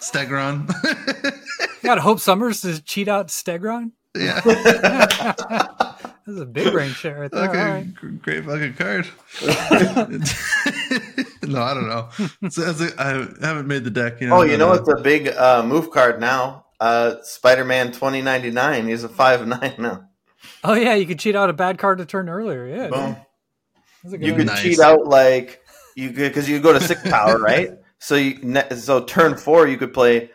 Stegron. 0.00 0.70
You 1.80 1.86
got 1.90 1.98
Hope 2.00 2.18
Summers 2.18 2.60
to 2.62 2.82
cheat 2.82 3.06
out 3.06 3.28
Stegron? 3.28 3.92
yeah. 4.16 4.40
This 6.26 6.34
is 6.34 6.42
a 6.42 6.46
big 6.46 6.72
brain 6.74 6.90
shit 6.90 7.16
right 7.16 7.30
there. 7.30 7.48
Okay, 7.48 7.58
All 7.58 7.66
right. 7.68 7.94
gr- 7.94 8.08
great 8.08 8.44
fucking 8.44 8.74
card. 8.74 9.06
no, 11.42 11.62
I 11.62 11.72
don't 11.72 11.88
know. 11.88 12.08
So 12.50 12.64
as 12.64 12.82
a, 12.82 12.92
I 13.00 13.46
haven't 13.46 13.66
made 13.66 13.84
the 13.84 13.90
deck. 13.90 14.20
You 14.20 14.26
know, 14.28 14.36
Oh, 14.38 14.42
you 14.42 14.58
know 14.58 14.68
but, 14.78 14.86
uh, 14.88 14.96
a 14.98 15.02
big 15.02 15.28
uh, 15.28 15.62
move 15.62 15.90
card 15.90 16.20
now? 16.20 16.66
Uh, 16.80 17.16
Spider 17.22 17.64
Man 17.64 17.92
twenty 17.92 18.22
ninety 18.22 18.50
nine. 18.50 18.86
He's 18.88 19.04
a 19.04 19.08
five 19.08 19.46
nine 19.46 19.74
now. 19.78 20.04
Oh 20.62 20.74
yeah, 20.74 20.94
you 20.94 21.06
could 21.06 21.18
cheat 21.18 21.34
out 21.36 21.50
a 21.50 21.52
bad 21.52 21.78
card 21.78 21.98
to 21.98 22.06
turn 22.06 22.28
earlier. 22.28 22.66
Yeah, 22.66 22.88
Boom. 22.88 23.16
that's 24.02 24.14
a 24.14 24.18
good 24.18 24.26
You 24.26 24.32
idea. 24.34 24.36
could 24.36 24.46
Nice. 24.46 24.62
cheat 24.62 24.78
out 24.78 25.06
like 25.06 25.60
you 25.96 26.08
could 26.10 26.28
because 26.28 26.48
you 26.48 26.60
go 26.60 26.72
to 26.72 26.80
six 26.80 27.02
power, 27.02 27.38
right? 27.42 27.70
So 27.98 28.14
you 28.14 28.38
ne- 28.42 28.70
so 28.76 29.02
turn 29.04 29.36
four 29.36 29.66
you 29.66 29.76
could 29.76 29.92
play 29.92 30.30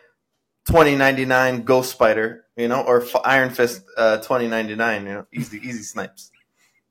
twenty 0.66 0.94
ninety 0.96 1.24
nine 1.24 1.62
Ghost 1.62 1.92
Spider, 1.92 2.44
you 2.56 2.68
know, 2.68 2.82
or 2.82 3.02
F- 3.02 3.16
Iron 3.24 3.48
Fist 3.50 3.82
uh, 3.96 4.18
twenty 4.18 4.46
ninety 4.48 4.74
nine. 4.74 5.06
You 5.06 5.12
know, 5.14 5.26
easy 5.32 5.56
easy 5.58 5.82
snipes. 5.82 6.30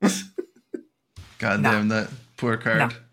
God 1.38 1.60
Nah. 1.60 1.70
damn 1.72 1.88
that 1.88 2.08
poor 2.36 2.56
card. 2.56 2.92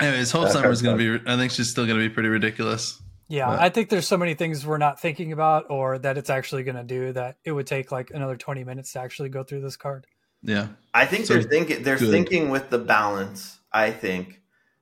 Anyways, 0.00 0.30
Hope 0.30 0.44
That 0.44 0.52
Summer's 0.52 0.82
gonna 0.82 0.96
be. 0.98 1.18
I 1.26 1.36
think 1.36 1.50
she's 1.52 1.70
still 1.70 1.86
gonna 1.86 1.98
be 2.00 2.08
pretty 2.10 2.28
ridiculous. 2.28 3.00
Yeah, 3.28 3.46
But- 3.48 3.60
I 3.60 3.68
think 3.68 3.90
there's 3.90 4.08
so 4.08 4.16
many 4.16 4.34
things 4.34 4.66
we're 4.66 4.78
not 4.78 5.00
thinking 5.00 5.32
about 5.32 5.66
or 5.70 5.98
that 5.98 6.16
it's 6.16 6.30
actually 6.30 6.62
going 6.62 6.76
to 6.76 6.82
do 6.84 7.12
that 7.12 7.36
it 7.44 7.52
would 7.52 7.66
take 7.66 7.92
like 7.92 8.10
another 8.10 8.36
20 8.36 8.64
minutes 8.64 8.92
to 8.94 9.00
actually 9.00 9.28
go 9.28 9.44
through 9.44 9.60
this 9.60 9.76
card. 9.76 10.06
Yeah, 10.42 10.68
I 10.94 11.04
think 11.04 11.26
So 11.26 11.34
they're 11.34 11.42
thinking 11.42 11.82
they're 11.82 11.98
good. 11.98 12.10
thinking 12.10 12.48
with 12.48 12.70
the 12.70 12.78
balance. 12.78 13.58
I 13.72 13.90
think 13.90 14.40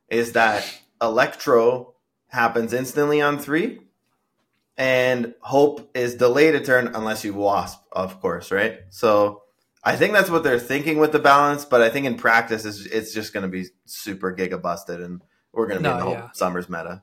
is 0.09 0.32
that 0.32 0.64
Electro 1.03 1.94
happens 2.28 2.72
instantly 2.72 3.20
on 3.20 3.38
three, 3.38 3.80
and 4.76 5.34
Hope 5.40 5.90
is 5.97 6.14
delayed 6.14 6.55
a 6.55 6.61
turn 6.61 6.88
unless 6.94 7.24
you 7.24 7.32
Wasp, 7.34 7.80
of 7.90 8.20
course, 8.20 8.53
right? 8.53 8.80
So 8.90 9.42
I 9.82 9.97
think 9.97 10.12
that's 10.12 10.30
what 10.30 10.42
they're 10.44 10.59
thinking 10.59 10.99
with 10.99 11.12
the 11.12 11.18
balance. 11.18 11.64
But 11.64 11.80
I 11.80 11.88
think 11.88 12.07
in 12.07 12.16
practice, 12.16 12.64
it's, 12.64 12.84
it's 12.86 13.14
just 13.14 13.32
going 13.32 13.42
to 13.42 13.49
be 13.49 13.66
super 13.86 14.34
giga 14.34 14.61
busted, 14.61 15.01
and 15.01 15.22
we're 15.53 15.66
going 15.66 15.82
to 15.82 15.82
be 15.82 15.88
in 15.90 15.99
No, 15.99 16.05
the 16.05 16.11
yeah. 16.11 16.20
whole 16.20 16.30
Summers 16.34 16.68
meta. 16.68 17.03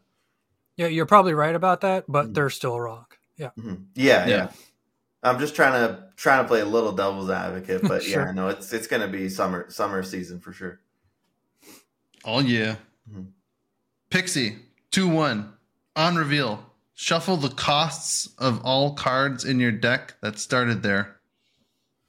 Yeah, 0.78 0.88
you're 0.88 1.06
probably 1.06 1.34
right 1.34 1.56
about 1.56 1.82
that, 1.82 2.06
but 2.08 2.28
Mm. 2.28 2.34
they're 2.34 2.50
still 2.50 2.80
wrong. 2.80 3.06
Yeah. 3.38 3.50
Mhm. 3.58 3.86
Yeah, 3.96 4.26
Yeah. 4.26 4.36
yeah. 4.36 4.52
I'm 5.24 5.40
just 5.40 5.56
trying 5.56 5.74
to 5.74 6.04
trying 6.18 6.44
to 6.44 6.48
play 6.48 6.62
a 6.62 6.66
little 6.66 6.92
devil's 6.92 7.30
advocate, 7.30 7.82
but 7.88 8.04
Sure. 8.04 8.26
yeah, 8.26 8.32
no, 8.32 8.50
it's 8.50 8.72
it's 8.74 8.88
going 8.88 9.02
to 9.02 9.08
be 9.08 9.30
summer 9.30 9.70
summer 9.70 10.04
season 10.04 10.40
for 10.40 10.52
sure. 10.54 10.80
oh 12.26 12.40
yeah. 12.40 12.76
Mhm. 13.12 13.28
Pixie 14.10 14.58
two 14.92 15.08
one 15.08 15.54
on 15.96 16.16
reveal. 16.16 16.66
Shuffle 16.96 17.38
the 17.38 17.50
costs 17.50 18.30
of 18.38 18.62
all 18.64 18.94
cards 18.94 19.44
in 19.46 19.60
your 19.60 19.72
deck 19.72 20.14
that 20.22 20.38
started 20.40 20.84
there. 20.84 21.18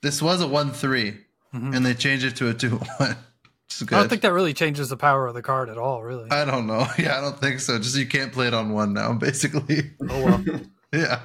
This 0.02 0.20
was 0.20 0.40
a 0.42 0.46
one 0.46 0.72
three, 0.72 1.18
Mhm. 1.54 1.74
and 1.74 1.86
they 1.86 1.94
changed 1.94 2.24
it 2.24 2.36
to 2.36 2.48
a 2.48 2.54
two 2.54 2.76
one. 2.98 3.16
I 3.82 3.84
don't 3.84 4.08
think 4.08 4.22
that 4.22 4.32
really 4.32 4.54
changes 4.54 4.88
the 4.88 4.96
power 4.96 5.26
of 5.26 5.34
the 5.34 5.42
card 5.42 5.68
at 5.68 5.78
all, 5.78 6.02
really. 6.02 6.30
I 6.30 6.44
don't 6.44 6.66
know. 6.66 6.86
Yeah, 6.98 7.18
I 7.18 7.20
don't 7.20 7.38
think 7.38 7.60
so. 7.60 7.78
Just 7.78 7.96
you 7.96 8.06
can't 8.06 8.32
play 8.32 8.46
it 8.46 8.54
on 8.54 8.72
one 8.72 8.92
now, 8.92 9.12
basically. 9.28 9.90
oh 10.08 10.24
well. 10.24 10.44
yeah. 10.92 11.20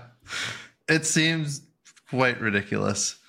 It 0.88 1.06
seems 1.06 1.62
quite 2.10 2.42
ridiculous. 2.42 3.20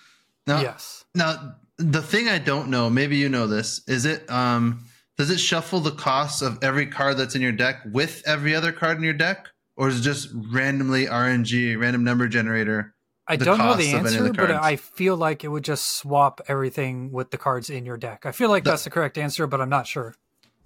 Now, 0.47 0.61
yes. 0.61 1.05
now 1.15 1.55
the 1.77 2.03
thing 2.03 2.29
I 2.29 2.39
don't 2.39 2.69
know, 2.69 2.89
maybe 2.89 3.17
you 3.17 3.29
know 3.29 3.47
this, 3.47 3.83
is 3.87 4.05
it 4.07 4.31
um 4.31 4.85
does 5.19 5.31
it 5.31 5.39
shuffle 5.39 5.81
the 5.81 5.91
costs 5.91 6.41
of 6.41 6.59
every 6.63 6.87
card 6.87 7.19
that's 7.19 7.35
in 7.35 7.43
your 7.43 7.53
deck 7.53 7.83
with 7.93 8.23
every 8.27 8.55
other 8.55 8.73
card 8.73 8.97
in 8.97 9.03
your 9.03 9.13
deck? 9.13 9.49
Or 9.77 9.89
is 9.89 10.01
it 10.01 10.03
just 10.03 10.29
randomly 10.35 11.07
RNG, 11.07 11.79
random 11.79 12.05
number 12.05 12.27
generator? 12.29 12.95
I 13.31 13.37
the 13.37 13.45
don't 13.45 13.59
know 13.59 13.75
the 13.75 13.75
of 13.75 13.81
any 13.81 13.93
of 13.95 14.07
answer, 14.07 14.23
the 14.25 14.33
but. 14.33 14.51
I 14.51 14.77
feel 14.77 15.17
like 15.17 15.45
it 15.45 15.49
would 15.49 15.65
just 15.65 15.87
swap 15.97 16.41
everything 16.49 17.13
with 17.13 17.31
the 17.31 17.39
cards 17.39 17.71
in 17.71 17.87
your 17.87 17.97
deck. 17.97 18.27
I 18.27 18.33
feel 18.33 18.49
like 18.51 18.65
The- 18.65 18.71
that's 18.71 18.85
the 18.85 18.91
correct 18.91 19.17
answer, 19.19 19.47
but 19.47 19.61
I'm 19.61 19.69
not 19.71 19.87
sure. 19.87 20.17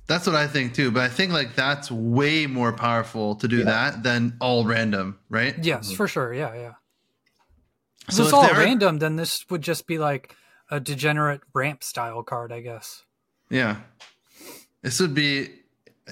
That's 0.07 0.27
what 0.27 0.37
I 0.37 0.47
think 0.47 0.75
too. 0.75 0.91
But 0.91 1.03
I 1.05 1.09
think 1.09 1.33
like 1.33 1.55
that's 1.55 1.91
way 1.91 2.47
more 2.47 2.73
powerful 2.73 3.37
to 3.37 3.49
do 3.49 3.59
Yeah. 3.59 3.65
that 3.65 4.03
than 4.03 4.37
all 4.41 4.65
random, 4.65 5.19
right? 5.31 5.55
Yes, 5.63 5.93
for 5.93 6.07
sure. 6.09 6.33
Yeah, 6.35 6.55
yeah. 6.55 6.73
If 8.09 8.15
So 8.15 8.23
it's 8.25 8.29
if 8.29 8.35
all 8.35 8.49
random, 8.53 8.99
then 8.99 9.17
this 9.17 9.45
would 9.51 9.63
just 9.63 9.87
be 9.87 9.97
like 9.99 10.35
a 10.71 10.79
degenerate 10.81 11.41
ramp 11.55 11.83
style 11.85 12.23
card, 12.23 12.53
I 12.53 12.61
guess. 12.61 13.03
Yeah. 13.51 13.77
This 14.83 15.01
would 15.01 15.15
be 15.15 15.49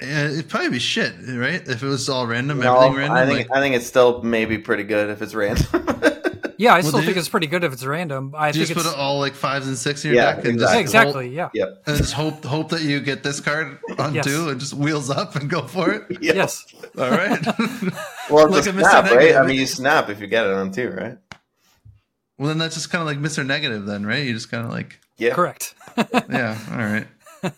it'd 0.01 0.49
probably 0.49 0.71
be 0.71 0.79
shit, 0.79 1.13
right? 1.29 1.61
If 1.69 1.83
it 1.83 1.87
was 1.87 2.09
all 2.09 2.27
random, 2.27 2.61
No, 2.61 2.77
everything 2.81 3.13
random. 3.13 3.17
I 3.19 3.27
think 3.27 3.49
like, 3.51 3.59
I 3.59 3.61
think 3.61 3.75
it's 3.75 3.87
still 3.87 4.23
maybe 4.23 4.57
pretty 4.57 4.85
good 4.85 5.11
if 5.11 5.21
it's 5.21 5.35
random. 5.35 5.67
Yeah, 6.63 6.75
I 6.75 6.75
Well, 6.77 6.83
still 6.91 7.01
think 7.01 7.15
you- 7.17 7.19
it's 7.19 7.29
pretty 7.29 7.49
good 7.49 7.65
if 7.65 7.73
it's 7.73 7.85
random. 7.85 8.35
I 8.37 8.47
you 8.49 8.53
think 8.53 8.67
just 8.69 8.77
put 8.79 8.87
it's 8.87 8.95
all 8.95 9.19
like 9.19 9.35
fives 9.35 9.67
and 9.67 9.77
six 9.77 10.05
in 10.05 10.13
your 10.13 10.23
Yeah, 10.23 10.37
deck 10.37 10.45
and 10.45 10.61
Yeah, 10.61 10.67
just 10.67 10.79
exactly. 10.79 11.29
Yeah. 11.29 11.49
yep. 11.53 11.69
hope, 11.71 11.83
and 11.89 11.97
just 11.97 12.13
hope 12.13 12.45
hope 12.45 12.69
that 12.69 12.83
you 12.83 13.01
get 13.01 13.25
this 13.25 13.41
card 13.41 13.79
on 13.99 14.15
Yes. 14.15 14.25
two 14.25 14.49
and 14.49 14.61
just 14.61 14.73
wheels 14.73 15.11
up 15.11 15.35
and 15.35 15.51
go 15.51 15.63
for 15.67 15.91
it. 15.91 16.05
Yes. 16.23 16.65
All 16.97 17.11
right. 17.11 17.41
Well, 18.31 18.49
Like 18.49 18.59
it's 18.59 18.67
a 18.69 18.71
a 18.71 18.73
Mr. 18.75 18.81
snap, 18.91 19.05
right? 19.07 19.15
Negative. 19.17 19.37
I 19.43 19.47
mean, 19.47 19.59
you 19.59 19.67
snap 19.67 20.09
if 20.09 20.21
you 20.21 20.29
get 20.29 20.47
it 20.47 20.53
on 20.53 20.71
two, 20.71 20.91
right? 20.91 21.19
well, 22.39 22.49
then 22.49 22.59
that's 22.59 22.75
just 22.77 22.91
kind 22.91 23.03
of 23.03 23.07
like 23.09 23.19
Mr. 23.19 23.45
Negative, 23.45 23.85
then, 23.85 24.07
right? 24.07 24.25
You 24.25 24.33
just 24.33 24.49
kind 24.51 24.65
of 24.65 24.71
like, 24.71 25.01
Yeah. 25.19 25.35
Correct. 25.35 25.75
yeah, 26.31 26.57
all 26.71 26.79
right, 26.79 27.07
Um, 27.43 27.53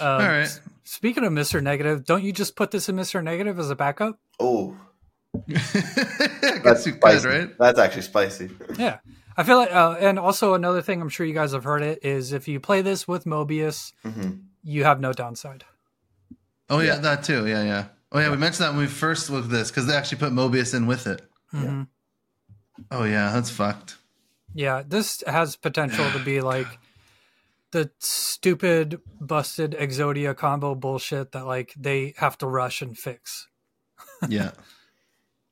all 0.00 0.18
right. 0.18 0.60
Speaking 0.84 1.24
of 1.24 1.32
Mr. 1.32 1.62
Negative, 1.62 2.04
don't 2.04 2.22
you 2.24 2.32
just 2.32 2.56
put 2.56 2.72
this 2.72 2.88
in 2.88 2.96
Mr. 2.96 3.22
Negative 3.22 3.56
as 3.60 3.70
a 3.70 3.76
backup? 3.76 4.18
Oh, 4.40 4.76
I 5.34 6.60
that's 6.64 6.86
you 6.86 6.92
could, 6.92 7.00
spicy. 7.00 7.28
right? 7.28 7.58
That's 7.58 7.78
actually 7.78 8.02
spicy. 8.02 8.50
Yeah. 8.76 8.98
I 9.36 9.44
feel 9.44 9.56
like, 9.56 9.72
uh, 9.72 9.96
and 9.98 10.18
also 10.18 10.52
another 10.54 10.82
thing, 10.82 11.00
I'm 11.00 11.08
sure 11.08 11.24
you 11.24 11.32
guys 11.34 11.52
have 11.52 11.64
heard 11.64 11.82
it, 11.82 12.00
is 12.04 12.32
if 12.32 12.48
you 12.48 12.60
play 12.60 12.82
this 12.82 13.08
with 13.08 13.24
Mobius, 13.24 13.92
hmm 14.02 14.30
you 14.64 14.84
have 14.84 15.00
no 15.00 15.12
downside. 15.12 15.64
Oh 16.70 16.78
yeah, 16.78 16.94
Yeah. 16.94 16.98
that 17.00 17.24
too. 17.24 17.46
Yeah, 17.48 17.64
yeah. 17.64 17.86
Oh 18.12 18.20
yeah, 18.20 18.30
we 18.30 18.36
mentioned 18.36 18.64
that 18.64 18.70
when 18.70 18.78
we 18.80 18.86
first 18.86 19.28
looked 19.28 19.46
at 19.46 19.50
this 19.50 19.70
because 19.72 19.86
they 19.86 19.94
actually 19.96 20.18
put 20.18 20.32
Mobius 20.32 20.72
in 20.72 20.86
with 20.86 21.06
it. 21.08 21.20
Mhm. 21.52 21.88
Oh 22.90 23.02
yeah, 23.04 23.32
that's 23.32 23.50
fucked. 23.50 23.96
Yeah, 24.54 24.82
this 24.86 25.24
has 25.26 25.56
potential 25.56 26.08
to 26.12 26.18
be 26.20 26.40
like 26.52 26.68
the 27.72 27.90
stupid, 27.98 29.00
busted 29.20 29.72
Exodia 29.72 30.36
combo 30.36 30.74
bullshit 30.76 31.32
that 31.32 31.46
like 31.46 31.72
they 31.76 32.14
have 32.18 32.38
to 32.38 32.46
rush 32.46 32.82
and 32.82 32.96
fix. 32.96 33.48
Yeah. 34.28 34.52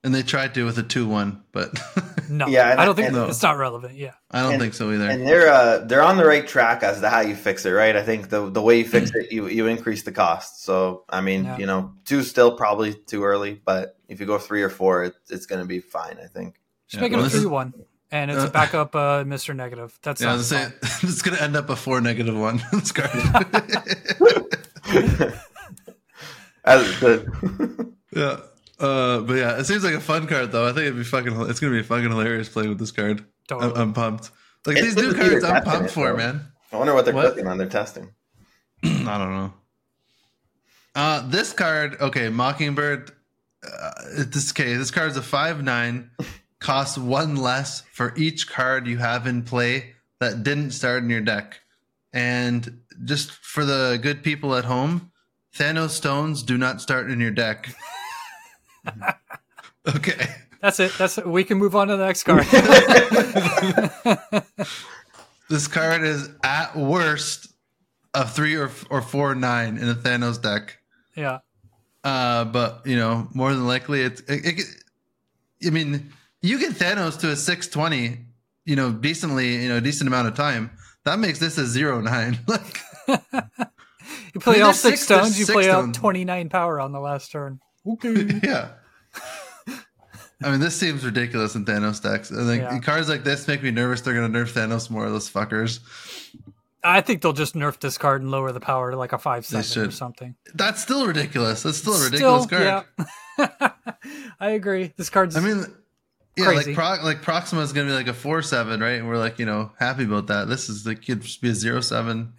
and 0.03 0.15
they 0.15 0.23
tried 0.23 0.55
to 0.55 0.65
with 0.65 0.79
a 0.79 0.83
two 0.83 1.07
one, 1.07 1.43
but 1.53 1.79
No, 2.31 2.47
Yeah, 2.47 2.71
and- 2.71 2.81
I 2.81 2.85
don't 2.85 2.95
think 2.95 3.09
and- 3.09 3.29
it's 3.29 3.43
not 3.43 3.59
relevant. 3.59 3.97
Yeah, 3.97 4.13
I 4.31 4.43
don't 4.43 4.53
And- 4.53 4.63
think 4.63 4.75
so 4.75 4.91
either. 4.93 5.09
And 5.11 5.27
they're 5.27 5.49
uh, 5.53 5.79
they're 5.79 6.03
on 6.03 6.17
the 6.17 6.25
right 6.25 6.47
track 6.47 6.83
as 6.83 7.01
to 7.01 7.09
how 7.09 7.21
you 7.21 7.35
fix 7.35 7.67
it, 7.67 7.71
right? 7.73 7.97
I 7.97 8.03
think 8.03 8.29
the 8.31 8.49
the 8.51 8.63
way 8.63 8.79
you 8.79 8.85
fix 8.85 9.11
it, 9.15 9.33
you 9.33 9.49
you 9.49 9.67
increase 9.67 10.03
the 10.05 10.13
cost. 10.13 10.63
So 10.65 11.05
I 11.09 11.21
mean, 11.21 11.45
Yeah. 11.45 11.59
you 11.59 11.67
know, 11.67 11.93
two 12.05 12.23
still 12.23 12.57
probably 12.57 12.95
too 12.95 13.25
early, 13.25 13.61
but 13.65 13.97
if 14.09 14.21
you 14.21 14.27
go 14.27 14.39
three 14.39 14.63
or 14.63 14.71
four, 14.71 15.05
it, 15.05 15.15
it's 15.29 15.47
going 15.47 15.61
to 15.61 15.67
be 15.69 15.81
fine. 15.81 16.19
I 16.23 16.27
think. 16.27 16.55
just 16.89 16.95
Yeah, 16.95 17.01
make 17.03 17.13
well, 17.13 17.21
it 17.21 17.23
a 17.23 17.25
this 17.27 17.35
is- 17.35 17.41
three 17.43 17.51
one, 17.51 17.75
and 18.13 18.31
it's 18.31 18.43
Uh, 18.45 18.47
a 18.47 18.51
backup, 18.51 18.95
uh, 18.95 19.25
Mister 19.27 19.55
Negative. 19.55 19.97
That's 20.03 20.21
yeah, 20.23 20.31
I 20.33 20.37
was 20.37 20.51
gonna 20.51 20.71
say 20.71 20.77
it's 21.09 21.23
gonna 21.23 21.39
end 21.41 21.57
up 21.57 21.69
a 21.71 21.77
four 21.77 22.01
negative 22.01 22.37
one. 22.39 22.63
this 22.73 22.93
card. 22.93 23.11
As 26.65 26.83
it 26.89 26.93
should. 26.95 27.95
yeah. 28.15 28.41
Uh, 28.81 29.21
but 29.21 29.35
yeah, 29.35 29.59
it 29.59 29.65
seems 29.65 29.85
like 29.85 29.95
a 29.95 30.01
fun 30.01 30.27
card 30.27 30.53
though. 30.53 30.65
I 30.65 30.69
think 30.73 30.87
it'd 30.87 30.97
be 30.97 31.05
fucking. 31.05 31.39
It's 31.51 31.61
gonna 31.61 31.75
be 31.77 31.83
fucking 31.83 32.09
hilarious 32.11 32.49
playing 32.49 32.71
with 32.71 32.79
this 32.79 32.91
card. 32.93 33.25
I'm, 33.51 33.73
I'm 33.77 33.93
pumped. 33.93 34.31
Like 34.67 34.77
It's 34.79 34.95
these 34.95 34.97
new 34.97 35.15
cards, 35.15 35.45
I'm 35.45 35.63
pumped 35.63 35.91
it, 35.91 35.93
for, 35.93 36.09
though. 36.11 36.17
man. 36.17 36.41
I 36.73 36.77
wonder 36.77 36.95
what 36.95 37.05
they're 37.05 37.15
What? 37.15 37.27
cooking 37.31 37.47
on 37.47 37.59
their 37.59 37.69
testing. 37.69 38.11
I 38.85 38.89
don't 39.19 39.33
know. 39.35 39.53
Uh, 40.95 41.29
this 41.29 41.53
card, 41.53 41.97
okay, 42.01 42.29
Mockingbird. 42.29 43.11
Uh, 43.63 43.91
this 44.27 44.53
okay, 44.53 44.75
this 44.77 44.91
card 44.91 45.11
is 45.11 45.17
a 45.17 45.23
five 45.23 45.63
nine, 45.63 46.11
costs 46.61 46.97
one 46.97 47.37
less 47.37 47.83
for 47.93 48.15
each 48.17 48.49
card 48.49 48.87
you 48.87 48.99
have 48.99 49.27
in 49.27 49.43
play 49.43 49.95
that 50.21 50.43
didn't 50.43 50.71
start 50.73 51.03
in 51.03 51.11
your 51.11 51.21
deck. 51.21 51.61
And 52.13 52.81
just 53.05 53.31
for 53.33 53.65
the 53.65 53.99
good 54.03 54.23
people 54.23 54.55
at 54.55 54.65
home, 54.65 55.11
Thanos 55.57 55.91
stones 55.91 56.43
do 56.43 56.57
not 56.59 56.81
start 56.81 57.11
in 57.11 57.21
your 57.21 57.31
deck. 57.31 57.69
okay. 59.97 60.27
That's 60.61 60.79
it. 60.81 60.93
That's 60.99 61.19
it. 61.19 61.27
We 61.27 61.45
can 61.45 61.59
move 61.59 61.75
on 61.75 61.89
to 61.89 61.97
the 61.97 62.05
next 62.07 62.25
card. 62.25 62.47
This 65.49 65.67
card 65.67 66.05
is 66.05 66.31
at 66.45 66.77
worst 66.77 67.49
a 68.15 68.25
three 68.25 68.55
or 68.55 68.71
or 68.89 69.03
four 69.03 69.35
nine 69.35 69.79
in 69.79 69.89
a 69.89 69.95
Thanos 69.95 70.41
deck. 70.41 70.79
yeah. 71.17 71.39
Uh, 72.05 72.45
but 72.45 72.83
you 72.87 72.97
know, 72.97 73.27
more 73.35 73.53
than 73.53 73.67
likely, 73.67 74.03
it's. 74.03 74.21
It, 74.23 74.61
it, 74.61 74.65
I 75.67 75.71
mean, 75.71 76.13
you 76.41 76.59
get 76.61 76.73
Thanos 76.75 77.19
to 77.21 77.31
a 77.31 77.37
six 77.37 77.67
twenty, 77.67 78.19
you 78.65 78.77
know, 78.77 78.93
decently, 78.93 79.57
you 79.63 79.69
know, 79.69 79.81
decent 79.81 80.07
amount 80.07 80.29
of 80.29 80.35
time. 80.37 80.71
That 81.05 81.19
makes 81.19 81.41
this 81.41 81.59
a 81.59 81.67
zero 81.67 82.01
nine. 82.01 82.39
like, 82.47 82.79
You 83.09 84.41
play 84.41 84.55
I 84.55 84.59
mean, 84.59 84.63
all 84.63 84.73
six 84.73 85.01
six- 85.01 85.03
stones. 85.03 85.37
You 85.39 85.47
six 85.47 85.55
play 85.55 85.69
out 85.69 85.93
29 85.95 86.49
power 86.49 86.79
on 86.81 86.93
the 86.93 87.01
last 87.01 87.33
turn. 87.33 87.59
Okay. 87.87 88.41
yeah. 88.43 88.69
I 90.43 90.51
mean, 90.51 90.61
this 90.61 90.75
seems 90.75 91.05
ridiculous 91.05 91.55
in 91.55 91.65
Thanos 91.67 92.03
decks. 92.03 92.33
I 92.33 92.45
think 92.47 92.63
Yeah. 92.63 92.79
cards 92.81 93.09
like 93.09 93.25
this 93.25 93.47
make 93.47 93.63
me 93.63 93.71
nervous. 93.71 94.01
They're 94.01 94.15
gonna 94.15 94.29
nerf 94.29 94.53
Thanos 94.53 94.89
more. 94.91 95.05
Of 95.07 95.13
those 95.13 95.31
fuckers. 95.31 95.81
I 96.83 97.03
think 97.03 97.21
they'll 97.21 97.35
just 97.35 97.55
nerf 97.55 97.79
this 97.79 97.99
card 97.99 98.23
and 98.23 98.31
lower 98.31 98.53
the 98.53 98.61
power 98.61 98.91
to 98.91 98.97
like 98.97 99.13
a 99.13 99.19
five 99.19 99.47
They 99.47 99.61
seven 99.61 99.89
or 99.89 99.93
something. 99.93 100.35
That's 100.55 100.81
still 100.81 101.07
ridiculous. 101.07 101.63
That's 101.63 101.77
still 101.77 101.93
a 101.93 102.05
ridiculous 102.05 102.45
Still, 102.45 102.59
card. 102.59 102.87
Yeah. 103.39 103.71
I 104.41 104.51
agree. 104.53 104.95
This 104.97 105.11
card's. 105.11 105.37
I 105.37 105.41
mean, 105.41 105.67
yeah, 106.37 106.47
Crazy. 106.47 106.75
like 106.75 106.99
Pro- 106.99 107.05
like 107.05 107.21
Proxima 107.23 107.61
is 107.61 107.75
gonna 107.75 107.89
be 107.89 107.93
like 107.95 108.09
a 108.09 108.15
four 108.15 108.41
seven, 108.41 108.81
right? 108.81 108.99
And 108.99 109.09
we're 109.09 109.19
like, 109.19 109.39
you 109.39 109.45
know, 109.45 109.73
happy 109.79 110.05
about 110.05 110.29
that. 110.29 110.49
This 110.49 110.71
is 110.71 110.87
like 110.87 111.05
could 111.05 111.21
just 111.21 111.43
be 111.43 111.51
a 111.51 111.55
zero 111.55 111.83
seven. 111.83 112.33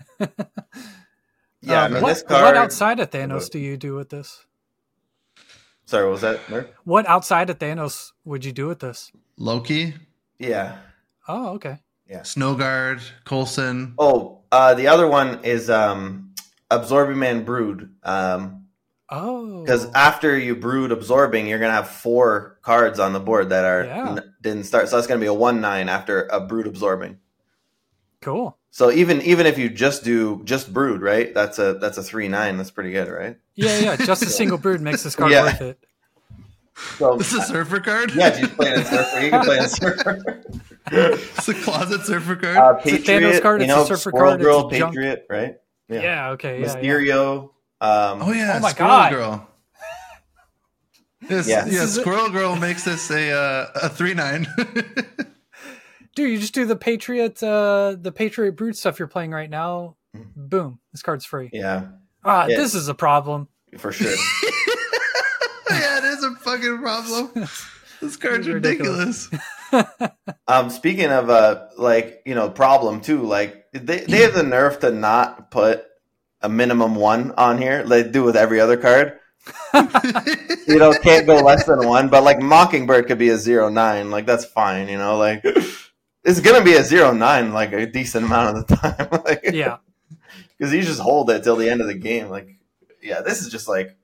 Yeah, 1.64 1.84
um, 1.84 1.92
I 1.92 1.94
mean, 1.94 2.02
what, 2.02 2.10
this 2.16 2.24
card. 2.24 2.44
what 2.44 2.58
outside 2.58 3.00
of 3.00 3.12
Thanos 3.12 3.48
do 3.52 3.60
you 3.60 3.78
do 3.78 3.94
with 3.94 4.10
this? 4.10 4.44
Sorry, 5.92 6.06
what 6.06 6.12
was 6.14 6.22
that? 6.22 6.50
Mark? 6.50 6.74
What 6.86 7.06
outside 7.06 7.50
of 7.50 7.60
Thanos 7.60 8.14
would 8.24 8.46
you 8.46 8.54
do 8.54 8.68
with 8.68 8.80
this? 8.80 9.12
Loki, 9.36 9.94
Yeah. 10.40 10.78
Oh, 11.28 11.50
okay. 11.56 11.80
Yeah. 12.08 12.22
Snowguard, 12.22 13.02
Coulson. 13.26 13.96
Oh, 14.00 14.40
uh, 14.54 14.74
the 14.74 14.88
other 14.88 15.06
one 15.06 15.44
is 15.44 15.70
um, 15.70 16.34
Absorbing 16.70 17.20
Man 17.20 17.44
Brood. 17.44 17.94
Um, 18.04 18.58
Oh, 19.14 19.62
because 19.64 19.92
after 19.94 20.38
you 20.38 20.56
brood 20.56 20.94
absorbing, 20.94 21.46
you're 21.46 21.60
gonna 21.60 21.74
have 21.74 21.90
four 21.90 22.58
cards 22.62 22.98
on 22.98 23.12
the 23.12 23.20
board 23.20 23.50
that 23.50 23.66
are 23.66 23.84
Yeah. 23.84 24.12
n- 24.12 24.34
didn't 24.42 24.64
start. 24.64 24.88
So 24.88 24.96
that's 24.96 25.08
gonna 25.08 25.20
be 25.20 25.26
a 25.26 25.34
one 25.34 25.60
nine 25.60 25.90
after 25.90 26.24
a 26.28 26.40
brood 26.40 26.66
absorbing. 26.68 27.20
cool. 28.22 28.58
So 28.74 28.90
even 28.90 29.22
even 29.22 29.46
if 29.46 29.58
you 29.58 29.70
just 29.70 30.04
do 30.04 30.42
just 30.46 30.74
brood, 30.74 31.02
right? 31.02 31.34
That's 31.34 31.60
a 31.60 31.74
that's 31.74 31.98
a 31.98 32.04
three 32.04 32.30
nine. 32.30 32.56
That's 32.58 32.72
pretty 32.72 32.92
good, 32.92 33.10
right? 33.10 33.38
Yeah, 33.56 33.80
yeah. 33.80 33.96
Just 33.98 34.24
a 34.24 34.30
single 34.30 34.58
brood 34.58 34.80
makes 34.82 35.04
this 35.04 35.16
card 35.16 35.32
Yeah. 35.32 35.44
worth 35.44 35.62
it. 35.62 35.80
So 36.98 37.18
This 37.18 37.34
is 37.34 37.44
a 37.44 37.46
surfer 37.48 37.82
card. 37.82 38.12
yeah, 38.16 38.40
you 38.40 38.48
play 38.48 38.70
it 38.70 38.78
in 38.80 38.86
surfer. 38.86 39.20
You 39.20 39.30
can 39.32 39.42
play 39.44 39.58
it 39.58 39.64
in 39.64 39.70
surfer. 39.70 40.44
it's 40.92 41.48
a 41.50 41.54
closet 41.54 42.02
surfer 42.06 42.36
card. 42.38 42.58
Uh, 42.58 42.74
It's 42.86 42.86
a 42.86 42.90
Thanos 42.98 43.04
Patriot, 43.04 43.42
card, 43.42 43.62
you 43.62 43.66
it's 43.66 43.74
a 43.74 43.76
know, 43.76 43.84
surfer 43.86 44.10
Squirrel 44.10 44.30
card, 44.30 44.42
it's 44.42 44.48
Girl, 44.48 44.68
a 44.68 44.78
junk- 44.78 44.94
Patriot, 44.96 45.26
right? 45.30 45.58
Yeah. 45.90 46.30
okay. 46.32 46.62
Yeah, 46.62 46.78
yeah. 46.78 46.82
Mysterio. 46.82 47.42
Um, 47.82 48.22
oh 48.22 48.32
yeah, 48.32 48.54
Oh 48.56 48.60
my 48.62 48.72
Squirrel 48.72 48.90
God. 48.90 49.12
Girl. 49.12 49.48
Yes, 51.30 51.48
Yeah. 51.48 51.66
yeah, 51.66 51.82
This 51.82 51.96
Squirrel 51.96 52.30
Girl 52.30 52.56
makes 52.56 52.84
this 52.86 53.12
a 53.12 53.32
uh, 53.32 53.68
a 53.76 53.90
three 53.90 54.14
nine. 54.14 54.48
Dude, 56.16 56.30
you 56.32 56.38
just 56.40 56.54
do 56.54 56.66
the 56.66 56.76
Patriot, 56.76 57.42
uh, 57.42 57.96
the 58.00 58.12
Patriot 58.12 58.54
Brood 58.58 58.76
stuff 58.76 59.00
you're 59.00 59.08
playing 59.08 59.32
right 59.32 59.50
now. 59.50 59.96
Boom, 60.36 60.80
this 60.92 61.02
card's 61.02 61.24
free. 61.26 61.50
yeah, 61.54 61.84
Ah, 62.26 62.48
Yeah. 62.48 62.58
this 62.58 62.76
is 62.76 62.88
a 62.90 62.94
problem. 62.94 63.48
for 63.78 63.92
sure. 63.94 64.10
yeah, 65.70 66.00
it 66.00 66.04
is 66.04 66.24
a 66.24 66.36
fucking 66.36 66.80
problem. 66.80 67.48
This 68.02 68.18
card's 68.18 68.48
It's 68.48 68.54
ridiculous. 68.56 69.30
ridiculous. 69.72 70.12
Um, 70.48 70.70
speaking 70.72 71.12
of 71.12 71.30
uh, 71.30 71.68
like 71.78 72.24
you 72.26 72.34
know, 72.36 72.50
problem 72.50 73.00
too. 73.00 73.22
Like 73.22 73.68
they 73.74 74.00
they 74.00 74.22
have 74.24 74.34
the 74.34 74.42
nerve 74.44 74.80
to 74.80 74.92
not 74.92 75.52
put 75.52 75.86
a 76.42 76.50
minimum 76.50 76.96
one 76.96 77.32
on 77.38 77.58
here. 77.62 77.84
They 77.84 78.02
do 78.04 78.24
with 78.24 78.36
every 78.36 78.60
other 78.60 78.76
card. 78.76 79.20
You 80.68 80.78
know, 80.80 80.94
can't 80.94 81.26
go 81.28 81.36
less 81.42 81.66
than 81.66 81.88
one. 81.88 82.10
But 82.10 82.24
like 82.24 82.42
Mockingbird 82.42 83.08
could 83.08 83.18
be 83.20 83.30
a 83.30 83.38
zero 83.38 83.70
nine. 83.70 84.10
Like 84.12 84.26
that's 84.26 84.46
fine. 84.46 84.90
You 84.90 84.98
know, 84.98 85.18
like 85.18 85.46
it's 86.24 86.40
gonna 86.40 86.64
be 86.64 86.74
a 86.74 86.84
zero 86.84 87.12
nine 87.14 87.54
like 87.54 87.74
a 87.74 87.86
decent 87.86 88.26
amount 88.26 88.58
of 88.58 88.68
the 88.68 88.76
time. 88.76 89.22
like, 89.26 89.42
Yeah. 89.54 89.78
because 90.58 90.74
you 90.74 90.82
just 90.82 91.00
hold 91.02 91.30
it 91.30 91.44
till 91.44 91.56
the 91.56 91.70
end 91.70 91.82
of 91.82 91.88
the 91.88 91.94
game. 91.96 92.30
Like, 92.30 92.48
yeah, 93.02 93.22
this 93.22 93.42
is 93.42 93.50
just 93.52 93.68
like 93.68 93.96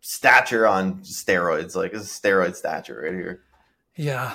stature 0.00 0.66
on 0.66 1.00
steroids. 1.00 1.74
Like, 1.76 1.92
this 1.92 2.02
is 2.02 2.08
steroid 2.08 2.54
stature 2.56 3.00
right 3.04 3.12
here. 3.12 3.42
Yeah. 3.96 4.34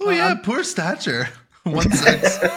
oh 0.00 0.10
yeah, 0.10 0.28
um, 0.28 0.40
poor 0.42 0.62
stature. 0.64 1.28
One 1.64 1.90
six. 1.90 2.38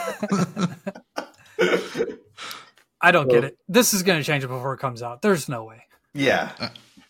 I 3.02 3.12
don't 3.12 3.30
get 3.30 3.44
it. 3.44 3.58
This 3.68 3.94
is 3.94 4.04
going 4.04 4.20
to 4.20 4.24
change 4.24 4.44
it 4.44 4.48
before 4.48 4.74
it 4.74 4.78
comes 4.80 5.02
out. 5.02 5.22
There's 5.22 5.50
no 5.50 5.64
way. 5.64 5.84
Yeah, 6.14 6.52
uh, 6.60 6.70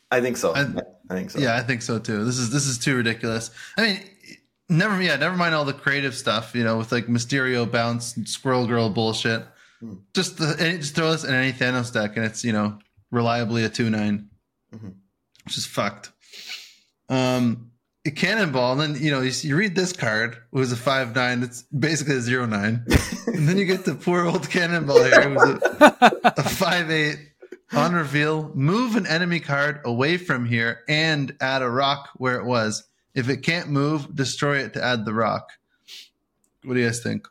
I 0.09 0.21
think 0.21 0.37
so. 0.37 0.53
I, 0.53 0.61
I- 0.61 1.13
think 1.13 1.31
so. 1.31 1.39
Yeah, 1.39 1.55
I 1.57 1.61
think 1.61 1.81
so 1.81 1.99
too. 1.99 2.23
This 2.23 2.37
is 2.37 2.49
this 2.51 2.65
is 2.65 2.77
too 2.77 2.95
ridiculous. 2.95 3.51
I 3.77 3.81
mean, 3.81 3.99
never 4.71 5.01
yeah, 5.01 5.15
never 5.17 5.35
mind 5.37 5.53
all 5.53 5.65
the 5.65 5.73
creative 5.73 6.15
stuff, 6.15 6.55
you 6.55 6.63
know, 6.63 6.77
with 6.77 6.91
like 6.91 7.07
Mysterio 7.07 7.69
bounce, 7.71 8.15
Squirrel 8.25 8.65
Girl 8.67 8.89
bullshit. 8.89 9.45
Hmm. 9.79 9.95
Just 10.15 10.37
the, 10.37 10.55
just 10.79 10.95
throw 10.95 11.11
this 11.11 11.23
in 11.23 11.33
any 11.33 11.51
Thanos 11.53 11.93
deck, 11.93 12.15
and 12.17 12.25
it's 12.25 12.43
you 12.43 12.53
know 12.53 12.79
reliably 13.11 13.63
a 13.63 13.69
two 13.69 13.89
nine, 13.89 14.29
Mhm. 14.73 14.93
which 15.45 15.57
is 15.57 15.65
fucked. 15.65 16.11
Um, 17.09 17.71
a 18.05 18.11
cannonball, 18.11 18.79
and 18.79 18.95
then 18.95 19.03
you 19.03 19.11
know 19.11 19.21
you, 19.21 19.31
you 19.41 19.55
read 19.55 19.75
this 19.75 19.93
card, 19.93 20.33
it 20.33 20.39
was 20.57 20.71
a 20.71 20.77
five 20.77 21.13
nine. 21.15 21.43
It's 21.43 21.63
basically 21.63 22.15
a 22.15 22.21
zero 22.21 22.45
nine, 22.45 22.85
and 23.27 23.47
then 23.47 23.57
you 23.57 23.65
get 23.65 23.85
the 23.85 23.95
poor 23.95 24.25
old 24.25 24.49
cannonball 24.49 25.03
here, 25.03 25.21
it 25.21 25.35
was 25.35 25.49
a, 25.81 26.31
a 26.37 26.43
five 26.43 26.89
eight 26.89 27.19
on 27.73 27.93
reveal, 27.93 28.51
move 28.53 28.95
an 28.95 29.05
enemy 29.07 29.39
card 29.39 29.81
away 29.85 30.17
from 30.17 30.45
here 30.45 30.79
and 30.89 31.35
add 31.39 31.61
a 31.61 31.69
rock 31.69 32.09
where 32.15 32.35
it 32.35 32.45
was. 32.45 32.83
If 33.13 33.29
it 33.29 33.37
can't 33.37 33.69
move, 33.69 34.15
destroy 34.15 34.59
it 34.59 34.73
to 34.73 34.83
add 34.83 35.05
the 35.05 35.13
rock. 35.13 35.49
What 36.63 36.75
do 36.75 36.79
you 36.79 36.85
guys 36.85 37.01
think? 37.01 37.27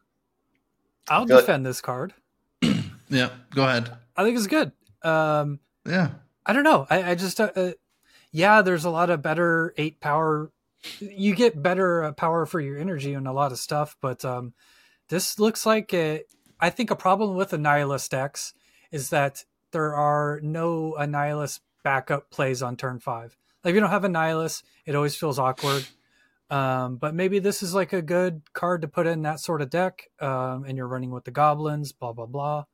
I'll 1.08 1.24
Good. 1.26 1.40
defend 1.40 1.66
this 1.66 1.80
card. 1.80 2.14
Yeah, 3.12 3.30
go 3.52 3.64
ahead. 3.64 3.90
I 4.16 4.22
think 4.22 4.36
it's 4.36 4.46
good. 4.46 4.70
Um, 5.02 5.58
Yeah. 5.84 6.10
I 6.46 6.52
don't 6.52 6.62
know. 6.62 6.86
I, 6.88 7.10
I 7.10 7.14
just, 7.16 7.40
uh, 7.40 7.50
uh, 7.56 7.72
yeah, 8.30 8.62
there's 8.62 8.84
a 8.84 8.90
lot 8.90 9.10
of 9.10 9.20
better 9.20 9.74
eight 9.76 9.98
power. 9.98 10.52
You 11.00 11.34
get 11.34 11.60
better 11.60 12.04
uh, 12.04 12.12
power 12.12 12.46
for 12.46 12.60
your 12.60 12.78
energy 12.78 13.14
and 13.14 13.26
a 13.26 13.32
lot 13.32 13.50
of 13.50 13.58
stuff, 13.58 13.96
but 14.00 14.24
um, 14.24 14.54
this 15.08 15.40
looks 15.40 15.66
like 15.66 15.92
a, 15.92 16.22
I 16.60 16.70
think 16.70 16.92
a 16.92 16.96
problem 16.96 17.34
with 17.34 17.50
Annihilus 17.50 18.08
decks 18.08 18.54
is 18.92 19.10
that 19.10 19.44
there 19.72 19.96
are 19.96 20.38
no 20.40 20.94
Annihilus 20.96 21.58
backup 21.82 22.30
plays 22.30 22.62
on 22.62 22.76
turn 22.76 23.00
five. 23.00 23.36
Like 23.64 23.72
if 23.72 23.74
you 23.74 23.80
don't 23.80 23.90
have 23.90 24.02
Annihilus, 24.02 24.62
it 24.86 24.94
always 24.94 25.16
feels 25.16 25.38
awkward. 25.38 25.86
Um, 26.50 26.96
but 26.96 27.14
maybe 27.14 27.38
this 27.38 27.62
is 27.62 27.74
like 27.74 27.92
a 27.92 28.02
good 28.02 28.42
card 28.52 28.82
to 28.82 28.88
put 28.88 29.06
in 29.06 29.22
that 29.22 29.38
sort 29.38 29.62
of 29.62 29.70
deck, 29.70 30.08
um, 30.20 30.64
and 30.66 30.76
you're 30.76 30.88
running 30.88 31.10
with 31.10 31.24
the 31.24 31.30
goblins, 31.30 31.92
blah 31.92 32.12
blah 32.12 32.26
blah. 32.26 32.64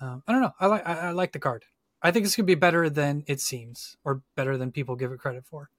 Um, 0.00 0.22
I 0.26 0.32
don't 0.32 0.42
know. 0.42 0.52
I 0.60 0.66
like 0.66 0.86
I, 0.86 0.94
I 0.94 1.10
like 1.10 1.32
the 1.32 1.40
card. 1.40 1.64
I 2.00 2.12
think 2.12 2.26
it's 2.26 2.36
gonna 2.36 2.46
be 2.46 2.54
better 2.54 2.88
than 2.88 3.24
it 3.26 3.40
seems, 3.40 3.96
or 4.04 4.22
better 4.36 4.56
than 4.56 4.70
people 4.70 4.94
give 4.94 5.10
it 5.10 5.18
credit 5.18 5.44
for. 5.44 5.70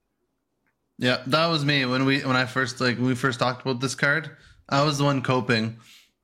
Yeah, 0.97 1.23
that 1.27 1.47
was 1.47 1.63
me 1.63 1.85
when 1.85 2.03
we 2.03 2.19
when 2.21 2.35
I 2.35 2.45
first 2.45 2.81
like 2.81 2.97
when 2.97 3.07
we 3.07 3.15
first 3.15 3.39
talked 3.39 3.61
about 3.61 3.80
this 3.80 3.95
card. 3.95 4.30
I 4.67 4.84
was 4.84 4.97
the 4.97 5.05
one 5.05 5.21
coping. 5.21 5.77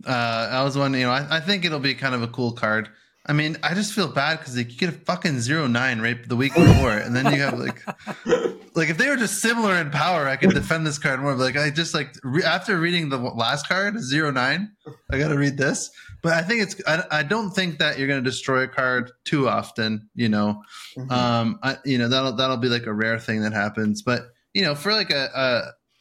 Uh, 0.06 0.50
I 0.52 0.64
was 0.64 0.78
one, 0.78 0.94
you 0.94 1.04
know. 1.04 1.12
I, 1.12 1.38
I 1.38 1.40
think 1.40 1.64
it'll 1.64 1.80
be 1.80 1.96
kind 1.96 2.14
of 2.14 2.22
a 2.22 2.28
cool 2.28 2.52
card. 2.52 2.90
I 3.28 3.34
mean, 3.34 3.58
I 3.64 3.74
just 3.74 3.94
feel 3.94 4.08
bad 4.08 4.38
because 4.40 4.56
like, 4.56 4.72
you 4.72 4.78
get 4.78 4.90
a 4.90 4.92
fucking 4.92 5.40
zero 5.40 5.66
nine 5.68 6.00
right 6.00 6.28
the 6.30 6.36
week 6.36 6.54
before, 6.54 6.92
and 6.92 7.16
then 7.16 7.34
you 7.34 7.42
have 7.42 7.58
like, 7.58 7.82
like 8.76 8.90
if 8.90 8.98
they 8.98 9.08
were 9.10 9.16
just 9.16 9.42
similar 9.42 9.76
in 9.78 9.90
power, 9.90 10.28
I 10.28 10.36
could 10.36 10.52
defend 10.54 10.86
this 10.86 10.98
card 11.00 11.20
more. 11.22 11.34
But 11.36 11.42
like 11.44 11.58
I 11.58 11.70
just 11.72 11.94
like 11.94 12.16
re- 12.24 12.44
after 12.44 12.78
reading 12.78 13.10
the 13.10 13.18
last 13.18 13.68
card 13.68 14.00
zero 14.00 14.32
nine, 14.32 14.72
I 15.12 15.18
got 15.18 15.30
to 15.30 15.38
read 15.38 15.58
this. 15.58 15.90
But 16.22 16.34
I 16.34 16.42
think 16.44 16.62
it's 16.64 16.76
I, 16.88 17.04
I 17.12 17.24
don't 17.24 17.52
think 17.52 17.80
that 17.80 17.98
you're 17.98 18.08
going 18.08 18.24
to 18.24 18.30
destroy 18.30 18.64
a 18.64 18.68
card 18.68 19.12
too 19.26 19.48
often. 19.50 20.10
You 20.16 20.30
know, 20.30 20.62
Mhm. 20.98 21.12
um, 21.12 21.60
I, 21.64 21.78
you 21.86 21.98
know 21.98 22.08
that'll 22.08 22.36
that'll 22.36 22.58
be 22.58 22.70
like 22.70 22.86
a 22.86 22.94
rare 22.94 23.20
thing 23.20 23.42
that 23.42 23.54
happens. 23.54 24.02
But 24.02 24.22
you 24.54 24.62
know, 24.64 24.76
for 24.76 24.92
like 24.94 25.10
a 25.12 25.30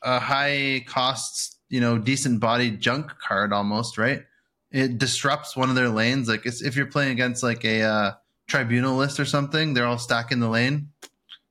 a, 0.03 0.17
a 0.17 0.19
high 0.21 0.85
cost, 0.87 1.59
you 1.71 1.81
know, 1.81 1.97
decent 1.99 2.41
body 2.41 2.71
junk 2.71 3.11
card 3.27 3.53
almost 3.53 3.97
right. 3.99 4.25
It 4.75 4.99
disrupts 4.99 5.57
one 5.57 5.69
of 5.71 5.77
their 5.77 5.89
lanes. 5.89 6.29
Like 6.29 6.45
it's, 6.47 6.61
if 6.61 6.75
you're 6.75 6.87
playing 6.87 7.13
against 7.13 7.43
like 7.45 7.65
a 7.65 7.83
uh, 7.83 8.13
tribunal 8.49 8.97
list 8.97 9.21
or 9.21 9.25
something, 9.25 9.73
they're 9.73 9.87
all 9.87 9.99
stacking 9.99 10.41
the 10.41 10.49
lane. 10.49 10.89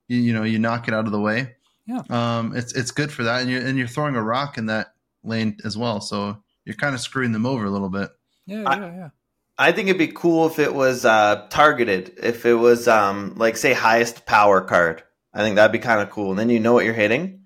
You, 0.10 0.18
you 0.20 0.34
know, 0.34 0.44
you 0.44 0.60
knock 0.60 0.90
it 0.90 0.94
out 0.94 1.06
of 1.06 1.12
the 1.14 1.22
way. 1.22 1.56
Yeah. 1.86 2.02
Um, 2.10 2.56
it's 2.56 2.74
it's 2.74 2.92
good 2.92 3.12
for 3.12 3.24
that, 3.24 3.42
and 3.42 3.50
you're 3.50 3.66
and 3.66 3.78
you're 3.78 3.88
throwing 3.88 4.16
a 4.16 4.22
rock 4.24 4.58
in 4.58 4.66
that 4.68 4.94
lane 5.24 5.58
as 5.64 5.78
well, 5.78 6.02
so 6.02 6.38
you're 6.66 6.76
kind 6.76 6.94
of 6.94 7.00
screwing 7.02 7.32
them 7.32 7.46
over 7.46 7.64
a 7.66 7.70
little 7.70 7.90
bit. 7.90 8.10
Yeah, 8.46 8.64
I- 8.66 8.76
yeah, 8.80 8.96
yeah. 8.96 9.10
I 9.58 9.72
think 9.72 9.88
it'd 9.88 10.00
be 10.00 10.08
cool 10.08 10.48
if 10.48 10.58
it 10.60 10.74
was 10.74 11.06
uh, 11.06 11.46
targeted. 11.50 12.18
If 12.22 12.46
it 12.46 12.56
was 12.56 12.88
um, 12.88 13.36
like 13.38 13.56
say 13.56 13.72
highest 13.74 14.26
power 14.26 14.60
card, 14.62 15.04
I 15.34 15.40
think 15.44 15.56
that'd 15.56 15.72
be 15.72 15.80
kind 15.80 16.02
of 16.02 16.10
cool. 16.10 16.32
And 16.32 16.40
then 16.40 16.50
you 16.50 16.60
know 16.60 16.74
what 16.74 16.86
you're 16.86 16.94
hitting, 16.94 17.44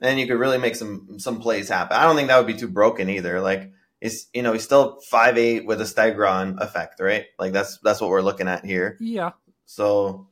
and 0.00 0.18
you 0.18 0.26
could 0.26 0.38
really 0.38 0.58
make 0.58 0.74
some 0.76 1.18
some 1.18 1.38
plays 1.40 1.68
happen. 1.68 1.96
I 1.96 2.02
don't 2.04 2.16
think 2.16 2.28
that 2.28 2.36
would 2.38 2.46
be 2.46 2.58
too 2.58 2.68
broken 2.68 3.08
either. 3.08 3.40
Like 3.40 3.72
it's 4.00 4.26
you 4.32 4.42
know 4.42 4.52
he's 4.52 4.64
still 4.64 5.00
five 5.00 5.36
eight 5.36 5.66
with 5.66 5.80
a 5.80 5.84
Stegron 5.84 6.60
effect, 6.60 7.00
right? 7.00 7.26
Like 7.38 7.52
that's 7.52 7.78
that's 7.78 8.00
what 8.00 8.10
we're 8.10 8.22
looking 8.22 8.48
at 8.48 8.64
here. 8.64 8.96
Yeah. 9.00 9.32
So, 9.66 10.28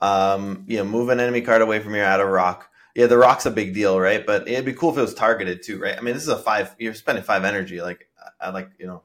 um, 0.00 0.64
you 0.66 0.78
know, 0.78 0.84
move 0.84 1.08
an 1.08 1.20
enemy 1.20 1.42
card 1.42 1.62
away 1.62 1.80
from 1.80 1.94
your 1.94 2.04
out 2.04 2.20
of 2.20 2.28
rock. 2.28 2.68
Yeah, 2.94 3.06
the 3.06 3.16
rock's 3.16 3.46
a 3.46 3.50
big 3.50 3.74
deal, 3.74 3.98
right? 3.98 4.24
But 4.24 4.48
it'd 4.48 4.64
be 4.64 4.72
cool 4.74 4.90
if 4.90 4.98
it 4.98 5.02
was 5.02 5.14
targeted 5.14 5.62
too, 5.62 5.78
right? 5.78 5.96
I 5.96 6.00
mean, 6.00 6.14
this 6.14 6.22
is 6.22 6.28
a 6.28 6.38
five. 6.38 6.74
You're 6.78 6.94
spending 6.94 7.24
five 7.24 7.44
energy, 7.44 7.80
like 7.80 8.08
I 8.40 8.50
like 8.50 8.70
you 8.78 8.86
know, 8.86 9.02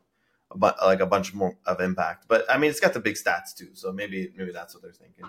a 0.52 0.58
bu- 0.58 0.86
like 0.86 1.00
a 1.00 1.06
bunch 1.06 1.34
more 1.34 1.58
of 1.66 1.80
impact. 1.82 2.26
But 2.28 2.46
I 2.50 2.58
mean, 2.58 2.70
it's 2.70 2.80
got 2.80 2.94
the 2.94 3.00
big 3.00 3.16
stats 3.16 3.56
too, 3.56 3.70
so 3.74 3.92
maybe 3.92 4.32
maybe 4.36 4.52
that's 4.52 4.74
what 4.74 4.84
they're 4.84 4.92
thinking. 4.92 5.26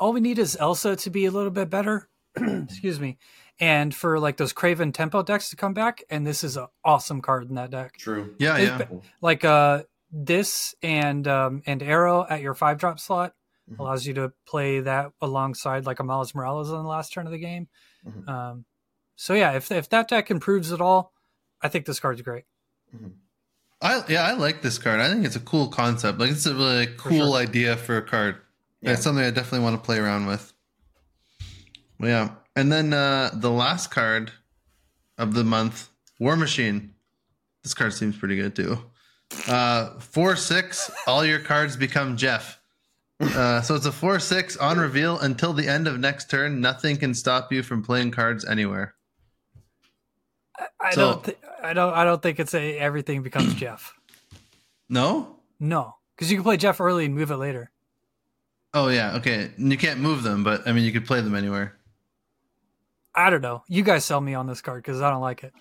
All 0.00 0.12
we 0.12 0.20
need 0.20 0.38
is 0.38 0.56
Elsa 0.58 0.96
to 0.96 1.10
be 1.10 1.26
a 1.26 1.30
little 1.30 1.50
bit 1.50 1.70
better. 1.70 2.08
Excuse 2.36 3.00
me. 3.00 3.18
And 3.58 3.94
for 3.94 4.18
like 4.20 4.36
those 4.36 4.52
Kraven 4.52 4.92
tempo 4.92 5.22
decks 5.22 5.48
to 5.50 5.56
come 5.56 5.72
back, 5.72 6.02
and 6.10 6.26
this 6.26 6.44
is 6.44 6.56
an 6.58 6.66
awesome 6.84 7.22
card 7.22 7.48
in 7.48 7.54
that 7.54 7.70
deck. 7.70 7.96
True. 7.96 8.34
Yeah, 8.38 8.56
It's 8.58 8.90
yeah. 8.90 8.98
Like 9.22 9.44
uh 9.44 9.84
this 10.12 10.74
and 10.82 11.26
um 11.26 11.62
and 11.66 11.82
arrow 11.82 12.26
at 12.28 12.40
your 12.42 12.54
five 12.54 12.78
drop 12.78 13.00
slot 13.00 13.32
Mhm. 13.70 13.80
allows 13.80 14.06
you 14.06 14.14
to 14.14 14.32
play 14.46 14.78
that 14.80 15.10
alongside 15.20 15.86
like 15.86 15.98
a 15.98 16.04
Miles 16.04 16.34
Morales 16.34 16.70
on 16.70 16.84
the 16.84 16.88
last 16.88 17.12
turn 17.12 17.26
of 17.26 17.32
the 17.32 17.38
game. 17.38 17.68
Mhm. 18.06 18.28
Um 18.28 18.64
so 19.16 19.32
yeah, 19.34 19.52
if 19.52 19.72
if 19.72 19.88
that 19.88 20.08
deck 20.08 20.30
improves 20.30 20.70
at 20.70 20.80
all, 20.82 21.12
I 21.62 21.68
think 21.68 21.86
this 21.86 21.98
card's 21.98 22.20
great. 22.22 22.44
I 23.82 24.04
yeah, 24.08 24.22
I 24.24 24.32
like 24.32 24.62
this 24.62 24.78
card. 24.78 25.00
I 25.00 25.08
think 25.08 25.24
it's 25.24 25.36
a 25.36 25.40
cool 25.40 25.68
concept. 25.68 26.18
Like 26.18 26.30
it's 26.30 26.46
a 26.46 26.54
really 26.54 26.86
cool 26.98 27.32
sure. 27.32 27.36
idea 27.42 27.76
for 27.76 27.96
a 27.96 28.02
card. 28.02 28.36
Yeah. 28.82 28.92
It's 28.92 29.02
something 29.02 29.24
I 29.24 29.30
definitely 29.30 29.60
want 29.64 29.76
to 29.76 29.84
play 29.84 29.98
around 29.98 30.26
with. 30.26 30.52
Well, 31.98 32.10
yeah, 32.10 32.30
and 32.56 32.72
then 32.72 32.92
uh, 32.92 33.30
the 33.34 33.50
last 33.50 33.90
card 33.90 34.32
of 35.18 35.34
the 35.34 35.44
month, 35.44 35.88
War 36.18 36.36
Machine. 36.36 36.94
This 37.62 37.74
card 37.74 37.92
seems 37.92 38.16
pretty 38.16 38.36
good 38.36 38.56
too. 38.56 38.78
Uh, 39.48 39.98
four 39.98 40.36
six, 40.36 40.90
all 41.06 41.24
your 41.24 41.40
cards 41.40 41.76
become 41.76 42.16
Jeff. 42.16 42.58
Uh, 43.20 43.60
so 43.62 43.74
it's 43.74 43.86
a 43.86 43.92
four 43.92 44.18
six 44.20 44.56
on 44.56 44.78
reveal 44.78 45.18
until 45.20 45.52
the 45.52 45.66
end 45.68 45.86
of 45.88 45.98
next 45.98 46.28
turn. 46.30 46.60
Nothing 46.60 46.96
can 46.96 47.14
stop 47.14 47.52
you 47.52 47.62
from 47.62 47.82
playing 47.82 48.10
cards 48.10 48.44
anywhere. 48.44 48.94
I, 50.58 50.66
I 50.80 50.90
So- 50.92 51.12
don't 51.12 51.24
th- 51.24 51.38
I 51.62 51.72
don't 51.72 51.92
I 51.94 52.04
don't 52.04 52.22
think 52.22 52.38
it's 52.38 52.54
a 52.54 52.78
everything 52.78 53.22
becomes 53.22 53.54
Jeff. 53.56 53.94
No. 54.88 55.36
No. 55.58 55.96
Because 56.14 56.30
you 56.30 56.36
can 56.36 56.44
play 56.44 56.56
Jeff 56.56 56.80
early 56.80 57.06
and 57.06 57.14
move 57.14 57.30
it 57.30 57.36
later. 57.36 57.70
Oh 58.74 58.88
yeah, 58.88 59.16
okay. 59.16 59.50
And 59.56 59.72
You 59.72 59.78
can't 59.78 60.00
move 60.00 60.22
them, 60.22 60.44
but 60.44 60.66
I 60.68 60.72
mean, 60.72 60.84
you 60.84 60.92
could 60.92 61.06
play 61.06 61.20
them 61.22 61.34
anywhere. 61.34 61.75
I 63.16 63.30
don't 63.30 63.40
know. 63.40 63.62
You 63.68 63.82
guys 63.82 64.04
sell 64.04 64.20
me 64.20 64.34
on 64.34 64.46
this 64.46 64.60
card 64.60 64.82
because 64.82 65.00
I 65.00 65.10
don't 65.10 65.22
like 65.22 65.42
it. 65.42 65.52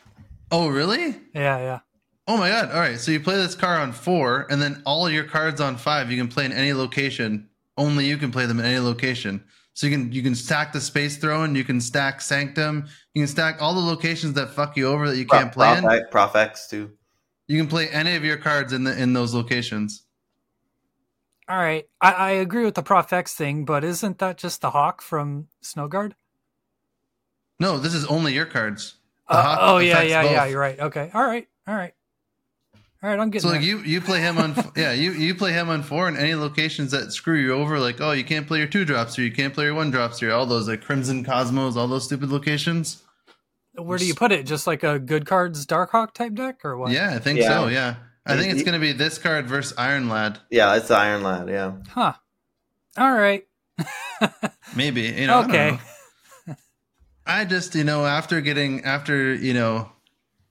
Oh 0.52 0.68
really? 0.68 1.15
Yeah, 1.34 1.57
yeah. 1.57 1.80
Oh 2.27 2.38
my 2.38 2.49
god! 2.49 2.72
All 2.72 2.80
right, 2.80 2.99
so 2.99 3.11
you 3.11 3.19
play 3.19 3.36
this 3.36 3.56
card 3.56 3.80
on 3.80 3.91
four, 3.91 4.48
and 4.49 4.61
then 4.61 4.82
all 4.86 5.10
your 5.10 5.23
cards 5.23 5.61
on 5.61 5.77
five 5.77 6.11
you 6.11 6.18
can 6.18 6.27
play 6.27 6.45
in 6.45 6.52
any 6.52 6.73
location. 6.73 7.49
Only 7.77 8.06
you 8.07 8.18
can 8.18 8.32
play 8.32 8.45
them 8.45 8.60
in 8.60 8.65
any 8.65 8.80
location. 8.80 9.44
So 9.73 9.88
you 9.88 9.98
can 9.98 10.11
you 10.11 10.23
can 10.23 10.36
stack 10.36 10.73
the 10.73 10.82
space 10.82 11.18
throne, 11.18 11.53
you 11.56 11.64
can 11.64 11.80
stack 11.82 12.22
Sanctum, 12.22 12.88
you 13.14 13.22
can 13.22 13.27
stack 13.27 13.61
all 13.61 13.73
the 13.73 13.82
locations 13.82 14.34
that 14.34 14.52
fuck 14.52 14.76
you 14.77 14.88
over 14.88 15.10
that 15.10 15.18
you 15.18 15.26
can't 15.26 15.52
play 15.52 15.77
in. 15.77 15.84
Prof, 15.84 16.03
Prof 16.11 16.36
X 16.36 16.68
too. 16.68 16.91
You 17.48 17.57
can 17.60 17.68
play 17.68 17.90
any 17.90 18.15
of 18.15 18.23
your 18.23 18.38
cards 18.38 18.73
in 18.73 18.86
the 18.86 18.99
in 18.99 19.14
those 19.14 19.34
locations. 19.34 20.03
All 21.48 21.57
right. 21.57 21.86
I, 22.02 22.11
I 22.11 22.30
agree 22.32 22.65
with 22.65 22.76
the 22.76 22.84
Prof 22.84 23.14
X 23.14 23.34
thing, 23.34 23.65
but 23.65 23.84
isn't 23.84 24.18
that 24.19 24.38
just 24.38 24.61
the 24.61 24.72
Hawk 24.72 25.02
from 25.02 25.48
Snowguard? 25.64 26.14
No, 27.60 27.77
this 27.77 27.94
is 27.94 28.06
only 28.06 28.34
your 28.34 28.45
cards. 28.45 28.95
Uh, 29.27 29.41
Hawk 29.41 29.60
oh 29.61 29.77
yeah, 29.80 29.94
affects 29.94 30.10
yeah, 30.11 30.23
yeah. 30.23 30.45
You're 30.45 30.60
right. 30.60 30.80
Okay. 30.80 31.10
All 31.14 31.23
right. 31.23 31.48
All 31.68 31.76
right. 31.76 31.94
All 33.02 33.10
right. 33.10 33.19
I'm 33.19 33.30
getting 33.30 33.49
So 33.49 33.56
like 33.56 33.64
you 33.65 33.80
you 33.80 34.02
play 34.02 34.19
him 34.19 34.38
on 34.38 34.56
yeah 34.76 34.91
you 34.91 35.11
you 35.14 35.34
play 35.36 35.52
him 35.52 35.69
on 35.69 35.84
four 35.84 36.07
in 36.07 36.18
any 36.18 36.36
locations 36.36 36.91
that 36.91 37.11
screw 37.11 37.40
you 37.40 37.53
over 37.53 37.80
like 37.80 38.02
oh 38.02 38.11
you 38.11 38.23
can't 38.23 38.45
play 38.48 38.60
your 38.60 38.68
two 38.68 38.86
drops 38.86 39.15
here 39.15 39.26
you 39.26 39.32
can't 39.32 39.53
play 39.53 39.65
your 39.65 39.73
one 39.73 39.90
drops 39.90 40.19
here 40.19 40.32
all 40.32 40.45
those 40.45 40.68
like 40.68 40.84
Crimson 40.84 41.23
Cosmos 41.23 41.76
all 41.76 41.88
those 41.88 42.06
stupid 42.06 42.30
locations. 42.30 43.03
Where 43.77 43.98
do 43.98 44.06
you 44.06 44.15
put 44.15 44.32
it? 44.32 44.45
Just 44.45 44.68
like 44.68 44.84
a 44.84 44.99
good 44.99 45.26
cards 45.26 45.65
Darkhawk 45.65 46.14
type 46.14 46.34
deck, 46.34 46.64
or 46.64 46.77
what? 46.77 46.91
Yeah, 46.91 47.14
I 47.14 47.19
think 47.19 47.40
Yeah. 47.40 47.49
so. 47.49 47.68
Yeah, 47.68 47.95
I 48.26 48.38
think 48.38 48.53
it's 48.53 48.64
going 48.64 48.73
to 48.73 48.80
be 48.80 48.94
this 48.94 49.18
card 49.18 49.48
versus 49.48 49.73
Iron 49.77 50.07
Lad. 50.07 50.40
Yeah, 50.49 50.76
it's 50.76 50.90
Iron 50.91 51.23
Lad. 51.23 51.49
Yeah. 51.49 51.73
Huh. 51.90 52.14
All 52.98 53.11
right. 53.11 53.45
Maybe 54.76 55.02
you 55.02 55.27
know. 55.27 55.40
I 55.40 55.41
don't 55.41 55.49
okay. 55.52 55.80
I 57.26 57.45
just 57.45 57.76
you 57.76 57.84
know 57.84 58.06
after 58.06 58.41
getting 58.41 58.84
after 58.84 59.34
you 59.34 59.53
know 59.53 59.89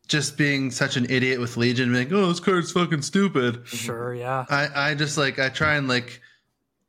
just 0.06 0.36
being 0.36 0.70
such 0.70 0.96
an 0.96 1.06
idiot 1.09 1.40
with 1.40 1.56
Legion, 1.56 1.92
being 1.92 2.10
like, 2.10 2.12
oh 2.12 2.28
this 2.28 2.40
card's 2.40 2.72
fucking 2.72 3.02
stupid. 3.02 3.66
Sure. 3.66 4.14
Yeah. 4.14 4.44
I 4.48 4.90
I 4.90 4.94
just 4.94 5.16
like 5.16 5.38
I 5.38 5.48
try 5.48 5.76
and 5.76 5.88
like 5.88 6.20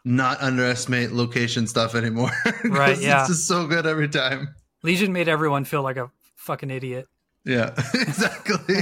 not 0.03 0.41
underestimate 0.41 1.11
location 1.11 1.67
stuff 1.67 1.95
anymore. 1.95 2.31
Right, 2.63 2.99
yeah. 2.99 3.21
It's 3.21 3.29
just 3.29 3.47
so 3.47 3.67
good 3.67 3.85
every 3.85 4.07
time. 4.09 4.55
Legion 4.83 5.13
made 5.13 5.27
everyone 5.27 5.65
feel 5.65 5.81
like 5.81 5.97
a 5.97 6.11
fucking 6.35 6.71
idiot. 6.71 7.07
Yeah, 7.43 7.73
exactly. 7.93 8.81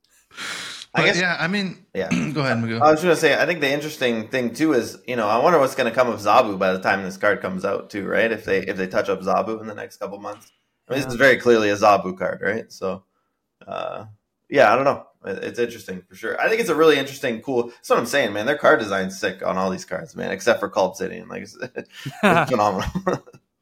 I 0.94 1.04
guess. 1.06 1.20
yeah, 1.20 1.38
I 1.40 1.48
mean, 1.48 1.86
Yeah. 1.94 2.10
go 2.34 2.42
ahead, 2.42 2.58
Magoo. 2.58 2.82
I 2.82 2.92
was 2.92 3.02
going 3.04 3.14
to 3.14 3.20
say, 3.22 3.40
I 3.40 3.46
think 3.46 3.62
the 3.62 3.70
interesting 3.72 4.28
thing 4.30 4.54
too 4.56 4.74
is, 4.74 4.98
you 5.08 5.16
know, 5.16 5.28
I 5.28 5.38
wonder 5.38 5.60
what's 5.60 5.76
going 5.76 5.90
to 5.90 5.96
come 5.96 6.10
of 6.10 6.20
Zabu 6.20 6.58
by 6.58 6.72
the 6.74 6.80
time 6.80 7.04
this 7.04 7.18
card 7.18 7.42
comes 7.42 7.64
out 7.64 7.90
too, 7.90 8.08
right? 8.08 8.32
If 8.32 8.44
they 8.46 8.60
if 8.60 8.76
they 8.78 8.88
touch 8.88 9.08
up 9.10 9.22
Zabu 9.22 9.62
in 9.62 9.68
the 9.68 9.76
next 9.76 9.98
couple 9.98 10.20
months, 10.20 10.52
I 10.88 10.94
mean, 10.94 11.02
this 11.04 11.12
is 11.12 11.16
very 11.20 11.38
clearly 11.38 11.70
a 11.70 11.76
Zabu 11.76 12.18
card, 12.18 12.42
right? 12.42 12.72
So, 12.72 13.04
uh, 13.68 14.06
yeah, 14.50 14.74
I 14.74 14.76
don't 14.76 14.86
know. 14.86 15.06
It's 15.26 15.60
interesting 15.60 16.02
for 16.08 16.16
sure. 16.16 16.40
I 16.42 16.48
think 16.50 16.62
it's 16.62 16.70
a 16.70 16.76
really 16.76 16.98
interesting, 16.98 17.42
cool. 17.42 17.68
That's 17.68 17.90
what 17.90 18.00
I'm 18.00 18.06
saying, 18.06 18.34
man. 18.34 18.46
Their 18.46 18.58
card 18.58 18.80
design's 18.80 19.20
sick 19.20 19.46
on 19.46 19.58
all 19.58 19.70
these 19.70 19.84
cards, 19.86 20.16
man, 20.16 20.32
except 20.32 20.60
for 20.62 20.70
Cull 20.70 20.88
Obsidian. 20.88 21.28
Like, 21.28 21.42
it's, 21.44 21.58
it's 21.62 21.90
phenomenal. 22.50 22.90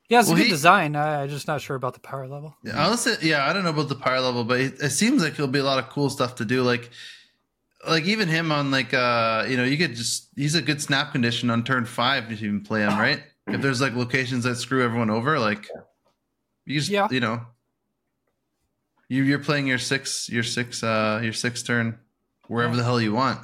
Yeah, 0.07 0.19
it's 0.19 0.27
Well, 0.29 0.35
a 0.35 0.37
good 0.37 0.43
he- 0.45 0.49
design. 0.51 0.95
I, 0.95 1.23
I'm 1.23 1.29
just 1.29 1.47
not 1.47 1.59
sure 1.61 1.75
about 1.75 1.95
the 1.95 1.99
power 1.99 2.27
level. 2.27 2.55
Yeah, 2.63 2.81
I'll 2.87 2.95
say, 2.95 3.15
yeah, 3.23 3.49
I 3.49 3.53
don't 3.53 3.63
know 3.63 3.71
about 3.71 3.89
the 3.89 3.95
power 3.95 4.21
level, 4.21 4.43
but 4.43 4.61
it, 4.61 4.75
it 4.81 4.91
seems 4.91 5.23
like 5.23 5.35
there'll 5.35 5.51
be 5.51 5.57
a 5.59 5.63
lot 5.63 5.79
of 5.79 5.89
cool 5.89 6.09
stuff 6.11 6.35
to 6.35 6.45
do. 6.45 6.61
Like, 6.61 6.91
like 7.87 8.05
even 8.05 8.27
him 8.27 8.51
on 8.51 8.71
like, 8.71 8.93
uh, 8.93 9.45
you 9.47 9.57
know, 9.57 9.63
you 9.63 9.77
could 9.77 9.95
just 9.95 10.29
he's 10.35 10.55
a 10.55 10.61
good 10.61 10.81
snap 10.81 11.11
condition 11.11 11.49
on 11.49 11.63
turn 11.63 11.85
five 11.85 12.31
if 12.31 12.41
you 12.41 12.47
even 12.49 12.61
play 12.61 12.81
him, 12.81 12.97
right? 12.97 13.21
If 13.47 13.61
there's 13.61 13.79
like 13.81 13.93
locations 13.93 14.43
that 14.43 14.55
screw 14.57 14.83
everyone 14.83 15.09
over, 15.09 15.39
like 15.39 15.69
you 16.65 16.79
just, 16.79 16.89
Yeah. 16.91 17.07
you 17.09 17.19
know, 17.19 17.41
you 19.09 19.23
you're 19.23 19.39
playing 19.39 19.67
your 19.67 19.77
six, 19.77 20.29
your 20.29 20.43
six, 20.43 20.83
uh, 20.83 21.21
your 21.23 21.33
six 21.33 21.63
turn 21.63 21.97
wherever 22.47 22.75
the 22.75 22.83
hell 22.83 22.99
you 23.01 23.13
want. 23.13 23.39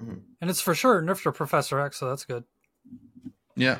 And 0.00 0.50
it's 0.50 0.60
for 0.60 0.74
sure 0.74 1.00
nerfed 1.02 1.22
to 1.24 1.32
Professor 1.32 1.78
X, 1.80 1.98
so 1.98 2.08
that's 2.08 2.24
good. 2.24 2.44
Yeah. 3.56 3.78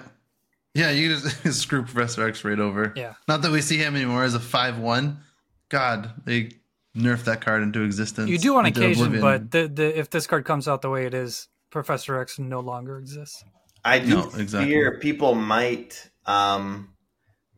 Yeah, 0.74 0.90
you 0.90 1.08
just 1.18 1.52
screw 1.60 1.82
Professor 1.82 2.26
X 2.28 2.44
right 2.44 2.58
over. 2.58 2.92
Yeah. 2.96 3.14
Not 3.28 3.42
that 3.42 3.50
we 3.50 3.60
see 3.60 3.76
him 3.78 3.96
anymore 3.96 4.24
as 4.24 4.34
a 4.34 4.40
five 4.40 4.78
one. 4.78 5.18
God, 5.68 6.10
they 6.24 6.50
nerfed 6.96 7.24
that 7.24 7.40
card 7.40 7.62
into 7.62 7.82
existence. 7.82 8.28
You 8.30 8.38
do 8.38 8.56
on 8.56 8.66
occasion, 8.66 9.06
oblivion. 9.06 9.20
but 9.22 9.50
the, 9.50 9.68
the 9.68 9.98
if 9.98 10.10
this 10.10 10.26
card 10.26 10.44
comes 10.44 10.68
out 10.68 10.82
the 10.82 10.90
way 10.90 11.06
it 11.06 11.14
is, 11.14 11.48
Professor 11.70 12.18
X 12.20 12.38
no 12.38 12.60
longer 12.60 12.98
exists. 12.98 13.42
I 13.84 13.98
do 13.98 14.08
No, 14.08 14.30
exactly. 14.36 14.70
fear 14.70 14.98
people 15.00 15.34
might 15.34 16.10
um 16.26 16.94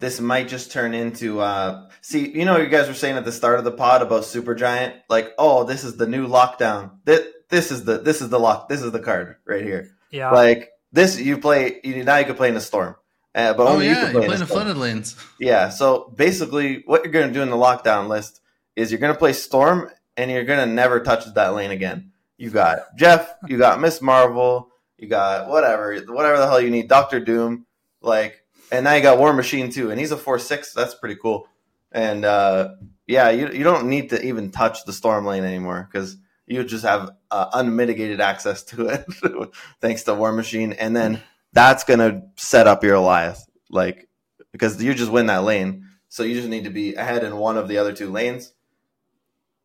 this 0.00 0.20
might 0.20 0.48
just 0.48 0.72
turn 0.72 0.94
into 0.94 1.40
uh 1.40 1.88
see 2.00 2.30
you 2.30 2.44
know 2.46 2.56
you 2.56 2.68
guys 2.68 2.88
were 2.88 2.94
saying 2.94 3.16
at 3.16 3.24
the 3.24 3.32
start 3.32 3.58
of 3.58 3.64
the 3.64 3.70
pod 3.72 4.00
about 4.02 4.22
Supergiant 4.22 4.94
like 5.10 5.32
oh 5.38 5.64
this 5.64 5.84
is 5.84 5.96
the 5.96 6.06
new 6.06 6.26
lockdown 6.26 6.92
this 7.04 7.26
this 7.50 7.70
is 7.70 7.84
the 7.84 7.98
this 7.98 8.22
is 8.22 8.30
the 8.30 8.38
lock 8.40 8.68
this 8.70 8.80
is 8.82 8.90
the 8.92 9.00
card 9.00 9.36
right 9.46 9.62
here 9.62 9.88
Yeah. 10.10 10.30
like 10.30 10.70
this 10.92 11.20
you 11.20 11.36
play 11.36 11.80
you 11.84 12.02
now 12.04 12.16
you 12.16 12.24
can 12.24 12.36
play 12.36 12.48
in 12.48 12.56
a 12.56 12.60
storm 12.60 12.96
uh, 13.34 13.52
but 13.52 13.64
oh 13.66 13.72
only 13.74 13.86
you 13.86 13.92
yeah, 13.92 14.04
can 14.06 14.06
you 14.06 14.12
play, 14.20 14.26
play 14.28 14.34
in 14.36 14.40
in 14.40 14.42
a 14.42 14.46
the 14.46 14.52
flooded 14.52 14.76
lanes. 14.78 15.16
yeah 15.38 15.68
so 15.68 16.10
basically 16.16 16.82
what 16.86 17.04
you're 17.04 17.12
going 17.12 17.28
to 17.28 17.34
do 17.34 17.42
in 17.42 17.50
the 17.50 17.56
lockdown 17.56 18.08
list 18.08 18.40
is 18.76 18.90
you're 18.90 19.00
going 19.00 19.12
to 19.12 19.18
play 19.18 19.32
storm 19.32 19.90
and 20.16 20.30
you're 20.30 20.44
going 20.44 20.66
to 20.66 20.72
never 20.72 21.00
touch 21.00 21.24
that 21.34 21.54
lane 21.54 21.70
again 21.70 22.12
you 22.36 22.50
got 22.50 22.96
Jeff 22.96 23.34
you 23.46 23.58
got 23.58 23.80
Miss 23.80 24.00
Marvel 24.02 24.70
you 25.04 25.10
got 25.10 25.48
whatever, 25.48 25.94
whatever 26.06 26.38
the 26.38 26.46
hell 26.46 26.60
you 26.60 26.70
need. 26.70 26.88
Doctor 26.88 27.20
Doom, 27.20 27.66
like, 28.00 28.42
and 28.72 28.84
now 28.84 28.94
you 28.94 29.02
got 29.02 29.18
War 29.18 29.34
Machine 29.34 29.70
too, 29.70 29.90
and 29.90 30.00
he's 30.00 30.12
a 30.12 30.16
four 30.16 30.38
six. 30.38 30.72
That's 30.72 30.94
pretty 30.94 31.16
cool. 31.16 31.46
And 31.92 32.24
uh, 32.24 32.76
yeah, 33.06 33.28
you 33.28 33.50
you 33.50 33.64
don't 33.64 33.88
need 33.90 34.10
to 34.10 34.24
even 34.24 34.50
touch 34.50 34.86
the 34.86 34.94
Storm 34.94 35.26
lane 35.26 35.44
anymore 35.44 35.86
because 35.90 36.16
You 36.46 36.64
just 36.64 36.84
have 36.84 37.10
uh, 37.30 37.50
unmitigated 37.52 38.20
access 38.20 38.62
to 38.64 38.88
it 38.88 39.04
thanks 39.82 40.04
to 40.04 40.14
War 40.14 40.32
Machine, 40.32 40.72
and 40.72 40.96
then 40.96 41.22
that's 41.52 41.84
gonna 41.84 42.22
set 42.36 42.66
up 42.66 42.82
your 42.82 42.96
Goliath, 42.96 43.44
like 43.68 44.08
because 44.52 44.82
you 44.82 44.94
just 44.94 45.12
win 45.12 45.26
that 45.26 45.44
lane. 45.44 45.86
So 46.08 46.22
you 46.22 46.34
just 46.34 46.48
need 46.48 46.64
to 46.64 46.70
be 46.70 46.94
ahead 46.94 47.24
in 47.24 47.36
one 47.36 47.58
of 47.58 47.68
the 47.68 47.76
other 47.76 47.92
two 47.92 48.10
lanes. 48.10 48.53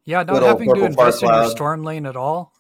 Yeah, 0.10 0.24
not 0.24 0.42
having 0.42 0.70
to 0.70 0.74
purple 0.74 0.86
invest 0.88 1.22
in 1.22 1.30
your 1.30 1.50
storm 1.50 1.84
lane 1.84 2.08
at 2.08 2.16
all. 2.16 2.52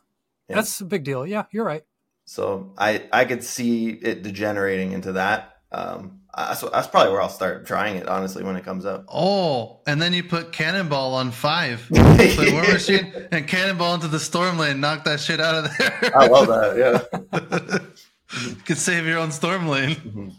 Yeah. 0.47 0.55
That's 0.57 0.81
a 0.81 0.85
big 0.85 1.03
deal. 1.03 1.26
Yeah, 1.26 1.45
you're 1.51 1.65
right. 1.65 1.84
So 2.26 2.73
I 2.77 3.03
I 3.11 3.26
could 3.26 3.43
see 3.43 3.89
it 3.89 4.21
degenerating 4.21 4.91
into 4.91 5.13
that. 5.13 5.55
Um, 5.71 6.21
that's, 6.35 6.61
that's 6.61 6.88
probably 6.88 7.11
where 7.11 7.21
I'll 7.23 7.30
start 7.30 7.65
trying 7.65 7.95
it 7.95 8.07
honestly 8.07 8.43
when 8.43 8.55
it 8.55 8.63
comes 8.63 8.85
up. 8.85 9.05
Oh, 9.07 9.80
and 9.88 9.99
then 9.99 10.13
you 10.13 10.23
put 10.23 10.51
Cannonball 10.51 11.15
on 11.15 11.31
five. 11.31 11.88
Play 11.91 12.51
War 12.53 12.61
Machine 12.61 13.11
and 13.31 13.47
Cannonball 13.47 13.95
into 13.95 14.07
the 14.07 14.19
storm 14.19 14.59
lane. 14.59 14.80
Knock 14.80 15.05
that 15.05 15.19
shit 15.19 15.41
out 15.41 15.65
of 15.65 15.76
there. 15.77 16.11
I 16.15 16.27
love 16.27 16.47
that. 16.47 16.77
Yeah. 16.77 17.80
you 18.47 18.55
could 18.65 18.77
save 18.77 19.07
your 19.07 19.17
own 19.17 19.31
storm 19.31 19.67
lane. 19.67 19.95
Mhm. 19.95 20.34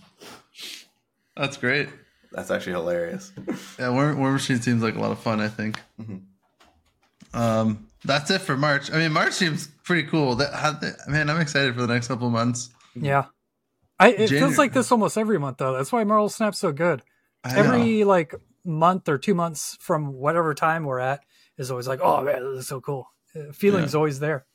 That's 1.36 1.56
great. 1.56 1.88
That's 2.30 2.52
actually 2.52 2.74
hilarious. 2.74 3.32
Yeah, 3.80 3.88
War, 3.90 4.14
War 4.14 4.30
Machine 4.30 4.60
seems 4.60 4.80
like 4.84 4.94
a 4.94 5.00
lot 5.00 5.10
of 5.10 5.18
fun. 5.18 5.40
I 5.40 5.48
think. 5.48 5.80
Mhm. 6.00 6.22
Um, 7.32 7.88
that's 8.04 8.30
it 8.30 8.40
for 8.40 8.56
March. 8.56 8.90
I 8.92 8.96
mean, 8.98 9.12
March 9.12 9.32
seems 9.34 9.68
pretty 9.84 10.08
cool. 10.08 10.36
That 10.36 10.52
how, 10.54 10.78
man, 11.10 11.28
I'm 11.30 11.40
excited 11.40 11.74
for 11.74 11.82
the 11.82 11.92
next 11.92 12.08
couple 12.08 12.26
of 12.26 12.32
months. 12.32 12.70
Yeah. 12.94 13.26
I, 13.98 14.08
it 14.12 14.28
January- 14.28 14.40
feels 14.40 14.58
like 14.58 14.72
this 14.72 14.90
almost 14.90 15.18
every 15.18 15.38
month 15.38 15.58
though. 15.58 15.74
That's 15.74 15.92
why 15.92 16.04
Marvel 16.04 16.28
Snap's 16.28 16.58
so 16.58 16.72
good. 16.72 17.02
I 17.44 17.52
know. 17.54 17.58
Every 17.60 18.04
like 18.04 18.34
month 18.64 19.08
or 19.08 19.18
two 19.18 19.34
months 19.34 19.76
from 19.80 20.14
whatever 20.14 20.54
time 20.54 20.84
we're 20.84 20.98
at 21.00 21.20
is 21.58 21.70
always 21.70 21.86
like, 21.86 22.00
oh 22.02 22.22
man, 22.22 22.52
this 22.54 22.62
is 22.62 22.68
so 22.68 22.80
cool. 22.80 23.08
Uh, 23.36 23.52
Feeling's 23.52 23.94
always 23.94 24.18
there. 24.20 24.46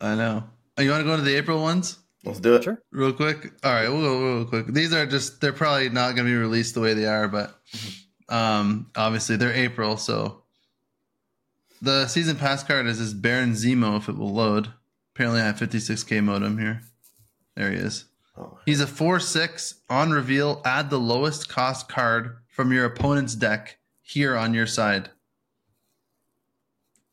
I 0.00 0.14
know. 0.14 0.44
Oh, 0.76 0.82
you 0.82 0.90
want 0.90 1.00
to 1.00 1.04
go 1.04 1.12
into 1.12 1.24
the 1.24 1.36
April 1.36 1.60
ones 1.60 1.98
Let's 2.24 2.38
do 2.40 2.54
it. 2.54 2.64
Sure. 2.64 2.80
real 2.92 3.12
quick? 3.12 3.52
All 3.64 3.72
right, 3.72 3.88
we'll 3.88 4.00
go 4.00 4.34
real 4.36 4.44
quick. 4.44 4.66
These 4.68 4.92
are 4.92 5.06
just 5.06 5.40
they're 5.40 5.52
probably 5.52 5.88
not 5.88 6.14
going 6.14 6.26
to 6.26 6.32
be 6.32 6.36
released 6.36 6.74
the 6.74 6.80
way 6.80 6.94
they 6.94 7.06
are, 7.06 7.26
but 7.26 7.58
um, 8.28 8.90
obviously 8.94 9.36
they're 9.36 9.52
April, 9.52 9.96
so 9.96 10.41
the 11.82 12.06
season 12.06 12.36
pass 12.36 12.62
card 12.64 12.86
is 12.86 12.98
this 12.98 13.12
Baron 13.12 13.52
Zemo 13.52 13.98
if 13.98 14.08
it 14.08 14.16
will 14.16 14.32
load. 14.32 14.68
Apparently, 15.14 15.40
I 15.42 15.44
have 15.46 15.58
56k 15.58 16.22
modem 16.24 16.56
here. 16.58 16.80
There 17.56 17.70
he 17.70 17.76
is. 17.76 18.06
Oh, 18.38 18.58
He's 18.64 18.80
a 18.80 18.86
4 18.86 19.20
6 19.20 19.74
on 19.90 20.10
reveal. 20.12 20.62
Add 20.64 20.88
the 20.88 20.98
lowest 20.98 21.50
cost 21.50 21.88
card 21.88 22.38
from 22.48 22.72
your 22.72 22.86
opponent's 22.86 23.34
deck 23.34 23.76
here 24.00 24.34
on 24.36 24.54
your 24.54 24.66
side. 24.66 25.10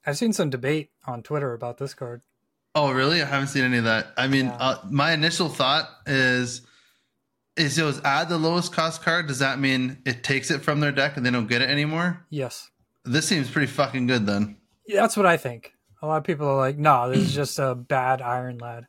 I've 0.05 0.17
seen 0.17 0.31
some 0.33 0.49
debate 0.49 0.91
on 1.05 1.23
Twitter 1.23 1.53
about 1.53 1.77
this 1.77 1.93
card. 1.93 2.21
Oh, 2.75 2.91
really? 2.91 3.21
I 3.21 3.25
haven't 3.25 3.47
seen 3.49 3.63
any 3.65 3.77
of 3.79 3.83
that. 3.83 4.07
I 4.15 4.27
mean, 4.27 4.45
Yeah. 4.45 4.55
uh, 4.57 4.77
my 4.89 5.11
initial 5.11 5.49
thought 5.49 5.89
is 6.05 6.61
is 7.57 7.77
it 7.77 7.83
was 7.83 7.99
add 8.05 8.29
the 8.29 8.37
lowest 8.37 8.71
cost 8.71 9.01
card. 9.01 9.27
Does 9.27 9.39
that 9.39 9.59
mean 9.59 9.97
it 10.05 10.23
takes 10.23 10.49
it 10.49 10.61
from 10.61 10.79
their 10.79 10.93
deck 10.93 11.17
and 11.17 11.25
they 11.25 11.31
don't 11.31 11.47
get 11.47 11.61
it 11.61 11.69
anymore? 11.69 12.25
Yes. 12.29 12.69
This 13.03 13.27
seems 13.27 13.49
pretty 13.51 13.67
fucking 13.67 14.07
good 14.07 14.25
then. 14.25 14.55
Yeah, 14.89 15.01
that's 15.01 15.15
what 15.15 15.25
I 15.27 15.37
think. 15.37 15.73
A 16.01 16.07
lot 16.07 16.17
of 16.17 16.23
people 16.23 16.47
are 16.47 16.57
like, 16.57 16.77
no, 16.77 17.09
this 17.11 17.19
is 17.19 17.33
just 17.35 17.59
a 17.59 17.75
bad 17.75 18.21
Iron 18.21 18.57
Lad. 18.57 18.85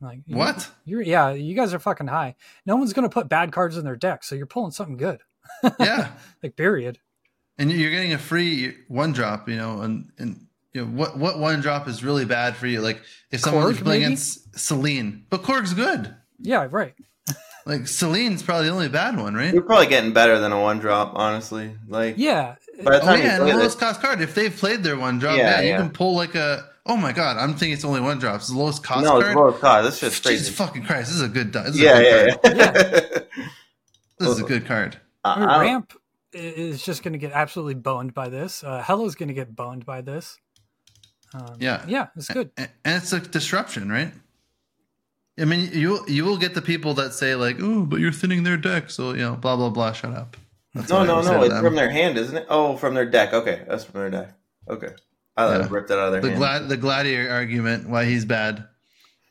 I'm 0.00 0.08
like, 0.08 0.20
What? 0.26 0.68
You're 0.84 1.02
yeah, 1.02 1.30
you 1.32 1.54
guys 1.54 1.72
are 1.72 1.78
fucking 1.78 2.08
high. 2.08 2.34
No 2.66 2.74
one's 2.76 2.92
gonna 2.92 3.08
put 3.08 3.28
bad 3.28 3.52
cards 3.52 3.76
in 3.76 3.84
their 3.84 3.94
deck, 3.96 4.24
so 4.24 4.34
you're 4.34 4.46
pulling 4.46 4.72
something 4.72 4.96
good. 4.96 5.20
Yeah. 5.78 6.12
Like 6.42 6.56
period. 6.56 6.98
and 7.58 7.70
you're 7.70 7.90
getting 7.90 8.12
a 8.12 8.18
free 8.18 8.74
one 8.88 9.12
drop, 9.12 9.48
you 9.48 9.56
know, 9.56 9.82
and 9.82 10.10
and 10.18 10.46
you 10.72 10.80
know 10.80 10.86
what 10.90 11.16
what 11.18 11.38
one 11.38 11.60
drop 11.60 11.86
is 11.86 12.02
really 12.02 12.24
bad 12.24 12.56
for 12.56 12.66
you. 12.66 12.80
Like 12.80 13.02
if 13.30 13.40
someone's 13.40 13.78
Korg, 13.78 13.84
playing 13.84 14.00
maybe? 14.02 14.12
against 14.14 14.58
Celine, 14.58 15.26
but 15.30 15.42
Korg's 15.42 15.74
good. 15.74 16.14
Yeah, 16.38 16.66
right. 16.70 16.94
Like 17.66 17.86
Celine's 17.88 18.42
probably 18.42 18.66
the 18.68 18.72
only 18.72 18.88
bad 18.88 19.16
one, 19.18 19.34
right? 19.34 19.52
You're 19.52 19.62
probably 19.62 19.86
getting 19.86 20.12
better 20.12 20.38
than 20.38 20.52
a 20.52 20.60
one 20.60 20.78
drop, 20.78 21.12
honestly. 21.14 21.76
Like 21.88 22.14
Yeah. 22.16 22.56
by 22.82 22.98
the 22.98 23.02
Oh 23.02 23.04
time 23.04 23.18
yeah, 23.18 23.24
you 23.24 23.30
and 23.30 23.42
play 23.42 23.52
lowest 23.54 23.78
this, 23.78 23.88
cost 23.88 24.00
card. 24.00 24.20
If 24.20 24.34
they've 24.34 24.54
played 24.54 24.82
their 24.82 24.96
one 24.98 25.18
drop, 25.18 25.36
Yeah, 25.36 25.60
yeah, 25.60 25.70
you 25.72 25.76
can 25.76 25.90
pull 25.90 26.14
like 26.14 26.34
a. 26.34 26.68
Oh 26.86 26.96
my 26.96 27.12
god, 27.12 27.36
I'm 27.36 27.50
thinking 27.52 27.72
it's 27.74 27.84
only 27.84 28.00
one 28.00 28.18
drop. 28.18 28.36
It's 28.36 28.48
the 28.48 28.56
lowest 28.58 28.82
cost 28.82 29.04
no, 29.04 29.18
it's 29.18 29.26
card. 29.26 29.36
low 29.36 29.52
cost. 29.52 29.84
This 29.84 29.98
shit's 29.98 30.20
Jesus 30.20 30.46
crazy. 30.48 30.52
fucking 30.52 30.84
Christ, 30.84 31.08
this 31.08 31.16
is 31.16 31.22
a 31.22 31.28
good. 31.28 31.52
This 31.52 31.68
is 31.74 31.80
Yeah, 31.80 31.98
a 31.98 32.02
yeah, 32.02 32.36
good 32.42 32.56
yeah. 32.56 32.72
card. 32.72 33.26
This 34.18 34.28
is 34.28 34.40
a 34.40 34.44
good 34.44 34.66
card. 34.66 34.98
I- 35.24 35.32
I 35.32 35.38
mean, 35.40 35.48
I 35.48 35.52
don't- 35.52 35.60
Ramp 35.66 35.92
is 36.32 36.82
just 36.84 37.02
going 37.02 37.12
to 37.14 37.18
get 37.18 37.32
absolutely 37.32 37.74
boned 37.74 38.12
by 38.14 38.28
this. 38.28 38.62
Uh, 38.62 38.82
Hela's 38.82 39.14
going 39.14 39.28
to 39.28 39.34
get 39.34 39.56
boned 39.56 39.84
by 39.86 40.00
this. 40.02 40.38
Um, 41.34 41.56
Yeah. 41.58 41.84
yeah, 41.88 42.08
it's 42.16 42.28
good. 42.28 42.50
A- 42.58 42.68
And 42.84 43.02
it's 43.02 43.12
a 43.14 43.20
disruption, 43.20 43.88
right? 43.90 44.12
I 45.40 45.44
mean, 45.44 45.70
you 45.72 46.04
you 46.06 46.24
will 46.24 46.36
get 46.38 46.54
the 46.54 46.62
people 46.62 46.94
that 46.94 47.14
say 47.14 47.34
like, 47.34 47.56
"Oh, 47.60 47.84
but 47.86 48.00
you're 48.00 48.12
thinning 48.12 48.42
their 48.42 48.56
deck," 48.56 48.90
so 48.90 49.10
you 49.12 49.18
know, 49.22 49.36
blah 49.36 49.56
blah 49.56 49.70
blah. 49.70 49.92
Shut 49.92 50.12
up. 50.12 50.36
That's 50.74 50.88
No, 50.90 51.04
no, 51.04 51.20
no. 51.22 51.42
It's 51.42 51.52
them. 51.54 51.64
from 51.64 51.74
their 51.74 51.90
hand, 51.90 52.16
isn't 52.18 52.36
it? 52.36 52.46
Oh, 52.48 52.76
from 52.76 52.94
their 52.94 53.06
deck. 53.08 53.32
Okay, 53.32 53.62
that's 53.68 53.84
from 53.84 54.00
their 54.00 54.10
deck. 54.10 54.34
Okay, 54.68 54.90
I 55.36 55.46
thought 55.48 55.60
Yeah. 55.62 55.66
Ripped 55.70 55.90
it 55.90 55.98
out 55.98 56.06
of 56.06 56.12
their 56.12 56.20
the 56.20 56.28
hand. 56.28 56.38
glad 56.38 56.68
the 56.68 56.76
gladiator 56.76 57.30
argument 57.30 57.88
why 57.88 58.04
he's 58.04 58.24
bad. 58.24 58.66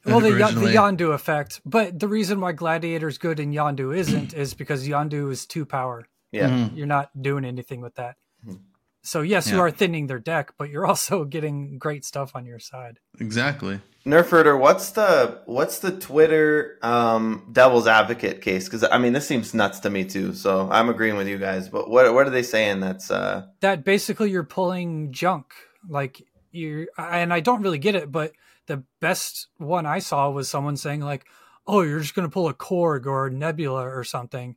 Well, 0.05 0.19
the, 0.21 0.29
Ya- 0.29 0.35
the 0.37 0.43
originally. 0.61 0.73
Yondu 0.73 1.13
effect. 1.13 1.61
But 1.65 1.99
the 1.99 2.07
reason 2.07 2.39
why 2.39 2.53
Gladiator's 2.53 3.17
good 3.17 3.39
and 3.39 3.53
Yondu 3.53 3.95
isn't 3.95 4.33
is 4.33 4.53
because 4.53 4.87
Yondu 4.87 5.29
is 5.31 5.45
two 5.45 5.65
power. 5.65 6.07
yeah, 6.31 6.47
Mhm. 6.49 6.77
You're 6.77 6.87
not 6.87 7.09
doing 7.21 7.43
anything 7.43 7.81
with 7.81 7.95
that. 7.95 8.15
Mhm. 8.47 8.59
So, 9.03 9.21
yes, 9.21 9.49
you 9.51 9.59
are 9.59 9.71
thinning 9.71 10.07
their 10.07 10.19
deck, 10.19 10.53
but 10.57 10.69
you're 10.69 10.85
also 10.85 11.25
getting 11.35 11.77
great 11.77 12.05
stuff 12.05 12.31
on 12.35 12.45
your 12.45 12.59
side. 12.59 12.99
Exactly. 13.19 13.79
Nerf 14.09 14.29
Herder, 14.29 14.57
what's 14.57 14.91
the 14.91 15.41
what's 15.45 15.79
the 15.79 15.91
Twitter 15.91 16.77
um, 16.81 17.47
devil's 17.51 17.87
advocate 17.87 18.41
case? 18.41 18.65
Because 18.65 18.83
I 18.83 18.97
mean, 18.97 19.13
this 19.13 19.27
seems 19.27 19.53
nuts 19.53 19.79
to 19.81 19.89
me 19.89 20.03
too. 20.03 20.33
So 20.33 20.67
I'm 20.71 20.89
agreeing 20.89 21.15
with 21.15 21.27
you 21.27 21.37
guys. 21.37 21.69
But 21.69 21.89
what 21.89 22.11
what 22.13 22.25
are 22.25 22.31
they 22.31 22.43
saying? 22.43 22.79
That's 22.79 23.11
uh, 23.11 23.47
that 23.61 23.83
basically 23.83 24.31
you're 24.31 24.43
pulling 24.43 25.11
junk 25.11 25.53
like 25.87 26.21
you 26.51 26.87
and 26.97 27.31
i 27.33 27.39
don't 27.39 27.61
really 27.61 27.77
get 27.77 27.95
it 27.95 28.11
but 28.11 28.31
the 28.65 28.83
best 28.99 29.47
one 29.57 29.85
i 29.85 29.99
saw 29.99 30.29
was 30.29 30.49
someone 30.49 30.75
saying 30.75 30.99
like 30.99 31.25
oh 31.67 31.81
you're 31.81 31.99
just 31.99 32.15
going 32.15 32.27
to 32.27 32.33
pull 32.33 32.47
a 32.47 32.53
korg 32.53 33.05
or 33.05 33.27
a 33.27 33.31
nebula 33.31 33.87
or 33.87 34.03
something 34.03 34.55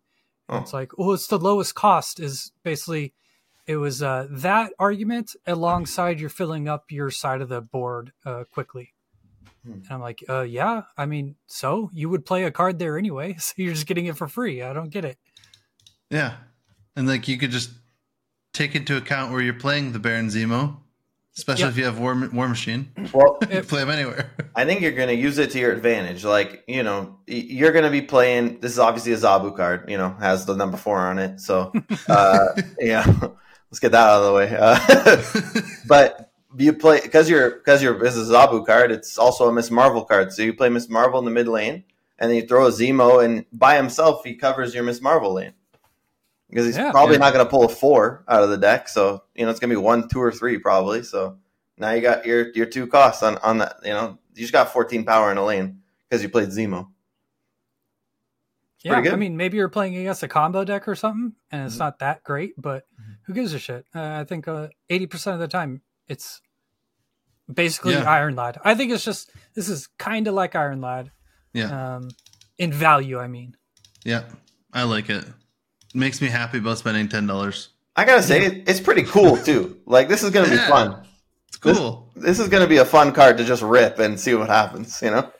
Oh. 0.48 0.58
it's 0.58 0.72
like 0.72 0.90
oh 0.98 1.12
it's 1.12 1.28
the 1.28 1.38
lowest 1.38 1.74
cost 1.74 2.18
is 2.18 2.50
basically 2.64 3.14
it 3.66 3.76
was 3.76 4.02
uh, 4.02 4.26
that 4.28 4.72
argument 4.78 5.36
alongside 5.46 6.18
you're 6.18 6.28
filling 6.28 6.68
up 6.68 6.90
your 6.90 7.10
side 7.10 7.40
of 7.40 7.48
the 7.48 7.60
board 7.60 8.12
uh, 8.26 8.44
quickly 8.50 8.92
Hmm. 9.64 9.72
and 9.72 9.86
i'm 9.90 10.00
like 10.00 10.24
uh, 10.28 10.40
yeah 10.42 10.82
i 10.96 11.06
mean 11.06 11.36
so 11.46 11.88
you 11.92 12.08
would 12.08 12.24
play 12.26 12.44
a 12.44 12.50
card 12.50 12.78
there 12.78 12.98
anyway 12.98 13.34
so 13.38 13.52
you're 13.56 13.74
just 13.74 13.86
getting 13.86 14.06
it 14.06 14.16
for 14.16 14.26
free 14.28 14.62
i 14.62 14.72
don't 14.72 14.90
get 14.90 15.04
it 15.04 15.18
Yeah, 16.10 16.34
and 16.96 17.06
like 17.08 17.28
you 17.28 17.38
could 17.38 17.50
just 17.52 17.70
take 18.52 18.74
into 18.74 18.96
account 18.96 19.32
where 19.32 19.40
you're 19.40 19.54
playing 19.54 19.92
the 19.92 19.98
Baron 19.98 20.26
Zemo, 20.28 20.76
especially 21.38 21.62
Yeah. 21.64 21.68
if 21.70 21.78
you 21.78 21.84
have 21.86 21.98
War 21.98 22.28
War 22.34 22.48
Machine. 22.48 22.92
well, 23.14 23.38
you 23.50 23.62
play 23.62 23.80
them 23.80 23.88
anywhere. 23.90 24.30
I 24.54 24.66
think 24.66 24.82
you're 24.82 24.92
going 24.92 25.08
to 25.08 25.14
use 25.14 25.38
it 25.38 25.50
to 25.52 25.58
your 25.58 25.72
advantage. 25.72 26.22
Like, 26.22 26.64
you 26.68 26.82
know, 26.82 27.16
you're 27.26 27.72
going 27.72 27.86
to 27.86 27.90
be 27.90 28.02
playing. 28.02 28.60
This 28.60 28.72
is 28.72 28.78
obviously 28.78 29.14
a 29.14 29.16
Zabu 29.16 29.56
card, 29.56 29.88
you 29.88 29.96
know, 29.96 30.10
has 30.20 30.44
the 30.44 30.54
number 30.54 30.76
four 30.76 30.98
on 30.98 31.18
it. 31.18 31.40
So, 31.40 31.72
uh, 32.08 32.48
yeah, 32.78 33.06
let's 33.70 33.78
get 33.80 33.92
that 33.92 34.06
out 34.06 34.20
of 34.20 34.26
the 34.26 34.34
way. 34.34 34.54
Uh, 34.54 35.62
but 35.86 36.31
you 36.56 36.72
play, 36.72 37.00
because 37.00 37.28
you're, 37.30 37.50
because 37.50 37.82
you're, 37.82 37.98
this 37.98 38.16
is 38.16 38.30
a 38.30 38.32
Zabu 38.34 38.64
card, 38.66 38.90
it's 38.92 39.18
also 39.18 39.48
a 39.48 39.52
Miss 39.52 39.70
Marvel 39.70 40.04
card. 40.04 40.32
So 40.32 40.42
you 40.42 40.54
play 40.54 40.68
Miss 40.68 40.88
Marvel 40.88 41.18
in 41.18 41.24
the 41.24 41.30
mid 41.30 41.48
lane, 41.48 41.84
and 42.18 42.30
then 42.30 42.36
you 42.36 42.46
throw 42.46 42.66
a 42.66 42.70
Zemo, 42.70 43.24
and 43.24 43.44
by 43.52 43.76
himself, 43.76 44.24
he 44.24 44.34
covers 44.34 44.74
your 44.74 44.84
Miss 44.84 45.00
Marvel 45.00 45.32
lane. 45.34 45.54
Because 46.48 46.66
he's 46.66 46.76
Yeah. 46.76 46.90
probably 46.90 47.14
Yeah. 47.14 47.20
not 47.20 47.32
going 47.32 47.44
to 47.46 47.50
pull 47.50 47.64
a 47.64 47.68
four 47.68 48.24
out 48.28 48.42
of 48.42 48.50
the 48.50 48.58
deck. 48.58 48.88
So, 48.88 49.22
you 49.34 49.44
know, 49.44 49.50
it's 49.50 49.58
going 49.60 49.70
to 49.70 49.76
be 49.76 49.80
one, 49.82 50.08
two, 50.08 50.20
or 50.20 50.30
three 50.30 50.58
probably. 50.58 51.02
So, 51.02 51.38
now 51.78 51.92
you 51.92 52.02
got 52.02 52.26
your 52.26 52.50
your 52.52 52.66
two 52.66 52.86
costs 52.86 53.22
on 53.22 53.38
on 53.38 53.58
that. 53.58 53.76
You 53.82 53.90
know, 53.92 54.18
you 54.34 54.40
just 54.42 54.52
got 54.52 54.70
14 54.72 55.04
power 55.04 55.32
in 55.32 55.38
a 55.38 55.44
lane 55.44 55.80
because 56.08 56.22
you 56.22 56.28
played 56.28 56.48
Zemo. 56.50 56.88
Yeah, 58.84 59.00
good. 59.00 59.12
I 59.12 59.16
mean, 59.16 59.36
maybe 59.36 59.56
you're 59.56 59.68
playing 59.68 59.96
against 59.96 60.22
a 60.24 60.28
combo 60.28 60.64
deck 60.64 60.88
or 60.88 60.96
something, 60.96 61.34
and 61.52 61.66
it's 61.66 61.76
Mhm. 61.76 61.80
not 61.80 61.98
that 62.00 62.24
great, 62.24 62.54
but 62.58 62.84
Mm-hmm. 63.00 63.12
who 63.26 63.32
gives 63.32 63.54
a 63.54 63.58
shit? 63.58 63.86
Uh, 63.94 64.18
I 64.20 64.24
think 64.24 64.48
uh, 64.48 64.68
eighty 64.90 65.06
percent 65.06 65.34
of 65.34 65.40
the 65.40 65.48
time 65.48 65.82
it's 66.08 66.40
basically 67.52 67.94
Yeah. 67.94 68.10
Iron 68.10 68.36
Lad. 68.36 68.58
I 68.64 68.74
think 68.74 68.92
it's 68.92 69.04
just 69.04 69.30
this 69.54 69.68
is 69.68 69.88
kind 69.98 70.26
of 70.28 70.34
like 70.34 70.54
Iron 70.54 70.80
Lad, 70.80 71.10
yeah, 71.52 71.96
um, 71.96 72.10
in 72.58 72.72
value. 72.72 73.18
I 73.18 73.26
mean, 73.28 73.56
yeah, 74.04 74.24
I 74.72 74.84
like 74.84 75.10
it. 75.10 75.24
Makes 75.94 76.20
me 76.22 76.28
happy 76.28 76.58
about 76.58 76.78
spending 76.78 77.08
ten 77.08 77.26
dollars. 77.26 77.68
I 77.94 78.04
gotta 78.06 78.22
say, 78.22 78.46
it, 78.46 78.68
it's 78.68 78.80
pretty 78.80 79.02
cool 79.02 79.36
too. 79.36 79.78
Like 79.86 80.08
this 80.08 80.22
is 80.22 80.30
gonna 80.30 80.48
be 80.48 80.56
fun. 80.56 81.06
It's 81.48 81.58
cool. 81.58 82.10
This 82.16 82.38
is 82.38 82.48
gonna 82.48 82.66
be 82.66 82.78
a 82.78 82.84
fun 82.84 83.12
card 83.12 83.36
to 83.38 83.44
just 83.44 83.62
rip 83.62 83.98
and 83.98 84.18
see 84.18 84.34
what 84.34 84.48
happens. 84.48 85.00
You 85.02 85.10
know, 85.10 85.30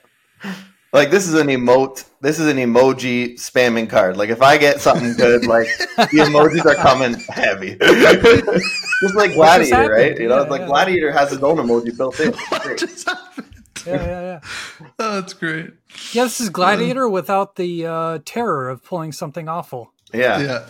like 0.93 1.10
this 1.10 1.26
is 1.26 1.34
an 1.34 1.47
emote. 1.47 2.05
This 2.20 2.39
is 2.39 2.48
an 2.48 2.59
emoji 2.59 3.34
spamming 3.34 3.89
card. 3.89 4.18
Like 4.18 4.28
if 4.28 4.43
I 4.43 4.59
get 4.59 4.82
something 4.82 5.14
good, 5.14 5.47
like 5.47 5.68
the 5.97 6.02
emojis 6.28 6.66
are 6.66 6.74
coming 6.74 7.14
heavy. 7.30 7.78
just 9.06 9.14
like 9.14 9.34
Gladiator, 9.34 9.74
happened? 9.76 9.90
right? 9.92 10.18
You 10.20 10.28
know, 10.28 10.36
Yeah, 10.36 10.42
it's 10.42 10.50
like 10.50 10.60
yeah. 10.62 10.66
Gladiator 10.68 11.12
has 11.12 11.30
his 11.30 11.42
own 11.42 11.56
emoji 11.58 11.96
built 11.96 12.18
in. 12.20 12.32
what 12.48 12.62
Great. 12.62 12.78
just? 12.78 13.08
Yeah, 13.86 13.94
yeah, 13.96 14.20
yeah. 14.22 14.40
Oh, 14.98 15.14
that's 15.20 15.32
great. 15.34 15.70
Yeah, 16.12 16.24
this 16.24 16.40
is 16.40 16.48
Gladiator 16.50 17.08
without 17.08 17.56
the 17.56 17.86
uh, 17.86 18.18
terror 18.24 18.68
of 18.70 18.84
pulling 18.84 19.12
something 19.12 19.48
awful. 19.48 19.92
Yeah. 20.14 20.40
yeah. 20.40 20.66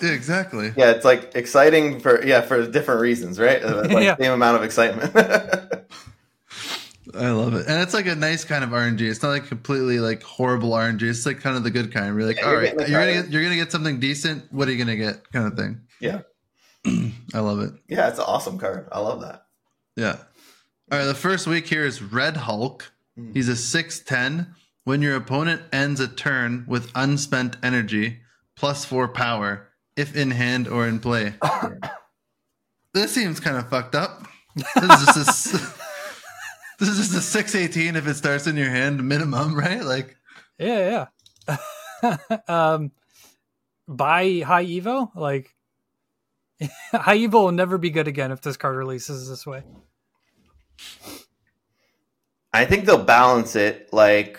Yeah. 0.00 0.72
yeah, 0.76 0.90
it's 0.90 1.04
like 1.04 1.34
exciting 1.34 1.98
for 2.00 2.24
yeah 2.24 2.42
for 2.42 2.66
different 2.66 3.00
reasons, 3.00 3.40
right? 3.40 3.62
Uh, 3.62 3.86
Like 3.88 4.04
Yeah. 4.04 4.16
same 4.16 4.32
amount 4.32 4.56
of 4.58 4.62
excitement. 4.64 5.12
I 7.16 7.30
love 7.30 7.54
it, 7.54 7.66
and 7.68 7.80
it's 7.82 7.94
like 7.94 8.06
a 8.06 8.14
nice 8.14 8.44
kind 8.44 8.64
of 8.64 8.70
RNG. 8.70 9.02
It's 9.02 9.22
not 9.22 9.28
like 9.30 9.46
completely 9.46 9.98
like 10.00 10.22
horrible 10.22 10.70
RNG. 10.70 11.02
It's 11.02 11.26
like 11.26 11.40
kind 11.40 11.56
of 11.56 11.62
the 11.62 11.70
good 11.70 11.92
kind. 11.92 12.14
We're 12.14 12.26
like, 12.26 12.38
Yeah, 12.38 12.46
all 12.46 12.52
you're 12.52 12.60
right, 12.62 12.88
you're 12.88 13.00
gonna 13.00 13.12
get 13.12 13.30
you're 13.30 13.42
gonna 13.42 13.54
get 13.56 13.70
something 13.72 14.00
decent. 14.00 14.52
What 14.52 14.68
are 14.68 14.72
you 14.72 14.78
gonna 14.78 14.96
get? 14.96 15.30
Kind 15.32 15.46
of 15.46 15.54
thing. 15.56 15.80
yeah, 16.00 16.22
I 17.34 17.40
love 17.40 17.60
it. 17.60 17.72
yeah, 17.88 18.08
it's 18.08 18.18
an 18.18 18.24
awesome 18.26 18.58
card. 18.58 18.88
I 18.92 19.00
love 19.00 19.20
that. 19.22 19.46
Yeah. 19.96 20.16
All 20.92 20.98
right. 20.98 21.04
The 21.04 21.14
first 21.14 21.46
week 21.46 21.66
here 21.66 21.84
is 21.84 22.02
Red 22.02 22.36
Hulk. 22.36 22.92
Hmm. 23.16 23.32
He's 23.32 23.48
a 23.48 23.56
six 23.56 24.00
ten. 24.00 24.54
When 24.84 25.00
your 25.00 25.16
opponent 25.16 25.62
ends 25.72 25.98
a 26.00 26.08
turn 26.08 26.64
with 26.68 26.90
unspent 26.94 27.56
energy, 27.62 28.18
plus 28.54 28.84
four 28.84 29.08
power, 29.08 29.68
if 29.96 30.14
in 30.14 30.30
hand 30.32 30.68
or 30.68 30.86
in 30.86 31.00
play. 31.00 31.34
this 32.94 33.12
seems 33.14 33.40
kind 33.40 33.56
of 33.56 33.70
fucked 33.70 33.94
up. 33.94 34.26
This 34.54 34.66
is 34.76 35.04
just 35.06 35.16
a, 35.16 35.20
s- 35.20 35.52
this 36.78 36.88
is 36.90 36.98
just 36.98 37.14
a 37.14 37.20
six 37.22 37.54
eighteen 37.54 37.96
if 37.96 38.06
it 38.06 38.14
starts 38.14 38.46
in 38.46 38.56
your 38.56 38.68
hand 38.68 39.02
minimum, 39.08 39.54
right? 39.58 39.82
Like, 39.82 40.16
Yeah, 40.58 41.06
yeah. 41.48 42.16
um, 42.48 42.92
buy 43.88 44.42
High 44.44 44.66
Evo. 44.66 45.10
Like, 45.14 45.53
High 46.92 47.18
Evo 47.18 47.32
will 47.32 47.52
never 47.52 47.78
be 47.78 47.90
good 47.90 48.08
again 48.08 48.30
if 48.30 48.40
this 48.40 48.56
card 48.56 48.76
releases 48.76 49.28
this 49.28 49.46
way. 49.46 49.62
I 52.52 52.64
think 52.64 52.84
they'll 52.84 53.02
balance 53.02 53.56
it 53.56 53.92
like 53.92 54.38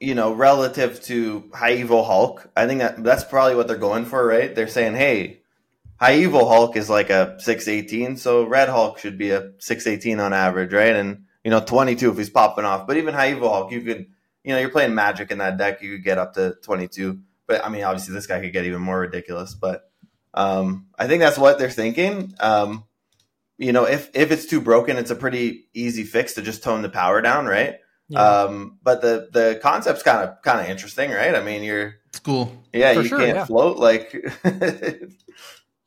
you 0.00 0.14
know 0.14 0.32
relative 0.32 1.00
to 1.04 1.48
High 1.54 1.76
Evo 1.76 2.04
Hulk. 2.04 2.50
I 2.56 2.66
think 2.66 2.80
that 2.80 3.02
that's 3.04 3.24
probably 3.24 3.54
what 3.54 3.68
they're 3.68 3.76
going 3.76 4.04
for, 4.04 4.26
right? 4.26 4.54
They're 4.54 4.68
saying, 4.68 4.94
hey, 4.94 5.42
High 5.96 6.18
Evo 6.18 6.48
Hulk 6.48 6.76
is 6.76 6.90
like 6.90 7.10
a 7.10 7.36
six 7.38 7.68
eighteen, 7.68 8.16
so 8.16 8.44
Red 8.44 8.68
Hulk 8.68 8.98
should 8.98 9.16
be 9.16 9.30
a 9.30 9.52
six 9.58 9.86
eighteen 9.86 10.18
on 10.18 10.32
average, 10.32 10.72
right? 10.72 10.96
And 10.96 11.26
you 11.44 11.50
know 11.52 11.60
twenty 11.60 11.94
two 11.94 12.10
if 12.10 12.18
he's 12.18 12.30
popping 12.30 12.64
off. 12.64 12.88
But 12.88 12.96
even 12.96 13.14
High 13.14 13.34
Evo 13.34 13.48
Hulk, 13.48 13.70
you 13.70 13.82
could 13.82 14.06
you 14.42 14.52
know 14.52 14.58
you're 14.58 14.70
playing 14.70 14.96
Magic 14.96 15.30
in 15.30 15.38
that 15.38 15.56
deck, 15.56 15.80
you 15.82 15.94
could 15.94 16.04
get 16.04 16.18
up 16.18 16.34
to 16.34 16.56
twenty 16.64 16.88
two. 16.88 17.20
But 17.46 17.64
I 17.64 17.68
mean, 17.68 17.84
obviously 17.84 18.14
this 18.14 18.26
guy 18.26 18.40
could 18.40 18.52
get 18.52 18.66
even 18.66 18.82
more 18.82 18.98
ridiculous. 18.98 19.54
But 19.54 19.91
um, 20.34 20.86
I 20.98 21.06
think 21.08 21.20
that's 21.20 21.38
what 21.38 21.58
they're 21.58 21.70
thinking. 21.70 22.34
Um, 22.40 22.84
you 23.58 23.72
know, 23.72 23.84
if 23.84 24.10
if 24.14 24.30
it's 24.32 24.46
too 24.46 24.60
broken, 24.60 24.96
it's 24.96 25.10
a 25.10 25.14
pretty 25.16 25.68
easy 25.74 26.04
fix 26.04 26.34
to 26.34 26.42
just 26.42 26.62
tone 26.62 26.82
the 26.82 26.88
power 26.88 27.20
down, 27.20 27.46
right? 27.46 27.76
Yeah, 28.08 28.20
Um, 28.20 28.78
but 28.82 29.00
the 29.02 29.28
the 29.32 29.60
concept's 29.62 30.02
kind 30.02 30.28
of 30.28 30.42
kind 30.42 30.60
of 30.60 30.66
interesting, 30.68 31.10
right? 31.10 31.34
I 31.34 31.42
mean, 31.42 31.62
you're 31.62 31.94
it's 32.08 32.18
cool. 32.18 32.52
yeah, 32.72 32.94
For 32.94 33.02
you 33.02 33.08
sure, 33.08 33.18
can't 33.20 33.36
yeah. 33.36 33.44
float 33.46 33.78
like. 33.78 34.12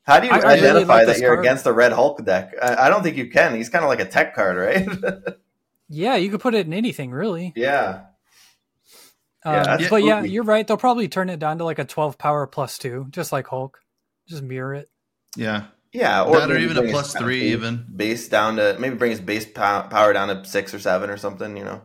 How 0.03 0.19
do 0.19 0.27
you 0.27 0.33
I- 0.33 0.37
I 0.37 0.53
really 0.53 0.67
identify 0.67 0.97
like 0.97 1.07
that 1.07 1.17
you're 1.19 1.33
card. 1.35 1.39
against 1.45 1.63
the 1.63 1.73
Red 1.73 1.91
Hulk 1.91 2.23
deck? 2.23 2.53
I, 2.61 2.85
I 2.85 2.89
don't 2.89 3.01
think 3.01 3.17
you 3.17 3.29
can. 3.31 3.55
He's 3.55 3.69
kind 3.69 3.83
of 3.83 3.89
like 3.89 3.99
a 3.99 4.05
tech 4.05 4.35
card, 4.35 4.55
right? 4.55 4.87
yeah. 5.89 6.15
You 6.15 6.29
could 6.29 6.41
put 6.41 6.53
it 6.53 6.67
in 6.67 6.73
anything, 6.73 7.09
really. 7.11 7.53
yeah, 7.55 8.03
Um, 9.43 9.53
Yeah, 9.55 9.63
that's 9.63 9.89
but 9.89 10.03
yeah, 10.03 10.21
you're 10.23 10.43
right. 10.43 10.65
They'll 10.67 10.77
probably 10.77 11.07
turn 11.07 11.29
it 11.29 11.39
down 11.39 11.57
to 11.57 11.63
like 11.65 11.79
a 11.79 11.85
12 11.85 12.19
power 12.19 12.45
plus 12.45 12.77
two, 12.77 13.07
just 13.09 13.31
like 13.31 13.47
Hulk. 13.47 13.79
Just 14.27 14.43
mirror 14.43 14.73
it. 14.73 14.89
Yeah. 15.37 15.65
yeah, 15.93 16.23
that 16.23 16.49
or 16.51 16.57
even 16.57 16.77
a 16.77 16.81
bring 16.81 16.85
his 16.85 16.91
plus 16.93 17.13
kind 17.13 17.23
of 17.23 17.27
three, 17.27 17.39
base- 17.41 17.51
even. 17.53 17.85
base 17.95 18.27
down 18.29 18.55
to 18.57 18.75
maybe 18.79 18.95
bring 18.95 19.11
his 19.11 19.19
base 19.21 19.45
pow- 19.45 19.83
power 19.87 20.13
down 20.13 20.27
to 20.29 20.45
six 20.45 20.73
or 20.73 20.79
seven 20.79 21.09
or 21.09 21.17
something. 21.17 21.55
You 21.57 21.63
know, 21.65 21.81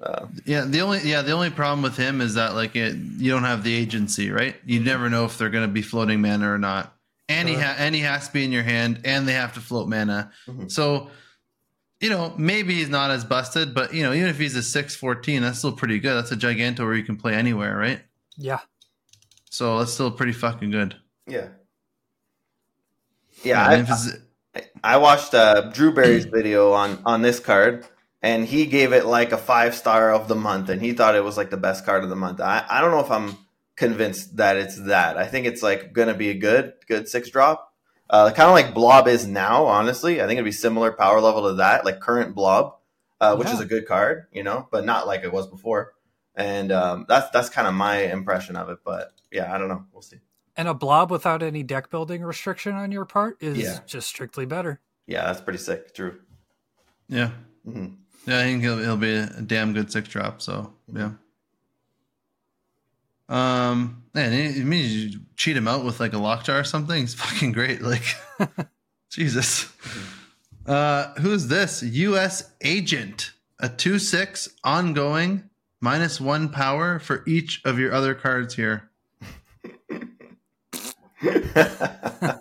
uh, 0.00 0.26
Yeah, 0.44 0.64
the 0.64 0.80
only 0.80 1.00
yeah 1.04 1.22
the 1.22 1.32
only 1.32 1.50
problem 1.50 1.82
with 1.82 1.96
him 1.96 2.20
is 2.20 2.34
that 2.34 2.54
like 2.54 2.76
it, 2.76 2.94
you 2.96 3.30
don't 3.30 3.44
have 3.44 3.64
the 3.64 3.74
agency, 3.74 4.30
right? 4.30 4.56
You 4.66 4.80
never 4.80 5.08
know 5.10 5.24
if 5.24 5.38
they're 5.38 5.50
going 5.50 5.66
to 5.66 5.72
be 5.72 5.82
floating 5.82 6.20
mana 6.20 6.52
or 6.52 6.58
not, 6.58 6.94
and 7.28 7.48
he 7.48 7.54
ha- 7.56 7.76
and 7.78 7.94
he 7.94 8.00
has 8.02 8.26
to 8.28 8.32
be 8.32 8.44
in 8.44 8.52
your 8.52 8.62
hand, 8.64 9.00
and 9.04 9.26
they 9.26 9.32
have 9.34 9.54
to 9.54 9.60
float 9.60 9.88
mana. 9.88 10.30
Mhm. 10.48 10.70
So, 10.70 11.10
you 12.00 12.10
know, 12.10 12.34
maybe 12.36 12.74
he's 12.74 12.88
not 12.88 13.10
as 13.10 13.24
busted, 13.24 13.74
but 13.74 13.92
you 13.94 14.02
know, 14.04 14.12
even 14.12 14.28
if 14.28 14.38
he's 14.38 14.54
a 14.56 14.62
six 14.62 14.94
fourteen, 14.94 15.42
that's 15.42 15.58
still 15.58 15.72
pretty 15.72 15.98
good. 15.98 16.14
That's 16.14 16.30
a 16.32 16.36
giganto 16.36 16.80
where 16.80 16.94
you 16.94 17.02
can 17.04 17.16
play 17.16 17.34
anywhere, 17.34 17.76
right? 17.76 18.00
Yeah. 18.36 18.60
So 19.50 19.78
that's 19.78 19.92
still 19.92 20.10
pretty 20.12 20.32
fucking 20.32 20.70
good. 20.70 20.94
yeah, 21.26 21.48
yeah. 23.42 23.66
I, 23.66 23.74
if 23.76 23.80
it's- 23.84 24.16
I 24.82 24.96
watched 24.96 25.34
uh, 25.34 25.70
Drew 25.72 25.92
Berry's 25.92 26.24
video 26.32 26.72
on 26.72 27.00
on 27.04 27.22
this 27.22 27.38
card, 27.40 27.86
and 28.22 28.44
he 28.44 28.66
gave 28.66 28.92
it 28.92 29.06
like 29.06 29.32
a 29.32 29.36
five 29.38 29.74
star 29.74 30.12
of 30.12 30.28
the 30.28 30.34
month, 30.34 30.68
and 30.68 30.80
he 30.80 30.92
thought 30.92 31.14
it 31.14 31.22
was 31.24 31.36
like 31.36 31.50
the 31.50 31.56
best 31.56 31.84
card 31.84 32.02
of 32.04 32.10
the 32.10 32.16
month. 32.16 32.40
I, 32.40 32.64
I 32.68 32.80
don't 32.80 32.90
know 32.90 33.00
if 33.00 33.10
I'm 33.10 33.36
convinced 33.76 34.36
that 34.38 34.56
it's 34.56 34.76
that. 34.86 35.16
I 35.16 35.26
think 35.26 35.46
it's 35.46 35.62
like 35.62 35.92
gonna 35.92 36.14
be 36.14 36.30
a 36.30 36.34
good 36.34 36.72
good 36.88 37.08
six 37.08 37.30
drop, 37.30 37.72
uh, 38.10 38.30
kind 38.32 38.48
of 38.48 38.54
like 38.54 38.74
Blob 38.74 39.06
is 39.06 39.26
now. 39.26 39.66
Honestly, 39.66 40.20
I 40.20 40.26
think 40.26 40.38
it'd 40.38 40.44
be 40.44 40.52
similar 40.52 40.90
power 40.92 41.20
level 41.20 41.42
to 41.48 41.54
that, 41.54 41.84
like 41.84 42.00
current 42.00 42.34
Blob, 42.34 42.76
uh, 43.20 43.36
which 43.36 43.48
Yeah. 43.48 43.54
is 43.54 43.60
a 43.60 43.66
good 43.66 43.86
card, 43.86 44.26
you 44.32 44.42
know, 44.42 44.66
but 44.72 44.84
not 44.84 45.06
like 45.06 45.22
it 45.24 45.32
was 45.32 45.46
before. 45.46 45.94
And 46.34 46.72
um, 46.72 47.04
that's 47.08 47.30
that's 47.30 47.50
kind 47.50 47.68
of 47.68 47.74
my 47.74 47.98
impression 48.04 48.56
of 48.56 48.68
it. 48.70 48.78
But 48.84 49.12
yeah, 49.30 49.52
I 49.52 49.58
don't 49.58 49.68
know. 49.68 49.84
We'll 49.92 50.02
see. 50.02 50.18
And 50.58 50.66
a 50.68 50.74
blob 50.74 51.10
without 51.10 51.42
any 51.42 51.62
deck 51.62 51.88
building 51.88 52.22
restriction 52.22 52.74
on 52.74 52.90
your 52.92 53.04
part 53.06 53.40
is 53.40 53.56
Yeah. 53.58 53.78
just 53.86 54.08
strictly 54.08 54.44
better. 54.44 54.80
Yeah, 55.06 55.24
that's 55.24 55.40
pretty 55.40 55.58
sick. 55.60 55.94
Drew. 55.94 56.18
yeah, 57.08 57.30
hmm 57.64 57.86
yeah, 58.26 58.40
I 58.40 58.42
think 58.42 58.62
he'll, 58.62 58.76
he'll 58.78 58.96
be 58.98 59.14
a 59.14 59.26
damn 59.40 59.72
good 59.72 59.90
six 59.90 60.08
drop. 60.10 60.42
So 60.42 60.74
yeah. 60.92 61.12
Um, 63.28 64.02
man, 64.14 64.32
it 64.32 64.64
means 64.64 64.94
you 64.94 65.20
cheat 65.36 65.56
him 65.56 65.68
out 65.68 65.84
with 65.84 66.00
like 66.00 66.12
a 66.12 66.18
lockjaw 66.18 66.56
or 66.58 66.64
something. 66.64 67.00
He's 67.00 67.14
fucking 67.14 67.52
great. 67.52 67.80
Like, 67.82 68.04
Jesus. 69.10 69.72
Uh, 70.66 71.14
who's 71.14 71.46
this? 71.48 71.82
U.S. 71.82 72.52
agent, 72.62 73.32
a 73.60 73.68
two 73.68 73.98
six 73.98 74.48
ongoing 74.64 75.44
minus 75.80 76.20
one 76.20 76.48
power 76.48 76.98
for 76.98 77.22
each 77.26 77.62
of 77.64 77.78
your 77.78 77.92
other 77.94 78.14
cards 78.14 78.54
here. 78.54 78.87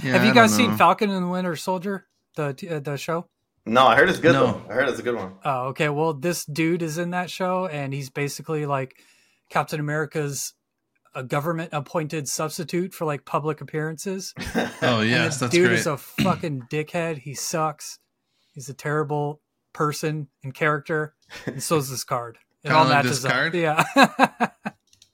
Yeah, 0.00 0.12
Have 0.12 0.22
I 0.22 0.26
you 0.28 0.34
guys 0.34 0.54
seen. 0.54 0.76
Falcon 0.76 1.10
and 1.10 1.24
the 1.24 1.28
Winter 1.28 1.56
Soldier, 1.56 2.06
the 2.36 2.54
uh, 2.70 2.78
the 2.80 2.96
show? 2.96 3.26
no, 3.66 3.86
I 3.86 3.96
heard 3.96 4.08
it's 4.08 4.20
good. 4.20 4.32
No. 4.32 4.46
Though. 4.46 4.62
I 4.70 4.74
heard 4.74 4.88
it's 4.88 5.00
a 5.00 5.02
good 5.02 5.16
one. 5.16 5.34
Oh, 5.44 5.66
okay. 5.68 5.88
Well, 5.88 6.14
this 6.14 6.44
dude 6.44 6.82
is 6.82 6.98
in 6.98 7.10
that 7.10 7.30
show, 7.30 7.66
and 7.66 7.92
he's 7.92 8.08
basically 8.08 8.64
like 8.64 8.94
Captain 9.50 9.80
America's 9.80 10.54
a 11.14 11.22
government 11.24 11.70
appointed 11.72 12.28
substitute 12.28 12.94
for 12.94 13.04
like 13.06 13.24
public 13.24 13.60
appearances. 13.60 14.32
Oh 14.80 15.00
And 15.00 15.10
yes, 15.10 15.34
this 15.34 15.40
that's 15.40 15.52
dude 15.54 15.66
great. 15.68 15.78
is 15.80 15.86
a 15.88 15.96
fucking 15.96 16.68
dickhead. 16.70 17.18
He 17.18 17.34
sucks. 17.34 17.98
He's 18.54 18.68
a 18.68 18.74
terrible 18.74 19.40
person 19.72 20.28
and 20.44 20.54
character, 20.54 21.14
and 21.46 21.60
so 21.62 21.76
is 21.78 21.90
this 21.90 22.04
card. 22.04 22.38
It 22.62 22.68
Kinda 22.68 22.78
all 22.78 22.88
matches 22.88 23.22
this 23.22 23.30
up. 23.32 23.52
Yeah. 23.54 24.48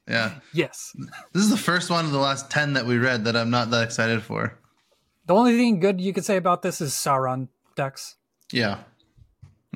yeah, 0.08 0.34
yes. 0.52 0.92
this 1.32 1.42
is 1.42 1.50
the 1.50 1.56
first 1.56 1.90
one 1.90 2.04
of 2.04 2.12
the 2.12 2.18
last 2.18 2.50
ten 2.50 2.74
that 2.74 2.86
we 2.86 2.98
read 2.98 3.24
that 3.24 3.36
I'm 3.36 3.50
not 3.50 3.70
that 3.70 3.84
excited 3.84 4.22
for. 4.22 4.58
The 5.26 5.34
only 5.34 5.56
thing 5.56 5.80
good 5.80 6.00
you 6.00 6.12
could 6.12 6.24
say 6.24 6.36
about 6.36 6.62
this 6.62 6.80
is 6.80 6.92
Sauron 6.92 7.48
decks. 7.76 8.16
Yeah. 8.52 8.78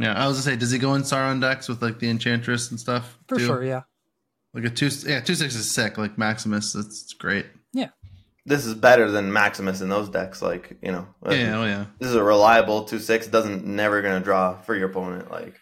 Yeah, 0.01 0.13
I 0.13 0.29
was 0.29 0.37
gonna 0.37 0.55
say, 0.55 0.57
does 0.57 0.71
he 0.71 0.79
go 0.79 0.95
in 0.95 1.03
Sauron 1.03 1.41
decks 1.41 1.69
with 1.69 1.83
like 1.83 1.99
the 1.99 2.09
Enchantress 2.11 2.71
and 2.71 2.79
stuff? 2.79 3.19
For 3.27 3.37
too? 3.37 3.47
sure, 3.47 3.65
yeah. 3.65 3.83
Like 4.55 4.65
a 4.65 4.71
two, 4.71 4.91
yeah, 5.07 5.21
two 5.21 5.35
six 5.35 5.55
is 5.55 5.71
sick. 5.71 5.99
Like 5.99 6.17
Maximus, 6.19 6.75
it's, 6.75 7.03
it's 7.03 7.13
great. 7.15 7.47
Yeah. 7.73 7.89
This 8.47 8.65
is 8.65 8.75
better 8.75 9.11
than 9.11 9.33
Maximus 9.33 9.81
in 9.81 9.89
those 9.89 10.09
decks. 10.09 10.41
Like 10.41 10.77
you 10.83 10.93
know, 10.93 11.07
Yeah, 11.29 11.59
oh 11.59 11.65
yeah. 11.65 11.87
this 11.99 12.11
is 12.11 12.15
a 12.15 12.23
reliable 12.23 12.85
two 12.85 12.99
six. 12.99 13.27
Doesn't 13.27 13.67
never 13.67 14.01
gonna 14.01 14.21
draw 14.21 14.57
for 14.57 14.75
your 14.77 14.89
opponent. 14.91 15.31
Like, 15.31 15.55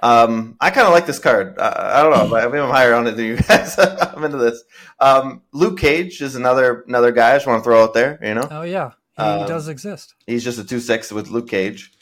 um, 0.00 0.56
I 0.60 0.70
kind 0.70 0.86
of 0.86 0.92
like 0.92 1.06
this 1.06 1.18
card. 1.18 1.58
I, 1.58 2.00
I 2.00 2.02
don't 2.02 2.12
know. 2.12 2.28
Maybe 2.48 2.58
I'm 2.58 2.70
higher 2.70 2.94
on 2.94 3.06
it 3.06 3.12
than 3.12 3.26
you 3.26 3.36
guys. 3.48 3.76
I'm 3.78 4.22
into 4.24 4.38
this. 4.38 4.62
Um, 5.00 5.42
Luke 5.52 5.78
Cage 5.78 6.20
is 6.22 6.34
another 6.36 6.84
another 6.86 7.12
guy. 7.12 7.32
I 7.32 7.36
just 7.36 7.46
want 7.46 7.60
to 7.60 7.64
throw 7.64 7.82
out 7.82 7.94
there. 7.94 8.18
You 8.22 8.34
know, 8.34 8.48
Oh 8.50 8.62
yeah. 8.62 8.92
He 9.16 9.22
Um, 9.24 9.48
does 9.48 9.66
exist. 9.68 10.14
he's 10.28 10.44
just 10.44 10.60
a 10.60 10.64
two 10.64 10.78
six 10.80 11.10
with 11.10 11.28
Luke 11.30 11.48
Cage. 11.48 11.92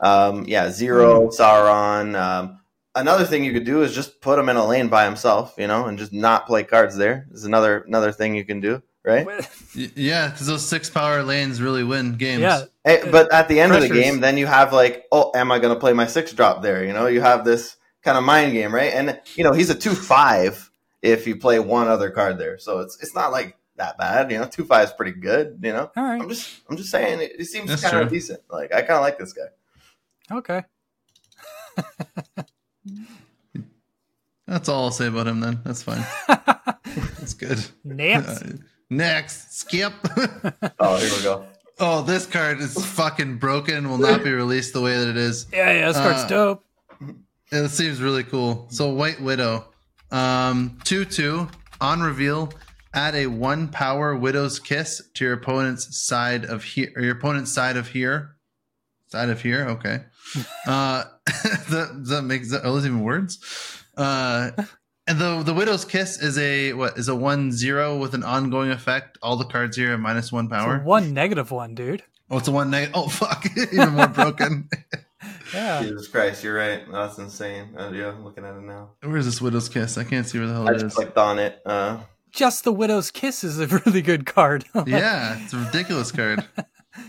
Um, 0.00 0.44
yeah, 0.48 0.70
zero 0.70 1.28
Sauron. 1.28 2.18
Um, 2.20 2.58
another 2.96 3.24
thing 3.24 3.44
you 3.44 3.52
could 3.52 3.64
do 3.64 3.82
is 3.82 3.94
just 3.94 4.20
put 4.20 4.38
him 4.38 4.48
in 4.48 4.56
a 4.56 4.66
lane 4.66 4.88
by 4.88 5.04
himself. 5.04 5.54
You 5.56 5.68
know, 5.68 5.86
and 5.86 5.96
just 5.98 6.12
not 6.12 6.46
play 6.46 6.64
cards 6.64 6.96
there. 6.96 7.26
Is 7.32 7.44
another 7.44 7.80
another 7.86 8.10
thing 8.10 8.34
you 8.34 8.44
can 8.44 8.60
do. 8.60 8.82
Right. 9.04 9.26
Yeah, 9.74 10.28
because 10.30 10.46
those 10.46 10.66
six 10.66 10.88
power 10.90 11.22
lanes 11.22 11.60
really 11.62 11.84
win 11.84 12.16
games. 12.16 12.40
yeah. 12.40 12.64
Hey, 12.84 13.02
but 13.10 13.32
at 13.32 13.48
the 13.48 13.60
end 13.60 13.72
of 13.72 13.80
the 13.80 13.88
game, 13.88 14.20
then 14.20 14.36
you 14.36 14.46
have 14.46 14.72
like, 14.72 15.06
oh, 15.10 15.32
am 15.34 15.50
I 15.50 15.58
going 15.58 15.72
to 15.72 15.80
play 15.80 15.94
my 15.94 16.06
six 16.06 16.32
drop 16.32 16.60
there? 16.62 16.84
You 16.84 16.92
know, 16.92 17.06
you 17.06 17.22
have 17.22 17.44
this 17.44 17.76
kind 18.02 18.18
of 18.18 18.24
mind 18.24 18.52
game, 18.52 18.74
right? 18.74 18.92
And 18.92 19.18
you 19.36 19.44
know, 19.44 19.52
he's 19.52 19.70
a 19.70 19.74
two 19.74 19.94
five 19.94 20.70
if 21.00 21.26
you 21.26 21.36
play 21.36 21.58
one 21.58 21.88
other 21.88 22.10
card 22.10 22.38
there, 22.38 22.58
so 22.58 22.80
it's 22.80 23.02
it's 23.02 23.14
not 23.14 23.32
like 23.32 23.56
that 23.76 23.96
bad. 23.96 24.30
You 24.30 24.38
know, 24.38 24.46
two 24.46 24.64
five 24.64 24.88
is 24.88 24.92
pretty 24.92 25.12
good. 25.12 25.60
You 25.62 25.72
know, 25.72 25.90
All 25.96 26.04
right. 26.04 26.20
I'm 26.20 26.28
just 26.28 26.60
I'm 26.68 26.76
just 26.76 26.90
saying 26.90 27.20
it, 27.20 27.32
it 27.40 27.46
seems 27.46 27.82
kind 27.82 27.96
of 27.98 28.10
decent. 28.10 28.40
Like 28.50 28.72
I 28.72 28.80
kind 28.82 28.92
of 28.92 29.00
like 29.00 29.18
this 29.18 29.32
guy. 29.32 29.48
Okay. 30.30 30.62
That's 34.46 34.68
all 34.68 34.84
I'll 34.84 34.90
say 34.90 35.06
about 35.06 35.26
him 35.26 35.40
then. 35.40 35.60
That's 35.64 35.82
fine. 35.82 36.04
That's 36.28 37.32
good. 37.34 37.64
Next. 37.82 38.42
Uh, 38.42 38.52
next, 38.90 39.58
skip. 39.58 39.94
Oh, 40.78 40.96
here 40.96 41.10
we 41.16 41.22
go. 41.22 41.46
Oh, 41.80 42.02
this 42.02 42.26
card 42.26 42.60
is 42.60 42.74
fucking 42.84 43.38
broken. 43.38 43.88
Will 43.88 43.98
not 43.98 44.22
be 44.22 44.32
released 44.32 44.72
the 44.72 44.80
way 44.80 44.96
that 44.96 45.08
it 45.08 45.16
is. 45.16 45.46
yeah, 45.52 45.72
yeah, 45.72 45.88
this 45.88 45.96
card's 45.96 46.22
uh, 46.22 46.28
dope. 46.28 46.64
It 47.50 47.68
seems 47.68 48.00
really 48.00 48.24
cool. 48.24 48.66
So 48.70 48.90
White 48.90 49.20
Widow, 49.20 49.66
um, 50.10 50.78
two 50.84 51.04
two 51.04 51.48
on 51.80 52.00
reveal. 52.00 52.52
Add 52.92 53.16
a 53.16 53.26
one 53.26 53.68
power 53.68 54.14
Widow's 54.14 54.60
Kiss 54.60 55.02
to 55.14 55.24
your 55.24 55.34
opponent's 55.34 55.98
side 55.98 56.44
of 56.44 56.62
here, 56.62 56.92
or 56.94 57.02
your 57.02 57.16
opponent's 57.16 57.52
side 57.52 57.76
of 57.76 57.88
here, 57.88 58.36
side 59.08 59.30
of 59.30 59.42
here. 59.42 59.66
Okay, 59.66 60.04
uh, 60.66 61.04
that 61.70 62.04
that 62.08 62.22
makes 62.22 62.50
that, 62.50 62.60
are 62.60 62.72
those 62.72 62.86
even 62.86 63.00
words? 63.02 63.38
Uh, 63.96 64.50
and 65.06 65.18
the 65.18 65.42
the 65.42 65.54
Widow's 65.54 65.84
Kiss 65.84 66.20
is 66.20 66.38
a 66.38 66.72
what 66.74 66.98
is 66.98 67.08
a 67.08 67.14
one 67.14 67.52
zero 67.52 67.96
with 67.98 68.14
an 68.14 68.22
ongoing 68.24 68.70
effect. 68.70 69.18
All 69.22 69.36
the 69.36 69.44
cards 69.44 69.76
here 69.76 69.94
are 69.94 69.98
minus 69.98 70.30
one 70.32 70.46
It's 70.46 70.52
power. 70.54 70.76
a 70.80 70.84
one 70.84 71.12
negative 71.14 71.50
one, 71.50 71.74
dude. 71.74 72.02
Oh, 72.30 72.38
it's 72.38 72.48
a 72.48 72.52
one 72.52 72.70
negative. 72.70 72.94
Oh 72.96 73.08
fuck, 73.08 73.44
even 73.72 73.90
more 73.94 74.08
broken. 74.08 74.68
Yeah. 75.54 75.82
Jesus 75.82 76.08
Christ, 76.08 76.42
you're 76.44 76.54
right. 76.56 76.82
That's 76.90 77.16
insane. 77.16 77.74
Uh, 77.78 77.90
yeah, 77.94 78.08
I'm 78.08 78.24
looking 78.24 78.44
at 78.44 78.56
it 78.56 78.62
now. 78.62 78.90
Where's 79.02 79.24
this 79.24 79.40
Widow's 79.40 79.68
Kiss? 79.70 79.96
I 79.96 80.04
can't 80.04 80.26
see 80.26 80.38
where 80.38 80.46
the 80.48 80.52
hell 80.52 80.68
it 80.68 80.76
is. 80.76 80.82
I 80.82 80.84
it 80.84 80.88
just 80.88 80.92
is. 80.92 80.94
clicked 80.96 81.16
on 81.16 81.38
it. 81.38 81.62
Uh, 81.64 82.00
Just 82.30 82.64
the 82.64 82.72
Widow's 82.72 83.10
Kiss 83.10 83.42
is 83.44 83.58
a 83.60 83.66
really 83.86 84.02
good 84.02 84.26
card. 84.26 84.64
yeah, 84.86 85.38
it's 85.42 85.54
a 85.54 85.58
ridiculous 85.58 86.12
card. 86.12 86.44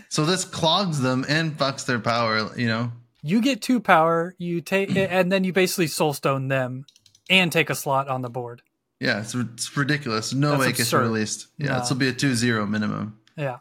So 0.08 0.24
this 0.24 0.44
clogs 0.46 1.00
them 1.00 1.26
and 1.28 1.58
fucks 1.58 1.84
their 1.84 1.98
power. 1.98 2.48
You 2.56 2.68
know. 2.68 2.92
you 3.22 3.42
get 3.42 3.60
two 3.60 3.80
power, 3.80 4.34
you 4.38 4.60
take, 4.62 4.96
and 4.96 5.30
then 5.30 5.44
you 5.44 5.52
basically 5.52 5.86
soulstone 5.86 6.48
them 6.48 6.86
and 7.30 7.50
take 7.52 7.70
a 7.70 7.74
slot 7.74 8.08
on 8.08 8.22
the 8.22 8.30
board. 8.30 8.62
Yeah, 9.00 9.20
it's, 9.20 9.34
it's 9.34 9.76
ridiculous. 9.76 10.32
No 10.32 10.50
That's 10.52 10.60
way 10.60 10.68
it 10.68 10.76
gets 10.76 10.92
released. 10.92 11.48
Yeah, 11.58 11.68
No. 11.74 11.80
this 11.80 11.90
will 11.90 11.96
be 11.98 12.08
a 12.08 12.12
2-0 12.12 12.68
minimum. 12.68 13.18
Yeah. 13.36 13.58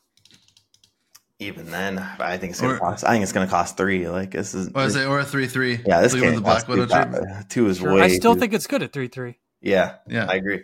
even 1.39 1.69
then, 1.69 1.99
I 1.99 2.37
think 2.37 2.51
it's 2.51 2.61
gonna 2.61 2.75
Or- 2.75 2.79
cost. 2.79 3.03
I 3.03 3.09
think 3.11 3.23
it's 3.23 3.33
gonna 3.33 3.47
cost 3.47 3.75
three. 3.75 4.07
Like 4.07 4.31
this 4.31 4.53
is. 4.55 4.69
Or 4.73 4.85
is 4.85 4.95
it 4.95 5.05
or 5.05 5.19
a 5.19 5.25
3-3? 5.25 5.83
yeah, 5.85 5.99
this 5.99 6.13
Like 6.13 6.21
game 6.21 6.29
with 6.29 6.35
the 6.35 6.41
Black 6.41 6.65
costs 6.65 6.69
Widow 6.69 6.85
two, 6.85 7.43
two 7.49 7.67
is 7.67 7.77
Sure. 7.79 7.93
way. 7.93 8.01
I 8.03 8.07
still 8.07 8.35
too- 8.35 8.39
think 8.39 8.53
it's 8.53 8.67
good 8.67 8.81
at 8.81 8.93
3 8.93 9.09
3. 9.09 9.37
Yeah, 9.61 9.95
Yeah. 10.07 10.27
I 10.29 10.35
agree. 10.35 10.61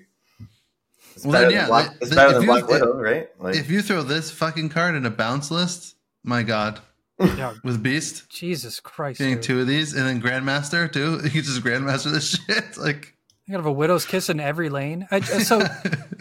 It's 1.13 1.25
Well, 1.25 1.41
then, 1.41 1.51
yeah, 1.51 1.67
Black, 1.67 1.93
it's 1.99 2.15
better 2.15 2.31
than 2.33 2.43
you- 2.43 2.47
Black 2.47 2.67
Widow, 2.69 2.97
right? 2.97 3.27
Like, 3.37 3.55
If 3.57 3.69
you 3.69 3.81
throw 3.81 4.01
this 4.01 4.31
fucking 4.31 4.69
card 4.69 4.95
in 4.95 5.05
a 5.05 5.09
bounce 5.09 5.51
list, 5.51 5.95
my 6.23 6.41
god, 6.43 6.79
Yeah. 7.37 7.53
with 7.63 7.81
Beast 7.83 8.29
Jesus 8.29 8.79
Christ. 8.79 9.19
getting 9.19 9.35
dude. 9.35 9.43
two 9.43 9.59
of 9.61 9.67
these 9.67 9.93
and 9.93 10.05
then 10.07 10.21
Grandmaster 10.21 10.91
too, 10.91 11.19
you 11.33 11.41
just 11.41 11.61
Grandmaster 11.63 12.11
this 12.11 12.29
shit. 12.47 12.77
Like, 12.77 13.15
You 13.45 13.51
gotta 13.53 13.63
have 13.63 13.65
a 13.65 13.71
Widow's 13.71 14.05
Kiss 14.05 14.29
in 14.29 14.39
every 14.39 14.69
lane. 14.69 15.07
I, 15.11 15.19
so 15.21 15.61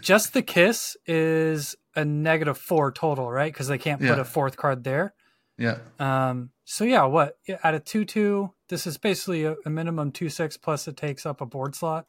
just 0.01 0.33
the 0.33 0.43
Kiss 0.43 0.97
is 1.07 1.77
a 1.97 2.05
negative 2.05 2.57
four 2.59 2.93
total, 2.93 3.31
right? 3.31 3.53
Because 3.53 3.69
they 3.69 3.79
can't 3.79 4.01
put 4.01 4.09
Yeah. 4.09 4.21
a 4.21 4.25
fourth 4.25 4.57
card 4.57 4.85
there. 4.85 5.13
yeah, 5.59 5.79
Um, 5.99 6.51
so 6.65 6.85
yeah, 6.85 7.05
what 7.05 7.37
at 7.65 7.75
a 7.75 7.81
two 7.81 8.05
two, 8.05 8.53
this 8.69 8.87
is 8.87 8.97
basically 8.99 9.45
a, 9.45 9.57
a 9.67 9.71
minimum 9.71 10.13
two 10.13 10.29
six 10.29 10.57
plus 10.57 10.87
it 10.89 10.97
takes 10.97 11.27
up 11.27 11.41
a 11.41 11.47
board 11.47 11.75
slot. 11.75 12.07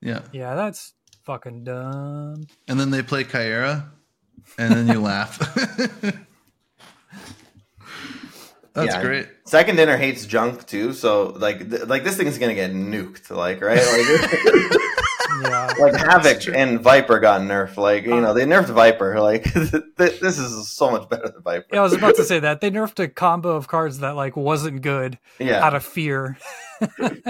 yeah. 0.00 0.22
Yeah, 0.32 0.54
that's 0.54 0.94
fucking 1.24 1.64
dumb. 1.64 2.46
And 2.66 2.80
then 2.80 2.90
they 2.90 3.02
play 3.02 3.24
Kyera, 3.24 3.84
and 4.56 4.72
then 4.72 4.88
you 4.88 5.00
laugh. 5.02 5.38
That's 8.78 8.94
Yeah. 8.94 9.02
great. 9.02 9.28
Second 9.44 9.76
dinner 9.76 9.96
hates 9.96 10.24
junk 10.26 10.66
too, 10.66 10.92
so 10.92 11.26
like 11.36 11.70
th- 11.70 11.86
like 11.86 12.04
this 12.04 12.16
thing's 12.16 12.38
gonna 12.38 12.54
get 12.54 12.72
nuked, 12.72 13.30
like 13.30 13.60
right, 13.60 13.78
like, 13.78 14.72
Yeah, 15.42 15.72
like 15.78 15.94
Havoc 15.94 16.40
true. 16.40 16.54
and 16.54 16.80
Viper 16.80 17.20
got 17.20 17.40
nerfed. 17.42 17.76
Like 17.76 18.04
you 18.04 18.20
know 18.20 18.34
they 18.34 18.44
nerfed 18.44 18.70
Viper. 18.70 19.20
Like 19.20 19.44
th- 19.52 20.20
this 20.20 20.38
is 20.38 20.68
so 20.70 20.90
much 20.90 21.08
better 21.08 21.28
than 21.28 21.42
Viper. 21.42 21.66
yeah. 21.72 21.80
I 21.80 21.82
was 21.82 21.92
about 21.92 22.16
to 22.16 22.24
say 22.24 22.40
that 22.40 22.60
they 22.62 22.70
nerfed 22.70 22.98
a 23.02 23.08
combo 23.08 23.50
of 23.50 23.68
cards 23.68 23.98
that 24.00 24.16
like 24.16 24.36
wasn't 24.36 24.82
good 24.82 25.18
Yeah, 25.38 25.64
out 25.64 25.74
of 25.74 25.84
fear. 25.84 26.38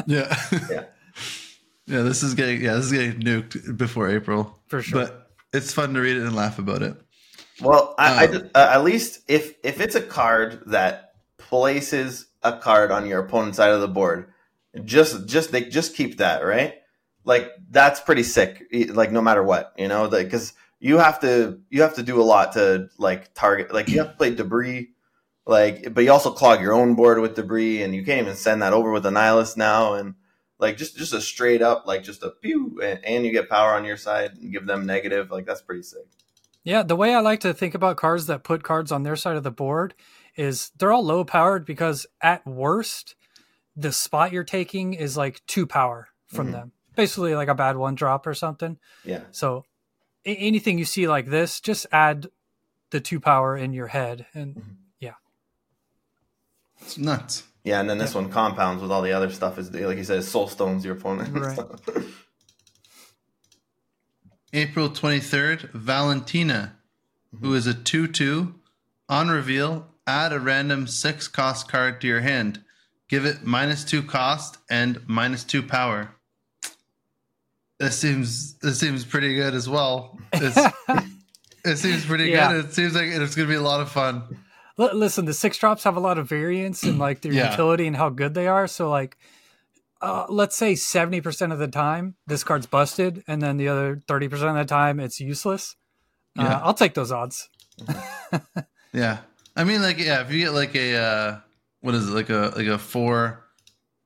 Yeah. 0.06 0.36
Yeah. 0.70 0.84
Yeah, 1.86 2.02
this 2.02 2.22
is 2.22 2.34
getting 2.34 2.60
yeah, 2.62 2.74
this 2.74 2.86
is 2.86 2.92
getting 2.92 3.20
nuked 3.20 3.76
before 3.76 4.08
April. 4.10 4.58
For 4.68 4.82
sure. 4.82 5.04
But 5.06 5.30
it's 5.52 5.72
fun 5.72 5.94
to 5.94 6.00
read 6.00 6.16
it 6.18 6.22
and 6.22 6.36
laugh 6.36 6.58
about 6.58 6.82
it. 6.82 6.94
Well, 7.60 7.94
I, 7.98 8.24
I 8.24 8.26
Um, 8.26 8.32
just- 8.32 8.44
uh, 8.54 8.68
at 8.72 8.84
least 8.84 9.20
if 9.28 9.54
if 9.64 9.80
it's 9.80 9.94
a 9.96 10.02
card 10.02 10.62
that 10.66 11.07
places 11.48 12.26
a 12.42 12.58
card 12.58 12.90
on 12.90 13.06
your 13.06 13.20
opponent's 13.20 13.56
side 13.56 13.70
of 13.70 13.80
the 13.80 13.88
board, 13.88 14.32
just 14.84 15.26
just 15.26 15.50
they 15.50 15.64
just 15.64 15.96
keep 15.96 16.18
that 16.18 16.44
right. 16.44 16.74
Like 17.24 17.50
that's 17.70 18.00
pretty 18.00 18.22
sick. 18.22 18.64
Like 18.90 19.12
no 19.12 19.20
matter 19.20 19.42
what, 19.42 19.72
you 19.76 19.88
know, 19.88 20.08
because 20.08 20.52
you 20.78 20.98
have 20.98 21.20
to 21.20 21.60
you 21.70 21.82
have 21.82 21.94
to 21.94 22.02
do 22.02 22.20
a 22.20 22.24
lot 22.24 22.52
to 22.52 22.88
like 22.98 23.34
target. 23.34 23.72
Like 23.72 23.88
you 23.88 23.98
have 23.98 24.12
to 24.12 24.16
play 24.16 24.34
debris. 24.34 24.90
Like, 25.46 25.94
but 25.94 26.04
you 26.04 26.12
also 26.12 26.30
clog 26.30 26.60
your 26.60 26.74
own 26.74 26.94
board 26.94 27.20
with 27.20 27.34
debris, 27.34 27.82
and 27.82 27.94
you 27.94 28.04
can't 28.04 28.20
even 28.20 28.36
send 28.36 28.60
that 28.60 28.74
over 28.74 28.92
with 28.92 29.04
Annihilus 29.04 29.56
now. 29.56 29.94
And 29.94 30.14
like 30.58 30.76
just 30.76 30.96
just 30.98 31.14
a 31.14 31.22
straight 31.22 31.62
up 31.62 31.86
like 31.86 32.02
just 32.02 32.22
a 32.22 32.30
pew, 32.30 32.80
and, 32.82 33.02
and 33.04 33.24
you 33.24 33.32
get 33.32 33.48
power 33.48 33.72
on 33.72 33.84
your 33.86 33.96
side 33.96 34.32
and 34.34 34.52
give 34.52 34.66
them 34.66 34.84
negative. 34.84 35.30
Like 35.30 35.46
that's 35.46 35.62
pretty 35.62 35.82
sick. 35.82 36.06
Yeah, 36.64 36.82
the 36.82 36.96
way 36.96 37.14
I 37.14 37.20
like 37.20 37.40
to 37.40 37.54
think 37.54 37.74
about 37.74 37.96
cards 37.96 38.26
that 38.26 38.44
put 38.44 38.62
cards 38.62 38.92
on 38.92 39.02
their 39.02 39.16
side 39.16 39.36
of 39.36 39.42
the 39.42 39.50
board 39.50 39.94
is 40.38 40.70
they're 40.78 40.92
all 40.92 41.04
low 41.04 41.24
powered 41.24 41.66
because 41.66 42.06
at 42.22 42.46
worst, 42.46 43.14
the 43.76 43.92
spot 43.92 44.32
you're 44.32 44.44
taking 44.44 44.94
is 44.94 45.16
like 45.16 45.42
two 45.46 45.66
power 45.66 46.08
from 46.28 46.48
Mhm. 46.48 46.52
them. 46.52 46.72
Basically, 46.96 47.34
like 47.34 47.48
a 47.48 47.54
bad 47.54 47.76
one 47.76 47.94
drop 47.94 48.26
or 48.26 48.34
something. 48.34 48.78
Yeah. 49.04 49.24
So 49.32 49.64
a- 50.24 50.34
anything 50.36 50.78
you 50.78 50.84
see 50.84 51.06
like 51.08 51.26
this, 51.26 51.60
just 51.60 51.86
add 51.92 52.28
the 52.90 53.00
two 53.00 53.20
power 53.20 53.56
in 53.56 53.72
your 53.74 53.88
head. 53.88 54.26
And 54.32 54.54
Mm-hmm. 54.56 54.72
It's 56.80 56.96
nuts. 56.96 57.42
Yeah, 57.64 57.80
and 57.80 57.90
then 57.90 57.98
this 57.98 58.14
one 58.14 58.30
compounds 58.30 58.80
with 58.80 58.92
all 58.92 59.02
the 59.02 59.10
other 59.12 59.30
stuff. 59.30 59.58
Is 59.58 59.72
like 59.74 59.98
you 59.98 60.04
said, 60.04 60.22
soul 60.22 60.46
stones 60.46 60.84
your 60.84 60.94
opponent. 60.94 61.34
Right. 61.36 61.58
April 64.52 64.88
23rd, 64.88 65.72
Valentina, 65.72 66.76
who 67.40 67.52
is 67.54 67.66
a 67.66 67.74
2 67.74 68.06
2. 68.06 68.54
On 69.08 69.28
reveal, 69.28 69.87
add 70.08 70.32
a 70.32 70.40
random 70.40 70.86
6 70.86 71.28
cost 71.28 71.68
card 71.68 72.00
to 72.00 72.06
your 72.06 72.20
hand. 72.20 72.62
Give 73.08 73.24
it 73.24 73.44
minus 73.44 73.84
2 73.84 74.02
cost 74.02 74.58
and 74.70 75.00
minus 75.06 75.44
2 75.44 75.62
power. 75.62 76.14
This 77.78 77.96
seems 77.98 78.54
this 78.58 78.80
seems 78.80 79.04
pretty 79.04 79.36
good 79.36 79.54
as 79.54 79.68
well. 79.68 80.18
It's, 80.32 80.56
it 81.64 81.76
seems 81.78 82.04
pretty 82.04 82.24
Yeah. 82.30 82.52
good. 82.52 82.64
It 82.66 82.72
seems 82.74 82.94
like 82.94 83.04
it's 83.06 83.36
going 83.36 83.46
to 83.48 83.52
be 83.52 83.56
a 83.56 83.60
lot 83.62 83.80
of 83.80 83.88
fun. 83.90 84.24
Listen, 84.76 85.24
the 85.26 85.34
six 85.34 85.58
drops 85.58 85.84
have 85.84 85.96
a 85.96 86.00
lot 86.00 86.18
of 86.18 86.28
variance 86.28 86.82
in 86.84 86.98
like 86.98 87.20
their 87.20 87.32
Yeah. 87.32 87.50
utility 87.50 87.86
and 87.86 87.96
how 87.96 88.08
good 88.10 88.34
they 88.34 88.46
are. 88.48 88.66
So 88.66 88.88
like, 88.90 89.16
uh, 90.00 90.26
let's 90.28 90.56
say 90.56 90.74
seventy 90.76 91.20
percent 91.20 91.52
of 91.52 91.58
the 91.60 91.66
time 91.68 92.14
this 92.26 92.42
card's 92.44 92.66
busted, 92.66 93.22
and 93.28 93.40
then 93.42 93.56
the 93.58 93.68
other 93.68 94.00
thirty 94.08 94.28
percent 94.28 94.50
of 94.50 94.56
the 94.56 94.64
time 94.64 94.98
it's 95.00 95.20
useless. 95.20 95.76
Yeah. 96.36 96.56
Uh, 96.56 96.60
I'll 96.64 96.74
take 96.74 96.94
those 96.94 97.10
odds. 97.12 97.48
Yeah. 98.92 99.18
I 99.58 99.64
mean 99.64 99.82
like 99.82 99.98
yeah, 99.98 100.22
if 100.22 100.32
you 100.32 100.38
get 100.44 100.52
like 100.54 100.74
a 100.74 100.96
uh 100.96 101.38
what 101.80 101.94
is 101.94 102.08
it? 102.08 102.12
Like 102.12 102.30
a 102.30 102.52
like 102.56 102.66
a 102.66 102.78
4 102.78 103.44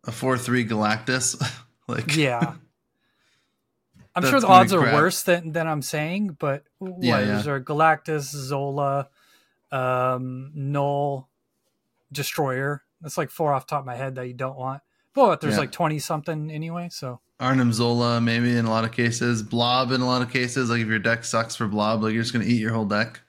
a 0.05 0.11
4-3 0.11 0.69
Galactus 0.69 1.41
like 1.89 2.16
Yeah. 2.16 2.55
I'm 4.15 4.24
sure 4.24 4.41
the 4.41 4.47
odds 4.47 4.73
are 4.74 4.81
worse 4.81 5.23
than, 5.23 5.53
than 5.53 5.66
I'm 5.66 5.81
saying, 5.81 6.37
but 6.39 6.65
what 6.79 6.97
Yeah, 7.01 7.20
yeah. 7.20 7.39
is 7.39 7.45
there? 7.47 7.61
Galactus, 7.62 8.24
Zola, 8.24 9.09
um, 9.70 10.51
Null, 10.55 11.31
Destroyer. 12.12 12.83
That's 13.01 13.16
like 13.16 13.31
four 13.31 13.55
off 13.55 13.66
the 13.66 13.70
top 13.70 13.81
of 13.81 13.87
my 13.87 13.97
head 13.97 14.16
that 14.16 14.27
you 14.27 14.35
don't 14.35 14.57
want. 14.59 14.83
But 15.15 15.41
there's 15.41 15.55
Yeah. 15.55 15.61
like 15.61 15.73
twenty 15.73 15.99
something 15.99 16.51
anyway. 16.51 16.89
So 16.91 17.20
Arnim 17.41 17.73
Zola, 17.73 18.20
maybe 18.20 18.55
in 18.57 18.65
a 18.66 18.70
lot 18.70 18.85
of 18.85 18.93
cases. 18.93 19.43
Blob 19.43 19.93
in 19.93 20.01
a 20.01 20.07
lot 20.07 20.23
of 20.23 20.31
cases. 20.31 20.69
Like 20.70 20.81
if 20.83 20.89
your 20.89 20.99
deck 20.99 21.24
sucks 21.24 21.57
for 21.57 21.66
Blob, 21.66 22.03
like 22.03 22.12
you're 22.12 22.23
just 22.23 22.33
gonna 22.35 22.45
eat 22.45 22.61
your 22.61 22.73
whole 22.73 22.85
deck. 22.85 23.20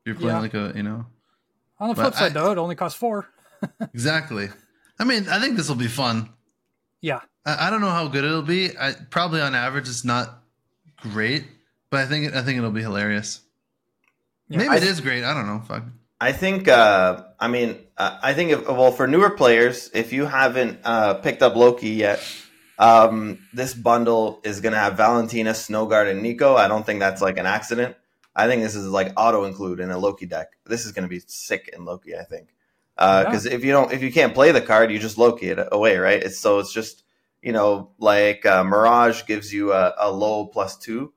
If 0.00 0.06
you're 0.06 0.14
playing 0.14 0.36
Yeah. 0.36 0.40
like 0.40 0.54
a, 0.54 0.72
you 0.76 0.82
know, 0.84 1.06
on 1.80 1.88
the 1.88 1.94
But 1.94 2.02
flip 2.02 2.14
side, 2.14 2.30
I- 2.36 2.40
though, 2.40 2.52
it 2.52 2.58
only 2.58 2.74
costs 2.74 2.98
four. 2.98 3.28
exactly. 3.94 4.48
I 4.98 5.04
mean, 5.04 5.28
I 5.28 5.40
think 5.40 5.56
this 5.56 5.68
will 5.68 5.76
be 5.76 5.86
fun. 5.88 6.28
Yeah, 7.00 7.20
I, 7.46 7.66
I 7.66 7.70
don't 7.70 7.80
know 7.80 7.90
how 7.90 8.08
good 8.08 8.24
it'll 8.24 8.42
be. 8.42 8.70
I 8.78 8.92
probably 9.10 9.40
on 9.40 9.54
average 9.54 9.88
it's 9.88 10.04
not 10.04 10.42
great, 11.00 11.44
but 11.90 12.00
I 12.00 12.06
think 12.06 12.34
I 12.34 12.42
think 12.42 12.58
it'll 12.58 12.70
be 12.72 12.82
hilarious. 12.82 13.40
Yeah, 14.48 14.58
maybe 14.58 14.70
I- 14.70 14.76
it 14.78 14.82
is 14.84 15.00
great. 15.00 15.24
I 15.24 15.34
don't 15.34 15.46
know. 15.46 15.60
Fuck. 15.66 15.84
I 16.20 16.32
think. 16.32 16.66
Uh, 16.66 17.22
I 17.38 17.46
mean, 17.46 17.78
uh, 17.96 18.18
I 18.20 18.34
think. 18.34 18.50
If, 18.50 18.66
well, 18.68 18.90
for 18.90 19.06
newer 19.06 19.30
players, 19.30 19.88
if 19.94 20.12
you 20.12 20.26
haven't 20.26 20.80
uh, 20.84 21.14
picked 21.14 21.42
up 21.42 21.54
Loki 21.54 21.90
yet, 21.90 22.20
um, 22.78 23.38
this 23.52 23.72
bundle 23.72 24.40
is 24.42 24.60
going 24.60 24.72
to 24.72 24.78
have 24.80 24.96
Valentina, 24.96 25.50
Snowguard, 25.52 26.10
and 26.10 26.20
Nico. 26.20 26.56
I 26.56 26.66
don't 26.66 26.84
think 26.84 26.98
that's 26.98 27.22
like 27.22 27.38
an 27.38 27.46
accident. 27.46 27.94
I 28.38 28.46
think 28.46 28.62
this 28.62 28.76
is 28.76 28.86
like 28.86 29.12
auto 29.16 29.44
include 29.44 29.80
in 29.80 29.90
a 29.90 29.98
Loki 29.98 30.24
deck. 30.24 30.52
This 30.64 30.86
is 30.86 30.92
going 30.92 31.02
to 31.02 31.08
be 31.08 31.20
sick 31.26 31.68
in 31.76 31.84
Loki. 31.84 32.16
I 32.16 32.22
think 32.22 32.54
because 32.96 33.46
if 33.46 33.64
you 33.64 33.72
don't, 33.72 33.92
if 33.92 34.02
you 34.02 34.12
can't 34.12 34.32
play 34.32 34.52
the 34.52 34.60
card, 34.60 34.90
you 34.90 34.98
just 34.98 35.18
Loki 35.18 35.48
it 35.50 35.58
away, 35.72 35.96
right? 35.98 36.22
It's 36.22 36.38
so 36.38 36.58
it's 36.60 36.72
just 36.72 37.02
you 37.42 37.52
know 37.52 37.90
like 37.98 38.46
uh, 38.46 38.64
Mirage 38.64 39.24
gives 39.26 39.52
you 39.52 39.72
a, 39.72 39.92
a 39.98 40.10
low 40.10 40.46
plus 40.46 40.76
two, 40.78 41.12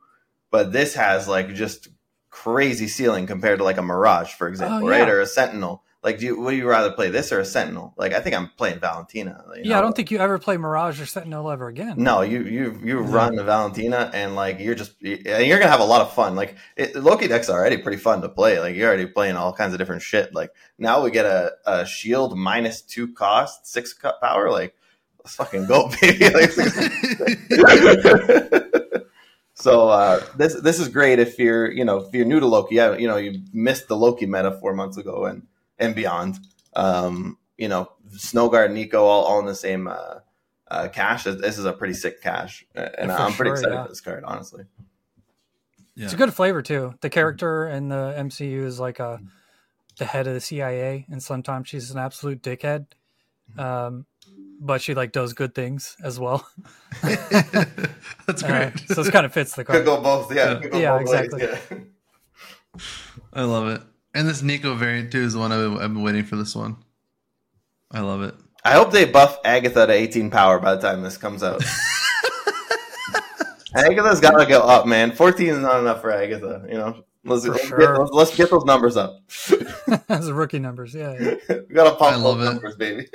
but 0.50 0.72
this 0.72 0.96
has 0.96 1.28
like 1.28 1.54
just 1.54 1.90
crazy 2.32 2.88
ceiling 2.88 3.28
compared 3.28 3.60
to 3.60 3.64
like 3.64 3.78
a 3.78 3.82
Mirage, 3.84 4.34
for 4.34 4.48
example, 4.48 4.88
Oh, 4.88 4.90
right? 4.90 5.08
Or 5.08 5.22
a 5.22 5.28
Sentinel. 5.28 5.84
Like, 6.04 6.18
do 6.18 6.26
you, 6.26 6.40
would 6.40 6.56
you 6.56 6.68
rather 6.68 6.92
play 6.92 7.12
this 7.12 7.32
or 7.32 7.40
a 7.40 7.46
Sentinel? 7.46 7.94
Like, 7.96 8.14
I 8.14 8.22
think 8.22 8.36
I'm 8.36 8.50
playing 8.58 8.80
Valentina. 8.80 9.44
you 9.56 9.62
Yeah, 9.66 9.78
I 9.78 9.82
don't 9.82 9.96
think 9.96 10.10
you 10.10 10.18
ever 10.18 10.40
play 10.40 10.58
Mirage 10.58 11.00
or 11.00 11.06
Sentinel 11.06 11.52
ever 11.52 11.68
again. 11.68 11.94
No, 11.98 12.22
you 12.22 12.42
you 12.44 12.80
you 12.84 12.98
run 13.00 13.36
the 13.36 13.44
Valentina 13.44 14.10
and 14.12 14.36
like 14.36 14.60
you're 14.60 14.74
just 14.74 15.00
and 15.04 15.46
you're 15.46 15.60
gonna 15.60 15.70
have 15.70 15.80
a 15.80 15.86
lot 15.86 16.02
of 16.02 16.12
fun. 16.14 16.36
Like 16.36 16.56
it, 16.76 16.96
Loki 16.96 17.28
deck's 17.28 17.52
already 17.52 17.78
pretty 17.78 18.00
fun 18.00 18.24
to 18.24 18.30
play. 18.30 18.60
Like 18.60 18.76
you're 18.76 18.88
already 18.88 19.06
playing 19.06 19.36
all 19.36 19.54
kinds 19.54 19.74
of 19.74 19.80
different 19.80 20.02
shit. 20.02 20.34
Like 20.34 20.50
now 20.80 21.04
we 21.04 21.12
get 21.12 21.28
a, 21.28 21.52
a 21.68 21.86
shield 21.86 22.36
minus 22.36 22.82
two 22.82 23.14
cost, 23.14 23.68
six 23.68 23.94
cut 23.94 24.20
power. 24.22 24.50
Like 24.50 24.74
let's 25.20 25.36
fucking 25.36 25.68
go, 25.68 25.92
baby. 26.02 26.32
Like, 26.32 26.52
so 29.54 29.90
uh, 29.90 30.26
this 30.36 30.60
this 30.62 30.80
is 30.80 30.88
great 30.88 31.20
if 31.20 31.38
you're 31.38 31.72
you 31.72 31.86
know 31.86 31.98
if 31.98 32.12
you're 32.12 32.26
new 32.26 32.40
to 32.40 32.48
Loki. 32.48 32.74
Yeah, 32.76 32.98
you 32.98 33.08
know 33.08 33.18
you 33.18 33.44
missed 33.54 33.88
the 33.88 33.96
Loki 33.96 34.26
meta 34.26 34.58
four 34.60 34.74
months 34.74 34.98
ago 34.98 35.26
and 35.26 35.44
and 35.82 35.94
beyond. 35.94 36.40
Um, 36.76 37.38
you 37.58 37.68
know 37.68 37.92
Snowguard, 38.14 38.72
Nico, 38.72 39.04
all, 39.04 39.24
all 39.26 39.40
in 39.40 39.46
the 39.46 39.56
same. 39.56 39.88
Uh, 39.88 40.20
uh, 40.70 40.88
cache. 40.88 41.26
This 41.26 41.58
is 41.58 41.66
a 41.66 41.74
pretty 41.74 41.94
sick 41.94 42.22
cache, 42.22 42.66
uh, 42.78 42.88
and 42.98 43.12
For 43.12 43.18
I'm 43.18 43.34
pretty 43.34 43.50
sure, 43.50 43.56
excited 43.58 43.74
yeah. 43.76 43.84
for 43.84 43.90
this 43.90 44.00
card. 44.00 44.24
Honestly, 44.26 44.64
Yeah. 45.96 46.06
It's 46.06 46.14
a 46.14 46.18
good 46.18 46.34
flavor 46.34 46.62
too. 46.62 46.94
The 47.02 47.10
character 47.10 47.68
in 47.68 47.90
the 47.90 48.16
MCU 48.18 48.64
is 48.64 48.80
like 48.80 49.00
a 49.00 49.20
the 49.98 50.06
head 50.06 50.28
of 50.28 50.34
the 50.34 50.40
CIA, 50.40 51.06
and 51.12 51.22
sometimes 51.22 51.68
she's 51.68 51.92
an 51.92 52.00
absolute 52.00 52.42
dickhead. 52.42 52.86
Um, 53.58 54.06
but 54.62 54.82
she 54.82 54.94
like 54.94 55.12
does 55.12 55.34
good 55.34 55.54
things 55.54 55.98
as 56.02 56.18
well. 56.22 56.48
That's 57.02 58.42
Uh, 58.44 58.48
great. 58.48 58.80
so 58.88 59.02
it 59.02 59.12
kind 59.12 59.26
of 59.26 59.34
fits 59.34 59.54
the 59.56 59.66
could 59.66 59.84
card. 59.84 59.86
go 59.86 60.02
both. 60.02 60.34
Yeah, 60.34 60.60
Yeah. 60.62 60.68
go 60.70 60.80
Yeah, 60.80 60.98
both 61.00 61.10
ways, 61.10 61.24
exactly. 61.34 61.80
yeah. 62.72 62.82
I 63.34 63.44
love 63.44 63.68
it. 63.68 63.82
And 64.14 64.28
this 64.28 64.42
Nico 64.42 64.76
variant 64.76 65.12
too 65.12 65.22
is 65.22 65.34
the 65.34 65.40
one 65.40 65.52
I've 65.52 65.60
been, 65.60 65.74
I've 65.82 65.94
been 65.94 66.04
waiting 66.04 66.24
for. 66.24 66.36
This 66.36 66.56
one, 66.56 66.78
I 67.92 68.02
love 68.02 68.22
it. 68.24 68.36
I 68.64 68.74
hope 68.74 68.92
they 68.92 69.06
buff 69.06 69.40
Agatha 69.46 69.88
to 69.88 69.94
18 69.94 70.30
power 70.30 70.60
by 70.60 70.76
the 70.76 70.82
time 70.82 71.02
this 71.02 71.18
comes 71.18 71.44
out. 71.44 71.64
Agatha's 73.76 74.20
got 74.20 74.38
to 74.38 74.46
go 74.46 74.60
up, 74.62 74.86
man. 74.86 75.14
14 75.14 75.48
is 75.48 75.60
not 75.60 75.80
enough 75.80 76.02
for 76.02 76.12
Agatha. 76.12 76.66
You 76.68 76.76
know, 76.76 77.06
let's, 77.24 77.48
let's, 77.48 77.66
sure. 77.66 77.80
get, 77.80 77.98
let's, 77.98 78.12
let's 78.12 78.36
get 78.36 78.50
those 78.50 78.66
numbers 78.66 78.98
up. 78.98 79.22
As 80.10 80.26
the 80.26 80.34
rookie 80.34 80.60
numbers, 80.60 80.94
yeah. 80.94 81.16
yeah. 81.20 81.36
we 81.70 81.74
gotta 81.74 81.92
I 81.92 81.98
pump 81.98 82.24
love 82.24 82.40
those 82.40 82.50
it. 82.50 82.54
numbers, 82.54 82.76
baby. 82.76 83.08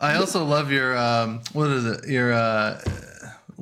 I 0.00 0.16
also 0.16 0.44
love 0.44 0.72
your 0.72 0.98
um, 0.98 1.40
what 1.52 1.70
is 1.70 1.86
it? 1.86 2.08
Your 2.08 2.32
uh, 2.32 2.80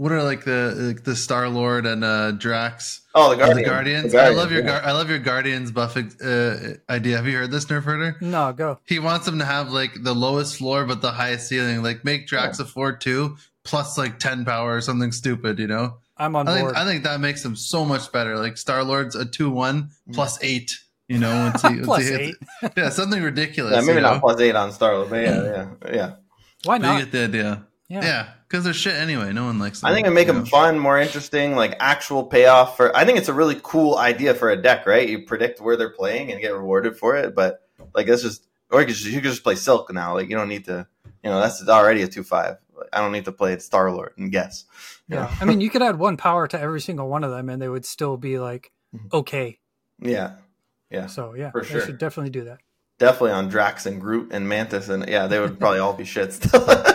what 0.02 0.10
are 0.10 0.24
like 0.24 0.44
the 0.44 0.74
like 0.76 1.04
the 1.04 1.14
Star 1.14 1.48
Lord 1.48 1.86
and 1.86 2.02
uh, 2.02 2.32
Drax? 2.32 3.02
Oh, 3.14 3.30
the 3.30 3.36
Guardian. 3.36 3.56
the 3.58 3.64
Guardians. 3.64 4.12
The 4.12 4.20
I 4.20 4.30
love 4.30 4.50
your 4.50 4.62
yeah. 4.62 4.80
Gar- 4.80 4.82
I 4.84 4.90
love 4.90 5.08
your 5.08 5.20
Guardians 5.20 5.70
buff 5.70 5.96
uh, 5.96 6.56
idea. 6.90 7.16
Have 7.16 7.26
you 7.28 7.36
heard 7.36 7.52
this, 7.52 7.66
Nerf 7.66 7.84
Herder? 7.84 8.16
No, 8.20 8.52
go. 8.52 8.80
He 8.84 8.98
wants 8.98 9.26
them 9.26 9.38
to 9.38 9.44
have 9.44 9.70
like 9.70 10.02
the 10.02 10.12
lowest 10.12 10.56
floor 10.56 10.84
but 10.86 11.02
the 11.02 11.12
highest 11.12 11.46
ceiling. 11.48 11.84
Like 11.84 12.04
make 12.04 12.26
Drax 12.26 12.58
a 12.58 12.64
four 12.64 12.92
two 12.96 13.36
plus 13.62 13.96
like 13.96 14.18
ten 14.18 14.44
power 14.44 14.74
or 14.74 14.80
something 14.80 15.12
stupid. 15.12 15.60
You 15.60 15.68
know. 15.68 15.98
I'm 16.16 16.34
on 16.34 16.48
I 16.48 16.60
board. 16.60 16.74
think 16.74 16.84
I 16.84 16.90
think 16.90 17.04
that 17.04 17.20
makes 17.20 17.44
them 17.44 17.54
so 17.54 17.84
much 17.84 18.10
better. 18.10 18.36
Like 18.38 18.58
Star 18.58 18.82
Lord's 18.82 19.14
a 19.14 19.24
two 19.24 19.50
one 19.50 19.90
plus 20.12 20.42
eight. 20.42 20.80
You 21.06 21.18
know, 21.18 21.30
once 21.52 21.62
he, 21.62 21.68
once 21.68 21.86
Plus 21.86 22.02
he 22.08 22.12
hits 22.12 22.38
eight. 22.64 22.72
yeah, 22.76 22.88
something 22.88 23.22
ridiculous. 23.22 23.74
Yeah, 23.74 23.80
maybe 23.82 23.94
you 23.96 24.00
not 24.00 24.14
know? 24.14 24.20
plus 24.20 24.40
eight 24.40 24.56
on 24.56 24.70
Starlord, 24.70 25.10
but 25.10 25.22
yeah, 25.22 25.44
yeah, 25.44 25.94
yeah. 25.94 26.10
Why 26.64 26.78
But 26.78 26.86
you 26.86 26.92
not? 26.92 26.98
get 27.00 27.12
the 27.12 27.24
idea. 27.24 27.66
Yeah. 27.92 28.00
Yeah, 28.02 28.28
because 28.48 28.64
they're 28.64 28.72
shit 28.72 28.94
anyway. 28.94 29.32
No 29.34 29.44
one 29.44 29.58
likes 29.58 29.80
them. 29.80 29.90
I 29.90 29.94
think 29.94 30.06
it 30.06 30.10
make 30.12 30.26
you 30.26 30.32
them 30.32 30.44
know? 30.44 30.48
fun, 30.48 30.78
more 30.78 30.98
interesting, 30.98 31.54
like 31.56 31.76
actual 31.78 32.24
payoff 32.24 32.76
for. 32.78 32.96
I 32.96 33.04
think 33.04 33.18
it's 33.18 33.28
a 33.28 33.34
really 33.34 33.60
cool 33.62 33.98
idea 33.98 34.34
for 34.34 34.48
a 34.50 34.56
deck, 34.56 34.86
right? 34.86 35.06
You 35.06 35.26
predict 35.26 35.60
where 35.60 35.76
they're 35.76 35.90
playing 35.90 36.32
and 36.32 36.40
get 36.40 36.54
rewarded 36.54 36.96
for 36.96 37.16
it, 37.16 37.34
but 37.34 37.60
like 37.94 38.06
that's 38.06 38.22
just, 38.22 38.46
or 38.70 38.80
you 38.80 38.86
could 38.86 38.94
just, 38.94 39.06
you 39.06 39.20
could 39.20 39.24
just 39.30 39.44
play 39.44 39.56
Silk 39.56 39.92
now. 39.92 40.14
Like 40.14 40.30
you 40.30 40.36
don't 40.36 40.48
need 40.48 40.64
to, 40.64 40.86
you 41.22 41.28
know, 41.28 41.38
that's 41.38 41.68
already 41.68 42.00
a 42.02 42.08
two 42.08 42.22
five. 42.22 42.56
I 42.92 43.00
don't 43.00 43.12
need 43.12 43.26
to 43.26 43.32
play 43.32 43.58
Star 43.58 43.92
Lord 43.92 44.14
and 44.16 44.32
guess. 44.32 44.64
Yeah. 45.08 45.30
I 45.40 45.44
mean, 45.44 45.60
you 45.64 45.68
could 45.68 45.82
add 45.82 45.98
one 45.98 46.16
power 46.16 46.48
to 46.48 46.58
every 46.58 46.80
single 46.80 47.08
one 47.08 47.24
of 47.24 47.30
them, 47.30 47.50
and 47.50 47.60
they 47.60 47.68
would 47.68 47.84
still 47.84 48.16
be 48.16 48.38
like 48.38 48.72
Mhm. 48.96 49.12
okay. 49.12 49.58
Yeah, 50.00 50.32
yeah, 50.90 51.06
So 51.08 51.34
yeah, 51.34 51.50
For 51.50 51.62
sure. 51.62 51.82
should 51.82 51.98
definitely 51.98 52.30
do 52.30 52.44
that. 52.44 52.58
definitely 52.98 53.32
on 53.32 53.48
Drax 53.48 53.84
and 53.86 54.00
Groot 54.00 54.32
and 54.32 54.48
Mantis, 54.48 54.88
and 54.88 55.06
yeah, 55.08 55.26
they 55.26 55.38
would 55.40 55.58
probably 55.60 55.78
all 55.78 55.92
be 55.92 56.04
shit 56.04 56.32
still. 56.32 56.64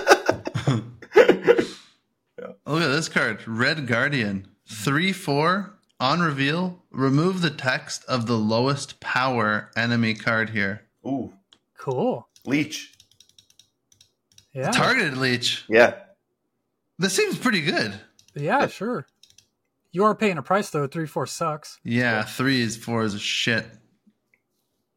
Look 2.67 2.83
at 2.83 2.87
this 2.89 3.07
card, 3.07 3.47
Red 3.47 3.87
Guardian, 3.87 4.47
three 4.69 5.13
four 5.13 5.77
on 5.99 6.19
reveal. 6.19 6.83
Remove 6.91 7.41
the 7.41 7.49
text 7.49 8.03
of 8.05 8.25
the 8.27 8.37
lowest 8.37 8.99
power 8.99 9.71
enemy 9.77 10.13
card 10.13 10.49
here. 10.49 10.81
Ooh, 11.05 11.31
Cool. 11.77 12.27
Leech. 12.45 12.93
Yeah. 14.53 14.71
Targeted 14.71 15.15
leech. 15.17 15.63
Yeah, 15.69 15.93
This 16.97 17.13
seems 17.13 17.37
pretty 17.37 17.61
good. 17.61 17.93
Yeah, 18.35 18.67
sure. 18.67 19.05
You 19.91 20.03
are 20.03 20.15
paying 20.15 20.37
a 20.37 20.43
price 20.43 20.69
though. 20.69 20.87
Three 20.87 21.07
four 21.07 21.25
sucks. 21.25 21.79
Yeah, 21.83 22.23
threes, 22.23 22.75
fours 22.75 23.13
is 23.13 23.21
shit. 23.21 23.65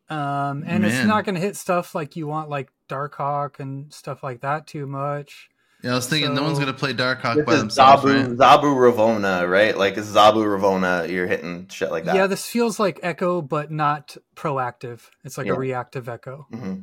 Um, 0.08 0.64
and 0.66 0.84
it's 0.84 1.04
not 1.06 1.24
going 1.24 1.36
to 1.36 1.40
hit 1.40 1.54
stuff 1.56 1.94
like 1.94 2.16
you 2.16 2.26
want, 2.26 2.50
like 2.50 2.68
Darkhawk 2.88 3.60
and 3.60 3.92
stuff 3.94 4.24
like 4.24 4.40
that, 4.40 4.66
too 4.66 4.88
much. 4.88 5.50
Yeah, 5.82 5.92
I 5.92 5.94
was 5.94 6.06
thinking 6.08 6.34
no 6.34 6.42
one's 6.42 6.58
gonna 6.58 6.74
play 6.74 6.92
Darkhawk 6.92 7.36
this 7.36 7.46
by 7.46 7.56
themselves, 7.56 8.04
Zabu 8.04 8.06
right? 8.06 8.36
Zabu 8.36 8.74
Ravonna, 8.74 9.50
right? 9.50 9.76
Like 9.76 9.96
it's 9.96 10.08
Zabu 10.08 10.44
Ravonna. 10.44 11.08
You're 11.10 11.26
hitting 11.26 11.68
shit 11.68 11.90
like 11.90 12.04
that. 12.04 12.14
Yeah, 12.16 12.26
this 12.26 12.46
feels 12.46 12.78
like 12.78 13.00
Echo, 13.02 13.40
but 13.40 13.70
not 13.70 14.16
proactive. 14.36 15.08
It's 15.24 15.38
like 15.38 15.46
Yeah. 15.46 15.54
a 15.54 15.58
reactive 15.58 16.08
Echo. 16.08 16.46
hmm 16.50 16.74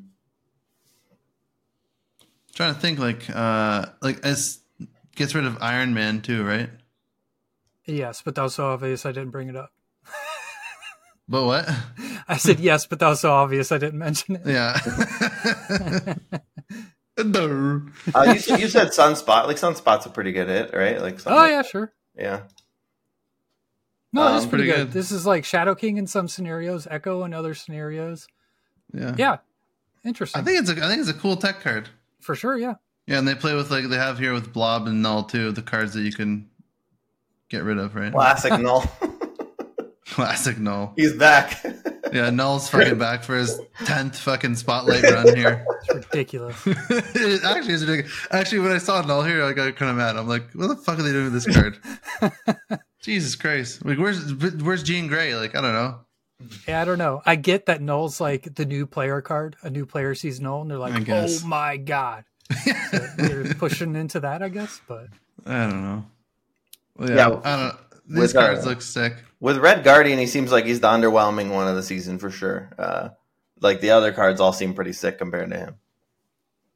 trying 2.55 2.73
to 2.73 2.79
think 2.79 2.97
like 2.97 3.29
uh 3.29 3.85
like 4.01 4.19
as 4.25 4.61
gets 5.15 5.35
rid 5.35 5.45
of 5.45 5.57
Iron 5.61 5.93
Man 5.93 6.21
too, 6.21 6.43
right? 6.43 6.71
Yes, 7.85 8.23
but 8.23 8.33
that 8.35 8.41
was 8.41 8.55
so 8.55 8.65
obvious 8.67 9.05
I 9.05 9.11
didn't 9.11 9.29
bring 9.29 9.47
it 9.49 9.55
up. 9.55 9.71
But 11.29 11.45
what? 11.45 11.69
I 12.27 12.37
said 12.37 12.59
yes, 12.59 12.85
but 12.87 12.99
that 12.99 13.09
was 13.09 13.19
so 13.19 13.31
obvious 13.31 13.71
I 13.71 13.77
didn't 13.77 13.99
mention 13.99 14.37
it. 14.37 14.41
Yeah. 14.45 14.79
no. 17.17 17.81
Uh, 18.13 18.31
you, 18.33 18.39
said- 18.39 18.59
you 18.59 18.67
said 18.67 18.87
Sunspot. 18.89 19.47
Like 19.47 19.57
Sunspot's 19.57 20.05
a 20.05 20.09
pretty 20.09 20.31
good 20.31 20.47
hit, 20.47 20.73
right? 20.73 21.01
Like 21.01 21.17
Sunspot. 21.17 21.31
Oh 21.31 21.45
yeah, 21.45 21.61
sure. 21.61 21.91
yeah. 22.15 22.41
No, 24.13 24.35
it's 24.35 24.45
Um, 24.45 24.49
pretty, 24.49 24.63
pretty 24.65 24.77
good. 24.79 24.87
good. 24.87 24.93
This 24.93 25.11
is 25.11 25.25
like 25.25 25.43
Shadow 25.45 25.75
King 25.75 25.97
in 25.97 26.07
some 26.07 26.27
scenarios, 26.27 26.87
Echo 26.89 27.23
in 27.23 27.33
other 27.33 27.53
scenarios. 27.53 28.27
Yeah. 28.93 29.15
Yeah, 29.17 29.37
interesting. 30.05 30.41
I 30.41 30.45
think 30.45 30.59
it's 30.61 30.69
a 30.69 30.73
I 30.83 30.87
think 30.87 31.01
it's 31.01 31.09
a 31.09 31.13
cool 31.13 31.35
tech 31.35 31.59
card. 31.61 31.89
for 32.21 32.33
sure. 32.35 32.57
Yeah, 32.57 32.75
Yeah, 33.05 33.19
and 33.19 33.27
they 33.27 33.35
play 33.35 33.53
with 33.53 33.69
like 33.69 33.89
they 33.89 33.97
have 33.97 34.17
here 34.17 34.33
with 34.33 34.53
Blob 34.53 34.87
and 34.87 35.01
Null 35.01 35.23
too, 35.23 35.51
the 35.51 35.61
cards 35.61 35.93
that 35.93 36.01
you 36.01 36.13
can 36.13 36.49
get 37.49 37.63
rid 37.63 37.77
of, 37.77 37.95
right? 37.95 38.13
Classic 38.13 38.51
Null. 38.61 38.89
Classic 40.05 40.57
Null. 40.57 40.93
He's 40.95 41.13
back. 41.13 41.61
Yeah, 42.13 42.29
Null's 42.29 42.69
fucking 42.69 42.97
back 42.97 43.23
for 43.23 43.35
his 43.35 43.59
tenth 43.85 44.17
fucking 44.19 44.55
spotlight 44.55 45.03
run 45.03 45.35
here. 45.35 45.65
it's 45.83 45.93
ridiculous. 45.95 46.55
it 46.65 47.43
actually 47.45 47.73
is 47.73 47.85
ridiculous. 47.85 48.27
Actually, 48.31 48.59
when 48.59 48.71
I 48.71 48.77
saw 48.77 49.01
Null 49.01 49.23
here, 49.23 49.43
I 49.43 49.53
got 49.53 49.75
kind 49.75 49.91
of 49.91 49.97
mad. 49.97 50.15
I'm 50.15 50.27
like, 50.27 50.51
what 50.53 50.67
the 50.67 50.75
fuck 50.77 50.99
are 50.99 51.01
they 51.03 51.11
doing 51.11 51.31
with 51.31 51.33
this 51.33 51.53
card? 51.55 51.77
Jesus 53.01 53.35
Christ! 53.35 53.85
Like, 53.85 53.97
where's 53.97 54.33
where's 54.33 54.83
Jean 54.83 55.07
Grey? 55.07 55.35
Like, 55.35 55.55
I 55.55 55.61
don't 55.61 55.73
know. 55.73 55.99
yeah, 56.67 56.81
I 56.81 56.85
don't 56.85 56.97
know. 56.97 57.21
I 57.25 57.35
get 57.35 57.65
that 57.67 57.81
Null's 57.81 58.19
like 58.19 58.55
the 58.55 58.65
new 58.65 58.85
player 58.85 59.21
card. 59.21 59.55
A 59.63 59.69
new 59.69 59.85
player 59.85 60.13
sees 60.15 60.39
Null, 60.41 60.61
and 60.61 60.71
they're 60.71 60.77
like, 60.77 61.07
"Oh 61.09 61.27
my 61.45 61.77
god!" 61.77 62.25
So 62.63 62.71
they're 63.17 63.53
pushing 63.55 63.95
into 63.95 64.19
that, 64.21 64.41
I 64.43 64.49
guess. 64.49 64.81
But 64.87 65.07
I 65.45 65.67
don't 65.67 65.81
know. 65.83 66.05
Well, 66.97 67.09
yeah, 67.09 67.15
Yeah, 67.15 67.25
I 67.27 67.29
don't. 67.29 67.43
know. 67.43 67.75
These 68.09 68.17
with, 68.19 68.35
uh, 68.35 68.39
cards 68.47 68.65
look 68.65 68.81
sick. 68.81 69.13
With 69.39 69.57
Red 69.57 69.83
Guardian, 69.83 70.17
he 70.19 70.25
seems 70.27 70.51
like 70.51 70.65
he's 70.65 70.79
the 70.79 70.87
underwhelming 70.87 71.51
one 71.53 71.67
of 71.67 71.75
the 71.75 71.83
season 71.83 72.17
for 72.19 72.29
sure. 72.31 72.69
Uh, 72.77 73.09
like 73.61 73.81
the 73.81 73.91
other 73.91 74.11
cards 74.11 74.39
all 74.41 74.53
seem 74.53 74.73
pretty 74.73 74.93
sick 74.93 75.17
compared 75.17 75.49
to 75.51 75.57
him. 75.57 75.75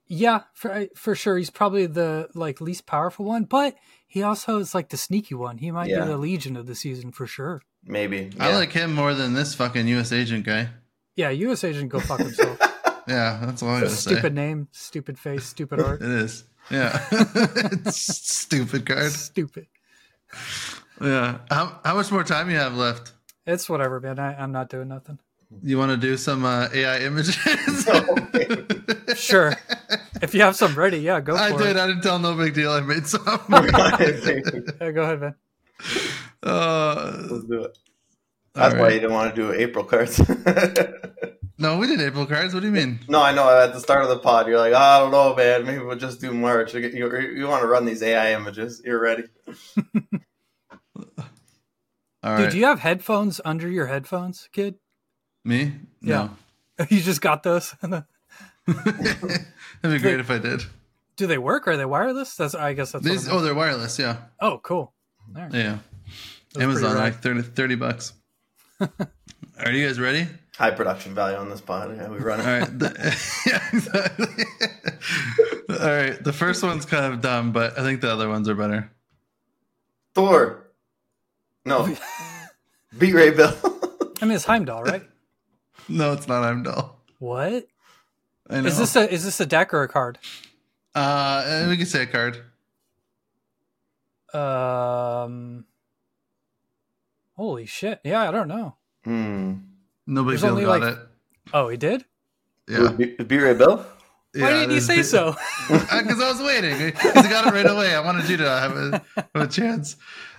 yeah, 0.08 0.42
for 0.54 0.88
for 0.96 1.16
sure, 1.16 1.38
he's 1.38 1.50
probably 1.50 1.86
the 1.88 2.30
like 2.36 2.62
least 2.62 2.86
powerful 2.86 3.26
one. 3.26 3.46
But 3.46 3.76
he 4.08 4.22
also 4.24 4.58
is 4.60 4.76
like 4.76 4.90
the 4.90 4.98
sneaky 4.98 5.36
one. 5.36 5.58
He 5.58 5.72
might 5.72 5.90
Yeah. 5.90 6.02
be 6.02 6.08
the 6.08 6.18
Legion 6.18 6.56
of 6.58 6.68
the 6.68 6.76
season 6.76 7.12
for 7.12 7.26
sure. 7.28 7.62
Maybe. 7.84 8.30
I 8.40 8.50
yeah. 8.50 8.56
like 8.58 8.72
him 8.74 8.94
more 8.94 9.14
than 9.14 9.34
this 9.34 9.56
fucking 9.56 9.88
U.S. 9.88 10.12
agent 10.12 10.46
guy. 10.46 10.70
Yeah, 11.16 11.30
U.S. 11.30 11.64
agent 11.64 11.90
go 11.90 12.00
fuck 12.00 12.20
himself. 12.20 12.60
Yeah, 13.08 13.40
that's 13.44 13.64
all 13.64 13.70
I 13.70 13.80
gotta 13.82 13.90
say. 13.90 14.12
stupid 14.14 14.36
name, 14.36 14.68
stupid 14.72 15.18
face, 15.18 15.44
stupid 15.46 15.82
art. 15.84 16.02
It 16.04 16.08
is. 16.10 16.44
Yeah, 16.70 17.04
it's 17.12 17.98
stupid 17.98 18.86
card. 18.86 19.12
stupid. 19.12 19.66
Yeah. 21.02 21.40
How 21.50 21.80
how 21.84 21.96
much 21.96 22.12
more 22.12 22.24
time 22.24 22.50
you 22.50 22.58
have 22.58 22.76
left? 22.76 23.14
It's 23.46 23.68
whatever, 23.70 24.00
man. 24.00 24.20
I, 24.20 24.36
I'm 24.42 24.52
not 24.52 24.70
doing 24.70 24.88
nothing. 24.88 25.20
You 25.64 25.78
want 25.78 25.92
to 25.92 25.98
do 25.98 26.16
some 26.16 26.46
uh, 26.46 26.70
AI 26.74 27.00
images? 27.00 27.38
Sure. 29.16 29.54
if 30.22 30.34
you 30.34 30.42
have 30.42 30.56
some 30.56 30.74
ready, 30.76 30.98
yeah, 31.00 31.20
go 31.20 31.36
for 31.36 31.42
I 31.44 31.50
it. 31.54 31.58
did. 31.58 31.76
I 31.78 31.88
didn't 31.88 32.02
tell. 32.02 32.18
No 32.18 32.34
big 32.36 32.54
deal. 32.54 32.72
I 32.72 32.80
made 32.80 33.06
some. 33.06 33.22
Yeah, 33.50 34.92
go 34.92 35.02
ahead, 35.04 35.20
man. 35.20 35.36
uh, 36.44 37.18
Let's 37.30 37.44
do 37.44 37.64
it. 37.64 37.78
all 38.56 38.70
That's 38.70 38.76
why 38.76 38.88
you 38.90 39.00
didn't 39.02 39.14
want 39.14 39.36
to 39.36 39.42
do 39.42 39.54
April 39.54 39.84
cards. 39.86 40.22
No, 41.58 41.78
we 41.78 41.86
did 41.86 42.02
April 42.02 42.26
cards. 42.26 42.56
What 42.56 42.62
do 42.62 42.66
you 42.68 42.72
mean? 42.74 43.00
no, 43.08 43.22
I 43.22 43.32
know. 43.36 43.48
At 43.48 43.74
the 43.74 43.80
start 43.80 44.02
of 44.02 44.10
the 44.10 44.18
pod, 44.18 44.48
you're 44.48 44.58
like, 44.58 44.74
I 44.74 44.98
don't 44.98 45.12
know, 45.12 45.36
man. 45.36 45.64
Maybe 45.64 45.78
we'll 45.84 45.96
just 45.96 46.20
do 46.20 46.34
March. 46.34 46.74
You, 46.74 46.80
you, 46.80 47.20
you 47.20 47.48
want 47.48 47.62
to 47.62 47.68
run 47.68 47.86
these 47.86 48.02
AI 48.02 48.34
images? 48.34 48.82
You're 48.84 49.00
ready. 49.00 49.26
All 52.24 52.36
Dude, 52.38 52.46
right. 52.46 52.52
do 52.52 52.58
you 52.60 52.66
have 52.66 52.80
headphones 52.80 53.42
under 53.44 53.68
your 53.68 53.88
headphones, 53.88 54.48
kid? 54.52 54.76
Me? 55.44 55.74
Yeah. 56.02 56.30
You 56.90 57.00
just 57.00 57.22
got 57.22 57.44
those. 57.44 57.76
That'd 57.82 58.06
be 59.84 60.00
great 60.00 60.20
if 60.20 60.32
I 60.32 60.40
did. 60.40 60.64
Do 61.16 61.28
they 61.28 61.38
work? 61.38 61.68
Are 61.68 61.78
they 61.78 61.86
wireless? 61.86 62.36
That's 62.36 62.56
I 62.56 62.74
guess 62.74 62.92
that's. 62.94 63.06
These, 63.06 63.28
I'm- 63.28 63.38
oh, 63.38 63.42
they're 63.42 63.54
wireless. 63.54 64.00
Yeah. 64.00 64.18
oh, 64.40 64.60
cool. 64.64 64.92
All 65.36 65.42
right. 65.44 65.54
Yeah. 65.54 65.78
pretty 66.54 66.64
Amazon, 66.66 66.96
like 66.98 67.22
30, 67.22 67.44
30 67.44 67.76
bucks. 67.76 68.14
Are 68.80 69.72
you 69.72 69.86
guys 69.86 70.00
ready? 70.00 70.28
High 70.58 70.72
production 70.72 71.14
value 71.14 71.38
on 71.38 71.50
this 71.50 71.62
pod. 71.62 71.96
Yeah, 71.96 72.10
we 72.10 72.18
run 72.18 72.40
it. 72.40 72.46
All 72.48 72.60
right. 72.60 72.80
The, 72.80 73.20
yeah, 73.46 73.64
exactly. 73.72 74.46
All 75.70 75.88
right. 75.88 76.24
The 76.24 76.34
first 76.34 76.64
one's 76.64 76.86
kind 76.86 77.14
of 77.14 77.22
dumb, 77.22 77.52
but 77.52 77.78
I 77.78 77.84
think 77.84 78.02
the 78.02 78.12
other 78.12 78.28
ones 78.28 78.50
are 78.50 78.56
better. 78.56 78.92
Thor. 80.16 80.68
No. 81.66 81.96
Beta 82.98 83.16
Ray 83.16 83.30
Bill. 83.32 83.54
I 84.22 84.26
mean, 84.26 84.36
it's 84.36 84.46
Heimdall, 84.46 84.84
right? 84.84 85.04
No, 85.88 86.14
it's 86.14 86.28
not 86.28 86.44
Heimdall. 86.44 86.98
what 87.20 87.68
I 88.50 88.62
know. 88.62 88.68
is 88.68 88.78
this? 88.78 88.96
A 88.96 89.12
is 89.12 89.24
this 89.24 89.40
a 89.40 89.46
deck 89.46 89.74
or 89.74 89.84
a 89.84 89.88
card? 89.88 90.20
Uh, 90.94 91.66
we 91.70 91.78
can 91.78 91.86
say 91.86 92.04
a 92.04 92.08
card. 92.08 92.44
Um. 94.34 95.66
Holy 97.36 97.66
shit! 97.66 98.00
Yeah, 98.04 98.28
I 98.28 98.32
don't 98.32 98.48
know. 98.48 98.76
hmm. 99.04 99.54
No 100.08 100.24
big 100.24 100.32
There's 100.32 100.44
only, 100.44 100.64
Got 100.64 100.82
like- 100.82 100.94
it. 100.94 101.00
Oh, 101.54 101.70
he 101.70 101.78
did. 101.78 102.06
Yeah. 102.68 102.92
Beat, 102.92 103.18
Beta 103.28 103.44
Ray 103.46 103.54
Bill? 103.54 103.78
Why 103.78 103.86
Yeah, 104.36 104.50
didn't 104.52 104.70
you 104.72 104.76
this- 104.76 104.86
say 104.88 105.04
so? 105.04 105.36
Because 105.70 106.22
I 106.22 106.30
was 106.32 106.42
waiting. 106.42 106.78
Because 106.92 107.26
I 107.26 107.30
got 107.30 107.48
it 107.48 107.54
right 107.54 107.66
away. 107.70 107.96
I 107.96 108.00
wanted 108.02 108.30
you 108.30 108.38
to 108.38 108.50
have 108.50 108.72
a, 108.78 109.02
have 109.16 109.30
a 109.36 109.48
chance. 109.48 109.96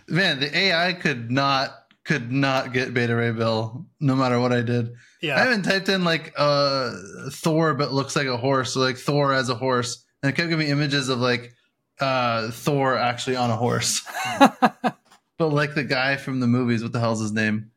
Man, 0.09 0.41
the 0.41 0.57
AI 0.57 0.93
could 0.95 1.31
not 1.31 1.70
could 2.05 2.33
not 2.33 2.73
get 2.73 2.93
Beta 2.93 3.15
Ray 3.15 3.31
Bill 3.31 3.87
no 4.01 4.16
matter 4.16 4.41
what 4.41 4.53
I 4.53 4.62
did. 4.62 4.95
Yeah. 5.20 5.37
I 5.37 5.45
yeah. 5.45 5.51
even 5.51 5.62
typed 5.62 5.89
in 5.89 6.05
like 6.05 6.33
uh 6.37 6.93
Thor 7.31 7.74
but 7.74 7.93
looks 7.93 8.16
like 8.16 8.27
a 8.27 8.37
horse, 8.37 8.74
so 8.74 8.81
like 8.81 8.97
Thor 8.97 9.33
as 9.33 9.49
a 9.49 9.55
horse. 9.55 10.05
And 10.23 10.31
it 10.31 10.37
kept 10.37 10.49
giving 10.49 10.66
me 10.66 10.73
images 10.73 11.09
of 11.09 11.19
like 11.19 11.55
uh 12.01 12.51
Thor 12.51 12.97
actually 12.97 13.37
on 13.37 13.51
a 13.51 13.57
horse. 13.57 14.03
but 14.41 14.97
like 15.39 15.74
the 15.74 15.85
guy 15.85 16.16
from 16.16 16.41
the 16.41 16.47
movies, 16.47 16.83
what 16.83 16.93
the 16.93 17.01
hell's 17.01 17.20
his 17.20 17.33
name? 17.33 17.70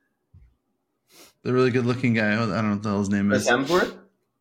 The 1.43 1.53
really 1.53 1.69
good 1.69 1.85
looking 1.85 2.15
guy. 2.15 2.33
I 2.33 2.35
don't 2.35 2.49
know 2.49 2.69
what 2.71 2.83
the 2.83 2.89
hell 2.89 2.99
his 2.99 3.09
name 3.09 3.31
is. 3.31 3.47
Hemsworth? 3.47 3.95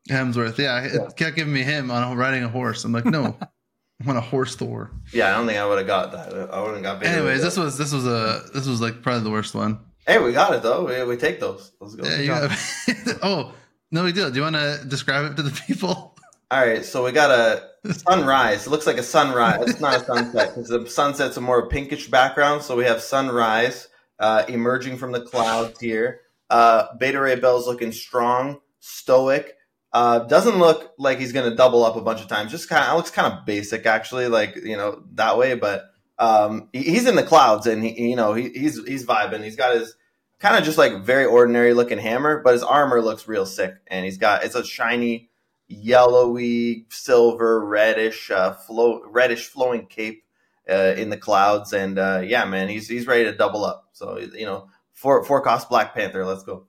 Hemsworth. 0.09 0.56
Yeah, 0.59 0.82
Yeah. 0.86 1.06
it 1.09 1.16
kept 1.16 1.36
giving 1.36 1.52
me 1.52 1.62
him 1.62 1.90
on 1.90 2.16
riding 2.16 2.44
a 2.44 2.48
horse. 2.48 2.85
I'm 2.85 2.93
like, 2.93 3.05
no, 3.05 3.36
Want 4.07 4.19
a 4.19 4.23
horse 4.23 4.57
Thor. 4.57 4.91
Yeah, 5.12 5.29
I 5.29 5.37
don't 5.37 5.47
think 5.47 5.59
I 5.59 5.66
would 5.66 5.79
have 5.79 5.87
got 5.87 6.12
that. 6.12 6.53
I 6.53 6.61
wouldn't 6.62 6.83
got 6.83 7.05
Anyways, 7.05 7.43
this 7.43 7.57
was 7.57 7.79
this 7.79 7.93
was 7.93 8.07
a 8.07 8.43
this 8.53 8.66
was 8.66 8.81
like 8.81 9.03
probably 9.03 9.23
the 9.23 9.31
worst 9.31 9.55
one. 9.55 9.79
Hey, 10.07 10.19
we 10.19 10.33
got 10.33 10.53
it 10.55 10.62
though. 10.62 10.85
We, 10.85 11.03
we 11.05 11.16
take 11.16 11.41
those. 11.41 11.73
Let's 11.81 11.95
go. 11.95 12.07
Yeah, 12.07 12.49
got- 12.49 13.19
oh, 13.23 13.55
no 13.91 14.05
we 14.05 14.12
do. 14.12 14.29
Do 14.31 14.37
you 14.37 14.43
want 14.43 14.57
to 14.57 14.85
describe 14.87 15.31
it 15.31 15.37
to 15.37 15.43
the 15.43 15.62
people? 15.66 16.16
All 16.51 16.61
right, 16.65 16.85
so 16.85 17.05
we 17.05 17.12
got 17.12 17.31
a 17.31 17.93
sunrise. 17.93 18.66
It 18.66 18.71
looks 18.71 18.87
like 18.87 18.99
a 18.99 19.03
sunrise. 19.03 19.62
It's 19.69 19.81
not 19.81 20.03
a 20.03 20.05
sunset 20.05 20.55
because 20.55 20.69
the 20.69 20.87
sunset's 20.87 21.37
a 21.37 21.41
more 21.41 21.69
pinkish 21.69 22.09
background. 22.09 22.62
So 22.62 22.77
we 22.77 22.85
have 22.85 23.01
sunrise 23.01 23.89
uh, 24.19 24.45
emerging 24.49 24.99
from 24.99 25.12
the 25.12 25.23
clouds 25.23 25.81
here. 25.81 26.21
Uh, 26.51 26.95
Beta 26.99 27.21
Ray 27.21 27.37
Bill's 27.37 27.66
looking 27.66 27.93
strong, 27.93 28.61
stoic. 28.81 29.55
Uh, 29.95 30.19
doesn't 30.19 30.59
look 30.59 30.93
like 30.99 31.21
he's 31.21 31.33
going 31.33 31.49
to 31.49 31.57
double 31.57 31.85
up 31.85 31.95
a 31.95 32.01
bunch 32.03 32.21
of 32.21 32.27
times. 32.27 32.51
Just 32.51 32.69
kind 32.69 32.83
of 32.85 32.97
looks 32.97 33.12
kind 33.12 33.33
of 33.33 33.47
basic, 33.47 33.87
actually, 33.87 34.27
like 34.27 34.57
you 34.57 34.77
know 34.77 35.05
that 35.12 35.39
way. 35.39 35.55
But 35.55 35.85
um, 36.19 36.69
he- 36.73 36.83
he's 36.83 37.07
in 37.07 37.15
the 37.15 37.23
clouds, 37.23 37.69
and 37.69 37.83
he, 37.85 38.11
you 38.11 38.16
know 38.16 38.35
he, 38.35 38.49
he's 38.51 38.85
he's 38.87 39.07
vibing. 39.07 39.45
He's 39.45 39.55
got 39.57 39.77
his 39.77 39.95
kind 40.41 40.57
of 40.59 40.65
just 40.65 40.79
like 40.79 41.05
very 41.05 41.25
ordinary 41.25 41.75
looking 41.75 41.99
hammer, 41.99 42.43
but 42.43 42.55
his 42.55 42.65
armor 42.65 43.01
looks 43.01 43.29
real 43.29 43.47
sick, 43.47 43.75
and 43.87 44.05
he's 44.05 44.19
got 44.19 44.43
it's 44.45 44.57
a 44.57 44.65
shiny 44.65 45.31
yellowy, 45.69 46.87
silver, 46.91 47.65
reddish, 47.65 48.31
uh, 48.33 48.53
flow, 48.53 49.01
reddish 49.07 49.47
flowing 49.47 49.87
cape 49.87 50.25
uh, 50.69 50.95
in 50.97 51.11
the 51.11 51.16
clouds, 51.16 51.73
and 51.73 51.99
uh, 51.99 52.21
yeah, 52.25 52.45
man, 52.45 52.69
he's 52.69 52.89
he's 52.89 53.07
ready 53.07 53.25
to 53.25 53.33
double 53.33 53.65
up. 53.65 53.89
So 53.93 54.19
you 54.19 54.45
know, 54.47 54.69
four 54.93 55.23
four 55.25 55.41
cost 55.41 55.69
Black 55.69 55.95
Panther. 55.95 56.25
Let's 56.27 56.43
go. 56.43 56.66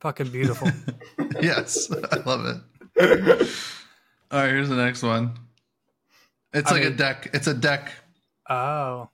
Fucking 0.00 0.28
beautiful. 0.28 0.68
yes, 1.40 1.90
I 2.12 2.16
love 2.18 2.44
it. 2.46 3.48
All 4.30 4.40
right, 4.40 4.48
here's 4.50 4.68
the 4.68 4.76
next 4.76 5.02
one. 5.02 5.32
It's 6.52 6.70
I 6.70 6.74
like 6.76 6.84
a 6.84 6.90
deck. 6.90 7.30
It's 7.34 7.46
a 7.46 7.54
deck. 7.54 7.90
Oh. 8.48 9.08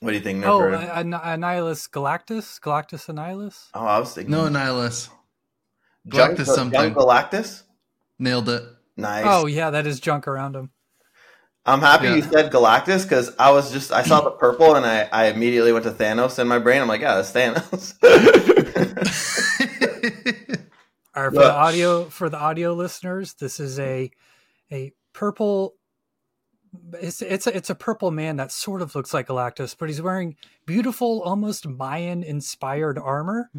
What 0.00 0.10
do 0.10 0.16
you 0.16 0.22
think, 0.22 0.44
Oh, 0.44 0.60
Nerford? 0.60 0.96
An- 0.96 1.12
Annihilus 1.12 1.88
Galactus? 1.90 2.60
Galactus 2.60 3.06
Annihilus? 3.08 3.66
oh, 3.74 3.84
I 3.86 3.98
was 3.98 4.12
thinking 4.14 4.30
No, 4.32 4.44
Nihilus. 4.48 5.08
Junk- 6.08 6.38
Galactus 6.38 6.46
something. 6.46 6.78
Junk 6.80 6.96
Galactus. 6.96 7.62
Nailed 8.18 8.48
it. 8.48 8.62
Nice. 8.96 9.24
Oh, 9.26 9.46
yeah, 9.46 9.70
that 9.70 9.86
is 9.86 10.00
junk 10.00 10.26
around 10.28 10.56
him. 10.56 10.70
I'm 11.64 11.80
happy 11.80 12.06
Yeah. 12.06 12.14
you 12.16 12.22
said 12.22 12.52
Galactus 12.52 13.02
because 13.02 13.34
I 13.38 13.50
was 13.50 13.72
just 13.72 13.90
I 13.92 14.02
saw 14.04 14.20
the 14.20 14.30
purple 14.30 14.76
and 14.76 14.86
I, 14.86 15.08
I 15.12 15.26
immediately 15.26 15.72
went 15.72 15.84
to 15.84 15.90
Thanos 15.90 16.38
in 16.38 16.46
my 16.46 16.58
brain. 16.60 16.80
I'm 16.80 16.86
like, 16.88 17.00
yeah, 17.00 17.16
that's 17.16 17.32
Thanos. 17.32 17.94
All 21.14 21.22
right, 21.22 21.32
for 21.32 21.38
the 21.38 21.52
audio 21.52 22.04
for 22.04 22.28
the 22.28 22.36
audio 22.38 22.74
listeners, 22.74 23.34
this 23.34 23.58
is 23.60 23.78
a 23.78 24.10
a 24.70 24.92
purple. 25.12 25.74
It's 27.00 27.22
it's 27.22 27.46
a, 27.46 27.56
it's 27.56 27.70
a 27.70 27.74
purple 27.74 28.10
man 28.10 28.36
that 28.36 28.52
sort 28.52 28.82
of 28.82 28.94
looks 28.94 29.14
like 29.14 29.28
Galactus, 29.28 29.74
but 29.78 29.88
he's 29.88 30.02
wearing 30.02 30.36
beautiful, 30.66 31.22
almost 31.22 31.66
Mayan 31.66 32.22
inspired 32.22 32.98
armor 32.98 33.50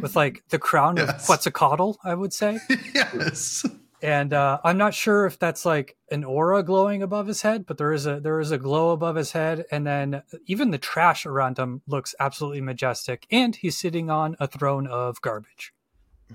with 0.00 0.14
like 0.14 0.44
the 0.50 0.60
crown 0.60 0.96
Yes. 0.96 1.08
of 1.10 1.26
Quetzalcoatl, 1.26 1.96
I 2.04 2.14
would 2.14 2.32
say. 2.32 2.60
yes. 2.94 3.66
And 4.02 4.32
uh, 4.32 4.58
I'm 4.64 4.78
not 4.78 4.94
sure 4.94 5.26
if 5.26 5.38
that's 5.38 5.64
like 5.64 5.96
an 6.10 6.24
aura 6.24 6.62
glowing 6.64 7.02
above 7.02 7.28
his 7.28 7.42
head, 7.42 7.66
but 7.66 7.78
there 7.78 7.92
is 7.92 8.04
a 8.04 8.18
there 8.18 8.40
is 8.40 8.50
a 8.50 8.58
glow 8.58 8.90
above 8.90 9.14
his 9.16 9.30
head, 9.32 9.64
and 9.70 9.86
then 9.86 10.22
even 10.46 10.72
the 10.72 10.78
trash 10.78 11.24
around 11.24 11.56
him 11.58 11.82
looks 11.86 12.14
absolutely 12.18 12.60
majestic. 12.60 13.26
And 13.30 13.54
he's 13.54 13.76
sitting 13.78 14.10
on 14.10 14.36
a 14.40 14.46
throne 14.48 14.86
of 14.86 15.20
garbage. 15.20 15.72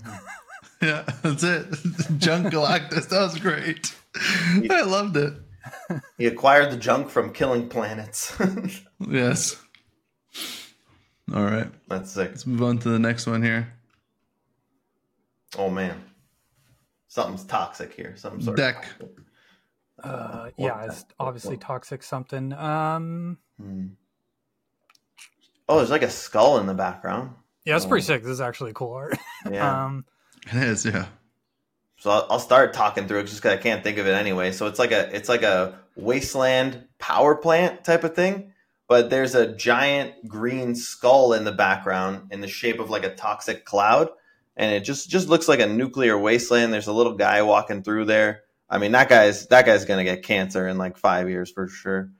Yeah, 0.80 1.06
that's 1.23 1.44
it. 1.44 1.65
Junk 2.19 2.48
Galactus. 2.53 3.10
That 3.10 3.22
was 3.22 3.39
great. 3.39 3.95
I 4.15 4.84
loved 4.84 5.18
it. 5.18 5.34
he 6.19 6.27
acquired 6.27 6.72
the 6.72 6.77
junk 6.77 7.10
from 7.10 7.34
killing 7.34 7.68
planets. 7.68 8.35
Yes. 8.99 9.60
All 11.34 11.44
right. 11.44 11.68
that's 11.88 12.11
sick. 12.11 12.30
Let's 12.30 12.45
move 12.45 12.61
on 12.61 12.77
to 12.80 12.89
the 12.89 12.99
next 12.99 13.26
one 13.26 13.41
here. 13.41 13.73
Oh 15.57 15.69
man, 15.69 15.99
something's 17.07 17.43
toxic 17.45 17.93
here. 17.93 18.15
Some 18.15 18.41
sort 18.41 18.57
Deck. 18.57 18.88
Of 18.99 19.09
Uh, 20.11 20.49
yeah, 20.57 20.85
it's 20.85 21.03
the- 21.03 21.13
obviously 21.19 21.55
what- 21.55 21.61
toxic 21.61 22.03
something. 22.03 22.53
Um, 22.53 23.38
Hmm. 23.59 23.88
Oh, 25.69 25.77
there's 25.77 25.89
like 25.89 26.03
a 26.03 26.09
skull 26.09 26.59
in 26.59 26.65
the 26.67 26.73
background. 26.73 27.31
yeah, 27.65 27.75
it's 27.75 27.85
pretty 27.85 28.03
Oh. 28.03 28.07
sick. 28.07 28.23
This 28.23 28.31
is 28.31 28.41
actually 28.41 28.71
cool 28.73 28.93
art. 28.93 29.17
Yeah. 29.51 29.85
Um, 29.85 30.05
It 30.47 30.63
is, 30.63 30.85
yeah. 30.85 31.07
So 31.97 32.11
I'll, 32.11 32.27
I'll 32.29 32.39
start 32.39 32.73
talking 32.73 33.07
through 33.07 33.19
it 33.19 33.23
just 33.27 33.41
because 33.41 33.57
I 33.57 33.61
can't 33.61 33.84
think 33.84 33.97
of 33.97 34.07
it 34.07 34.13
anyway. 34.13 34.51
So 34.51 34.67
it's 34.67 34.79
like 34.79 34.91
a 34.91 35.13
it's 35.15 35.27
like 35.29 35.41
a 35.43 35.77
wasteland 35.95 36.88
power 36.99 37.35
plant 37.35 37.84
type 37.84 38.03
of 38.03 38.15
thing, 38.15 38.53
but 38.88 39.09
there's 39.09 39.34
a 39.35 39.47
giant 39.55 40.27
green 40.27 40.75
skull 40.75 41.34
in 41.34 41.43
the 41.43 41.51
background 41.51 42.31
in 42.31 42.39
the 42.41 42.47
shape 42.47 42.79
of 42.79 42.89
like 42.89 43.03
a 43.03 43.13
toxic 43.15 43.65
cloud, 43.65 44.09
and 44.57 44.73
it 44.73 44.81
just 44.81 45.09
just 45.09 45.29
looks 45.29 45.47
like 45.47 45.61
a 45.61 45.67
nuclear 45.67 46.17
wasteland. 46.17 46.73
There's 46.73 46.88
a 46.88 46.93
little 46.93 47.13
guy 47.13 47.41
walking 47.43 47.84
through 47.84 48.05
there. 48.05 48.41
I 48.69 48.79
mean 48.79 48.91
that 48.91 49.07
guy's 49.07 49.47
that 49.47 49.65
guy's 49.65 49.85
gonna 49.85 50.03
get 50.03 50.23
cancer 50.23 50.67
in 50.67 50.77
like 50.77 50.97
five 50.97 51.29
years 51.29 51.49
for 51.49 51.69
sure, 51.69 52.11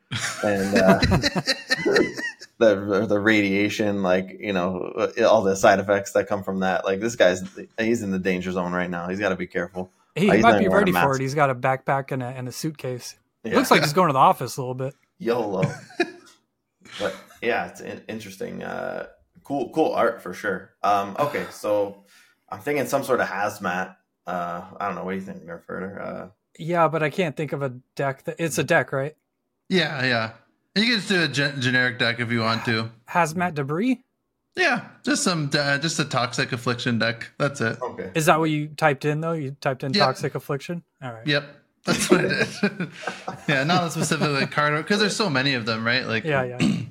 and 0.44 0.78
uh, 0.78 1.00
the 2.58 3.06
the 3.08 3.20
radiation, 3.20 4.02
like 4.04 4.38
you 4.40 4.54
know, 4.54 5.10
all 5.28 5.42
the 5.42 5.56
side 5.56 5.80
effects 5.80 6.14
that 6.14 6.28
come 6.28 6.44
from 6.44 6.62
that. 6.62 6.86
Like 6.86 7.00
this 7.02 7.16
guy's 7.16 7.44
he's 7.78 8.02
in 8.02 8.12
the 8.12 8.20
danger 8.20 8.52
zone 8.52 8.72
right 8.72 8.90
now. 8.90 9.10
He's 9.10 9.20
got 9.20 9.30
to 9.30 9.36
be 9.36 9.48
careful. 9.48 9.92
he 10.16 10.30
he's 10.30 10.42
might 10.42 10.60
be 10.60 10.70
ready 10.70 10.92
for 10.92 11.16
it. 11.16 11.22
He's 11.22 11.36
got 11.36 11.50
a 11.50 11.56
backpack 11.56 12.12
and 12.12 12.24
a, 12.24 12.28
and 12.28 12.48
a 12.48 12.52
suitcase. 12.52 13.16
Yeah. 13.44 13.56
Looks 13.56 13.72
like 13.72 13.82
he's 13.82 13.94
going 13.94 14.08
to 14.08 14.14
the 14.14 14.20
office 14.20 14.58
a 14.58 14.62
little 14.62 14.76
bit. 14.76 14.94
YOLO. 15.20 15.64
but 17.00 17.16
yeah, 17.42 17.68
it's 17.68 17.82
in- 17.82 18.04
interesting. 18.08 18.64
Uh, 18.64 19.08
cool, 19.44 19.70
cool 19.70 19.94
art 19.94 20.22
for 20.22 20.34
sure. 20.34 20.74
Um, 20.84 21.16
okay, 21.20 21.46
so 21.52 22.04
I'm 22.50 22.60
thinking 22.60 22.86
some 22.88 23.04
sort 23.04 23.20
of 23.22 23.28
hazmat. 23.28 23.96
Uh, 24.26 24.62
I 24.80 24.86
don't 24.88 24.96
know. 24.96 25.04
What 25.04 25.12
do 25.12 25.18
you 25.18 25.24
think, 25.24 25.44
Nerf 25.46 25.62
Herder? 25.68 26.02
Uh, 26.02 26.28
Yeah, 26.58 26.88
but 26.88 27.04
I 27.04 27.10
can't 27.10 27.36
think 27.36 27.54
of 27.54 27.62
a 27.62 27.70
deck 27.96 28.24
that 28.26 28.36
it's 28.40 28.58
a 28.58 28.64
deck, 28.64 28.92
right? 28.92 29.16
Yeah, 29.70 30.04
yeah. 30.06 30.32
You 30.76 30.84
can 30.84 30.94
just 30.96 31.10
do 31.10 31.24
a 31.24 31.28
gen- 31.28 31.60
generic 31.62 31.98
deck 32.00 32.20
if 32.20 32.32
you 32.32 32.42
want 32.42 32.64
to. 32.66 32.90
Hazmat 33.10 33.54
debris. 33.56 34.04
Yeah, 34.56 34.86
just 35.04 35.24
some, 35.24 35.50
uh, 35.58 35.78
just 35.78 36.00
a 36.00 36.06
toxic 36.06 36.52
affliction 36.52 36.98
deck. 37.00 37.30
That's 37.38 37.62
it. 37.62 37.80
okay. 37.82 38.12
Is 38.16 38.26
that 38.26 38.40
what 38.40 38.50
you 38.50 38.70
typed 38.70 39.06
in 39.06 39.22
though? 39.22 39.34
You 39.34 39.56
typed 39.62 39.84
in 39.84 39.94
Yeah. 39.94 40.06
toxic 40.06 40.34
affliction. 40.36 40.84
All 41.02 41.14
right. 41.14 41.28
Yep, 41.28 41.44
that's 41.86 42.10
what 42.10 42.26
it 42.26 42.32
is. 42.32 42.60
yeah, 43.48 43.64
not 43.64 43.92
specifically 43.92 44.48
card 44.48 44.76
because 44.84 45.00
there's 45.00 45.16
so 45.16 45.30
many 45.30 45.54
of 45.54 45.66
them, 45.66 45.86
right? 45.86 46.06
Like, 46.08 46.24
Yeah, 46.24 46.44
yeah. 46.44 46.58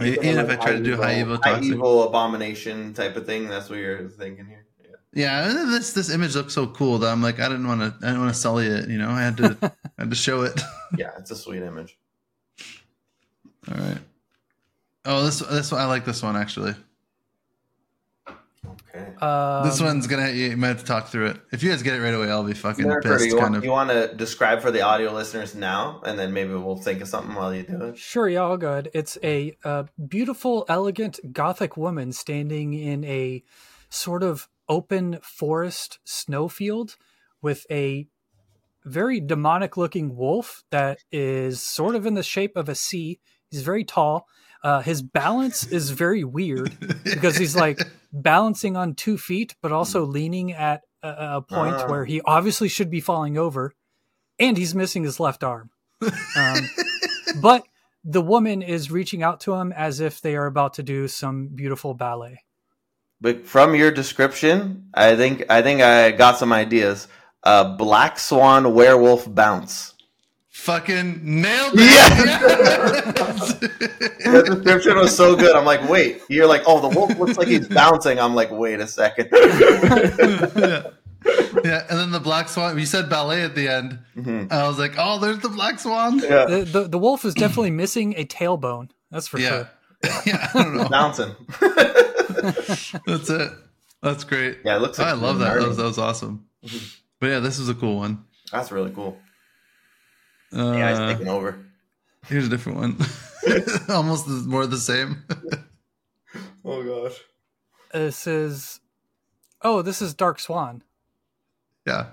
even 0.00 0.38
if 0.38 0.48
I 0.48 0.56
try 0.56 0.72
to 0.72 0.80
do 0.80 0.96
high 0.96 1.20
evil 1.20 1.38
high 1.42 1.60
evil 1.60 2.04
abomination 2.04 2.94
type 2.94 3.16
of 3.16 3.26
thing. 3.26 3.48
That's 3.48 3.68
what 3.68 3.78
you're 3.78 4.08
thinking 4.08 4.46
here. 4.46 4.66
Yeah. 4.82 4.90
Yeah, 5.12 5.48
this 5.66 5.92
this 5.92 6.10
image 6.10 6.34
looks 6.34 6.54
so 6.54 6.66
cool 6.66 6.98
that 6.98 7.08
I'm 7.08 7.22
like, 7.22 7.40
I 7.40 7.48
didn't 7.48 7.66
want 7.66 7.80
to, 7.80 7.94
I 8.02 8.10
didn't 8.10 8.20
want 8.20 8.34
to 8.34 8.40
sully 8.40 8.66
it. 8.66 8.88
You 8.88 8.98
know, 8.98 9.10
I 9.10 9.22
had 9.22 9.36
to, 9.38 9.56
I 9.62 10.02
had 10.02 10.10
to 10.10 10.16
show 10.16 10.42
it. 10.42 10.60
yeah, 10.96 11.10
it's 11.18 11.30
a 11.30 11.36
sweet 11.36 11.62
image. 11.62 11.98
All 13.68 13.76
right. 13.76 13.98
Oh, 15.04 15.24
this 15.24 15.40
this 15.40 15.72
I 15.72 15.84
like 15.86 16.04
this 16.04 16.22
one 16.22 16.36
actually. 16.36 16.74
Okay. 18.94 19.14
Um, 19.24 19.64
this 19.64 19.80
one's 19.80 20.06
gonna 20.06 20.30
you 20.30 20.56
might 20.56 20.68
have 20.68 20.80
to 20.80 20.84
talk 20.84 21.08
through 21.08 21.26
it. 21.26 21.40
If 21.52 21.62
you 21.62 21.70
guys 21.70 21.82
get 21.82 21.94
it 21.94 22.02
right 22.02 22.14
away, 22.14 22.30
I'll 22.30 22.42
be 22.44 22.54
fucking 22.54 22.84
Nerf 22.84 23.04
Herder, 23.04 23.18
pissed. 23.18 23.26
you, 23.26 23.32
Kind 23.32 23.42
want, 23.42 23.56
of. 23.56 23.64
you 23.64 23.70
want 23.70 23.90
to 23.90 24.14
describe 24.14 24.60
for 24.60 24.70
the 24.70 24.82
audio 24.82 25.12
listeners 25.12 25.54
now, 25.54 26.00
and 26.04 26.18
then 26.18 26.32
maybe 26.32 26.52
we'll 26.54 26.76
think 26.76 27.00
of 27.00 27.08
something 27.08 27.34
while 27.34 27.54
you 27.54 27.62
do 27.62 27.80
it. 27.84 27.98
Sure, 27.98 28.28
yeah, 28.28 28.40
all 28.40 28.56
good. 28.56 28.90
It's 28.92 29.16
a, 29.22 29.56
uh 29.64 29.84
beautiful, 30.08 30.64
elegant 30.68 31.20
Gothic 31.32 31.76
woman 31.76 32.12
standing 32.12 32.74
in 32.74 33.04
a 33.04 33.44
sort 33.88 34.22
of 34.22 34.48
open 34.68 35.18
forest 35.22 35.98
snowfield 36.04 36.96
with 37.42 37.66
a 37.70 38.06
very 38.84 39.20
demonic 39.20 39.76
looking 39.76 40.16
wolf 40.16 40.64
that 40.70 40.98
is 41.12 41.60
sort 41.62 41.94
of 41.94 42.06
in 42.06 42.14
the 42.14 42.22
shape 42.22 42.56
of 42.56 42.68
a 42.68 42.74
C. 42.74 43.18
He's 43.50 43.62
very 43.62 43.84
tall. 43.84 44.26
Uh, 44.62 44.80
his 44.80 45.00
balance 45.02 45.66
is 45.66 45.90
very 45.90 46.22
weird 46.24 46.76
because 47.04 47.36
he's 47.36 47.56
like 47.56 47.80
balancing 48.12 48.76
on 48.76 48.94
two 48.94 49.16
feet, 49.16 49.54
but 49.62 49.72
also 49.72 50.04
leaning 50.04 50.52
at 50.52 50.82
a, 51.02 51.36
a 51.36 51.42
point 51.42 51.76
Ah. 51.76 51.88
where 51.88 52.04
he 52.04 52.20
obviously 52.22 52.68
should 52.68 52.90
be 52.90 53.00
falling 53.00 53.38
over, 53.38 53.72
and 54.38 54.56
he's 54.56 54.74
missing 54.74 55.02
his 55.02 55.18
left 55.18 55.42
arm. 55.42 55.70
Um, 56.36 56.56
but 57.42 57.64
the 58.04 58.20
woman 58.22 58.62
is 58.62 58.90
reaching 58.90 59.22
out 59.22 59.40
to 59.40 59.54
him 59.54 59.72
as 59.72 60.00
if 60.00 60.20
they 60.20 60.36
are 60.36 60.46
about 60.46 60.74
to 60.74 60.82
do 60.82 61.08
some 61.08 61.48
beautiful 61.48 61.94
ballet. 61.94 62.40
But 63.20 63.46
from 63.46 63.74
your 63.74 63.90
description, 63.90 64.88
I 64.94 65.14
think 65.16 65.44
I 65.50 65.60
think 65.62 65.82
I 65.82 66.10
got 66.10 66.38
some 66.38 66.52
ideas. 66.52 67.06
Uh, 67.42 67.76
Black 67.76 68.18
Swan 68.18 68.74
Werewolf 68.74 69.32
Bounce. 69.34 69.94
Fucking 70.50 71.20
nailed 71.22 71.72
it. 71.76 73.50
The 74.30 74.42
description 74.62 74.96
was 74.96 75.16
so 75.16 75.34
good. 75.34 75.56
I'm 75.56 75.64
like, 75.64 75.88
wait. 75.88 76.22
You're 76.28 76.46
like, 76.46 76.62
oh, 76.66 76.80
the 76.80 76.88
wolf 76.96 77.18
looks 77.18 77.36
like 77.36 77.48
he's 77.48 77.66
bouncing. 77.66 78.20
I'm 78.20 78.34
like, 78.34 78.50
wait 78.50 78.78
a 78.80 78.86
second. 78.86 79.28
yeah. 79.32 80.82
yeah, 81.64 81.86
and 81.90 81.98
then 81.98 82.10
the 82.12 82.20
black 82.22 82.48
swan. 82.48 82.78
You 82.78 82.86
said 82.86 83.08
ballet 83.10 83.42
at 83.42 83.54
the 83.54 83.68
end. 83.68 83.98
Mhm. 84.16 84.52
I 84.52 84.68
was 84.68 84.78
like, 84.78 84.94
oh, 84.98 85.18
there's 85.18 85.40
the 85.40 85.48
black 85.48 85.80
swan. 85.80 86.18
Yeah, 86.20 86.44
The, 86.46 86.64
the, 86.64 86.88
the 86.88 86.98
wolf 86.98 87.24
is 87.24 87.34
definitely 87.34 87.72
missing 87.72 88.14
a 88.16 88.24
tailbone. 88.24 88.90
That's 89.10 89.26
for 89.26 89.38
Yeah, 89.40 89.48
sure. 89.48 89.70
yeah. 90.26 90.50
I 90.54 90.62
don't 90.62 90.76
know. 90.76 90.88
bouncing. 90.88 91.34
That's 93.06 93.30
it. 93.30 93.52
That's 94.02 94.24
great. 94.24 94.58
Yeah, 94.64 94.76
it 94.76 94.80
looks 94.82 94.98
like 94.98 95.08
I 95.08 95.12
love 95.12 95.40
that. 95.40 95.58
That 95.58 95.66
was, 95.68 95.76
that 95.78 95.84
was 95.84 95.98
awesome. 95.98 96.46
But 97.18 97.26
yeah, 97.26 97.40
this 97.40 97.58
was 97.58 97.68
a 97.68 97.74
cool 97.74 97.96
one. 97.96 98.24
That's 98.52 98.70
really 98.70 98.90
cool. 98.92 99.18
Uh, 100.54 100.72
Yeah, 100.72 100.90
he's 101.08 101.16
taking 101.16 101.28
over. 101.28 101.58
here's 102.26 102.46
a 102.46 102.50
different 102.50 102.78
one. 102.78 102.96
Almost 103.88 104.28
more 104.28 104.66
the 104.66 104.78
same. 104.78 105.24
Oh 106.64 106.82
gosh. 107.08 107.18
This 107.92 108.26
is. 108.28 108.80
Oh, 109.62 109.82
this 109.82 110.00
is 110.00 110.14
Dark 110.14 110.38
Swan. 110.38 110.82
yeah, 111.86 112.06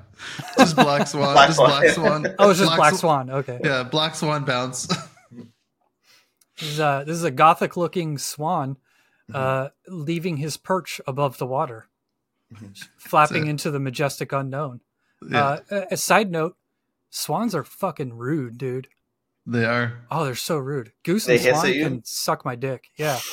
just 0.58 0.76
black 0.76 1.06
swan. 1.08 1.34
Black 1.34 1.48
just 1.50 1.60
black 1.60 1.90
swan. 1.90 2.28
Oh, 2.40 2.50
it's 2.50 2.60
just 2.60 2.76
Black, 2.76 2.94
Sw- 2.96 3.00
Swan. 3.00 3.30
Okay. 3.30 3.60
Yeah, 3.64 3.84
black 3.84 4.16
swan 4.16 4.44
bounce. 4.46 4.88
This, 6.58 6.70
is 6.70 6.80
a, 6.80 7.04
this 7.06 7.16
is 7.16 7.24
a 7.24 7.30
gothic 7.32 7.78
looking 7.78 8.18
swan 8.18 8.78
uh, 9.32 9.70
leaving 9.88 10.38
his 10.38 10.58
perch 10.58 11.00
above 11.06 11.38
the 11.38 11.46
water, 11.46 11.88
flapping 12.98 13.46
into 13.46 13.70
the 13.70 13.80
majestic 13.80 14.32
unknown. 14.32 14.82
yeah, 15.30 15.46
Uh, 15.46 15.60
a, 15.70 15.88
a 15.92 15.98
side 15.98 16.32
note 16.32 16.57
swans 17.10 17.54
are 17.56 17.64
fucking 17.64 18.14
rude, 18.18 18.58
dude. 18.58 18.88
they 19.46 19.66
are. 19.66 20.06
Oh, 20.12 20.26
they're 20.26 20.36
so 20.36 20.58
rude. 20.58 20.92
Goose 21.04 21.26
They 21.26 21.36
and 21.48 21.58
swan 21.58 21.74
can 21.74 22.02
suck 22.06 22.44
my 22.46 22.56
dick. 22.56 22.86
Yeah. 22.98 23.20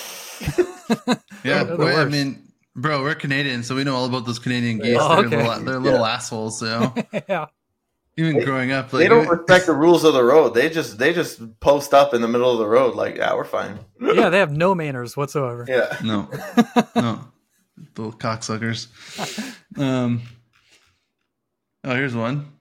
Yeah, 1.44 1.64
the 1.64 1.76
wait, 1.76 1.94
I 1.96 2.04
mean, 2.06 2.52
bro, 2.74 3.02
we're 3.02 3.14
Canadian, 3.14 3.62
so 3.64 3.74
we 3.74 3.84
know 3.84 3.94
all 3.96 4.06
about 4.06 4.24
those 4.26 4.38
Canadian 4.38 4.78
geese. 4.78 4.96
Oh, 4.98 5.22
they're, 5.22 5.42
little, 5.42 5.64
they're 5.64 5.78
little 5.78 6.00
Yeah. 6.00 6.12
assholes. 6.14 6.58
So 6.58 6.94
yeah. 7.28 7.46
even 8.16 8.38
They- 8.38 8.44
growing 8.44 8.70
up, 8.72 8.92
like 8.92 9.00
They 9.00 9.08
don't 9.08 9.28
respect 9.28 9.66
the 9.66 9.72
rules 9.74 10.04
of 10.04 10.14
the 10.14 10.24
road. 10.24 10.54
They 10.54 10.70
just 10.70 10.96
they 10.98 11.12
just 11.12 11.60
post 11.60 11.92
up 11.92 12.14
in 12.14 12.22
the 12.22 12.28
middle 12.28 12.50
of 12.50 12.58
the 12.58 12.66
road 12.66 12.94
like, 12.94 13.16
yeah, 13.16 13.34
we're 13.34 13.44
fine. 13.44 13.78
Yeah, 14.00 14.28
they 14.30 14.38
have 14.38 14.52
no 14.52 14.74
manners 14.74 15.16
whatsoever. 15.16 15.66
Yeah. 15.68 15.96
no, 16.02 16.30
no, 16.96 17.20
little 17.96 18.12
cocksuckers. 18.12 18.86
Um. 19.78 20.22
Oh, 21.82 21.94
here's 21.94 22.14
one. 22.14 22.52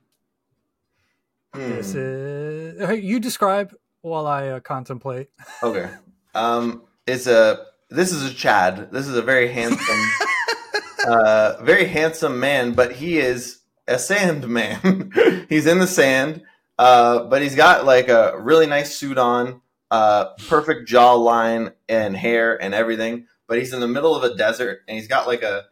This 1.54 1.94
Hmm. 1.94 2.00
is 2.00 2.80
hey, 2.88 2.96
you 3.00 3.20
describe 3.20 3.76
while 4.02 4.26
I 4.28 4.48
uh, 4.50 4.60
contemplate. 4.60 5.30
Okay. 5.64 5.90
Um, 6.36 6.84
it's 7.06 7.28
a 7.28 7.66
this 7.90 8.12
is 8.12 8.24
a 8.30 8.34
Chad. 8.34 8.92
This 8.92 9.08
is 9.08 9.16
a 9.16 9.22
very 9.22 9.50
handsome, 9.50 10.10
uh, 11.08 11.62
very 11.62 11.86
handsome 11.86 12.40
man, 12.40 12.74
but 12.74 12.94
he 12.94 13.20
is 13.20 13.60
a 13.88 14.00
sand 14.00 14.48
man. 14.48 15.12
he's 15.50 15.68
in 15.68 15.78
the 15.80 15.86
sand, 15.88 16.42
uh, 16.80 17.26
but 17.26 17.42
he's 17.44 17.56
got 17.56 17.86
like 17.86 18.10
a 18.10 18.34
really 18.40 18.66
nice 18.66 18.96
suit 18.96 19.20
on, 19.20 19.62
uh, 19.92 20.34
perfect 20.48 20.90
jawline 20.90 21.74
and 21.88 22.18
hair 22.18 22.60
and 22.60 22.74
everything. 22.74 23.28
But 23.48 23.60
he's 23.60 23.74
in 23.74 23.80
the 23.80 23.88
middle 23.88 24.16
of 24.16 24.24
a 24.24 24.36
desert, 24.36 24.82
and 24.88 24.98
he's 24.98 25.08
got 25.08 25.28
like 25.28 25.44
a 25.44 25.66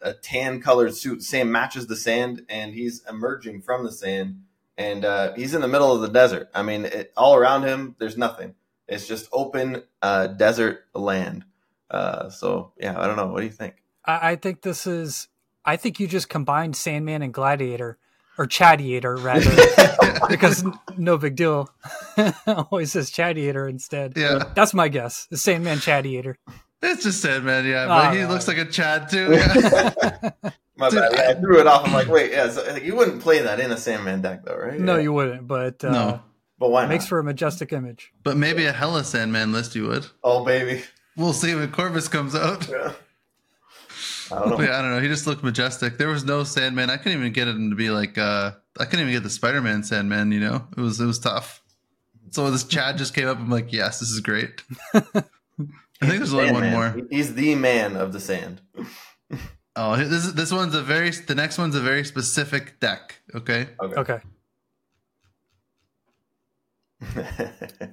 a 0.00 0.14
tan 0.14 0.62
colored 0.62 0.94
suit, 0.94 1.22
same 1.22 1.52
matches 1.52 1.86
the 1.88 1.96
sand, 1.96 2.46
and 2.48 2.72
he's 2.72 3.02
emerging 3.06 3.60
from 3.60 3.84
the 3.84 3.92
sand, 3.92 4.40
and 4.80 5.04
uh, 5.04 5.34
he's 5.34 5.54
in 5.54 5.60
the 5.60 5.68
middle 5.68 5.92
of 5.94 6.00
the 6.00 6.08
desert. 6.08 6.48
I 6.54 6.62
mean, 6.62 6.86
it, 6.86 7.12
all 7.16 7.34
around 7.36 7.64
him, 7.64 7.94
there's 7.98 8.16
nothing. 8.16 8.54
It's 8.88 9.06
just 9.06 9.28
open 9.32 9.82
uh, 10.02 10.28
desert 10.28 10.86
land. 10.94 11.44
Uh, 11.90 12.30
so 12.30 12.72
yeah, 12.78 12.98
I 12.98 13.06
don't 13.06 13.16
know. 13.16 13.26
What 13.28 13.40
do 13.40 13.46
you 13.46 13.52
think? 13.52 13.74
I, 14.04 14.30
I 14.32 14.36
think 14.36 14.62
this 14.62 14.86
is. 14.86 15.28
I 15.64 15.76
think 15.76 16.00
you 16.00 16.08
just 16.08 16.28
combined 16.30 16.74
Sandman 16.76 17.20
and 17.22 17.34
Gladiator, 17.34 17.98
or 18.38 18.46
Chadiator 18.46 19.22
rather, 19.22 19.50
because 20.28 20.64
no 20.96 21.18
big 21.18 21.36
deal. 21.36 21.68
Always 22.46 22.92
says 22.92 23.10
Chadiator 23.10 23.68
instead. 23.68 24.14
Yeah, 24.16 24.42
That's 24.54 24.72
my 24.72 24.88
guess. 24.88 25.26
The 25.30 25.36
Sandman 25.36 25.78
Chadiator. 25.78 26.36
it's 26.82 27.02
just 27.04 27.20
Sandman. 27.20 27.66
Yeah, 27.66 27.86
but 27.86 28.08
Oh, 28.08 28.10
he 28.16 28.22
no. 28.22 28.28
looks 28.28 28.48
like 28.48 28.56
a 28.58 28.64
Chad 28.64 29.10
too. 29.10 29.32
Yeah. 29.34 30.30
My 30.80 30.90
Dude, 30.90 31.00
bad. 31.12 31.36
I 31.36 31.40
threw 31.40 31.60
it 31.60 31.66
off. 31.66 31.86
I'm 31.86 31.92
like, 31.92 32.08
wait, 32.08 32.32
yeah. 32.32 32.48
So, 32.50 32.64
like, 32.72 32.82
you 32.82 32.96
wouldn't 32.96 33.20
play 33.22 33.40
that 33.42 33.60
in 33.60 33.70
a 33.70 33.76
Sandman 33.76 34.22
deck, 34.22 34.44
though, 34.44 34.56
right? 34.56 34.80
No, 34.80 34.96
Yeah. 34.96 35.02
you 35.02 35.12
wouldn't, 35.12 35.46
but 35.46 35.84
uh, 35.84 35.90
No. 35.90 36.22
But 36.58 36.70
why 36.70 36.82
not? 36.82 36.88
makes 36.90 37.06
for 37.06 37.18
a 37.18 37.24
majestic 37.24 37.72
image. 37.72 38.12
but 38.22 38.36
maybe 38.36 38.64
a 38.66 38.72
Hela 38.72 39.04
Sandman 39.04 39.52
list 39.52 39.74
you 39.76 39.86
would. 39.88 40.06
oh, 40.24 40.44
baby. 40.44 40.82
We'll 41.16 41.32
see 41.32 41.54
when 41.54 41.70
Corvus 41.70 42.08
comes 42.08 42.34
out. 42.34 42.66
Yeah. 42.68 42.92
I 44.32 44.38
don't 44.38 44.50
know. 44.50 44.60
Yeah, 44.60 44.78
I 44.78 44.82
don't 44.82 44.90
know. 44.92 45.00
He 45.00 45.08
just 45.08 45.26
looked 45.26 45.42
majestic. 45.42 45.98
There 45.98 46.08
was 46.08 46.24
no 46.24 46.44
Sandman. 46.44 46.88
I 46.88 46.96
couldn't 46.98 47.18
even 47.18 47.32
get 47.32 47.48
him 47.48 47.70
to 47.70 47.76
be 47.76 47.90
like. 47.90 48.16
uh 48.16 48.52
I 48.78 48.84
couldn't 48.84 49.00
even 49.00 49.12
get 49.12 49.24
the 49.24 49.30
Spider-Man 49.30 49.82
Sandman. 49.82 50.30
You 50.32 50.38
know, 50.40 50.66
it 50.76 50.80
was 50.80 51.00
it 51.00 51.06
was 51.06 51.18
tough. 51.18 51.60
So 52.30 52.48
this 52.52 52.62
Chad 52.64 52.96
just 52.96 53.12
came 53.12 53.26
up. 53.26 53.38
I'm 53.38 53.50
like, 53.50 53.72
yes, 53.72 53.98
this 53.98 54.10
is 54.10 54.20
great. 54.20 54.62
I 54.94 55.02
think 56.06 56.18
there's 56.18 56.32
only 56.32 56.52
one 56.52 56.62
Sandman. 56.62 56.72
more. 57.00 57.06
He's 57.10 57.34
the 57.34 57.56
man 57.56 57.96
of 57.96 58.12
the 58.12 58.20
sand. 58.20 58.60
Oh, 59.76 59.96
this 59.96 60.32
this 60.32 60.52
one's 60.52 60.74
a 60.74 60.82
very. 60.82 61.10
The 61.10 61.34
next 61.34 61.58
one's 61.58 61.74
a 61.76 61.80
very 61.80 62.04
specific 62.04 62.80
deck. 62.80 63.20
Okay. 63.34 63.68
Okay. 63.80 64.20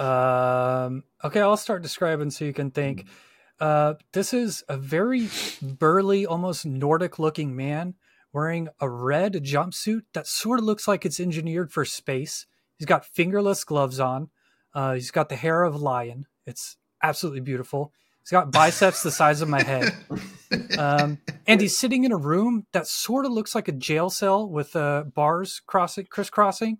Um, 0.00 1.04
okay, 1.22 1.40
I'll 1.40 1.58
start 1.58 1.82
describing 1.82 2.30
so 2.30 2.44
you 2.46 2.54
can 2.54 2.70
think. 2.70 3.06
Uh, 3.60 3.94
this 4.12 4.32
is 4.32 4.64
a 4.68 4.78
very 4.78 5.28
burly, 5.60 6.24
almost 6.24 6.64
Nordic 6.64 7.18
looking 7.18 7.54
man 7.54 7.94
wearing 8.32 8.68
a 8.80 8.88
red 8.88 9.34
jumpsuit 9.44 10.02
that 10.14 10.26
sort 10.26 10.58
of 10.58 10.64
looks 10.64 10.88
like 10.88 11.04
it's 11.04 11.20
engineered 11.20 11.70
for 11.72 11.84
space. 11.84 12.46
He's 12.78 12.86
got 12.86 13.04
fingerless 13.04 13.64
gloves 13.64 14.00
on. 14.00 14.30
Uh, 14.72 14.94
he's 14.94 15.10
got 15.10 15.28
the 15.28 15.36
hair 15.36 15.64
of 15.64 15.74
a 15.74 15.78
lion. 15.78 16.26
It's 16.46 16.78
absolutely 17.02 17.40
beautiful. 17.40 17.92
He's 18.22 18.30
got 18.30 18.52
biceps 18.52 19.02
the 19.02 19.10
size 19.10 19.40
of 19.42 19.48
my 19.48 19.62
head. 19.62 19.92
Um, 20.76 21.18
and 21.46 21.60
he's 21.60 21.78
sitting 21.78 22.02
in 22.02 22.10
a 22.10 22.16
room 22.16 22.66
that 22.72 22.88
sort 22.88 23.24
of 23.24 23.30
looks 23.30 23.54
like 23.54 23.68
a 23.68 23.72
jail 23.72 24.10
cell 24.10 24.48
with 24.48 24.74
uh, 24.74 25.04
bars 25.04 25.62
crossing, 25.64 26.06
crisscrossing, 26.06 26.78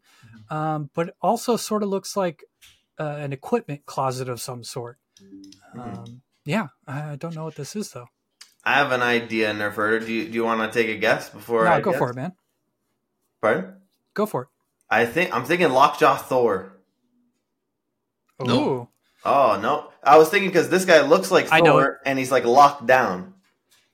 um, 0.51 0.91
but 0.93 1.15
also 1.23 1.57
sort 1.57 1.85
of 1.85 1.89
looks 1.89 2.17
like 2.17 2.43
uh, 2.99 3.05
an 3.05 3.33
equipment 3.33 3.87
closet 3.87 4.29
of 4.29 4.41
some 4.41 4.65
sort. 4.65 4.99
Um, 5.79 6.23
yeah, 6.45 6.69
I 6.89 7.13
I 7.13 7.17
don't 7.17 7.33
know 7.37 7.45
what 7.45 7.55
this 7.55 7.77
is 7.77 7.93
though. 7.93 8.09
I 8.65 8.75
have 8.75 8.91
an 8.91 9.03
idea, 9.03 9.53
Nerf 9.53 9.75
Herder. 9.75 10.05
Do 10.05 10.13
you, 10.13 10.25
do 10.27 10.33
you 10.33 10.43
want 10.45 10.73
to 10.73 10.77
take 10.77 10.89
a 10.93 10.99
guess 10.99 11.29
before 11.29 11.63
No, 11.65 11.71
I 11.71 11.81
go 11.81 11.93
guess? 11.93 11.99
for 12.01 12.11
it, 12.11 12.17
man. 12.17 12.33
Pardon? 13.41 13.75
Go 14.15 14.27
for 14.27 14.43
it. 14.43 14.49
I 14.91 15.07
think 15.07 15.33
I'm 15.33 15.45
thinking 15.45 15.71
Lockjaw 15.71 16.17
Thor. 16.17 16.77
Ooh, 18.43 18.47
No. 18.47 18.89
Oh 19.25 19.59
no, 19.61 19.89
I 20.03 20.17
was 20.19 20.29
thinking 20.31 20.49
because 20.51 20.69
this 20.71 20.85
guy 20.85 21.01
looks 21.03 21.31
like 21.31 21.49
I 21.53 21.61
know 21.61 21.73
Thor 21.81 21.99
and 22.07 22.19
he's 22.19 22.31
like 22.33 22.45
locked 22.45 22.87
down. 22.87 23.35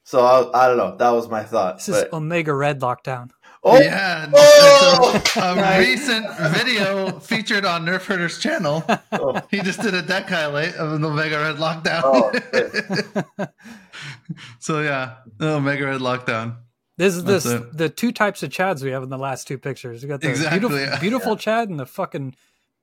So 0.05 0.21
I, 0.25 0.65
I 0.65 0.69
don't 0.69 0.77
know. 0.77 0.97
That 0.97 1.11
was 1.11 1.29
my 1.29 1.43
thought. 1.43 1.79
this 1.79 1.89
is 1.89 2.05
But, 2.05 2.13
Omega 2.13 2.55
Red 2.55 2.81
Lockdown. 2.81 3.31
oh, 3.65 3.81
Yeah, 3.81 4.31
Oh! 4.33 5.21
a, 5.35 5.41
a 5.41 5.79
recent 5.81 6.25
video 6.53 7.19
featured 7.19 7.65
on 7.65 7.85
Nerf 7.85 8.05
Herder's 8.05 8.39
channel. 8.39 8.85
oh, 9.11 9.43
He 9.51 9.59
just 9.63 9.83
did 9.83 9.95
a 9.95 10.03
deck 10.03 10.29
highlight 10.29 10.75
of 10.77 10.93
an 10.93 11.05
Omega 11.05 11.39
Red 11.39 11.57
Lockdown. 11.57 12.03
Oh, 12.05 13.47
so 14.61 14.81
yeah, 14.81 15.15
Omega 15.41 15.87
Red 15.87 16.01
Lockdown. 16.01 16.57
This 16.99 17.15
is 17.17 17.25
That's 17.25 17.45
this 17.45 17.53
it. 17.55 17.77
the 17.77 17.89
two 17.89 18.13
types 18.13 18.43
of 18.43 18.51
Chads 18.51 18.83
we 18.83 18.91
have 18.93 19.03
in 19.03 19.11
the 19.11 19.19
last 19.19 19.47
two 19.49 19.59
pictures. 19.59 20.03
We 20.03 20.09
got 20.09 20.21
the 20.21 20.31
Exactly, 20.31 20.59
beautiful, 20.61 20.81
yeah. 20.81 20.99
beautiful 21.01 21.37
Chad 21.37 21.69
and 21.69 21.79
the 21.79 21.85
fucking 21.87 22.35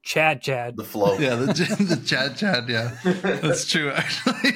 Chad 0.04 0.42
Chad. 0.42 0.76
the 0.76 0.84
flow. 0.84 1.18
Yeah, 1.18 1.36
the 1.36 1.46
the 1.48 2.02
Chad 2.06 2.36
Chad. 2.38 2.68
Yeah, 2.68 2.96
that's 3.04 3.66
true. 3.66 3.90
Actually. 3.90 4.52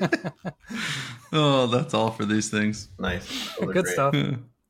oh, 1.32 1.66
that's 1.66 1.94
all 1.94 2.10
for 2.10 2.26
these 2.26 2.50
things. 2.50 2.88
Nice. 2.98 3.26
Those 3.58 3.72
Good 3.72 3.84
great. 3.84 3.92
stuff. 3.94 4.14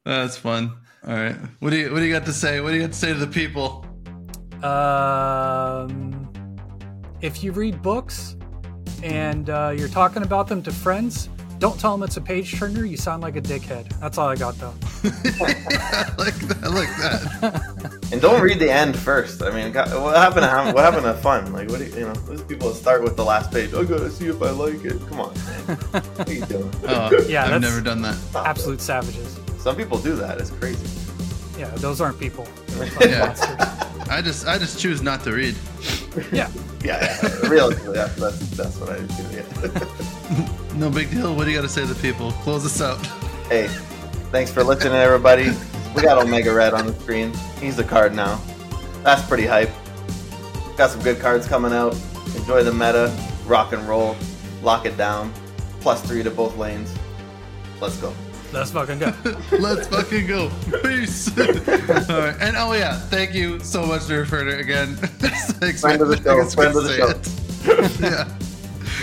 That's 0.05 0.37
fun. 0.37 0.73
All 1.07 1.15
right, 1.15 1.37
what 1.59 1.71
do 1.71 1.77
you 1.77 1.91
what 1.93 1.99
do 1.99 2.05
you 2.05 2.13
got 2.13 2.27
to 2.27 2.33
say? 2.33 2.61
What 2.61 2.71
do 2.71 2.77
you 2.77 2.83
got 2.83 2.93
to 2.93 2.99
say 2.99 3.13
to 3.13 3.19
the 3.19 3.27
people? 3.27 3.85
Um, 4.63 6.31
if 7.21 7.43
you 7.43 7.53
read 7.53 7.83
books 7.83 8.37
and 9.03 9.49
uh, 9.51 9.75
you're 9.77 9.89
talking 9.89 10.23
about 10.23 10.47
them 10.47 10.63
to 10.63 10.71
friends, 10.71 11.29
don't 11.61 11.79
tell 11.79 11.93
them 11.93 12.03
it's 12.03 12.17
a 12.17 12.21
page 12.23 12.59
turner. 12.59 12.85
You 12.87 12.97
sound 12.97 13.23
like 13.23 13.37
a 13.37 13.41
dickhead. 13.43 13.89
That's 14.01 14.17
all 14.17 14.29
I 14.29 14.35
got 14.35 14.57
though. 14.59 14.73
I 15.05 16.15
like 16.17 16.35
that. 16.49 16.59
I 16.63 16.69
like 16.69 16.89
that. 16.97 18.09
And 18.13 18.21
don't 18.21 18.41
read 18.41 18.59
the 18.59 18.73
end 18.73 18.97
first. 18.99 19.43
I 19.43 19.51
mean, 19.51 19.71
God, 19.71 19.89
what 20.03 20.17
happened 20.17 20.47
to 20.47 20.73
what 20.75 20.83
happened 20.83 21.05
to 21.05 21.15
fun? 21.15 21.53
Like, 21.53 21.69
what 21.69 21.79
do 21.79 21.85
you, 21.85 21.95
you 21.95 22.07
know? 22.07 22.15
Those 22.15 22.43
people 22.43 22.73
start 22.73 23.03
with 23.03 23.15
the 23.17 23.25
last 23.25 23.53
page. 23.53 23.75
I 23.75 23.85
gotta 23.85 24.11
see 24.11 24.27
if 24.29 24.43
I 24.43 24.51
like 24.51 24.83
it. 24.87 24.99
Come 25.09 25.21
on, 25.21 25.35
man. 25.35 25.77
What 25.77 26.29
are 26.29 26.33
you 26.33 26.45
doing? 26.47 26.73
Oh, 26.89 27.11
Yeah, 27.29 27.45
I've 27.55 27.61
never 27.61 27.83
done 27.83 28.01
that. 28.03 28.17
Absolute 28.35 28.81
savages. 28.81 29.39
Some 29.59 29.77
people 29.77 29.99
do 29.99 30.17
that. 30.17 30.41
It's 30.41 30.51
crazy. 30.51 30.89
Yeah, 31.59 31.69
those 31.77 32.01
aren't 32.01 32.19
people. 32.19 32.49
Yeah. 33.03 33.27
Monsters. 33.27 34.09
I 34.09 34.23
just 34.23 34.47
I 34.47 34.57
just 34.59 34.81
choose 34.81 35.03
not 35.03 35.23
to 35.25 35.33
read. 35.33 35.55
Yeah. 36.33 36.51
Yeah. 36.83 37.21
Realistically, 37.49 37.95
that's, 37.95 38.17
that's 38.17 38.39
that's 38.57 38.77
what 38.79 38.91
I 38.91 38.99
do. 39.01 39.37
Yeah. 39.37 39.97
No 40.77 40.89
big 40.89 41.11
deal. 41.11 41.35
What 41.35 41.45
do 41.45 41.51
you 41.51 41.57
got 41.57 41.63
to 41.63 41.69
say 41.69 41.83
to 41.83 41.93
the 41.93 42.01
people? 42.01 42.31
Close 42.31 42.65
us 42.65 42.81
out. 42.81 43.05
hey, 43.49 43.67
thanks 44.31 44.51
for 44.53 44.63
listening, 44.63 44.95
everybody. 44.95 45.51
We 45.95 46.03
got 46.03 46.17
Omega 46.17 46.55
Red 46.55 46.73
on 46.73 46.87
the 46.87 46.95
screen. 46.95 47.33
He's 47.61 47.79
a 47.81 47.85
card 47.85 48.15
now. 48.15 48.41
That's 49.03 49.21
pretty 49.27 49.45
hype. 49.47 49.69
Got 50.77 50.91
some 50.91 51.03
good 51.03 51.19
cards 51.19 51.47
coming 51.47 51.73
out. 51.73 51.95
Enjoy 52.37 52.63
the 52.63 52.73
meta. 52.73 53.15
Rock 53.47 53.73
and 53.73 53.87
roll. 53.89 54.17
Lock 54.63 54.87
it 54.87 54.97
down. 54.97 55.33
Plus 55.81 56.01
three 56.03 56.23
to 56.23 56.31
both 56.31 56.57
lanes. 56.57 56.95
Let's 57.81 57.97
go. 57.97 58.15
Let's 58.53 58.71
fucking 58.73 58.99
go. 58.99 59.13
Let's 59.59 59.87
fucking 59.87 60.27
go. 60.27 60.51
Peace. 60.83 61.29
All 61.39 61.45
right. 62.19 62.35
And 62.41 62.57
oh 62.57 62.73
yeah, 62.73 62.97
thank 62.99 63.33
you 63.35 63.61
so 63.61 63.87
much, 63.87 64.03
Nerf 64.03 64.27
Herder, 64.29 64.59
again. 64.59 64.97
Thanks, 64.97 65.81
Friend 65.83 66.01
of 66.03 66.09
the 66.09 66.17
man. 66.17 66.25
show, 66.25 66.41
I 66.41 66.49
friend 66.55 66.77
of 66.77 66.85
the 66.85 66.89
say 66.91 67.77
it. 67.79 68.01
yeah. 68.01 68.23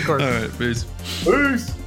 Of 0.00 0.02
course. 0.06 0.22
All 0.22 0.28
right. 0.30 0.58
Peace. 0.58 0.84
Peace. 1.24 1.77